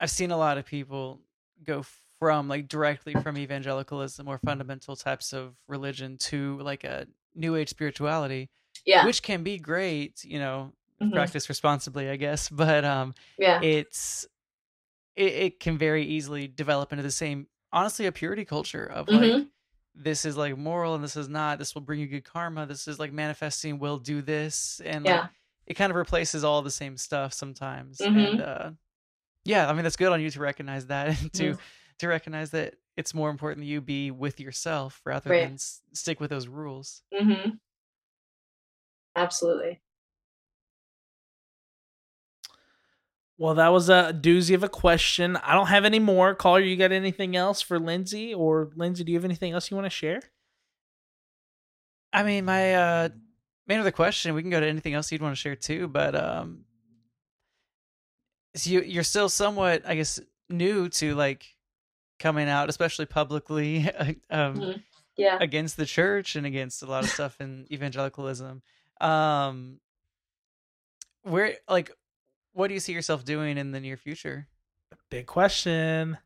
I've 0.00 0.10
seen 0.10 0.30
a 0.30 0.36
lot 0.38 0.58
of 0.58 0.66
people 0.66 1.20
go 1.64 1.84
from 2.18 2.48
like 2.48 2.68
directly 2.68 3.16
from 3.16 3.38
evangelicalism 3.38 4.28
or 4.28 4.38
fundamental 4.38 4.96
types 4.96 5.32
of 5.32 5.56
religion 5.68 6.18
to 6.18 6.58
like 6.60 6.84
a 6.84 7.06
new 7.34 7.56
age 7.56 7.70
spirituality, 7.70 8.50
Yeah, 8.84 9.04
which 9.04 9.22
can 9.22 9.42
be 9.42 9.58
great, 9.58 10.24
you 10.24 10.38
know, 10.38 10.72
Mhm. 11.00 11.12
practice 11.14 11.48
responsibly, 11.48 12.10
I 12.10 12.16
guess. 12.16 12.48
But 12.50 12.84
um 12.84 13.14
yeah, 13.38 13.60
it's 13.60 14.26
it, 15.16 15.32
it 15.32 15.60
can 15.60 15.78
very 15.78 16.04
easily 16.04 16.46
develop 16.48 16.92
into 16.92 17.02
the 17.02 17.10
same 17.10 17.46
honestly 17.72 18.06
a 18.06 18.12
purity 18.12 18.44
culture 18.44 18.84
of 18.86 19.08
like 19.08 19.46
this 19.94 20.24
is 20.24 20.36
like 20.36 20.56
moral 20.58 20.94
and 20.94 21.04
this 21.04 21.16
is 21.16 21.28
not 21.28 21.58
this 21.58 21.74
will 21.74 21.82
bring 21.82 22.00
you 22.00 22.06
good 22.06 22.24
karma 22.24 22.66
this 22.66 22.88
is 22.88 22.98
like 22.98 23.12
manifesting 23.12 23.78
will 23.78 23.98
do 23.98 24.22
this 24.22 24.80
and 24.84 25.04
like 25.04 25.14
yeah, 25.14 25.26
it 25.66 25.74
kind 25.74 25.90
of 25.90 25.96
replaces 25.96 26.42
all 26.44 26.62
the 26.62 26.70
same 26.70 26.96
stuff 26.96 27.32
sometimes 27.32 27.98
Mhm. 27.98 28.16
and 28.32 28.40
uh 28.40 28.70
yeah 29.44 29.68
i 29.68 29.72
mean 29.72 29.82
that's 29.84 29.96
good 29.96 30.12
on 30.12 30.20
you 30.20 30.30
to 30.30 30.40
recognize 30.40 30.86
that 30.88 31.08
and 31.20 31.32
to 31.34 31.52
Mhm. 31.54 31.60
to 31.98 32.08
recognize 32.08 32.50
that 32.50 32.74
it's 32.96 33.14
more 33.14 33.30
important 33.30 33.60
that 33.60 33.66
you 33.70 33.80
be 33.80 34.10
with 34.10 34.40
yourself 34.40 35.00
rather 35.04 35.30
Right. 35.30 35.42
than 35.44 35.54
s- 35.54 35.82
stick 35.92 36.20
with 36.20 36.30
those 36.30 36.48
rules 36.48 37.02
hmm 37.16 37.50
absolutely. 39.16 39.80
Well, 43.36 43.54
that 43.54 43.68
was 43.72 43.88
a 43.88 44.16
doozy 44.18 44.54
of 44.54 44.62
a 44.62 44.68
question. 44.68 45.36
I 45.36 45.54
don't 45.54 45.66
have 45.66 45.84
any 45.84 45.98
more. 45.98 46.34
Collier, 46.34 46.64
you 46.64 46.76
got 46.76 46.92
anything 46.92 47.34
else 47.34 47.60
for 47.60 47.78
Lindsey? 47.80 48.32
Or 48.32 48.70
Lindsey, 48.76 49.02
do 49.04 49.10
you 49.12 49.18
have 49.18 49.24
anything 49.24 49.52
else 49.52 49.70
you 49.70 49.76
want 49.76 49.86
to 49.86 49.90
share? 49.90 50.20
i 52.12 52.22
mean 52.22 52.44
my 52.44 52.74
uh 52.76 53.08
main 53.66 53.80
other 53.80 53.90
question 53.90 54.34
we 54.36 54.40
can 54.40 54.48
go 54.48 54.60
to 54.60 54.66
anything 54.68 54.94
else 54.94 55.10
you'd 55.10 55.20
want 55.20 55.34
to 55.34 55.40
share 55.40 55.56
too 55.56 55.88
but 55.88 56.14
um 56.14 56.64
so 58.54 58.70
you 58.70 58.82
you're 58.82 59.02
still 59.02 59.28
somewhat 59.28 59.82
i 59.84 59.96
guess 59.96 60.20
new 60.48 60.88
to 60.88 61.16
like 61.16 61.44
coming 62.20 62.48
out 62.48 62.68
especially 62.68 63.04
publicly 63.04 63.90
um 64.30 64.60
Mhm. 64.60 64.82
Yeah. 65.16 65.38
against 65.40 65.76
the 65.76 65.86
church 65.86 66.36
and 66.36 66.46
against 66.46 66.84
a 66.84 66.86
lot 66.86 67.02
of 67.02 67.10
stuff 67.10 67.40
in 67.40 67.66
evangelicalism. 67.72 68.62
Um, 69.00 69.80
where 71.22 71.54
like, 71.68 71.90
what 72.54 72.68
do 72.68 72.74
you 72.74 72.80
see 72.80 72.92
yourself 72.92 73.24
doing 73.24 73.58
in 73.58 73.72
the 73.72 73.80
near 73.80 73.96
future? 73.96 74.48
Big 75.10 75.26
question. 75.26 76.18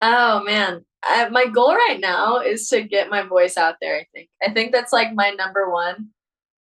Oh 0.00 0.42
man, 0.42 0.84
I, 1.02 1.28
my 1.28 1.46
goal 1.46 1.74
right 1.74 2.00
now 2.00 2.40
is 2.40 2.68
to 2.68 2.82
get 2.82 3.10
my 3.10 3.22
voice 3.22 3.56
out 3.56 3.76
there. 3.80 3.96
I 3.96 4.06
think. 4.12 4.28
I 4.42 4.52
think 4.52 4.72
that's 4.72 4.92
like 4.92 5.14
my 5.14 5.30
number 5.30 5.70
one. 5.70 6.08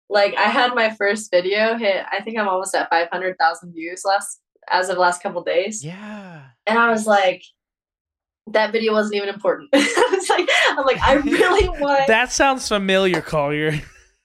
Like 0.10 0.36
I 0.36 0.44
had 0.44 0.76
my 0.76 0.92
first 0.92 1.32
video 1.32 1.76
hit. 1.78 2.06
I 2.12 2.22
think 2.22 2.38
I'm 2.38 2.48
almost 2.48 2.76
at 2.76 2.90
five 2.90 3.08
hundred 3.12 3.38
thousand 3.40 3.74
views 3.74 4.04
last 4.06 4.40
as 4.70 4.90
of 4.90 4.98
last 4.98 5.24
couple 5.24 5.44
days. 5.44 5.84
Yeah. 5.84 6.44
And 6.68 6.78
I 6.78 6.92
was 6.92 7.08
like, 7.08 7.44
that 8.48 8.72
video 8.72 8.94
wasn't 8.94 9.16
even 9.16 9.30
important. 9.30 9.70
I 9.74 10.08
was 10.12 10.30
like, 10.30 10.50
I'm 10.70 10.86
like, 10.86 11.02
I 11.02 11.14
really 11.16 11.70
want. 11.80 12.08
That 12.08 12.32
sounds 12.32 12.68
familiar, 12.68 13.22
Collier. 13.22 13.82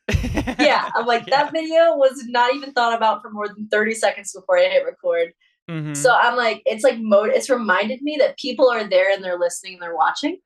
yeah, 0.61 0.91
I'm 0.95 1.07
like 1.07 1.27
that 1.27 1.53
video 1.53 1.97
was 1.97 2.25
not 2.29 2.55
even 2.55 2.73
thought 2.73 2.97
about 2.97 3.23
for 3.23 3.31
more 3.31 3.49
than 3.49 3.69
30 3.69 3.95
seconds 3.95 4.33
before 4.33 4.59
I 4.59 4.65
hit 4.65 4.85
record. 4.85 5.33
Mhm. 5.69 5.97
So 5.97 6.13
I'm 6.13 6.37
like, 6.37 6.63
it's 6.65 6.85
like 6.85 6.99
mode. 6.99 7.31
It's 7.31 7.51
reminded 7.51 8.03
me 8.03 8.17
that 8.21 8.39
people 8.39 8.71
are 8.71 8.89
there 8.89 9.13
and 9.13 9.23
they're 9.23 9.39
listening 9.39 9.75
and 9.75 9.83
they're 9.83 9.97
watching. 9.97 10.39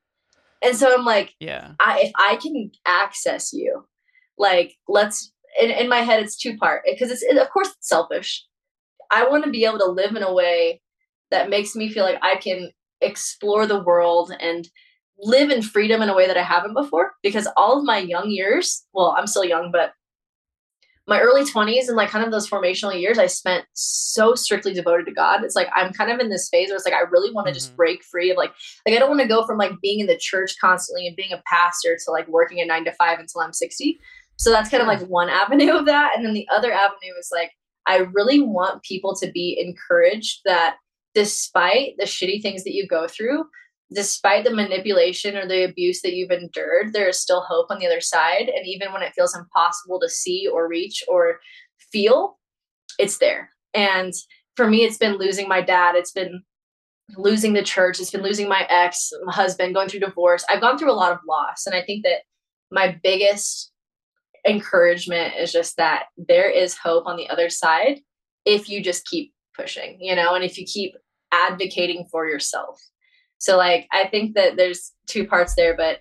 And 0.62 0.76
so 0.76 0.94
I'm 0.94 1.04
like, 1.04 1.34
yeah. 1.40 1.72
I 1.78 2.00
if 2.04 2.12
I 2.16 2.36
can 2.36 2.70
access 2.86 3.52
you, 3.52 3.84
like 4.38 4.74
let's. 4.88 5.32
In, 5.60 5.72
in 5.72 5.88
my 5.88 5.98
head, 5.98 6.22
it's 6.22 6.36
two 6.36 6.56
part 6.56 6.82
because 6.88 7.10
it's 7.10 7.22
it, 7.22 7.36
of 7.36 7.50
course 7.50 7.68
it's 7.68 7.88
selfish. 7.88 8.46
I 9.10 9.28
want 9.28 9.44
to 9.44 9.50
be 9.50 9.64
able 9.64 9.78
to 9.78 9.90
live 9.90 10.14
in 10.14 10.22
a 10.22 10.32
way 10.32 10.80
that 11.32 11.50
makes 11.50 11.74
me 11.74 11.90
feel 11.92 12.04
like 12.04 12.18
I 12.22 12.36
can 12.36 12.70
explore 13.00 13.66
the 13.66 13.82
world 13.82 14.32
and 14.38 14.68
live 15.22 15.50
in 15.50 15.62
freedom 15.62 16.02
in 16.02 16.08
a 16.08 16.14
way 16.16 16.26
that 16.26 16.36
I 16.36 16.42
haven't 16.42 16.74
before. 16.74 17.12
Because 17.22 17.46
all 17.56 17.78
of 17.78 17.84
my 17.84 17.98
young 17.98 18.30
years, 18.30 18.84
well, 18.92 19.14
I'm 19.18 19.26
still 19.26 19.44
young, 19.44 19.70
but 19.72 19.92
my 21.06 21.18
early 21.20 21.42
20s 21.42 21.88
and 21.88 21.96
like 21.96 22.08
kind 22.10 22.24
of 22.24 22.30
those 22.30 22.48
formational 22.48 22.98
years, 22.98 23.18
I 23.18 23.26
spent 23.26 23.64
so 23.72 24.34
strictly 24.36 24.72
devoted 24.72 25.06
to 25.06 25.12
God. 25.12 25.42
It's 25.42 25.56
like 25.56 25.68
I'm 25.74 25.92
kind 25.92 26.10
of 26.10 26.20
in 26.20 26.28
this 26.30 26.48
phase 26.50 26.68
where 26.68 26.76
it's 26.76 26.84
like 26.84 26.94
I 26.94 27.00
really 27.00 27.32
want 27.32 27.48
to 27.48 27.52
just 27.52 27.72
Mhm. 27.72 27.76
break 27.76 28.04
free 28.04 28.30
of 28.30 28.36
like 28.36 28.52
like 28.86 28.94
I 28.94 28.98
don't 28.98 29.08
want 29.08 29.20
to 29.20 29.26
go 29.26 29.44
from 29.44 29.58
like 29.58 29.72
being 29.82 29.98
in 30.00 30.06
the 30.06 30.16
church 30.16 30.54
constantly 30.60 31.06
and 31.08 31.16
being 31.16 31.32
a 31.32 31.42
pastor 31.46 31.96
to 32.04 32.10
like 32.12 32.28
working 32.28 32.60
a 32.60 32.64
nine 32.64 32.84
to 32.84 32.92
five 32.92 33.18
until 33.18 33.40
I'm 33.40 33.52
60. 33.52 33.98
So 34.36 34.50
that's 34.50 34.70
kind 34.70 34.82
of 34.82 34.86
like 34.86 35.00
one 35.08 35.28
avenue 35.28 35.72
of 35.72 35.86
that. 35.86 36.12
And 36.16 36.24
then 36.24 36.32
the 36.32 36.46
other 36.54 36.70
avenue 36.72 37.14
is 37.18 37.30
like 37.32 37.50
I 37.86 37.98
really 38.14 38.40
want 38.40 38.84
people 38.84 39.16
to 39.16 39.30
be 39.32 39.58
encouraged 39.60 40.42
that 40.44 40.76
despite 41.14 41.94
the 41.98 42.04
shitty 42.04 42.40
things 42.40 42.62
that 42.62 42.74
you 42.74 42.86
go 42.86 43.08
through, 43.08 43.46
despite 43.92 44.44
the 44.44 44.54
manipulation 44.54 45.36
or 45.36 45.46
the 45.46 45.64
abuse 45.64 46.00
that 46.02 46.14
you've 46.14 46.30
endured, 46.30 46.92
there 46.92 47.08
is 47.08 47.20
still 47.20 47.42
hope 47.42 47.66
on 47.70 47.78
the 47.78 47.86
other 47.86 48.00
side. 48.00 48.48
And 48.48 48.66
even 48.66 48.92
when 48.92 49.02
it 49.02 49.12
feels 49.14 49.36
impossible 49.36 50.00
to 50.00 50.08
see 50.08 50.46
or 50.46 50.68
reach 50.68 51.02
or 51.08 51.40
feel, 51.92 52.38
it's 52.98 53.18
there. 53.18 53.50
And 53.74 54.12
for 54.56 54.68
me, 54.68 54.84
it's 54.84 54.98
been 54.98 55.16
losing 55.16 55.48
my 55.48 55.60
dad. 55.60 55.96
It's 55.96 56.12
been 56.12 56.42
losing 57.16 57.52
the 57.52 57.62
church. 57.62 57.98
It's 57.98 58.10
been 58.10 58.22
losing 58.22 58.48
my 58.48 58.66
ex 58.68 59.10
my 59.24 59.32
husband, 59.32 59.74
going 59.74 59.88
through 59.88 60.00
divorce. 60.00 60.44
I've 60.48 60.60
gone 60.60 60.78
through 60.78 60.92
a 60.92 60.94
lot 60.94 61.12
of 61.12 61.18
loss. 61.28 61.66
And 61.66 61.74
I 61.74 61.82
think 61.82 62.04
that 62.04 62.22
my 62.70 62.98
biggest 63.02 63.72
encouragement 64.46 65.34
is 65.38 65.52
just 65.52 65.76
that 65.76 66.04
there 66.16 66.48
is 66.48 66.76
hope 66.78 67.06
on 67.06 67.16
the 67.16 67.28
other 67.28 67.50
side 67.50 68.00
if 68.44 68.68
you 68.68 68.82
just 68.82 69.06
keep 69.06 69.34
pushing, 69.56 69.98
you 70.00 70.14
know, 70.14 70.34
and 70.34 70.44
if 70.44 70.56
you 70.56 70.64
keep 70.64 70.94
advocating 71.32 72.06
for 72.10 72.26
yourself. 72.26 72.80
So 73.40 73.56
like 73.56 73.88
I 73.92 74.06
think 74.06 74.34
that 74.36 74.56
there's 74.56 74.92
two 75.06 75.26
parts 75.26 75.54
there, 75.56 75.76
but 75.76 75.98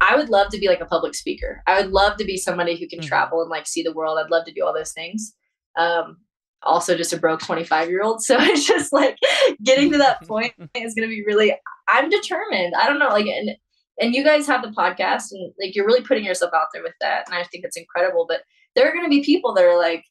I 0.00 0.14
would 0.16 0.28
love 0.30 0.50
to 0.50 0.58
be 0.58 0.68
like 0.68 0.80
a 0.80 0.86
public 0.86 1.14
speaker. 1.14 1.62
I 1.66 1.80
would 1.80 1.90
love 1.90 2.16
to 2.18 2.24
be 2.24 2.36
somebody 2.36 2.76
who 2.78 2.86
can 2.88 3.00
Mhm. 3.00 3.06
travel 3.08 3.40
and 3.42 3.50
like 3.50 3.66
see 3.66 3.82
the 3.82 3.92
world. 3.92 4.18
I'd 4.18 4.30
love 4.30 4.44
to 4.46 4.52
do 4.52 4.64
all 4.64 4.72
those 4.74 4.92
things. 4.92 5.34
Um 5.76 6.18
also 6.62 6.94
just 6.94 7.12
a 7.14 7.16
broke 7.18 7.40
25 7.40 7.88
year 7.88 8.02
old. 8.02 8.22
So 8.22 8.36
it's 8.40 8.66
just 8.66 8.92
like 8.92 9.16
getting 9.64 9.90
to 9.92 9.98
that 9.98 10.22
point 10.28 10.52
is 10.74 10.94
gonna 10.94 11.08
be 11.08 11.24
really 11.26 11.54
I'm 11.88 12.08
determined. 12.08 12.74
I 12.74 12.86
don't 12.86 12.98
know, 13.00 13.08
like 13.08 13.26
and 13.26 13.50
and 14.00 14.14
you 14.14 14.24
guys 14.24 14.46
have 14.46 14.62
the 14.62 14.68
podcast 14.70 15.32
and 15.32 15.52
like 15.60 15.74
you're 15.74 15.86
really 15.86 16.02
putting 16.02 16.24
yourself 16.24 16.52
out 16.54 16.68
there 16.72 16.82
with 16.82 16.94
that. 17.00 17.26
And 17.26 17.34
I 17.34 17.44
think 17.44 17.64
it's 17.64 17.76
incredible. 17.76 18.24
But 18.28 18.42
there 18.76 18.88
are 18.88 18.94
gonna 18.94 19.08
be 19.08 19.22
people 19.24 19.52
that 19.54 19.64
are 19.64 19.76
like, 19.78 20.04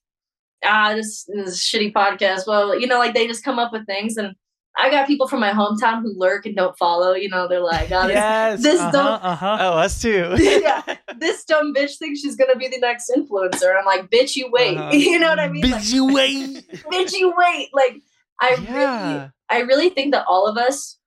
ah, 0.63 0.93
this, 0.95 1.23
this 1.25 1.47
is 1.47 1.55
a 1.55 1.77
shitty 1.77 1.93
podcast. 1.93 2.45
Well, 2.47 2.77
you 2.79 2.85
know, 2.87 2.99
like 2.99 3.13
they 3.15 3.27
just 3.27 3.43
come 3.43 3.57
up 3.59 3.71
with 3.71 3.85
things 3.87 4.17
and 4.17 4.35
I 4.79 4.89
got 4.89 5.07
people 5.07 5.27
from 5.27 5.41
my 5.41 5.51
hometown 5.51 6.01
who 6.01 6.13
lurk 6.15 6.45
and 6.45 6.55
don't 6.55 6.77
follow. 6.77 7.13
You 7.13 7.29
know, 7.29 7.47
they're 7.47 7.59
like, 7.59 7.91
oh, 7.91 8.07
this, 8.07 8.15
yes. 8.15 8.63
this 8.63 8.79
uh-huh, 8.79 8.91
don't- 8.91 9.23
uh-huh. 9.23 9.57
Oh, 9.59 9.77
us 9.77 10.01
too. 10.01 10.35
Yeah. 10.39 10.81
this 11.17 11.43
dumb 11.45 11.73
bitch 11.73 11.97
thinks 11.97 12.21
she's 12.21 12.35
gonna 12.35 12.55
be 12.55 12.67
the 12.67 12.79
next 12.79 13.11
influencer. 13.15 13.77
I'm 13.77 13.85
like, 13.85 14.09
bitch, 14.09 14.35
you 14.35 14.49
wait. 14.51 14.77
Uh-huh. 14.77 14.91
you 14.93 15.19
know 15.19 15.29
what 15.29 15.39
I 15.39 15.49
mean? 15.49 15.69
Like, 15.69 15.91
you 15.91 16.13
wait. 16.13 16.65
bitch, 16.91 17.13
you 17.13 17.33
wait. 17.35 17.69
Like, 17.73 18.01
I 18.41 18.55
really. 18.69 19.31
I 19.49 19.59
really 19.61 19.89
think 19.89 20.13
that 20.13 20.25
all 20.27 20.47
of 20.47 20.57
us 20.57 20.97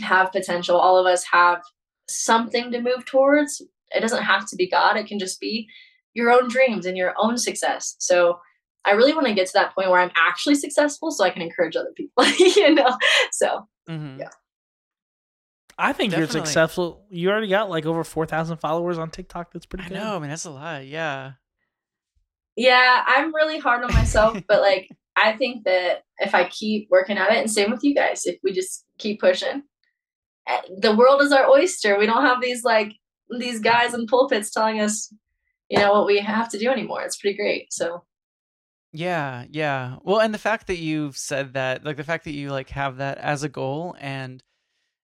have 0.00 0.32
potential. 0.32 0.76
All 0.76 0.96
of 0.96 1.06
us 1.06 1.24
have 1.30 1.62
something 2.08 2.72
to 2.72 2.80
move 2.80 3.04
towards. 3.04 3.60
It 3.90 4.00
doesn't 4.00 4.22
have 4.22 4.48
to 4.48 4.56
be 4.56 4.68
God. 4.68 4.96
It 4.96 5.06
can 5.06 5.18
just 5.18 5.38
be 5.40 5.68
your 6.14 6.30
own 6.30 6.48
dreams 6.48 6.86
and 6.86 6.96
your 6.96 7.14
own 7.18 7.36
success. 7.36 7.96
So 7.98 8.38
I 8.86 8.92
really 8.92 9.14
want 9.14 9.26
to 9.26 9.34
get 9.34 9.46
to 9.46 9.52
that 9.54 9.74
point 9.74 9.90
where 9.90 10.00
I'm 10.00 10.10
actually 10.16 10.56
successful 10.56 11.10
so 11.10 11.24
I 11.24 11.30
can 11.30 11.42
encourage 11.42 11.76
other 11.76 11.92
people, 11.96 12.24
you 12.38 12.74
know? 12.74 12.96
So 13.32 13.66
Mhm. 13.88 14.18
Yeah. 14.18 14.30
I 15.76 15.92
think 15.92 16.12
Definitely. 16.12 16.36
you're 16.38 16.46
successful. 16.46 17.04
You 17.10 17.30
already 17.30 17.48
got 17.48 17.68
like 17.68 17.84
over 17.84 18.04
4,000 18.04 18.58
followers 18.58 18.96
on 18.98 19.10
TikTok. 19.10 19.52
That's 19.52 19.66
pretty 19.66 19.84
I 19.84 19.88
good. 19.88 19.98
I 19.98 20.02
know, 20.04 20.20
man. 20.20 20.30
That's 20.30 20.44
a 20.44 20.50
lot. 20.50 20.86
Yeah. 20.86 21.32
yeah, 22.56 23.02
I'm 23.06 23.34
really 23.34 23.58
hard 23.58 23.82
on 23.82 23.92
myself, 23.92 24.38
but 24.48 24.60
like 24.60 24.88
I 25.16 25.32
think 25.36 25.64
that 25.64 26.02
if 26.18 26.34
I 26.34 26.48
keep 26.48 26.88
working 26.90 27.18
at 27.18 27.30
it, 27.32 27.38
and 27.38 27.50
same 27.50 27.70
with 27.70 27.82
you 27.82 27.94
guys, 27.94 28.24
if 28.24 28.38
we 28.42 28.52
just 28.52 28.84
keep 28.98 29.20
pushing, 29.20 29.62
eh, 30.46 30.60
the 30.78 30.94
world 30.94 31.22
is 31.22 31.32
our 31.32 31.48
oyster. 31.48 31.98
We 31.98 32.06
don't 32.06 32.24
have 32.24 32.40
these 32.40 32.62
like 32.64 32.92
these 33.38 33.60
guys 33.60 33.94
in 33.94 34.06
pulpits 34.06 34.50
telling 34.50 34.80
us, 34.80 35.12
you 35.68 35.78
know, 35.78 35.92
what 35.92 36.06
we 36.06 36.18
have 36.20 36.48
to 36.50 36.58
do 36.58 36.68
anymore. 36.70 37.02
It's 37.02 37.16
pretty 37.16 37.36
great. 37.36 37.72
So 37.72 38.04
Yeah, 38.96 39.44
yeah. 39.50 39.96
Well, 40.04 40.20
and 40.20 40.32
the 40.32 40.38
fact 40.38 40.68
that 40.68 40.78
you've 40.78 41.16
said 41.16 41.54
that, 41.54 41.84
like 41.84 41.96
the 41.96 42.04
fact 42.04 42.24
that 42.24 42.32
you 42.32 42.50
like 42.52 42.70
have 42.70 42.98
that 42.98 43.18
as 43.18 43.42
a 43.42 43.48
goal 43.48 43.96
and 43.98 44.40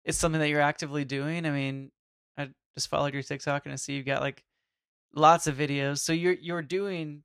it's 0.04 0.18
something 0.18 0.40
that 0.40 0.50
you're 0.50 0.60
actively 0.60 1.04
doing. 1.06 1.46
I 1.46 1.50
mean, 1.50 1.92
I 2.38 2.50
just 2.76 2.88
followed 2.88 3.14
your 3.14 3.22
TikTok 3.22 3.66
and 3.66 3.72
I 3.72 3.76
see 3.76 3.94
you've 3.94 4.06
got 4.06 4.22
like 4.22 4.44
lots 5.14 5.46
of 5.46 5.56
videos. 5.56 6.00
So 6.00 6.12
you're 6.12 6.34
you're 6.34 6.62
doing 6.62 7.24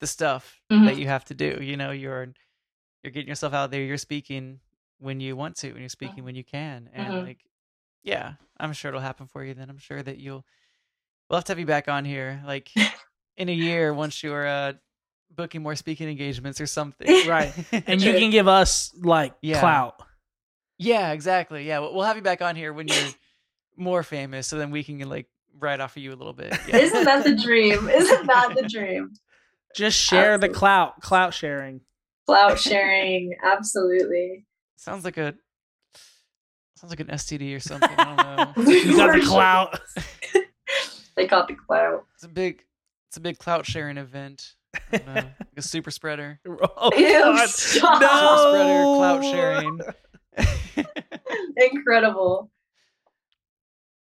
the 0.00 0.06
stuff 0.08 0.60
that 0.84 0.96
Mhm. 0.96 0.98
you 0.98 1.08
have 1.08 1.24
to 1.26 1.34
do. 1.34 1.58
You 1.62 1.76
know, 1.76 1.92
you're 1.92 2.34
you're 3.02 3.12
getting 3.12 3.28
yourself 3.28 3.54
out 3.54 3.70
there, 3.72 3.82
you're 3.82 3.98
speaking 3.98 4.60
when 4.98 5.20
you 5.20 5.36
want 5.36 5.56
to, 5.58 5.70
and 5.70 5.80
you're 5.80 5.88
speaking 5.90 6.24
when 6.24 6.36
you 6.36 6.44
can. 6.44 6.90
And 6.94 7.08
Mhm. 7.08 7.22
like 7.22 7.44
yeah, 8.04 8.34
I'm 8.58 8.72
sure 8.74 8.90
it'll 8.90 9.00
happen 9.02 9.26
for 9.28 9.44
you 9.44 9.54
then. 9.54 9.70
I'm 9.70 9.78
sure 9.78 10.02
that 10.02 10.18
you'll 10.18 10.46
we'll 11.30 11.38
have 11.38 11.44
to 11.46 11.52
have 11.52 11.58
you 11.60 11.66
back 11.66 11.88
on 11.88 12.04
here 12.04 12.42
like 12.46 12.70
in 13.36 13.48
a 13.48 13.52
year 13.52 13.94
once 13.94 14.22
you're 14.22 14.46
uh 14.46 14.74
booking 15.34 15.62
more 15.62 15.74
speaking 15.76 16.08
engagements 16.08 16.60
or 16.60 16.66
something. 16.66 17.06
Right. 17.28 17.52
And 17.86 18.00
you 18.02 18.12
can 18.14 18.30
give 18.30 18.48
us 18.48 18.92
like 19.02 19.34
Yeah. 19.42 19.60
clout. 19.60 20.00
Yeah, 20.78 21.12
exactly. 21.12 21.66
Yeah, 21.66 21.78
we'll 21.80 21.94
we'll 21.94 22.04
have 22.04 22.16
you 22.16 22.22
back 22.22 22.42
on 22.42 22.54
here 22.56 22.72
when 22.72 22.88
you're 22.88 23.08
more 23.76 24.02
famous, 24.02 24.46
so 24.46 24.58
then 24.58 24.70
we 24.70 24.84
can 24.84 24.98
like 25.08 25.26
write 25.58 25.80
off 25.80 25.96
of 25.96 26.02
you 26.02 26.12
a 26.12 26.16
little 26.16 26.32
bit. 26.34 26.54
Yeah. 26.68 26.76
isn't 26.76 27.04
that 27.04 27.24
the 27.24 27.34
dream? 27.34 27.88
Isn't 27.88 28.26
that 28.26 28.54
the 28.54 28.68
dream? 28.68 29.12
Just 29.74 29.98
share 29.98 30.38
the 30.38 30.48
clout, 30.48 31.00
clout 31.00 31.34
sharing. 31.34 31.80
Clout 32.26 32.58
sharing, 32.58 33.34
absolutely. 33.42 34.44
sounds 34.76 35.04
like 35.04 35.16
a 35.16 35.34
sounds 36.76 36.90
like 36.90 37.00
an 37.00 37.06
STD 37.08 37.54
or 37.56 37.60
something. 37.60 37.88
I 37.96 38.04
don't 38.54 38.66
know. 38.66 38.70
You 38.72 38.96
got 38.96 39.14
the 39.14 39.24
clout. 39.26 39.80
They 41.14 41.26
got 41.26 41.48
the 41.48 41.54
clout. 41.54 42.04
It's 42.14 42.24
a 42.24 42.28
big 42.28 42.62
it's 43.08 43.16
a 43.16 43.20
big 43.20 43.38
clout 43.38 43.64
sharing 43.64 43.96
event. 43.96 44.54
I 44.92 44.96
don't 44.98 45.06
know, 45.06 45.14
like 45.14 45.26
a 45.56 45.62
super 45.62 45.90
spreader. 45.90 46.40
Oh, 46.78 46.90
Ew, 46.96 47.08
God. 47.08 47.48
stop. 47.48 48.00
No. 48.00 48.36
Super 48.36 48.50
spreader 48.50 48.82
clout 48.96 49.24
sharing. 49.24 49.80
Incredible. 51.56 52.50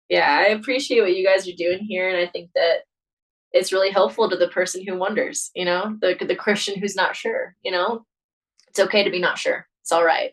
Yeah, 0.09 0.27
I 0.29 0.51
appreciate 0.51 1.01
what 1.01 1.15
you 1.15 1.25
guys 1.25 1.47
are 1.47 1.55
doing 1.57 1.79
here, 1.79 2.09
and 2.09 2.17
I 2.17 2.29
think 2.29 2.51
that 2.55 2.79
it's 3.51 3.73
really 3.73 3.89
helpful 3.91 4.29
to 4.29 4.35
the 4.37 4.47
person 4.49 4.85
who 4.85 4.97
wonders. 4.97 5.51
You 5.55 5.65
know, 5.65 5.97
the 6.01 6.15
the 6.25 6.35
Christian 6.35 6.79
who's 6.79 6.95
not 6.95 7.15
sure. 7.15 7.55
You 7.63 7.71
know, 7.71 8.05
it's 8.69 8.79
okay 8.79 9.03
to 9.03 9.09
be 9.09 9.19
not 9.19 9.37
sure. 9.37 9.67
It's 9.81 9.91
all 9.91 10.03
right. 10.05 10.31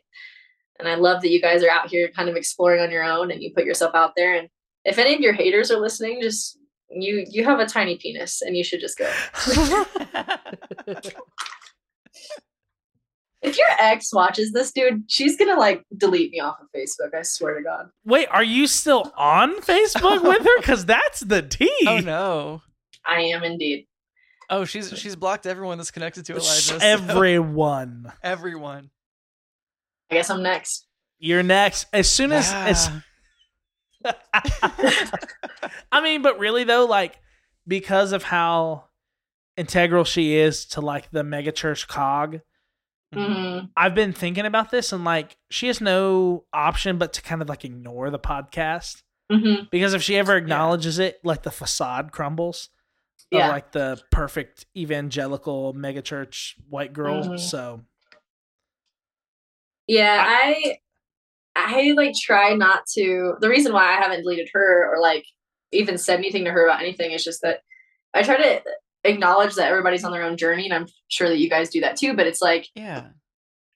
And 0.79 0.89
I 0.89 0.97
love 0.97 1.23
that 1.23 1.31
you 1.31 1.41
guys 1.41 1.63
are 1.63 1.71
out 1.71 1.89
here 1.89 2.09
kind 2.09 2.29
of 2.29 2.37
exploring 2.37 2.83
on 2.83 2.91
your 2.91 3.05
own, 3.05 3.31
and 3.31 3.43
you 3.43 3.53
put 3.55 3.65
yourself 3.65 3.95
out 3.95 4.13
there. 4.17 4.35
And 4.37 4.49
if 4.85 4.99
any 4.99 5.15
of 5.15 5.21
your 5.21 5.33
haters 5.33 5.71
are 5.71 5.81
listening, 5.81 6.21
just 6.21 6.59
you 6.91 7.25
you 7.29 7.45
have 7.45 7.61
a 7.61 7.67
tiny 7.67 7.97
penis, 7.99 8.41
and 8.43 8.57
you 8.57 8.65
should 8.65 8.81
just 8.81 8.99
go. 8.99 9.11
If 13.43 13.59
your 13.59 13.67
ex 13.79 14.11
watches 14.11 14.53
this, 14.53 14.73
dude, 14.73 15.05
she's 15.07 15.37
gonna 15.37 15.59
like 15.61 15.83
delete 15.99 16.31
me 16.31 16.41
off 16.41 16.57
of 16.63 16.69
Facebook. 16.75 17.15
I 17.15 17.21
swear 17.23 17.59
to 17.59 17.63
God. 17.63 17.91
Wait, 18.07 18.27
are 18.31 18.43
you 18.43 18.67
still 18.67 19.13
on 19.19 19.57
Facebook 19.61 20.23
with 20.27 20.43
her? 20.43 20.59
Because 20.61 20.87
that's 20.87 21.21
the 21.21 21.43
tea. 21.43 21.71
oh 21.87 21.99
no. 21.99 22.63
I 23.07 23.21
am 23.21 23.45
indeed. 23.45 23.87
Oh, 24.49 24.65
she's 24.65 24.99
she's 24.99 25.15
blocked 25.15 25.45
everyone 25.47 25.77
that's 25.77 25.91
connected 25.91 26.25
to 26.27 26.33
Elijah. 26.33 26.49
so- 26.49 26.79
Everyone. 26.81 28.11
everyone. 28.23 28.89
I 30.11 30.15
guess 30.15 30.31
I'm 30.31 30.43
next. 30.43 30.87
You're 31.19 31.43
next. 31.43 31.87
As 31.93 32.09
soon 32.11 32.33
as, 32.33 32.51
as 32.51 32.89
Yeah. 32.89 33.01
I 35.93 36.01
mean, 36.03 36.23
but 36.23 36.39
really 36.39 36.65
though, 36.65 36.85
like 36.85 37.19
because 37.67 38.13
of 38.13 38.23
how 38.23 38.85
integral 39.57 40.05
she 40.05 40.35
is 40.35 40.67
to 40.67 40.81
like 40.81 41.11
the 41.11 41.23
megachurch 41.23 41.87
cog, 41.89 42.41
hmm 43.13 43.59
I've 43.77 43.95
been 43.95 44.13
thinking 44.13 44.45
about 44.47 44.71
this 44.71 44.93
and 44.93 45.05
like 45.05 45.37
she 45.51 45.69
has 45.69 45.81
no 45.81 46.45
option 46.53 46.99
but 46.99 47.13
to 47.15 47.23
kind 47.23 47.43
of 47.43 47.49
like 47.49 47.65
ignore 47.65 48.11
the 48.11 48.19
podcast 48.19 49.03
hmm 49.33 49.55
because 49.71 49.95
if 49.95 50.03
she 50.03 50.17
ever 50.17 50.37
acknowledges 50.37 50.99
it, 50.99 51.19
like 51.25 51.43
the 51.43 51.51
facade 51.51 52.13
crumbles. 52.13 52.71
Of 53.33 53.39
Yeah. 53.39 53.49
like 53.49 53.73
the 53.73 54.01
perfect 54.11 54.67
evangelical 54.77 55.73
megachurch 55.75 56.55
white 56.69 56.93
girl. 56.93 57.23
Mhm. 57.31 57.39
So 57.41 57.81
Yeah, 59.87 60.23
I 60.27 60.79
I 61.57 61.93
like 61.97 62.15
try 62.21 62.55
not 62.55 62.87
to 62.95 63.35
the 63.41 63.49
reason 63.49 63.73
why 63.73 63.85
I 63.85 64.01
haven't 64.01 64.23
deleted 64.23 64.49
her 64.53 64.93
or 64.93 65.01
like 65.01 65.25
even 65.73 65.99
said 65.99 66.19
anything 66.19 66.45
to 66.45 66.51
her 66.53 66.67
about 66.67 66.81
anything 66.81 67.13
is 67.13 67.25
just 67.25 67.43
that 67.43 67.61
I 68.15 68.23
try 68.23 68.37
to 68.37 68.63
acknowledge 69.05 69.55
that 69.55 69.69
everybody's 69.69 70.05
on 70.05 70.13
their 70.13 70.23
own 70.23 70.37
journey 70.37 70.65
and 70.65 70.75
I'm 70.75 70.87
sure 71.09 71.29
that 71.29 71.39
you 71.39 71.49
guys 71.51 71.71
do 71.71 71.81
that 71.83 71.97
too, 71.97 72.15
but 72.15 72.27
it's 72.27 72.43
like 72.43 72.69
Yeah. 72.75 73.09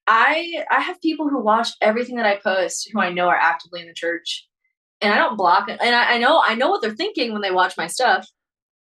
I 0.07 0.65
I 0.71 0.81
have 0.81 1.01
people 1.01 1.29
who 1.29 1.43
watch 1.43 1.69
everything 1.81 2.17
that 2.17 2.27
I 2.27 2.37
post 2.37 2.89
who 2.93 3.01
I 3.01 3.13
know 3.13 3.29
are 3.29 3.37
actively 3.37 3.81
in 3.81 3.87
the 3.89 3.95
church. 3.95 4.47
And 5.01 5.13
I 5.13 5.17
don't 5.17 5.37
block 5.37 5.69
it. 5.69 5.79
And 5.83 5.95
I, 5.95 6.15
I 6.15 6.19
know 6.19 6.43
I 6.45 6.55
know 6.55 6.71
what 6.71 6.83
they're 6.83 6.95
thinking 6.95 7.33
when 7.33 7.43
they 7.43 7.51
watch 7.51 7.77
my 7.77 7.87
stuff 7.87 8.27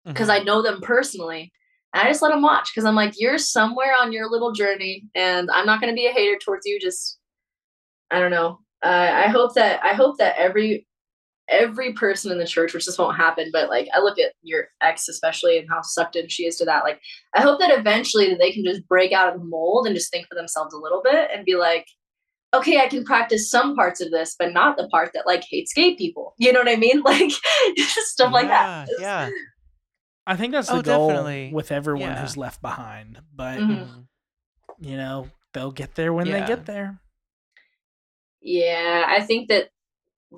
because 0.05 0.29
Mm-hmm. 0.29 0.43
I 0.43 0.45
know 0.45 0.61
them 0.63 0.81
personally. 0.83 1.51
And 1.95 2.07
I 2.07 2.11
just 2.11 2.21
let 2.23 2.31
them 2.31 2.43
watch 2.43 2.71
because 2.73 2.85
I'm 2.85 2.95
like, 2.97 3.15
you're 3.17 3.39
somewhere 3.39 3.95
on 4.01 4.13
your 4.13 4.29
little 4.29 4.53
journey, 4.53 5.05
and 5.15 5.49
I'm 5.51 5.65
not 5.65 5.81
going 5.81 5.93
to 5.93 5.97
be 5.97 6.07
a 6.07 6.13
hater 6.13 6.37
towards 6.39 6.67
you. 6.67 6.79
Just, 6.81 7.19
I 8.11 8.19
don't 8.21 8.33
know. 8.33 8.59
Uh, 8.85 9.23
I 9.25 9.29
hope 9.29 9.55
that 9.55 9.83
I 9.83 9.95
hope 9.95 10.19
that 10.19 10.35
every 10.39 10.87
every 11.49 11.93
person 11.93 12.33
in 12.33 12.39
the 12.39 12.47
church, 12.47 12.73
which 12.73 12.87
this 12.87 12.97
won't 12.99 13.17
happen, 13.17 13.51
but 13.53 13.69
like 13.69 13.89
I 13.95 14.01
look 14.01 14.19
at 14.19 14.33
your 14.43 14.69
ex 14.83 15.09
especially 15.09 15.59
and 15.59 15.69
how 15.69 15.83
sucked 15.83 16.17
in 16.17 16.29
she 16.29 16.45
is 16.47 16.57
to 16.59 16.65
that. 16.67 16.85
Like, 16.85 17.01
I 17.35 17.43
hope 17.43 17.61
that 17.61 17.77
eventually 17.79 18.31
that 18.31 18.39
they 18.39 18.51
can 18.53 18.65
just 18.65 18.87
break 18.89 19.13
out 19.13 19.33
of 19.33 19.39
the 19.39 19.45
mold 19.47 19.87
and 19.87 19.95
just 19.97 20.11
think 20.11 20.27
for 20.29 20.35
themselves 20.35 20.73
a 20.75 20.79
little 20.79 21.03
bit 21.03 21.31
and 21.35 21.45
be 21.45 21.57
like, 21.57 21.87
okay, 22.55 22.79
I 22.81 22.89
can 22.89 23.05
practice 23.05 23.51
some 23.51 23.75
parts 23.75 24.01
of 24.01 24.11
this, 24.11 24.37
but 24.39 24.53
not 24.55 24.77
the 24.79 24.89
part 24.89 25.11
that 25.15 25.27
like 25.27 25.45
hates 25.51 25.73
gay 25.75 25.97
people. 25.97 26.35
You 26.39 26.53
know 26.53 26.61
what 26.61 26.69
I 26.69 26.77
mean? 26.77 27.03
Like 27.05 27.31
just 27.77 28.09
stuff 28.09 28.33
like 28.33 28.49
that. 28.49 28.89
Yeah. 28.99 29.29
I 30.27 30.37
think 30.37 30.53
that's 30.53 30.69
the 30.69 30.77
Oh, 30.77 30.83
goal 30.83 31.09
definitely. 31.09 31.51
with 31.53 31.71
everyone 31.73 32.09
Yeah. 32.09 32.21
who's 32.23 32.37
left 32.39 32.63
behind. 32.63 33.21
But 33.35 33.59
Mhm. 33.59 33.69
Mhm. 33.87 34.07
you 34.81 34.97
know, 34.97 35.29
they'll 35.53 35.73
get 35.73 35.95
there 35.95 36.13
when 36.15 36.27
Yeah. 36.27 36.41
they 36.41 36.47
get 36.47 36.65
there. 36.65 37.01
Yeah, 38.45 39.07
I 39.09 39.23
think 39.23 39.49
that 39.49 39.71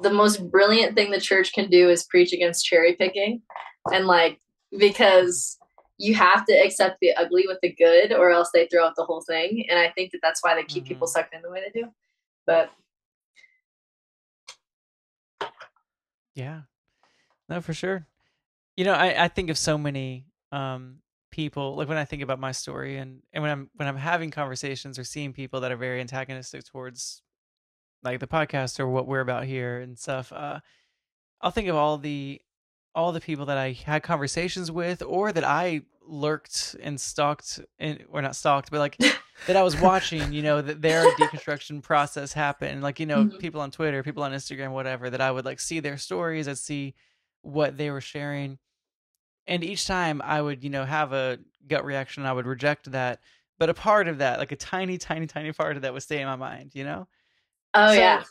the 0.02 0.10
most 0.10 0.48
brilliant 0.50 0.94
thing 0.94 1.10
the 1.10 1.20
church 1.20 1.52
can 1.52 1.68
do 1.68 1.90
is 1.90 2.04
preach 2.04 2.32
against 2.32 2.64
cherry 2.64 2.94
picking. 2.94 3.42
And 3.92 4.06
like, 4.06 4.38
because 4.78 5.58
you 5.98 6.14
have 6.14 6.44
to 6.46 6.52
accept 6.52 6.98
the 7.00 7.12
ugly 7.14 7.44
with 7.48 7.58
the 7.62 7.74
good, 7.74 8.12
or 8.12 8.30
else 8.30 8.50
they 8.54 8.68
throw 8.68 8.86
out 8.86 8.94
the 8.96 9.04
whole 9.04 9.22
thing. 9.26 9.66
And 9.68 9.78
I 9.78 9.90
think 9.90 10.12
that 10.12 10.20
that's 10.22 10.42
why 10.42 10.54
they 10.54 10.62
keep 10.62 10.84
people 10.86 11.08
Mhm. 11.08 11.10
sucked 11.10 11.34
in 11.34 11.42
the 11.42 11.50
way 11.50 11.60
they 11.60 11.80
do. 11.80 11.88
But 12.46 12.70
Yeah. 16.34 16.62
No, 17.48 17.60
for 17.60 17.72
sure. 17.74 18.06
You 18.76 18.84
know, 18.84 18.92
I, 18.92 19.24
I 19.24 19.28
think 19.28 19.50
of 19.50 19.58
so 19.58 19.76
many 19.78 20.26
um 20.52 20.98
people 21.32 21.74
like 21.76 21.88
when 21.88 21.98
I 21.98 22.04
think 22.04 22.22
about 22.22 22.38
my 22.38 22.52
story 22.52 22.98
and, 22.98 23.22
and 23.32 23.42
when 23.42 23.50
I'm 23.50 23.70
when 23.74 23.88
I'm 23.88 23.96
having 23.96 24.30
conversations 24.30 24.98
or 24.98 25.04
seeing 25.04 25.32
people 25.32 25.60
that 25.60 25.72
are 25.72 25.76
very 25.76 26.00
antagonistic 26.00 26.64
towards 26.64 27.22
like 28.02 28.20
the 28.20 28.26
podcast 28.26 28.78
or 28.80 28.88
what 28.88 29.06
we're 29.06 29.20
about 29.20 29.44
here 29.44 29.80
and 29.80 29.98
stuff, 29.98 30.32
uh 30.32 30.60
I'll 31.40 31.50
think 31.50 31.68
of 31.68 31.76
all 31.76 31.98
the 31.98 32.40
all 32.94 33.12
the 33.12 33.20
people 33.20 33.46
that 33.46 33.58
I 33.58 33.72
had 33.72 34.02
conversations 34.02 34.70
with 34.70 35.02
or 35.02 35.32
that 35.32 35.44
I 35.44 35.82
lurked 36.08 36.76
and 36.80 36.98
stalked 37.00 37.60
and 37.78 38.04
or 38.08 38.22
not 38.22 38.36
stalked, 38.36 38.70
but 38.70 38.78
like 38.78 38.96
that 39.46 39.56
I 39.56 39.62
was 39.62 39.78
watching, 39.80 40.32
you 40.32 40.42
know, 40.42 40.62
that 40.62 40.80
their 40.80 41.04
deconstruction 41.04 41.82
process 41.82 42.32
happened. 42.32 42.82
Like, 42.82 42.98
you 42.98 43.06
know, 43.12 43.26
Mhm. 43.26 43.38
people 43.38 43.60
on 43.60 43.70
Twitter, 43.70 44.02
people 44.02 44.22
on 44.22 44.32
Instagram, 44.32 44.70
whatever, 44.72 45.10
that 45.10 45.20
I 45.20 45.30
would 45.30 45.44
like 45.44 45.60
see 45.60 45.80
their 45.80 45.98
stories, 45.98 46.48
I'd 46.48 46.58
see 46.58 46.94
what 47.42 47.76
they 47.76 47.90
were 47.90 48.00
sharing. 48.00 48.58
And 49.46 49.62
each 49.62 49.86
time 49.86 50.22
I 50.22 50.40
would, 50.40 50.64
you 50.64 50.70
know, 50.70 50.84
have 50.84 51.12
a 51.12 51.38
gut 51.68 51.84
reaction, 51.84 52.24
I 52.24 52.32
would 52.32 52.46
reject 52.46 52.90
that. 52.92 53.20
But 53.58 53.68
a 53.70 53.74
part 53.74 54.08
of 54.08 54.18
that, 54.18 54.38
like 54.38 54.52
a 54.52 54.56
tiny, 54.56 54.96
tiny, 54.98 55.26
tiny 55.26 55.52
part 55.52 55.76
of 55.76 55.82
that 55.82 55.92
would 55.92 56.02
stay 56.02 56.20
in 56.20 56.26
my 56.26 56.36
mind, 56.36 56.74
you 56.74 56.84
know? 56.84 57.06
Oh 57.76 57.92
So, 57.92 57.98
yeah, 58.00 58.24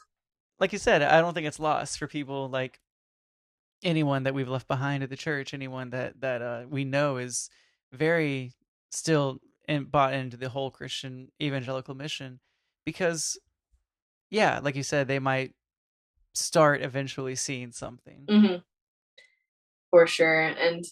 Like 0.60 0.74
you 0.74 0.80
said, 0.80 1.02
I 1.02 1.22
don't 1.22 1.34
think 1.34 1.48
it's 1.48 1.60
lost 1.60 1.98
for 2.00 2.08
people 2.08 2.50
like 2.50 2.80
anyone 3.84 4.24
that 4.24 4.34
we've 4.34 4.50
left 4.50 4.68
behind 4.68 5.04
at 5.04 5.10
the 5.10 5.18
church, 5.18 5.54
anyone 5.54 5.90
that 5.92 6.20
that 6.22 6.42
uh, 6.42 6.64
we 6.70 6.84
know 6.86 7.18
is 7.18 7.50
very 7.92 8.54
still 8.92 9.40
in, 9.68 9.86
bought 9.86 10.14
into 10.14 10.38
the 10.38 10.50
whole 10.50 10.72
Christian 10.72 11.32
evangelical 11.42 11.96
mission, 11.96 12.40
because 12.86 13.38
yeah, 14.32 14.60
like 14.64 14.76
you 14.76 14.84
said, 14.84 15.08
they 15.08 15.20
might 15.20 15.54
start 16.34 16.82
eventually 16.82 17.36
seeing 17.36 17.72
something. 17.72 18.26
hmm 18.30 18.56
for 19.92 20.08
sure. 20.08 20.42
And 20.42 20.84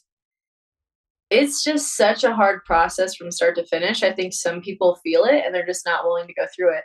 it's 1.29 1.63
just 1.63 1.97
such 1.97 2.23
a 2.23 2.33
hard 2.33 2.63
process 2.63 3.15
from 3.15 3.31
start 3.31 3.55
to 3.55 3.65
finish. 3.65 4.03
I 4.03 4.13
think 4.13 4.33
some 4.33 4.61
people 4.61 4.99
feel 5.03 5.25
it 5.25 5.43
and 5.45 5.53
they're 5.53 5.65
just 5.65 5.85
not 5.85 6.05
willing 6.05 6.27
to 6.27 6.33
go 6.33 6.45
through 6.55 6.77
it. 6.77 6.83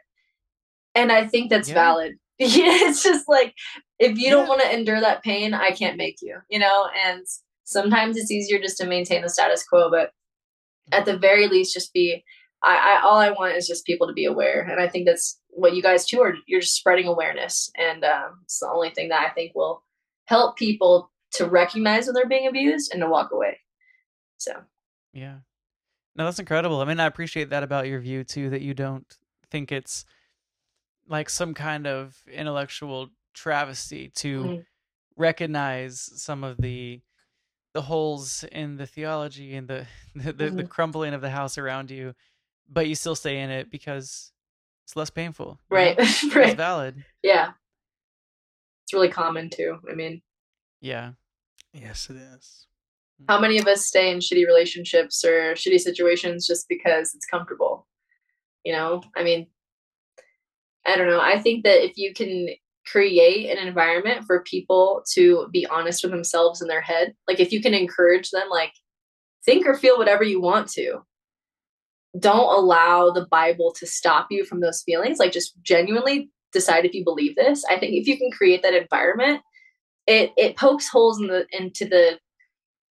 And 0.99 1.13
I 1.13 1.27
think 1.27 1.51
that's 1.51 1.69
Yeah. 1.69 1.75
valid. 1.75 2.15
Yeah, 2.39 2.47
it's 2.89 3.03
just 3.03 3.29
like 3.29 3.55
if 3.99 4.19
you 4.19 4.31
don't 4.31 4.49
want 4.49 4.61
to 4.63 4.73
endure 4.73 5.01
that 5.01 5.23
pain, 5.23 5.55
I 5.55 5.71
can't 5.73 5.97
make 5.97 6.17
you, 6.23 6.39
you 6.49 6.59
know? 6.59 6.89
And 7.05 7.25
sometimes 7.65 8.17
it's 8.17 8.31
easier 8.31 8.61
just 8.61 8.77
to 8.79 8.87
maintain 8.87 9.23
the 9.23 9.29
status 9.29 9.65
quo, 9.67 9.91
but 9.91 10.11
at 10.93 11.05
the 11.05 11.19
very 11.19 11.49
least 11.49 11.75
just 11.75 11.93
be 11.93 12.25
I, 12.63 12.77
I 12.77 13.03
all 13.03 13.19
I 13.19 13.31
want 13.31 13.57
is 13.57 13.67
just 13.69 13.87
people 13.87 14.07
to 14.09 14.13
be 14.13 14.25
aware. 14.25 14.63
And 14.63 14.81
I 14.81 14.89
think 14.89 15.07
that's 15.07 15.39
what 15.51 15.75
you 15.75 15.83
guys 15.83 16.07
too 16.07 16.21
are 16.21 16.35
you're 16.47 16.61
just 16.61 16.77
spreading 16.77 17.07
awareness. 17.07 17.71
And 17.77 18.05
um, 18.05 18.41
it's 18.45 18.59
the 18.61 18.69
only 18.69 18.91
thing 18.91 19.09
that 19.11 19.27
I 19.29 19.31
think 19.35 19.55
will 19.55 19.83
help 20.27 20.57
people 20.57 21.11
to 21.35 21.47
recognize 21.47 22.07
when 22.07 22.15
they're 22.15 22.29
being 22.29 22.49
abused 22.49 22.93
and 22.93 23.01
to 23.03 23.09
walk 23.09 23.31
away. 23.33 23.59
So 24.39 24.53
Yeah. 25.13 25.39
No, 26.17 26.25
that's 26.25 26.41
incredible. 26.41 26.81
I 26.81 26.85
mean, 26.85 26.99
I 27.01 27.07
appreciate 27.07 27.51
that 27.51 27.63
about 27.63 27.87
your 27.87 28.01
view 28.01 28.25
too, 28.25 28.51
that 28.51 28.63
you 28.63 28.75
don't 28.75 29.07
think 29.51 29.71
it's 29.71 30.05
like 31.09 31.31
some 31.31 31.55
kind 31.55 31.87
of 31.87 32.17
intellectual 32.31 33.09
travesty 33.35 34.09
to 34.17 34.45
Mhm. 34.45 34.67
recognize 35.17 36.01
some 36.23 36.45
of 36.45 36.59
the 36.59 37.01
the 37.75 37.83
holes 37.83 38.45
in 38.51 38.77
the 38.77 38.87
theology 38.87 39.55
and 39.55 39.69
the 39.69 39.87
the, 40.15 40.33
the, 40.33 40.51
the 40.51 40.63
Mhm. 40.65 40.69
crumbling 40.71 41.15
of 41.15 41.21
the 41.21 41.31
house 41.31 41.59
around 41.59 41.91
you, 41.91 42.15
but 42.69 42.87
you 42.89 42.95
still 42.95 43.15
stay 43.15 43.39
in 43.41 43.51
it 43.51 43.71
because 43.71 44.33
it's 44.85 44.97
less 44.97 45.11
painful. 45.11 45.61
you 45.71 45.77
know? 45.77 45.83
right, 45.85 45.97
That's 45.99 46.35
right, 46.35 46.57
valid. 46.57 47.05
yeah, 47.23 47.53
it's 48.85 48.93
really 48.95 49.11
common 49.11 49.51
too. 49.51 49.79
I 49.91 49.95
mean, 49.95 50.23
Yeah. 50.81 51.13
Yes, 51.75 52.09
it 52.09 52.17
is. 52.17 52.67
how 53.29 53.39
many 53.39 53.59
of 53.59 53.67
us 53.67 53.85
stay 53.87 54.11
in 54.11 54.19
shitty 54.19 54.47
relationships 54.47 55.23
or 55.25 55.53
shitty 55.55 55.79
situations 55.79 56.47
just 56.47 56.67
because 56.69 57.15
it's 57.15 57.27
comfortable? 57.27 57.87
You 58.65 58.73
know, 58.73 59.03
I 59.15 59.23
mean, 59.23 59.49
I 60.89 60.97
don't 60.97 61.09
know. 61.09 61.21
I 61.21 61.39
think 61.39 61.65
that 61.65 61.85
if 61.85 61.97
you 61.97 62.15
can 62.15 62.49
create 62.87 63.51
an 63.57 63.67
environment 63.67 64.25
for 64.25 64.43
people 64.45 65.03
to 65.13 65.47
be 65.53 65.67
honest 65.67 66.03
with 66.03 66.11
themselves 66.13 66.63
in 66.63 66.69
their 66.69 66.81
head, 66.81 67.15
like 67.29 67.39
if 67.41 67.53
you 67.53 67.61
can 67.61 67.75
encourage 67.75 68.31
them, 68.31 68.49
like 68.51 68.73
think 69.45 69.67
or 69.67 69.75
feel 69.77 69.99
whatever 69.99 70.25
you 70.25 70.41
want 70.41 70.69
to. 70.69 71.01
Don't 72.19 72.53
allow 72.53 73.11
the 73.11 73.27
Bible 73.31 73.75
to 73.79 73.87
stop 73.87 74.29
you 74.31 74.45
from 74.45 74.61
those 74.61 74.83
feelings. 74.83 75.19
Like 75.19 75.33
just 75.33 75.61
genuinely 75.63 76.31
decide 76.53 76.87
if 76.87 76.95
you 76.95 77.05
believe 77.05 77.37
this. 77.37 77.65
I 77.67 77.79
think 77.79 77.93
if 77.93 78.07
you 78.07 78.17
can 78.17 78.31
create 78.31 78.63
that 78.63 78.75
environment, 78.75 79.43
it 80.07 80.33
it 80.37 80.57
pokes 80.57 80.89
holes 80.89 81.21
in 81.21 81.27
the 81.27 81.47
into 81.53 81.85
the 81.85 82.19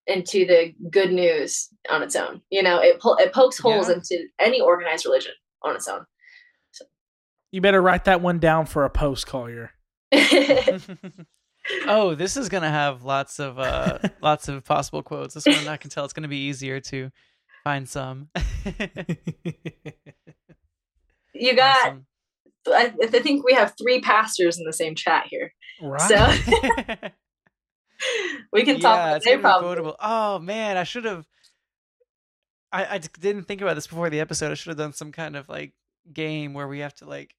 into 0.06 0.46
the 0.46 0.74
good 0.92 1.12
news 1.12 1.68
on 1.90 2.04
its 2.04 2.16
own. 2.16 2.42
You 2.52 2.62
know, 2.64 2.80
it 2.80 3.02
po- 3.02 3.16
it 3.16 3.34
pokes 3.34 3.58
holes 3.58 3.90
Yeah. 3.90 3.96
into 3.96 4.28
any 4.40 4.62
organized 4.62 5.06
religion 5.06 5.34
on 5.64 5.76
its 5.76 5.88
own. 5.88 6.06
You 7.52 7.62
better 7.62 7.82
write 7.82 8.06
that 8.06 8.22
one 8.22 8.40
down 8.40 8.66
for 8.66 8.84
a 8.86 8.90
post, 8.90 9.28
Collier. 9.28 9.72
oh, 11.88 12.16
this 12.16 12.38
is 12.38 12.50
gonna 12.50 12.70
have 12.70 13.04
lots 13.04 13.40
of 13.40 13.60
uh 13.60 14.00
lots 14.22 14.48
of 14.48 14.64
possible 14.66 15.04
quotes. 15.04 15.34
This 15.34 15.46
one 15.46 15.68
I 15.68 15.78
can 15.78 15.90
tell 15.90 16.06
it's 16.06 16.14
gonna 16.14 16.28
be 16.28 16.46
easier 16.46 16.80
to 16.82 17.12
find 17.64 17.88
some. 17.88 18.30
you 21.34 21.56
got. 21.56 21.88
Awesome. 21.88 22.06
I, 22.70 22.94
I 23.02 23.08
think 23.08 23.46
we 23.46 23.54
have 23.54 23.76
three 23.82 24.02
pastors 24.02 24.60
in 24.60 24.66
the 24.66 24.74
same 24.74 24.94
chat 24.94 25.28
here, 25.30 25.54
right. 25.82 26.02
so 26.02 27.10
we 28.52 28.64
can 28.64 28.82
talk. 28.82 28.98
yeah, 28.98 29.08
about 29.08 29.18
it's 29.18 29.26
they 29.26 29.38
probably. 29.38 29.68
quotable. 29.70 29.96
Oh 30.02 30.40
man, 30.40 30.76
I 30.76 30.84
should 30.84 31.06
have. 31.06 31.26
I, 32.74 32.96
I 32.96 32.98
didn't 32.98 33.44
think 33.44 33.62
about 33.62 33.76
this 33.76 33.88
before 33.88 34.10
the 34.10 34.20
episode. 34.20 34.52
I 34.52 34.56
should 34.56 34.72
have 34.72 34.78
done 34.78 34.92
some 34.92 35.14
kind 35.14 35.38
of 35.38 35.48
like 35.48 35.74
game 36.12 36.54
where 36.54 36.68
we 36.68 36.80
have 36.80 36.94
to 36.96 37.06
like 37.06 37.34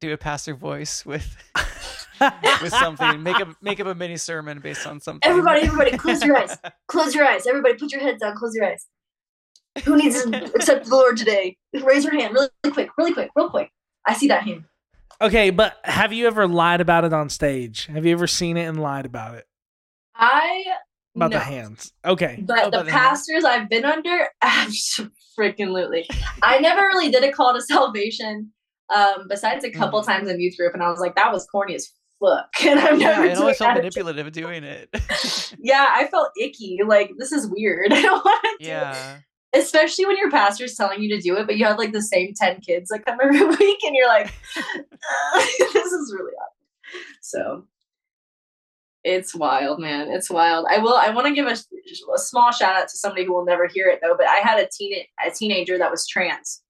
do 0.00 0.12
a 0.12 0.16
pastor 0.16 0.54
voice 0.54 1.04
with 1.04 1.36
with 2.62 2.72
something. 2.72 3.22
Make 3.22 3.40
up 3.40 3.48
make 3.60 3.80
up 3.80 3.86
a 3.86 3.94
mini 3.94 4.16
sermon 4.16 4.60
based 4.60 4.86
on 4.86 5.00
something. 5.00 5.28
Everybody, 5.28 5.62
everybody, 5.62 5.96
close 5.98 6.22
your 6.22 6.36
eyes. 6.36 6.56
Close 6.88 7.14
your 7.14 7.26
eyes. 7.26 7.46
Everybody, 7.46 7.74
put 7.74 7.92
your 7.92 8.00
heads 8.00 8.20
down. 8.20 8.36
Close 8.36 8.54
your 8.54 8.66
eyes. 8.66 8.86
Who 9.84 9.96
needs 9.96 10.22
to 10.24 10.44
accept 10.54 10.86
the 10.86 10.90
Lord 10.90 11.16
today? 11.16 11.56
Raise 11.74 12.04
your 12.04 12.14
hand, 12.18 12.32
really 12.32 12.48
quick, 12.72 12.88
really 12.96 13.12
quick, 13.12 13.30
real 13.36 13.50
quick. 13.50 13.70
I 14.06 14.14
see 14.14 14.28
that 14.28 14.44
hand. 14.44 14.64
Okay, 15.20 15.50
but 15.50 15.76
have 15.84 16.12
you 16.12 16.26
ever 16.26 16.46
lied 16.46 16.80
about 16.80 17.04
it 17.04 17.12
on 17.12 17.28
stage? 17.28 17.86
Have 17.86 18.06
you 18.06 18.12
ever 18.12 18.26
seen 18.26 18.56
it 18.56 18.64
and 18.64 18.80
lied 18.80 19.06
about 19.06 19.34
it? 19.34 19.46
I 20.14 20.64
About 21.14 21.30
no. 21.30 21.38
the 21.38 21.44
hands. 21.44 21.92
Okay. 22.04 22.42
But 22.46 22.58
Oh, 22.64 22.70
the 22.70 22.78
by 22.78 22.82
the 22.84 22.90
pastors 22.90 23.44
I've 23.44 23.68
been 23.68 23.84
under, 23.84 24.28
freaking 25.38 26.04
I 26.42 26.58
never 26.58 26.82
really 26.82 27.10
did 27.10 27.24
a 27.24 27.32
call 27.32 27.54
to 27.54 27.60
salvation. 27.60 28.52
Um, 28.94 29.26
besides 29.28 29.64
a 29.64 29.70
couple 29.70 30.00
Mhm. 30.02 30.06
times 30.06 30.28
in 30.28 30.40
youth 30.40 30.56
group, 30.56 30.72
and 30.74 30.82
I 30.82 30.88
was 30.90 31.00
like, 31.00 31.16
that 31.16 31.32
was 31.32 31.44
corny 31.46 31.74
as 31.74 31.90
fuck. 32.20 32.48
And 32.64 32.78
I've 32.78 33.00
Yeah, 33.00 33.08
never 33.10 33.24
it 33.24 33.28
doing 33.30 33.38
always 33.38 33.58
felt 33.58 33.74
manipulative 33.74 34.30
doing 34.32 34.62
it. 34.64 34.88
Yeah, 35.58 35.86
I 35.90 36.06
felt 36.06 36.30
icky. 36.40 36.78
Like 36.86 37.10
this 37.18 37.32
is 37.32 37.48
weird. 37.48 37.92
I 37.92 38.02
don't 38.02 38.24
want 38.24 38.42
to 38.42 38.48
do 38.60 38.64
it. 38.64 38.68
yeah. 38.68 39.18
Especially 39.54 40.04
when 40.06 40.16
your 40.18 40.30
pastor's 40.30 40.74
telling 40.74 41.02
you 41.02 41.08
to 41.16 41.20
do 41.20 41.36
it, 41.36 41.46
but 41.46 41.56
you 41.56 41.64
have 41.64 41.78
like 41.78 41.92
the 41.92 42.02
same 42.02 42.34
10 42.34 42.60
kids 42.60 42.90
that 42.90 43.04
come 43.06 43.18
every 43.22 43.42
week, 43.44 43.78
and 43.84 43.94
you're 43.94 44.08
like, 44.08 44.32
"Uh, 44.56 45.40
this 45.72 45.92
is 45.92 46.14
really 46.16 46.32
odd. 46.40 47.00
So 47.22 47.66
it's 49.02 49.34
wild, 49.34 49.78
man. 49.80 50.08
It's 50.10 50.28
wild. 50.30 50.66
I 50.70 50.78
will. 50.78 50.94
I 50.96 51.10
want 51.10 51.26
to 51.28 51.32
give 51.34 51.46
a, 51.46 51.52
a 52.14 52.18
small 52.18 52.50
shout 52.52 52.74
out 52.76 52.88
to 52.88 52.96
somebody 52.98 53.24
who 53.24 53.32
will 53.32 53.44
never 53.44 53.66
hear 53.66 53.88
it 53.88 54.00
though. 54.02 54.14
But 54.16 54.26
I 54.28 54.36
had 54.36 54.58
a 54.60 54.68
teen 54.70 55.04
a 55.24 55.30
teenager 55.30 55.78
that 55.78 55.90
was 55.90 56.06
trans, 56.06 56.62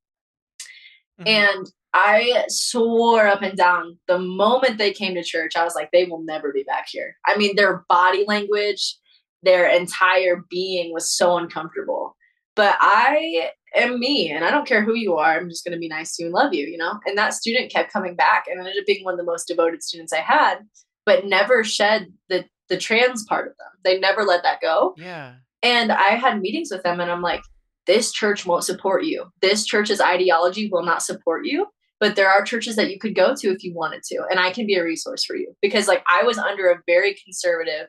Mhm. 1.21 1.29
and 1.29 1.67
I 1.95 2.45
swore 2.49 3.27
up 3.27 3.43
and 3.43 3.57
down 3.57 3.99
the 4.07 4.19
moment 4.19 4.79
they 4.79 4.93
came 4.93 5.15
to 5.15 5.23
church, 5.23 5.57
I 5.57 5.65
was 5.65 5.75
like, 5.75 5.91
they 5.93 6.05
will 6.05 6.23
never 6.23 6.53
be 6.53 6.63
back 6.63 6.87
here. 6.89 7.17
I 7.27 7.37
mean, 7.37 7.57
their 7.57 7.85
body 7.89 8.25
language, 8.27 8.97
their 9.43 9.69
entire 9.69 10.45
being 10.51 10.93
was 10.93 11.11
so 11.11 11.39
uncomfortable. 11.39 12.17
But 12.55 12.77
I 12.81 13.51
am 13.75 14.01
me, 14.01 14.31
and 14.31 14.45
I 14.45 14.51
don't 14.51 14.67
care 14.67 14.83
who 14.83 14.95
you 14.95 15.17
are. 15.17 15.37
I'm 15.37 15.49
just 15.49 15.65
going 15.65 15.75
to 15.75 15.79
be 15.79 15.89
nice 15.89 16.17
to 16.17 16.23
you 16.23 16.29
and 16.29 16.35
love 16.35 16.55
you, 16.55 16.67
you 16.67 16.79
know? 16.79 16.99
And 17.07 17.17
that 17.19 17.35
student 17.35 17.71
kept 17.71 17.93
coming 17.93 18.17
back 18.17 18.45
and 18.47 18.59
ended 18.59 18.77
up 18.79 18.87
being 18.87 19.05
one 19.05 19.15
of 19.15 19.19
the 19.19 19.25
most 19.25 19.47
devoted 19.47 19.83
students 19.83 20.13
I 20.13 20.21
had, 20.21 20.57
but 21.05 21.27
never 21.27 21.65
shed 21.65 22.13
the, 22.29 22.47
the 22.69 22.79
trans 22.79 23.25
part 23.25 23.47
of 23.47 23.57
them. 23.59 23.69
They 23.85 23.99
never 23.99 24.23
let 24.23 24.43
that 24.43 24.61
go. 24.61 24.95
Yeah. 24.97 25.35
And 25.63 25.93
I 25.93 26.17
had 26.17 26.41
meetings 26.41 26.71
with 26.71 26.83
them, 26.83 27.01
and 27.01 27.11
I'm 27.11 27.23
like, 27.23 27.43
this 27.87 28.11
church 28.11 28.47
won't 28.47 28.65
support 28.65 29.05
you. 29.05 29.27
This 29.43 29.65
church's 29.65 30.01
ideology 30.01 30.69
will 30.71 30.85
not 30.85 31.03
support 31.03 31.45
you. 31.45 31.67
But 31.99 32.17
there 32.17 32.29
are 32.29 32.45
churches 32.45 32.77
that 32.77 32.91
you 32.91 32.99
could 32.99 33.15
go 33.15 33.35
to 33.35 33.51
if 33.51 33.65
you 33.65 33.75
wanted 33.75 34.03
to. 34.05 34.23
And 34.31 34.39
I 34.39 34.51
can 34.51 34.67
be 34.67 34.75
a 34.75 34.85
resource 34.85 35.25
for 35.25 35.35
you 35.35 35.55
because, 35.63 35.89
like, 35.89 36.05
I 36.11 36.25
was 36.25 36.37
under 36.37 36.69
a 36.69 36.83
very 36.87 37.15
conservative, 37.15 37.89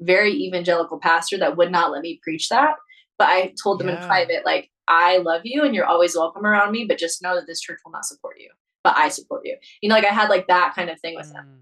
very 0.00 0.32
evangelical 0.32 1.00
pastor 1.00 1.38
that 1.38 1.56
would 1.56 1.72
not 1.72 1.90
let 1.90 2.02
me 2.02 2.20
preach 2.22 2.48
that. 2.50 2.74
But 3.18 3.28
I 3.28 3.52
told 3.60 3.80
them 3.80 3.88
in 3.88 3.96
private, 3.96 4.46
like, 4.46 4.70
I 4.86 5.18
love 5.18 5.42
you 5.44 5.64
and 5.64 5.74
you're 5.74 5.86
always 5.86 6.16
welcome 6.16 6.46
around 6.46 6.72
me, 6.72 6.84
but 6.84 6.98
just 6.98 7.20
know 7.20 7.34
that 7.34 7.46
this 7.46 7.60
church 7.60 7.80
will 7.84 7.92
not 7.92 8.06
support 8.06 8.36
you. 8.38 8.48
But 8.82 8.96
I 8.96 9.08
support 9.08 9.42
you. 9.44 9.56
You 9.82 9.88
know, 9.88 9.96
like 9.96 10.06
I 10.06 10.14
had 10.14 10.30
like 10.30 10.46
that 10.46 10.74
kind 10.74 10.88
of 10.88 11.00
thing 11.00 11.14
with 11.14 11.32
them. 11.32 11.44
Mm. 11.44 11.58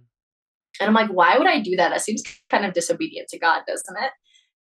And 0.81 0.89
I'm 0.89 0.95
like, 0.95 1.09
why 1.09 1.37
would 1.39 1.47
I 1.47 1.61
do 1.61 1.77
that? 1.77 1.89
That 1.89 2.03
seems 2.03 2.23
kind 2.51 2.65
of 2.65 2.75
disobedient 2.75 3.29
to 3.29 3.39
God, 3.39 3.63
doesn't 3.67 3.97
it? 3.99 4.11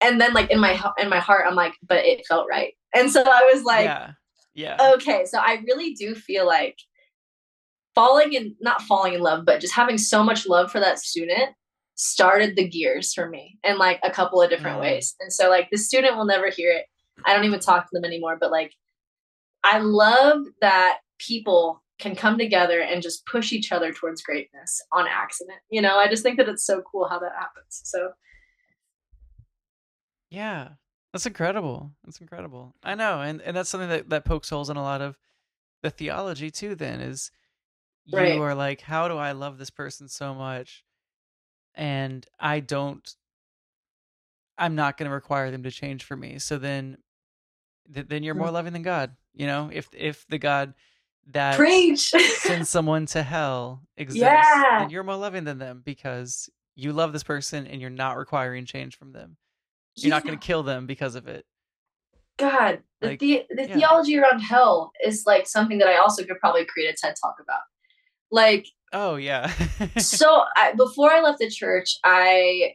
And 0.03 0.21
then 0.21 0.35
like 0.35 0.51
in 0.51 0.61
my 0.61 0.79
in 0.99 1.09
my 1.09 1.21
heart, 1.21 1.47
I'm 1.49 1.55
like, 1.55 1.75
but 1.87 2.05
it 2.05 2.27
felt 2.27 2.49
right. 2.51 2.75
And 2.95 3.11
so 3.11 3.23
I 3.23 3.51
was 3.53 3.63
like, 3.63 3.85
yeah. 3.85 4.11
Yeah. 4.55 4.77
okay, 4.95 5.25
so 5.25 5.39
I 5.39 5.63
really 5.67 5.95
do 5.95 6.15
feel 6.15 6.47
like 6.47 6.77
falling 7.95 8.33
in 8.33 8.57
not 8.61 8.83
falling 8.83 9.15
in 9.15 9.21
love, 9.21 9.45
but 9.45 9.61
just 9.61 9.75
having 9.75 9.99
so 9.99 10.23
much 10.23 10.47
love 10.47 10.71
for 10.73 10.81
that 10.81 10.99
student 10.99 11.51
started 11.95 12.57
the 12.57 12.67
gears 12.69 13.13
for 13.13 13.29
me 13.29 13.59
in 13.65 13.77
like 13.79 14.01
a 14.03 14.11
couple 14.11 14.41
of 14.41 14.49
different 14.51 14.79
Mm. 14.79 14.81
ways. 14.81 15.15
And 15.21 15.33
so 15.33 15.51
like 15.51 15.69
the 15.71 15.77
student 15.79 16.17
will 16.17 16.25
never 16.25 16.49
hear 16.51 16.73
it. 16.73 16.87
I 17.25 17.35
don't 17.35 17.45
even 17.45 17.61
talk 17.61 17.85
to 17.85 17.91
them 17.93 18.05
anymore, 18.05 18.37
but 18.41 18.51
like 18.51 18.75
I 19.63 19.79
love 19.79 20.45
that 20.61 20.99
people 21.19 21.83
can 21.99 22.17
come 22.17 22.37
together 22.39 22.81
and 22.81 23.03
just 23.03 23.25
push 23.27 23.53
each 23.53 23.71
other 23.71 23.93
towards 23.93 24.23
greatness 24.23 24.83
on 24.91 25.07
accident. 25.07 25.59
You 25.71 25.83
know, 25.83 25.99
I 25.99 26.09
just 26.09 26.23
think 26.25 26.39
that 26.39 26.49
it's 26.49 26.65
so 26.65 26.83
cool 26.91 27.07
how 27.09 27.19
that 27.21 27.33
happens. 27.39 27.83
So 27.85 28.13
Yeah. 30.31 30.71
That's 31.13 31.27
incredible. 31.27 31.93
That's 32.05 32.23
incredible. 32.23 32.75
I 32.83 32.95
know, 32.95 33.21
and 33.21 33.43
and 33.43 33.55
that's 33.55 33.69
something 33.69 33.91
that 33.91 34.09
that 34.09 34.25
pokes 34.25 34.49
holes 34.49 34.71
in 34.71 34.79
a 34.79 34.83
lot 34.83 35.03
of 35.03 35.19
the 35.83 35.91
theology 35.91 36.51
too. 36.51 36.75
Then 36.75 37.03
is 37.03 37.31
you 38.07 38.17
Right. 38.19 38.39
are 38.39 38.55
like, 38.55 38.81
how 38.81 39.09
do 39.09 39.17
I 39.17 39.33
love 39.33 39.59
this 39.59 39.71
person 39.71 40.09
so 40.09 40.35
much, 40.35 40.85
and 41.75 42.27
I 42.39 42.61
don't. 42.61 43.09
I'm 44.59 44.75
not 44.75 44.97
going 44.99 45.09
to 45.09 45.15
require 45.15 45.51
them 45.51 45.63
to 45.63 45.71
change 45.71 46.05
for 46.05 46.17
me. 46.17 46.39
So 46.39 46.59
then, 46.59 46.99
th- 47.93 48.07
then 48.07 48.23
you're 48.23 48.35
more 48.35 48.49
Mm. 48.49 48.53
loving 48.53 48.73
than 48.75 48.83
God. 48.83 49.17
You 49.35 49.47
know, 49.47 49.71
if 49.73 49.89
if 49.95 50.27
the 50.29 50.39
God 50.39 50.75
that 51.29 51.57
preach. 51.57 52.11
sends 52.11 52.69
someone 52.69 53.07
to 53.07 53.23
hell 53.23 53.83
exists, 53.97 54.27
Yeah. 54.27 54.81
then 54.81 54.91
you're 54.91 55.05
more 55.05 55.17
loving 55.17 55.45
than 55.45 55.59
them 55.59 55.83
because 55.85 56.51
you 56.75 56.93
love 56.93 57.13
this 57.13 57.23
person 57.23 57.67
and 57.67 57.81
you're 57.81 57.91
not 57.91 58.17
requiring 58.17 58.67
change 58.67 58.97
from 58.97 59.13
them. 59.13 59.37
You're 59.95 60.11
not 60.11 60.25
going 60.25 60.39
to 60.39 60.45
kill 60.47 60.63
them 60.63 60.87
because 60.87 61.15
of 61.15 61.29
it. 61.29 61.45
God, 62.39 62.83
the, 63.01 63.09
Like, 63.09 63.19
the, 63.21 63.45
the 63.51 63.69
yeah. 63.69 63.75
theology 63.77 64.19
around 64.19 64.41
hell 64.41 64.91
is 65.05 65.25
like 65.27 65.47
something 65.47 65.79
that 65.79 65.89
I 65.89 65.97
also 65.99 66.25
could 66.25 66.39
probably 66.41 66.65
create 66.65 66.89
a 66.93 66.97
TED 66.97 67.15
talk 67.23 67.37
about. 67.41 67.61
Like, 68.33 68.67
Oh 68.93 69.17
yeah. 69.17 69.51
so 69.99 70.45
I, 70.57 70.73
before 70.75 71.11
I 71.11 71.21
left 71.21 71.39
the 71.39 71.49
church, 71.49 71.97
I 72.05 72.75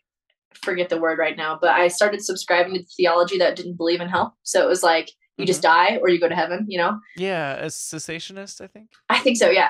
forget 0.54 0.90
the 0.90 1.00
word 1.00 1.20
right 1.20 1.38
now, 1.38 1.58
but 1.60 1.72
I 1.72 1.88
started 1.88 2.24
subscribing 2.24 2.74
to 2.74 2.84
theology 2.96 3.38
that 3.38 3.56
didn't 3.56 3.78
believe 3.78 4.02
in 4.02 4.10
hell. 4.10 4.36
So 4.44 4.64
it 4.64 4.68
was 4.68 4.84
like 4.84 5.12
you 5.38 5.46
just 5.46 5.62
die 5.62 5.98
or 6.02 6.10
you 6.10 6.20
go 6.20 6.28
to 6.28 6.36
heaven, 6.36 6.66
you 6.68 6.80
know? 6.80 7.00
yeah, 7.16 7.58
a 7.58 7.68
cessationist, 7.68 8.60
I 8.60 8.68
think. 8.68 8.90
I 9.10 9.20
think 9.20 9.38
so, 9.38 9.50
yeah. 9.50 9.70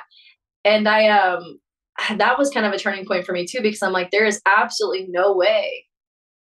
And 0.64 0.88
I 0.88 1.10
um 1.10 1.60
that 2.18 2.38
was 2.38 2.52
kind 2.52 2.66
of 2.66 2.74
a 2.74 2.78
turning 2.78 3.06
point 3.06 3.26
for 3.26 3.34
me 3.34 3.46
too 3.46 3.62
because 3.62 3.82
I'm 3.82 3.92
like 3.92 4.12
there 4.12 4.26
is 4.26 4.42
absolutely 4.46 5.08
no 5.10 5.36
way 5.36 5.86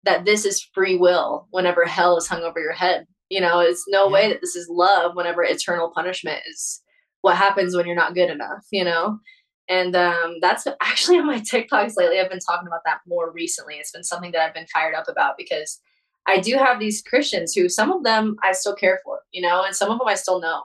that 0.03 0.25
this 0.25 0.45
is 0.45 0.67
free 0.73 0.97
will 0.97 1.47
whenever 1.51 1.85
hell 1.85 2.17
is 2.17 2.27
hung 2.27 2.43
over 2.43 2.59
your 2.59 2.73
head. 2.73 3.07
You 3.29 3.41
know, 3.41 3.59
it's 3.59 3.85
no 3.89 4.07
way 4.07 4.29
that 4.29 4.41
this 4.41 4.55
is 4.55 4.69
love 4.69 5.15
whenever 5.15 5.43
eternal 5.43 5.91
punishment 5.93 6.41
is 6.47 6.81
what 7.21 7.35
happens 7.37 7.75
when 7.75 7.85
you're 7.85 7.95
not 7.95 8.13
good 8.15 8.29
enough, 8.29 8.65
you 8.71 8.83
know? 8.83 9.19
And 9.69 9.95
um 9.95 10.37
that's 10.41 10.65
actually 10.81 11.17
on 11.19 11.27
my 11.27 11.39
TikToks 11.39 11.93
lately. 11.97 12.19
I've 12.19 12.29
been 12.29 12.39
talking 12.39 12.67
about 12.67 12.81
that 12.85 12.99
more 13.07 13.31
recently. 13.31 13.75
It's 13.75 13.91
been 13.91 14.03
something 14.03 14.31
that 14.31 14.41
I've 14.41 14.53
been 14.53 14.67
fired 14.67 14.95
up 14.95 15.07
about 15.07 15.35
because 15.37 15.79
I 16.27 16.39
do 16.39 16.55
have 16.57 16.79
these 16.79 17.01
Christians 17.01 17.53
who 17.53 17.69
some 17.69 17.91
of 17.91 18.03
them 18.03 18.35
I 18.43 18.51
still 18.51 18.75
care 18.75 18.99
for, 19.03 19.19
you 19.31 19.41
know, 19.41 19.63
and 19.63 19.75
some 19.75 19.91
of 19.91 19.97
them 19.99 20.07
I 20.07 20.15
still 20.15 20.39
know 20.41 20.63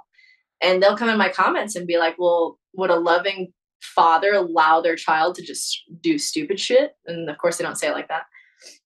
and 0.60 0.80
they'll 0.82 0.96
come 0.96 1.08
in 1.08 1.18
my 1.18 1.28
comments 1.28 1.74
and 1.76 1.86
be 1.86 1.98
like 1.98 2.16
well 2.18 2.58
would 2.74 2.90
a 2.90 2.96
loving 2.96 3.52
father 3.82 4.32
allow 4.32 4.80
their 4.80 4.94
child 4.94 5.34
to 5.34 5.42
just 5.42 5.82
do 6.00 6.16
stupid 6.16 6.58
shit 6.60 6.92
and 7.06 7.28
of 7.28 7.36
course 7.36 7.56
they 7.58 7.64
don't 7.64 7.76
say 7.76 7.88
it 7.88 7.92
like 7.94 8.06
that 8.06 8.22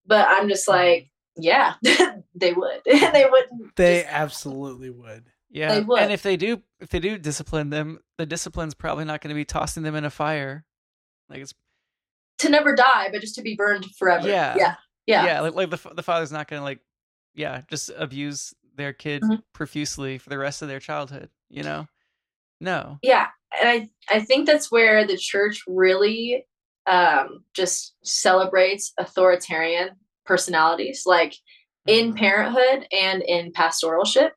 but 0.06 0.26
i'm 0.26 0.48
just 0.48 0.66
like 0.66 1.10
yeah 1.36 1.74
they 1.82 2.54
would 2.54 2.80
they 2.86 3.26
wouldn't 3.30 3.76
They 3.76 4.00
just- 4.00 4.12
absolutely 4.12 4.88
would. 4.88 5.24
Yeah. 5.50 5.78
would. 5.80 6.00
And 6.00 6.12
if 6.12 6.22
they 6.22 6.36
do 6.36 6.62
if 6.80 6.88
they 6.90 7.00
do 7.00 7.18
discipline 7.18 7.70
them, 7.70 8.00
the 8.18 8.26
discipline's 8.26 8.74
probably 8.74 9.04
not 9.04 9.20
going 9.20 9.28
to 9.30 9.34
be 9.34 9.44
tossing 9.44 9.82
them 9.82 9.94
in 9.94 10.04
a 10.04 10.10
fire. 10.10 10.64
Like 11.28 11.40
it's 11.40 11.54
to 12.38 12.48
never 12.50 12.74
die 12.74 13.08
but 13.10 13.20
just 13.22 13.34
to 13.36 13.42
be 13.42 13.54
burned 13.56 13.86
forever 13.98 14.28
Yeah. 14.28 14.54
yeah 14.58 14.74
yeah, 15.06 15.24
yeah, 15.24 15.40
like, 15.40 15.54
like 15.54 15.70
the 15.70 15.94
the 15.94 16.02
father's 16.02 16.32
not 16.32 16.48
going 16.48 16.60
to 16.60 16.64
like 16.64 16.80
yeah, 17.34 17.62
just 17.70 17.90
abuse 17.96 18.52
their 18.74 18.92
kid 18.92 19.22
Mhm. 19.22 19.42
profusely 19.54 20.18
for 20.18 20.28
the 20.30 20.38
rest 20.38 20.60
of 20.62 20.68
their 20.68 20.80
childhood, 20.80 21.30
you 21.48 21.62
know? 21.62 21.86
No. 22.60 22.98
yeah 23.02 23.28
and 23.60 23.68
i 23.68 23.88
i 24.14 24.20
think 24.20 24.46
that's 24.46 24.70
where 24.72 25.06
the 25.06 25.16
church 25.16 25.62
really 25.66 26.44
um 26.86 27.44
just 27.54 27.94
celebrates 28.02 28.92
authoritarian 28.98 29.90
personalities 30.24 31.02
like 31.06 31.34
in 31.86 32.12
Mhm. 32.12 32.18
parenthood 32.18 32.86
and 32.92 33.22
in 33.22 33.52
pastoralship 33.52 34.32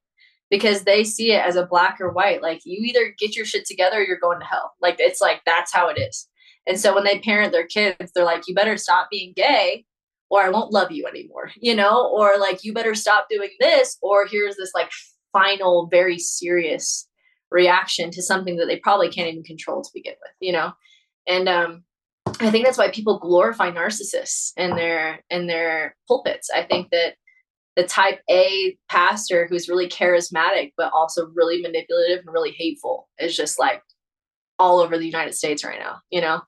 because 0.49 0.83
they 0.83 1.03
see 1.03 1.31
it 1.31 1.45
as 1.45 1.55
a 1.55 1.65
black 1.65 1.99
or 2.01 2.11
white 2.11 2.41
like 2.41 2.61
you 2.65 2.79
either 2.83 3.13
get 3.17 3.35
your 3.35 3.45
shit 3.45 3.65
together 3.65 3.97
or 3.97 4.03
you're 4.03 4.19
going 4.19 4.39
to 4.39 4.45
hell. 4.45 4.73
Like 4.81 4.95
it's 4.99 5.21
like 5.21 5.41
that's 5.45 5.73
how 5.73 5.89
it 5.89 5.99
is. 5.99 6.27
And 6.67 6.79
so 6.79 6.93
when 6.93 7.03
they 7.03 7.19
parent 7.19 7.51
their 7.51 7.67
kids 7.67 8.11
they're 8.13 8.25
like 8.25 8.43
you 8.47 8.55
better 8.55 8.77
stop 8.77 9.09
being 9.09 9.33
gay 9.35 9.85
or 10.29 10.41
i 10.41 10.49
won't 10.49 10.73
love 10.73 10.91
you 10.91 11.05
anymore 11.07 11.51
you 11.57 11.75
know? 11.75 12.09
Or 12.13 12.37
like 12.39 12.63
you 12.63 12.73
better 12.73 12.95
stop 12.95 13.27
doing 13.29 13.49
this 13.59 13.97
or 14.01 14.25
here's 14.25 14.55
this 14.55 14.71
like 14.73 14.89
final 15.31 15.87
very 15.87 16.17
serious 16.17 17.07
reaction 17.51 18.11
to 18.11 18.21
something 18.21 18.57
that 18.57 18.65
they 18.65 18.77
probably 18.77 19.09
can't 19.09 19.29
even 19.29 19.43
control 19.43 19.81
to 19.83 19.89
begin 19.93 20.15
with 20.21 20.33
you 20.39 20.51
know? 20.51 20.73
And 21.27 21.47
um 21.47 21.83
i 22.39 22.51
think 22.51 22.65
that's 22.65 22.77
why 22.77 22.91
people 22.91 23.19
glorify 23.19 23.71
narcissists 23.71 24.51
in 24.57 24.75
their 24.75 25.23
in 25.29 25.47
their 25.47 25.95
pulpits. 26.07 26.49
I 26.53 26.63
think 26.63 26.89
that 26.91 27.15
the 27.79 27.87
type 27.87 28.19
A 28.29 28.77
pastor 28.89 29.47
who's 29.47 29.69
really 29.69 29.87
charismatic 29.87 30.73
but 30.75 30.91
also 30.91 31.27
really 31.33 31.61
manipulative 31.61 32.19
and 32.25 32.33
really 32.33 32.51
hateful 32.51 33.07
is 33.17 33.37
just 33.37 33.57
like 33.57 33.81
all 34.57 34.79
over 34.79 34.97
the 34.97 35.05
United 35.05 35.33
States 35.33 35.63
right 35.63 35.79
now. 35.79 35.99
You 36.09 36.19
know, 36.19 36.41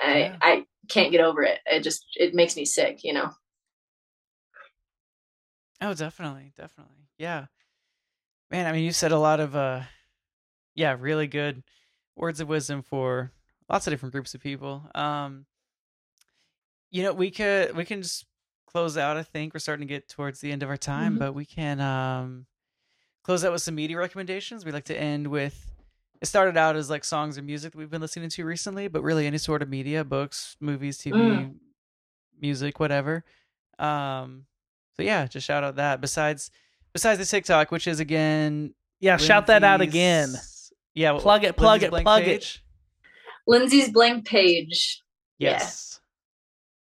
I 0.00 0.18
Yeah. 0.18 0.36
I 0.42 0.64
can't 0.88 1.12
get 1.12 1.20
over 1.20 1.42
it. 1.44 1.60
It 1.64 1.84
just 1.84 2.04
it 2.16 2.34
makes 2.34 2.56
me 2.56 2.64
sick. 2.64 3.04
You 3.04 3.12
know. 3.12 3.30
Oh, 5.80 5.94
definitely, 5.94 6.52
definitely. 6.56 7.08
Yeah. 7.18 7.46
Man, 8.50 8.66
I 8.66 8.72
mean, 8.72 8.84
you 8.84 8.92
said 8.92 9.12
a 9.12 9.18
lot 9.18 9.38
of 9.38 9.54
uh 9.54 9.82
yeah, 10.74 10.96
really 10.98 11.28
good 11.28 11.62
words 12.16 12.40
of 12.40 12.48
wisdom 12.48 12.82
for 12.82 13.30
lots 13.68 13.86
of 13.86 13.92
different 13.92 14.12
groups 14.12 14.34
of 14.34 14.40
people. 14.40 14.90
Um 14.96 15.46
you 16.90 17.04
know, 17.04 17.12
we 17.12 17.30
could 17.30 17.76
we 17.76 17.84
can 17.84 18.02
just 18.02 18.26
close 18.72 18.96
out, 18.96 19.16
I 19.16 19.22
think. 19.22 19.52
We're 19.54 19.60
starting 19.60 19.86
to 19.86 19.92
get 19.92 20.08
towards 20.08 20.40
the 20.40 20.50
end 20.50 20.62
of 20.62 20.68
our 20.68 20.76
time, 20.76 21.16
Mhm. 21.16 21.18
but 21.18 21.32
we 21.34 21.44
can 21.44 21.80
um 21.80 22.46
close 23.22 23.44
out 23.44 23.52
with 23.52 23.62
some 23.62 23.74
media 23.74 23.96
recommendations. 23.98 24.64
We 24.64 24.72
like 24.72 24.84
to 24.86 24.98
end 24.98 25.26
with 25.28 25.68
it 26.20 26.26
started 26.26 26.56
out 26.56 26.76
as 26.76 26.88
like 26.88 27.04
songs 27.04 27.36
or 27.36 27.42
music 27.42 27.72
that 27.72 27.78
we've 27.78 27.90
been 27.90 28.00
listening 28.00 28.28
to 28.30 28.44
recently, 28.44 28.86
but 28.88 29.02
really 29.02 29.26
any 29.26 29.38
sort 29.38 29.60
of 29.60 29.68
media, 29.68 30.04
books, 30.04 30.56
movies, 30.60 30.98
TV, 30.98 31.16
Mm. 31.16 31.54
music, 32.40 32.80
whatever. 32.80 33.24
Um 33.78 34.46
so 34.96 35.02
yeah, 35.02 35.26
just 35.26 35.46
shout 35.46 35.64
out 35.64 35.76
that. 35.76 36.00
Besides 36.00 36.50
besides 36.92 37.18
the 37.18 37.24
TikTok, 37.26 37.70
which 37.70 37.86
is 37.86 38.00
again 38.00 38.74
Yeah, 39.00 39.16
shout 39.16 39.46
that 39.48 39.64
out 39.64 39.80
again. 39.80 40.32
Yeah, 40.94 41.18
Plug 41.18 41.42
it, 41.44 41.56
plug 41.56 41.80
Lindsey's 41.82 41.86
it, 41.86 41.90
blank 41.90 42.04
plug 42.04 42.22
it. 42.28 42.60
Lindsey's 43.46 43.90
blank 43.90 44.26
page. 44.26 45.02
Yeah. 45.38 45.52
Yes. 45.52 46.00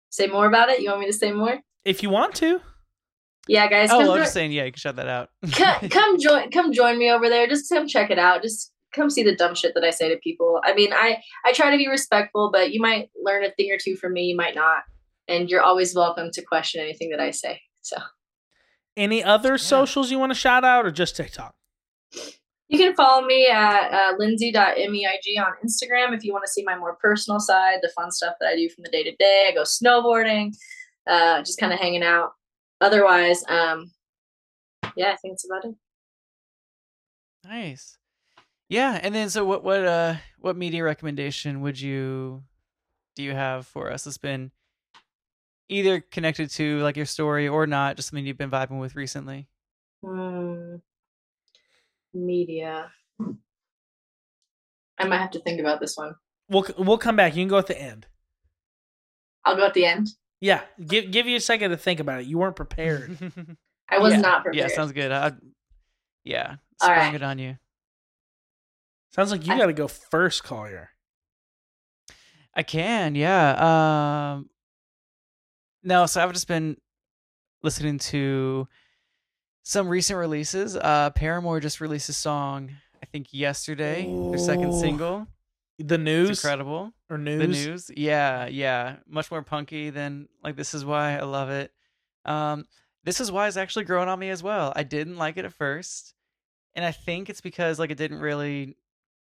Say 0.09 0.25
more 0.27 0.47
about 0.47 0.69
it. 0.69 0.81
You 0.81 0.89
want 0.89 1.01
me 1.01 1.05
to 1.05 1.13
say 1.13 1.31
more? 1.31 1.59
If 1.89 2.03
you 2.03 2.09
want 2.11 2.35
to. 2.35 2.61
Yeah, 3.47 3.67
guys. 3.67 3.89
Oh, 3.91 3.99
I 3.99 4.03
join- 4.03 4.11
was 4.13 4.21
just 4.25 4.33
saying, 4.33 4.51
yeah, 4.51 4.65
you 4.65 4.71
can 4.71 4.77
shout 4.77 4.95
that 4.97 5.07
out. 5.07 5.29
come, 5.53 5.89
come 5.89 6.19
join 6.19 6.51
come 6.51 6.71
join 6.71 6.99
me 6.99 7.09
over 7.09 7.29
there 7.29 7.47
just 7.47 7.67
come 7.71 7.87
check 7.87 8.11
it 8.11 8.19
out 8.19 8.43
just 8.43 8.71
come 8.93 9.09
see 9.09 9.23
the 9.23 9.35
dumb 9.35 9.53
shit 9.55 9.73
that 9.75 9.83
i 9.83 9.89
say 9.91 10.09
to 10.09 10.17
people 10.23 10.59
i 10.63 10.73
mean 10.73 10.91
i 10.93 11.17
i 11.45 11.51
try 11.53 11.69
to 11.71 11.77
be 11.77 11.87
respectful 11.87 12.49
but 12.51 12.71
you 12.71 12.81
might 12.81 13.09
learn 13.23 13.43
a 13.43 13.51
thing 13.51 13.71
or 13.71 13.77
two 13.79 13.95
from 13.95 14.13
me 14.13 14.23
you 14.23 14.35
might 14.35 14.55
not 14.55 14.81
and 15.27 15.47
you're 15.49 15.61
always 15.61 15.93
welcome 15.95 16.29
to 16.33 16.41
question 16.43 16.81
anything 16.81 17.09
that 17.11 17.19
i 17.19 17.29
say 17.31 17.61
so 17.81 17.97
Any 18.97 19.23
other 19.23 19.57
socials 19.59 20.09
you 20.11 20.17
want 20.19 20.31
to 20.31 20.37
shout 20.37 20.63
out 20.65 20.85
or 20.87 20.91
just 20.91 21.15
TikTok? 21.15 21.53
you 22.67 22.77
can 22.79 22.95
follow 22.95 23.25
me 23.25 23.47
at 23.47 23.91
uh, 23.93 24.13
lindsey.meig 24.17 25.37
on 25.39 25.53
instagram 25.65 26.15
if 26.15 26.23
you 26.23 26.33
want 26.33 26.43
to 26.45 26.51
see 26.51 26.63
my 26.63 26.75
more 26.77 26.97
personal 27.01 27.39
side 27.39 27.77
the 27.83 27.89
fun 27.95 28.11
stuff 28.11 28.33
that 28.39 28.49
i 28.49 28.55
do 28.55 28.67
from 28.69 28.83
the 28.83 28.89
day 28.89 29.03
to 29.03 29.15
day 29.17 29.47
i 29.49 29.53
go 29.53 29.61
snowboarding 29.63 30.51
uh, 31.09 31.39
just 31.39 31.59
kind 31.59 31.73
of 31.73 31.79
hanging 31.79 32.03
out 32.03 32.31
otherwise 32.79 33.43
um 33.49 33.91
yeah 34.95 35.11
i 35.11 35.15
think 35.17 35.33
that's 35.33 35.45
about 35.45 35.65
it 35.65 35.75
nice. 37.49 37.97
Yeah, 38.69 38.99
and 39.01 39.13
then 39.15 39.29
so 39.29 39.43
what 39.45 39.63
what 39.63 39.83
uh 39.83 40.15
what 40.39 40.55
media 40.55 40.83
recommendation 40.83 41.61
would 41.61 41.79
you 41.79 42.43
do 43.15 43.23
you 43.23 43.31
have 43.31 43.65
for 43.65 43.91
us 43.91 44.03
that's 44.03 44.17
been 44.17 44.51
either 45.67 45.99
connected 45.99 46.49
to 46.51 46.79
like 46.79 46.95
your 46.95 47.05
story 47.05 47.47
or 47.47 47.65
not, 47.65 47.95
just 47.95 48.09
something 48.09 48.25
you've 48.25 48.37
been 48.37 48.51
vibing 48.51 48.79
with 48.79 48.95
recently? 48.95 49.47
Hmm. 50.05 50.75
Media. 52.13 52.91
I 54.97 55.05
might 55.05 55.19
have 55.19 55.31
to 55.31 55.39
think 55.39 55.59
about 55.59 55.79
this 55.79 55.97
one. 55.97 56.15
We'll 56.49 56.65
we'll 56.77 56.97
come 56.97 57.15
back. 57.15 57.35
You 57.35 57.41
can 57.41 57.49
go 57.49 57.57
at 57.57 57.67
the 57.67 57.79
end. 57.79 58.05
I'll 59.45 59.55
go 59.55 59.65
at 59.65 59.73
the 59.73 59.85
end. 59.85 60.09
Yeah, 60.41 60.61
give 60.85 61.11
give 61.11 61.27
you 61.27 61.35
a 61.35 61.41
second 61.41 61.71
to 61.71 61.77
think 61.77 61.99
about 61.99 62.21
it. 62.21 62.27
You 62.27 62.37
weren't 62.37 62.55
prepared. 62.55 63.17
I 63.89 63.97
was 63.99 64.13
Yeah, 64.13 64.19
not 64.21 64.43
prepared. 64.43 64.55
Yeah, 64.55 64.75
sounds 64.75 64.91
good. 64.93 65.11
I, 65.11 65.33
yeah, 66.23 66.55
All 66.81 66.87
sprung 66.87 66.97
right. 66.97 67.15
it 67.15 67.23
on 67.23 67.39
you. 67.39 67.57
Sounds 69.11 69.31
like 69.31 69.45
you 69.47 69.57
got 69.57 69.65
to 69.65 69.73
go 69.73 69.87
first, 69.87 70.43
Collier. 70.43 70.91
I 72.53 72.63
can, 72.63 73.15
yeah. 73.15 74.35
Um 74.37 74.49
No, 75.83 76.05
so 76.05 76.21
I've 76.23 76.31
just 76.33 76.47
been 76.47 76.77
listening 77.63 77.97
to 77.99 78.67
some 79.63 79.87
recent 79.87 80.17
releases. 80.19 80.75
Uh 80.75 81.09
Paramore 81.11 81.59
just 81.59 81.81
released 81.81 82.09
a 82.09 82.13
song, 82.13 82.71
I 83.01 83.05
think 83.07 83.27
yesterday, 83.31 84.05
their 84.29 84.37
second 84.39 84.73
single. 84.73 85.27
The 85.79 85.95
It's 85.95 86.03
news 86.03 86.29
incredible. 86.43 86.93
Or 87.09 87.17
The 87.17 87.23
news? 87.23 87.67
news. 87.67 87.91
Yeah, 87.95 88.45
yeah. 88.47 88.97
Much 89.07 89.31
more 89.31 89.41
punky 89.41 89.89
than 89.89 90.29
like 90.43 90.55
this 90.55 90.73
is 90.73 90.85
why 90.85 91.17
I 91.17 91.23
love 91.23 91.49
it. 91.49 91.71
Um 92.25 92.65
this 93.03 93.19
is 93.19 93.31
why 93.31 93.47
it's 93.47 93.57
actually 93.57 93.85
growing 93.85 94.09
on 94.09 94.19
me 94.19 94.29
as 94.29 94.43
well. 94.43 94.73
I 94.75 94.83
didn't 94.83 95.17
like 95.17 95.37
it 95.37 95.45
at 95.45 95.53
first. 95.53 96.13
And 96.75 96.85
I 96.85 96.91
think 96.91 97.29
it's 97.29 97.41
because 97.41 97.79
like 97.79 97.89
it 97.91 97.97
didn't 97.97 98.19
really 98.19 98.77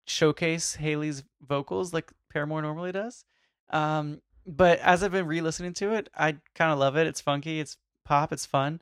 showcase 0.06 0.74
Hayley's 0.74 1.22
vocals 1.40 1.92
like 1.94 2.12
Paramore 2.30 2.60
normally 2.62 2.92
does. 2.92 3.24
Um 3.70 4.20
but 4.46 4.78
as 4.80 5.02
I've 5.02 5.12
been 5.12 5.26
re-listening 5.26 5.74
to 5.74 5.92
it, 5.94 6.08
I 6.16 6.36
kind 6.54 6.72
of 6.72 6.78
love 6.78 6.96
it. 6.96 7.06
It's 7.06 7.20
funky, 7.20 7.60
it's 7.60 7.76
pop, 8.04 8.32
it's 8.32 8.46
fun. 8.46 8.80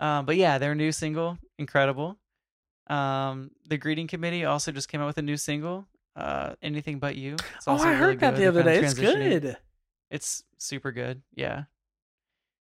Um 0.00 0.24
but 0.24 0.36
yeah, 0.36 0.58
their 0.58 0.74
new 0.74 0.92
single, 0.92 1.38
incredible. 1.58 2.18
Um 2.86 3.50
the 3.66 3.76
Greeting 3.78 4.06
Committee 4.06 4.44
also 4.44 4.70
just 4.70 4.88
came 4.88 5.00
out 5.00 5.06
with 5.06 5.18
a 5.18 5.22
new 5.22 5.36
single, 5.36 5.88
uh 6.16 6.54
Anything 6.62 6.98
But 6.98 7.16
You. 7.16 7.34
It's 7.34 7.68
Oh, 7.68 7.76
I 7.76 7.84
really 7.90 7.96
heard 7.96 8.20
that 8.20 8.34
good. 8.34 8.42
the 8.42 8.46
other 8.48 8.62
day. 8.62 8.78
It's 8.78 8.94
good. 8.94 9.56
It's 10.10 10.42
super 10.58 10.92
good. 10.92 11.22
Yeah. 11.34 11.64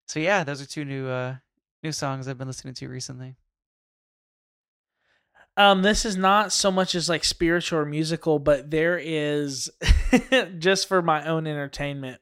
So 0.07 0.21
yeah, 0.21 0.45
those 0.45 0.61
are 0.63 0.67
two 0.67 0.85
new 0.85 1.09
uh 1.09 1.37
new 1.83 1.93
songs 1.93 2.29
I've 2.29 2.39
been 2.39 2.47
listening 2.49 2.75
to 2.75 2.89
recently. 2.89 3.37
Um, 5.57 5.83
this 5.83 6.05
is 6.05 6.17
not 6.17 6.53
so 6.53 6.71
much 6.71 6.95
as 6.95 7.09
like 7.09 7.25
spiritual 7.25 7.81
or 7.81 7.85
musical, 7.85 8.39
but 8.39 8.71
there 8.71 8.97
is 8.97 9.69
just 10.59 10.87
for 10.87 11.03
my 11.03 11.27
own 11.27 11.49
entertainment. 11.49 12.21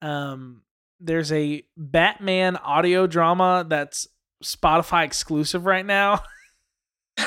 Um, 0.00 0.62
there's 1.00 1.30
a 1.32 1.64
Batman 1.76 2.56
audio 2.56 3.06
drama 3.06 3.66
that's 3.68 4.08
Spotify 4.42 5.04
exclusive 5.04 5.66
right 5.66 5.84
now. 5.86 6.22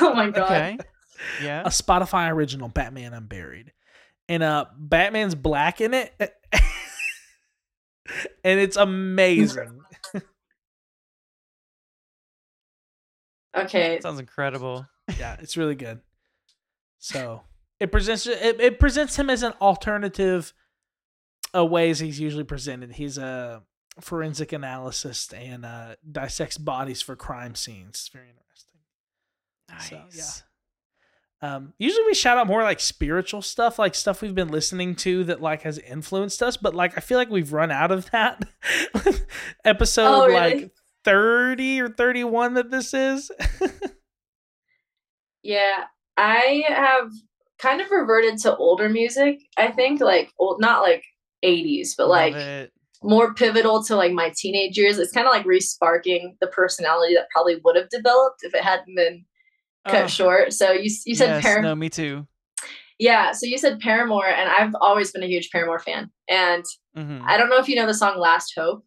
Oh 0.01 0.11
my 0.15 0.31
god. 0.31 0.51
Okay. 0.51 0.77
Yeah. 1.41 1.61
a 1.61 1.69
Spotify 1.69 2.31
original, 2.31 2.68
Batman 2.69 3.14
Unburied, 3.14 3.72
and 4.30 4.44
uh, 4.44 4.65
Batman's 4.77 5.35
black 5.35 5.81
in 5.81 5.94
it, 5.94 6.14
and 8.44 8.60
it's 8.60 8.77
amazing. 8.77 9.80
Okay. 13.56 13.99
Sounds 14.02 14.19
incredible. 14.19 14.88
yeah, 15.19 15.35
it's 15.40 15.57
really 15.57 15.76
good. 15.76 16.02
So 16.98 17.41
it 17.80 17.91
presents 17.91 18.26
it, 18.26 18.60
it 18.60 18.80
presents 18.80 19.15
him 19.18 19.30
as 19.30 19.44
an 19.44 19.53
alternative 19.61 20.53
uh, 21.56 21.65
ways 21.65 21.99
he's 21.99 22.19
usually 22.19 22.44
presented. 22.44 22.94
He's 22.94 23.18
a 23.18 23.61
forensic 23.99 24.53
analyst 24.53 25.34
and 25.34 25.65
uh, 25.65 25.95
dissects 26.10 26.57
bodies 26.57 27.02
for 27.02 27.15
crime 27.15 27.56
scenes. 27.56 27.90
It's 27.90 28.07
very 28.07 28.30
interesting. 28.30 28.80
Nice. 29.69 29.90
So, 29.90 30.18
yeah. 30.18 30.44
Um, 31.44 31.74
usually 31.78 32.06
we 32.06 32.14
shout 32.14 32.38
out 32.38 32.48
more 32.48 32.64
like 32.64 32.80
spiritual 32.80 33.41
stuff, 33.41 33.78
like 33.78 33.95
stuff 33.95 34.22
we've 34.22 34.34
been 34.34 34.48
listening 34.48 34.95
to 34.95 35.26
that 35.26 35.41
like 35.41 35.64
has 35.64 35.78
influenced 35.78 36.41
us. 36.41 36.56
But 36.56 36.74
like 36.74 36.98
I 36.98 37.02
feel 37.02 37.18
like 37.18 37.30
we've 37.30 37.52
run 37.52 37.70
out 37.70 37.91
of 37.91 38.10
that. 38.11 38.45
Episode 39.65 40.07
Oh, 40.07 40.28
really? 40.28 40.34
like 40.61 40.72
thirty 41.03 41.82
or 41.82 41.90
thirty-one 41.90 42.53
that 42.53 42.72
this 42.72 42.94
is. 42.94 43.30
Yeah. 45.44 45.86
I 46.15 46.64
have 46.70 47.11
kind 47.60 47.82
of 47.82 47.91
reverted 47.91 48.38
to 48.40 48.56
older 48.56 48.88
music, 48.90 49.40
I 49.57 49.72
think. 49.72 49.99
Like 49.99 50.32
old 50.40 50.61
not 50.61 50.82
like 50.82 51.03
80s, 51.44 51.90
but 51.98 52.07
Love 52.07 52.11
like 52.18 52.36
it. 52.36 52.72
more 53.02 53.34
pivotal 53.34 53.84
to 53.84 53.95
like 53.95 54.14
my 54.14 54.32
teenage 54.38 54.78
years. 54.78 54.98
It's 54.99 55.11
kind 55.11 55.28
of 55.28 55.34
like 55.34 55.45
resparking 55.45 56.38
the 56.40 56.48
personality 56.48 57.15
that 57.15 57.30
probably 57.32 57.60
would 57.65 57.76
have 57.76 57.90
developed 57.90 58.44
if 58.44 58.53
it 58.53 58.64
hadn't 58.64 58.95
been 58.95 59.26
cut 59.88 60.03
Oh, 60.03 60.07
short. 60.07 60.53
So 60.53 60.72
you 60.72 60.89
you 61.05 61.15
said 61.15 61.30
yes, 61.30 61.43
Par- 61.43 61.61
no, 61.61 61.76
me 61.76 61.89
too. 61.89 62.27
Yeah, 62.99 63.31
so 63.31 63.45
you 63.47 63.57
said 63.57 63.80
Paramore 63.80 64.27
and 64.27 64.49
I've 64.49 64.73
always 64.80 65.11
been 65.11 65.23
a 65.23 65.27
huge 65.27 65.49
Paramore 65.51 65.80
fan. 65.80 66.10
And 66.30 66.64
hmm 66.95 67.22
I 67.26 67.38
don't 67.38 67.49
know 67.49 67.57
if 67.60 67.68
you 67.68 67.76
know 67.76 67.88
the 67.88 67.93
song 67.93 68.18
Last 68.19 68.53
Hope. 68.55 68.85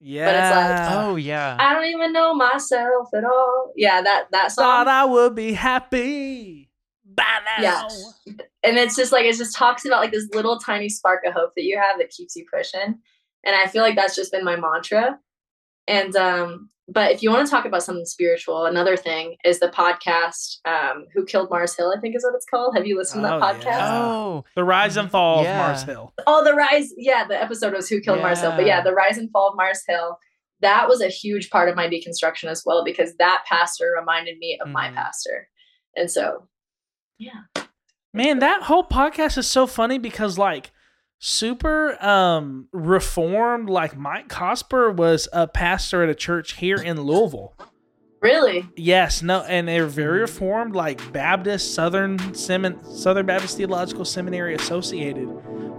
yeah. 0.00 0.26
But 0.26 0.34
it's 0.36 0.56
like, 0.90 0.96
oh 1.06 1.16
yeah. 1.16 1.56
I 1.58 1.72
don't 1.72 1.84
even 1.86 2.12
know 2.12 2.34
myself 2.34 3.08
at 3.14 3.24
all. 3.24 3.72
Yeah, 3.76 4.02
that 4.02 4.26
that 4.32 4.52
song. 4.52 4.64
thought. 4.64 4.88
I 4.88 5.04
would 5.04 5.34
be 5.34 5.52
happy 5.54 6.70
by 7.06 7.22
now. 7.58 7.62
Yeah. 7.62 7.88
and 8.64 8.76
it's 8.76 8.96
just 8.96 9.12
like 9.12 9.24
it 9.24 9.36
just 9.36 9.56
talks 9.56 9.84
about 9.86 10.00
like 10.00 10.12
this 10.12 10.28
little 10.34 10.58
tiny 10.58 10.88
spark 10.88 11.24
of 11.24 11.32
hope 11.32 11.52
that 11.56 11.62
you 11.64 11.78
have 11.78 11.98
that 11.98 12.10
keeps 12.10 12.34
you 12.36 12.44
pushing. 12.52 12.98
And 13.46 13.54
I 13.56 13.66
feel 13.68 13.82
like 13.82 13.94
that's 13.94 14.16
just 14.16 14.32
been 14.32 14.44
my 14.44 14.56
mantra. 14.56 15.18
And 15.86 16.16
um, 16.16 16.70
but 16.88 17.12
if 17.12 17.22
you 17.22 17.30
want 17.30 17.46
to 17.46 17.50
talk 17.50 17.64
about 17.64 17.82
something 17.82 18.04
spiritual, 18.04 18.66
another 18.66 18.96
thing 18.96 19.36
is 19.44 19.58
the 19.60 19.68
podcast 19.68 20.58
um 20.66 21.04
Who 21.14 21.24
Killed 21.24 21.50
Mars 21.50 21.74
Hill, 21.76 21.92
I 21.96 22.00
think 22.00 22.14
is 22.16 22.24
what 22.24 22.34
it's 22.34 22.46
called. 22.46 22.76
Have 22.76 22.86
you 22.86 22.96
listened 22.98 23.22
to 23.22 23.28
that 23.28 23.36
Oh, 23.36 23.40
podcast? 23.40 23.64
yeah. 23.64 24.02
Oh, 24.02 24.44
The 24.56 24.64
rise 24.64 24.96
and 24.96 25.10
fall 25.10 25.42
Yeah. 25.42 25.60
of 25.62 25.66
Mars 25.68 25.82
Hill. 25.84 26.12
Oh, 26.26 26.44
the 26.44 26.54
rise. 26.54 26.92
Yeah, 26.96 27.26
the 27.26 27.40
episode 27.40 27.72
was 27.72 27.88
Who 27.88 28.00
Killed 28.00 28.20
Mars 28.20 28.40
Hill. 28.40 28.52
But 28.52 28.66
yeah, 28.66 28.78
Yeah. 28.78 28.82
the 28.84 28.92
rise 28.92 29.18
and 29.18 29.30
fall 29.30 29.50
of 29.50 29.56
Mars 29.56 29.82
Hill. 29.88 30.18
That 30.60 30.88
was 30.88 31.00
a 31.00 31.08
huge 31.08 31.50
part 31.50 31.68
of 31.68 31.76
my 31.76 31.88
deconstruction 31.88 32.48
as 32.48 32.62
well 32.64 32.84
because 32.84 33.14
that 33.16 33.44
pastor 33.48 33.92
reminded 33.98 34.38
me 34.38 34.58
of 34.62 34.68
my 34.68 34.88
Mhm. 34.88 34.94
pastor. 34.94 35.48
And 35.96 36.10
so, 36.10 36.48
yeah. 37.18 37.42
Man, 38.12 38.38
that 38.38 38.62
whole 38.62 38.84
podcast 38.84 39.36
is 39.38 39.46
so 39.46 39.66
funny 39.66 39.98
because 39.98 40.38
like 40.38 40.70
super 41.18 42.02
um 42.04 42.68
reformed 42.72 43.70
like 43.70 43.96
Mike 43.96 44.28
Cosper 44.28 44.94
was 44.94 45.28
a 45.32 45.46
pastor 45.48 46.02
at 46.02 46.08
a 46.08 46.14
church 46.14 46.54
here 46.54 46.76
in 46.76 47.00
Louisville. 47.00 47.54
Really? 48.20 48.66
Yes, 48.76 49.22
no, 49.22 49.42
and 49.42 49.68
they're 49.68 49.86
very 49.86 50.20
reformed, 50.20 50.74
like 50.74 51.12
Baptist, 51.12 51.74
Southern 51.74 52.16
Semin- 52.34 52.82
Southern 52.84 53.26
Baptist 53.26 53.58
Theological 53.58 54.06
Seminary 54.06 54.54
associated. 54.54 55.28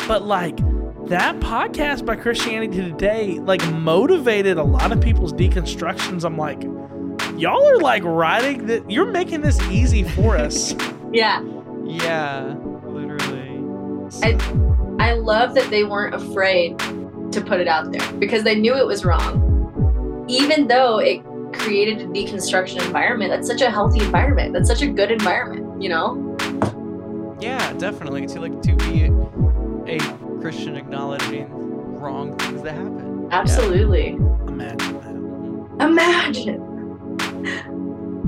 But 0.07 0.23
like 0.23 0.55
that 1.07 1.39
podcast 1.39 2.05
by 2.05 2.15
Christianity 2.17 2.77
Today, 2.77 3.39
like 3.39 3.65
motivated 3.73 4.57
a 4.57 4.63
lot 4.63 4.91
of 4.91 5.01
people's 5.01 5.33
deconstructions. 5.33 6.23
I'm 6.23 6.37
like, 6.37 6.61
y'all 7.39 7.67
are 7.67 7.79
like 7.79 8.03
writing 8.03 8.67
that 8.67 8.91
you're 8.91 9.11
making 9.11 9.41
this 9.41 9.59
easy 9.69 10.03
for 10.03 10.37
us. 10.37 10.75
Yeah. 11.11 11.41
Yeah, 11.85 12.55
literally. 12.83 14.09
I 14.21 14.33
I 14.99 15.13
love 15.13 15.53
that 15.55 15.69
they 15.69 15.83
weren't 15.83 16.15
afraid 16.15 16.79
to 16.79 17.41
put 17.45 17.59
it 17.59 17.67
out 17.67 17.91
there 17.91 18.11
because 18.13 18.43
they 18.43 18.55
knew 18.55 18.75
it 18.75 18.85
was 18.85 19.03
wrong. 19.03 20.25
Even 20.27 20.67
though 20.67 20.99
it 20.99 21.23
created 21.53 22.01
a 22.01 22.05
deconstruction 22.05 22.83
environment, 22.85 23.31
that's 23.31 23.47
such 23.47 23.61
a 23.61 23.69
healthy 23.69 23.99
environment. 23.99 24.53
That's 24.53 24.67
such 24.67 24.81
a 24.81 24.87
good 24.87 25.11
environment, 25.11 25.81
you 25.81 25.89
know? 25.89 26.35
Yeah, 27.39 27.73
definitely. 27.73 28.25
To 28.27 28.39
like 28.39 28.61
to 28.61 28.75
be 28.75 29.11
a 29.91 29.99
Christian 30.39 30.75
acknowledging 30.75 31.51
wrong 31.99 32.37
things 32.37 32.61
that 32.63 32.73
happen. 32.73 33.27
Absolutely. 33.31 34.09
Imagine 34.47 34.93
that. 35.77 35.85
Imagine. 35.85 36.61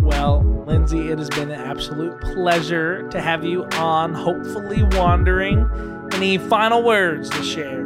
Well, 0.02 0.44
Lindsey, 0.68 1.10
it 1.10 1.18
has 1.18 1.30
been 1.30 1.52
an 1.52 1.60
absolute 1.60 2.20
pleasure 2.22 3.08
to 3.10 3.22
have 3.22 3.46
you 3.46 3.64
on. 3.74 4.14
Hopefully, 4.14 4.84
wandering. 4.98 5.66
Any 6.14 6.38
final 6.38 6.84
words 6.84 7.30
to 7.32 7.44
share? 7.44 7.86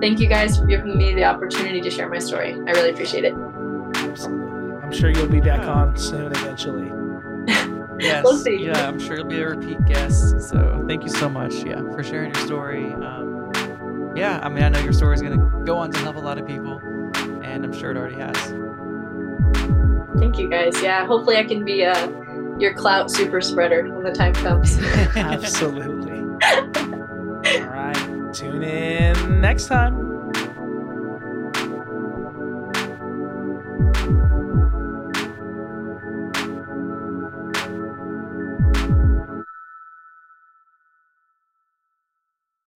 Thank 0.00 0.18
you 0.18 0.28
guys 0.28 0.56
for 0.58 0.64
giving 0.66 0.96
me 0.96 1.14
the 1.14 1.24
opportunity 1.24 1.80
to 1.82 1.90
share 1.90 2.08
my 2.08 2.18
story. 2.18 2.54
I 2.54 2.70
really 2.70 2.90
appreciate 2.90 3.24
it. 3.24 3.34
Absolutely. 3.96 4.76
I'm 4.82 4.92
sure 4.92 5.10
you'll 5.10 5.28
be 5.28 5.40
back 5.40 5.60
Yeah. 5.60 5.72
on 5.72 5.96
soon 5.96 6.32
eventually. 6.32 6.90
Yes. 8.00 8.24
We'll 8.24 8.38
see. 8.38 8.56
Yeah, 8.64 8.88
I'm 8.88 8.98
sure 8.98 9.16
you'll 9.16 9.26
be 9.26 9.42
a 9.42 9.48
repeat 9.50 9.84
guest. 9.84 10.40
So 10.40 10.82
thank 10.88 11.02
you 11.02 11.10
so 11.10 11.28
much, 11.28 11.52
yeah, 11.52 11.82
for 11.94 12.02
sharing 12.02 12.34
your 12.34 12.46
story. 12.46 12.94
Um, 12.94 13.52
yeah, 14.16 14.40
I 14.42 14.48
mean, 14.48 14.64
I 14.64 14.70
know 14.70 14.78
your 14.78 14.94
story 14.94 15.14
is 15.16 15.20
gonna 15.20 15.36
go 15.66 15.76
on 15.76 15.90
to 15.90 15.98
help 15.98 16.16
a 16.16 16.18
lot 16.18 16.38
of 16.38 16.46
people, 16.46 16.80
and 17.44 17.62
I'm 17.62 17.74
sure 17.74 17.90
it 17.90 17.98
already 17.98 18.14
has. 18.14 18.36
Thank 20.18 20.38
you 20.38 20.48
guys. 20.48 20.82
Yeah, 20.82 21.04
hopefully 21.04 21.36
I 21.36 21.44
can 21.44 21.62
be 21.62 21.84
uh, 21.84 22.08
your 22.58 22.72
clout 22.72 23.10
super 23.10 23.42
spreader 23.42 23.82
when 23.92 24.02
the 24.02 24.12
time 24.12 24.32
comes. 24.32 24.78
Absolutely. 25.16 26.09
All 26.42 27.66
right. 27.66 28.34
Tune 28.34 28.62
in 28.62 29.40
next 29.40 29.66
time. 29.66 30.10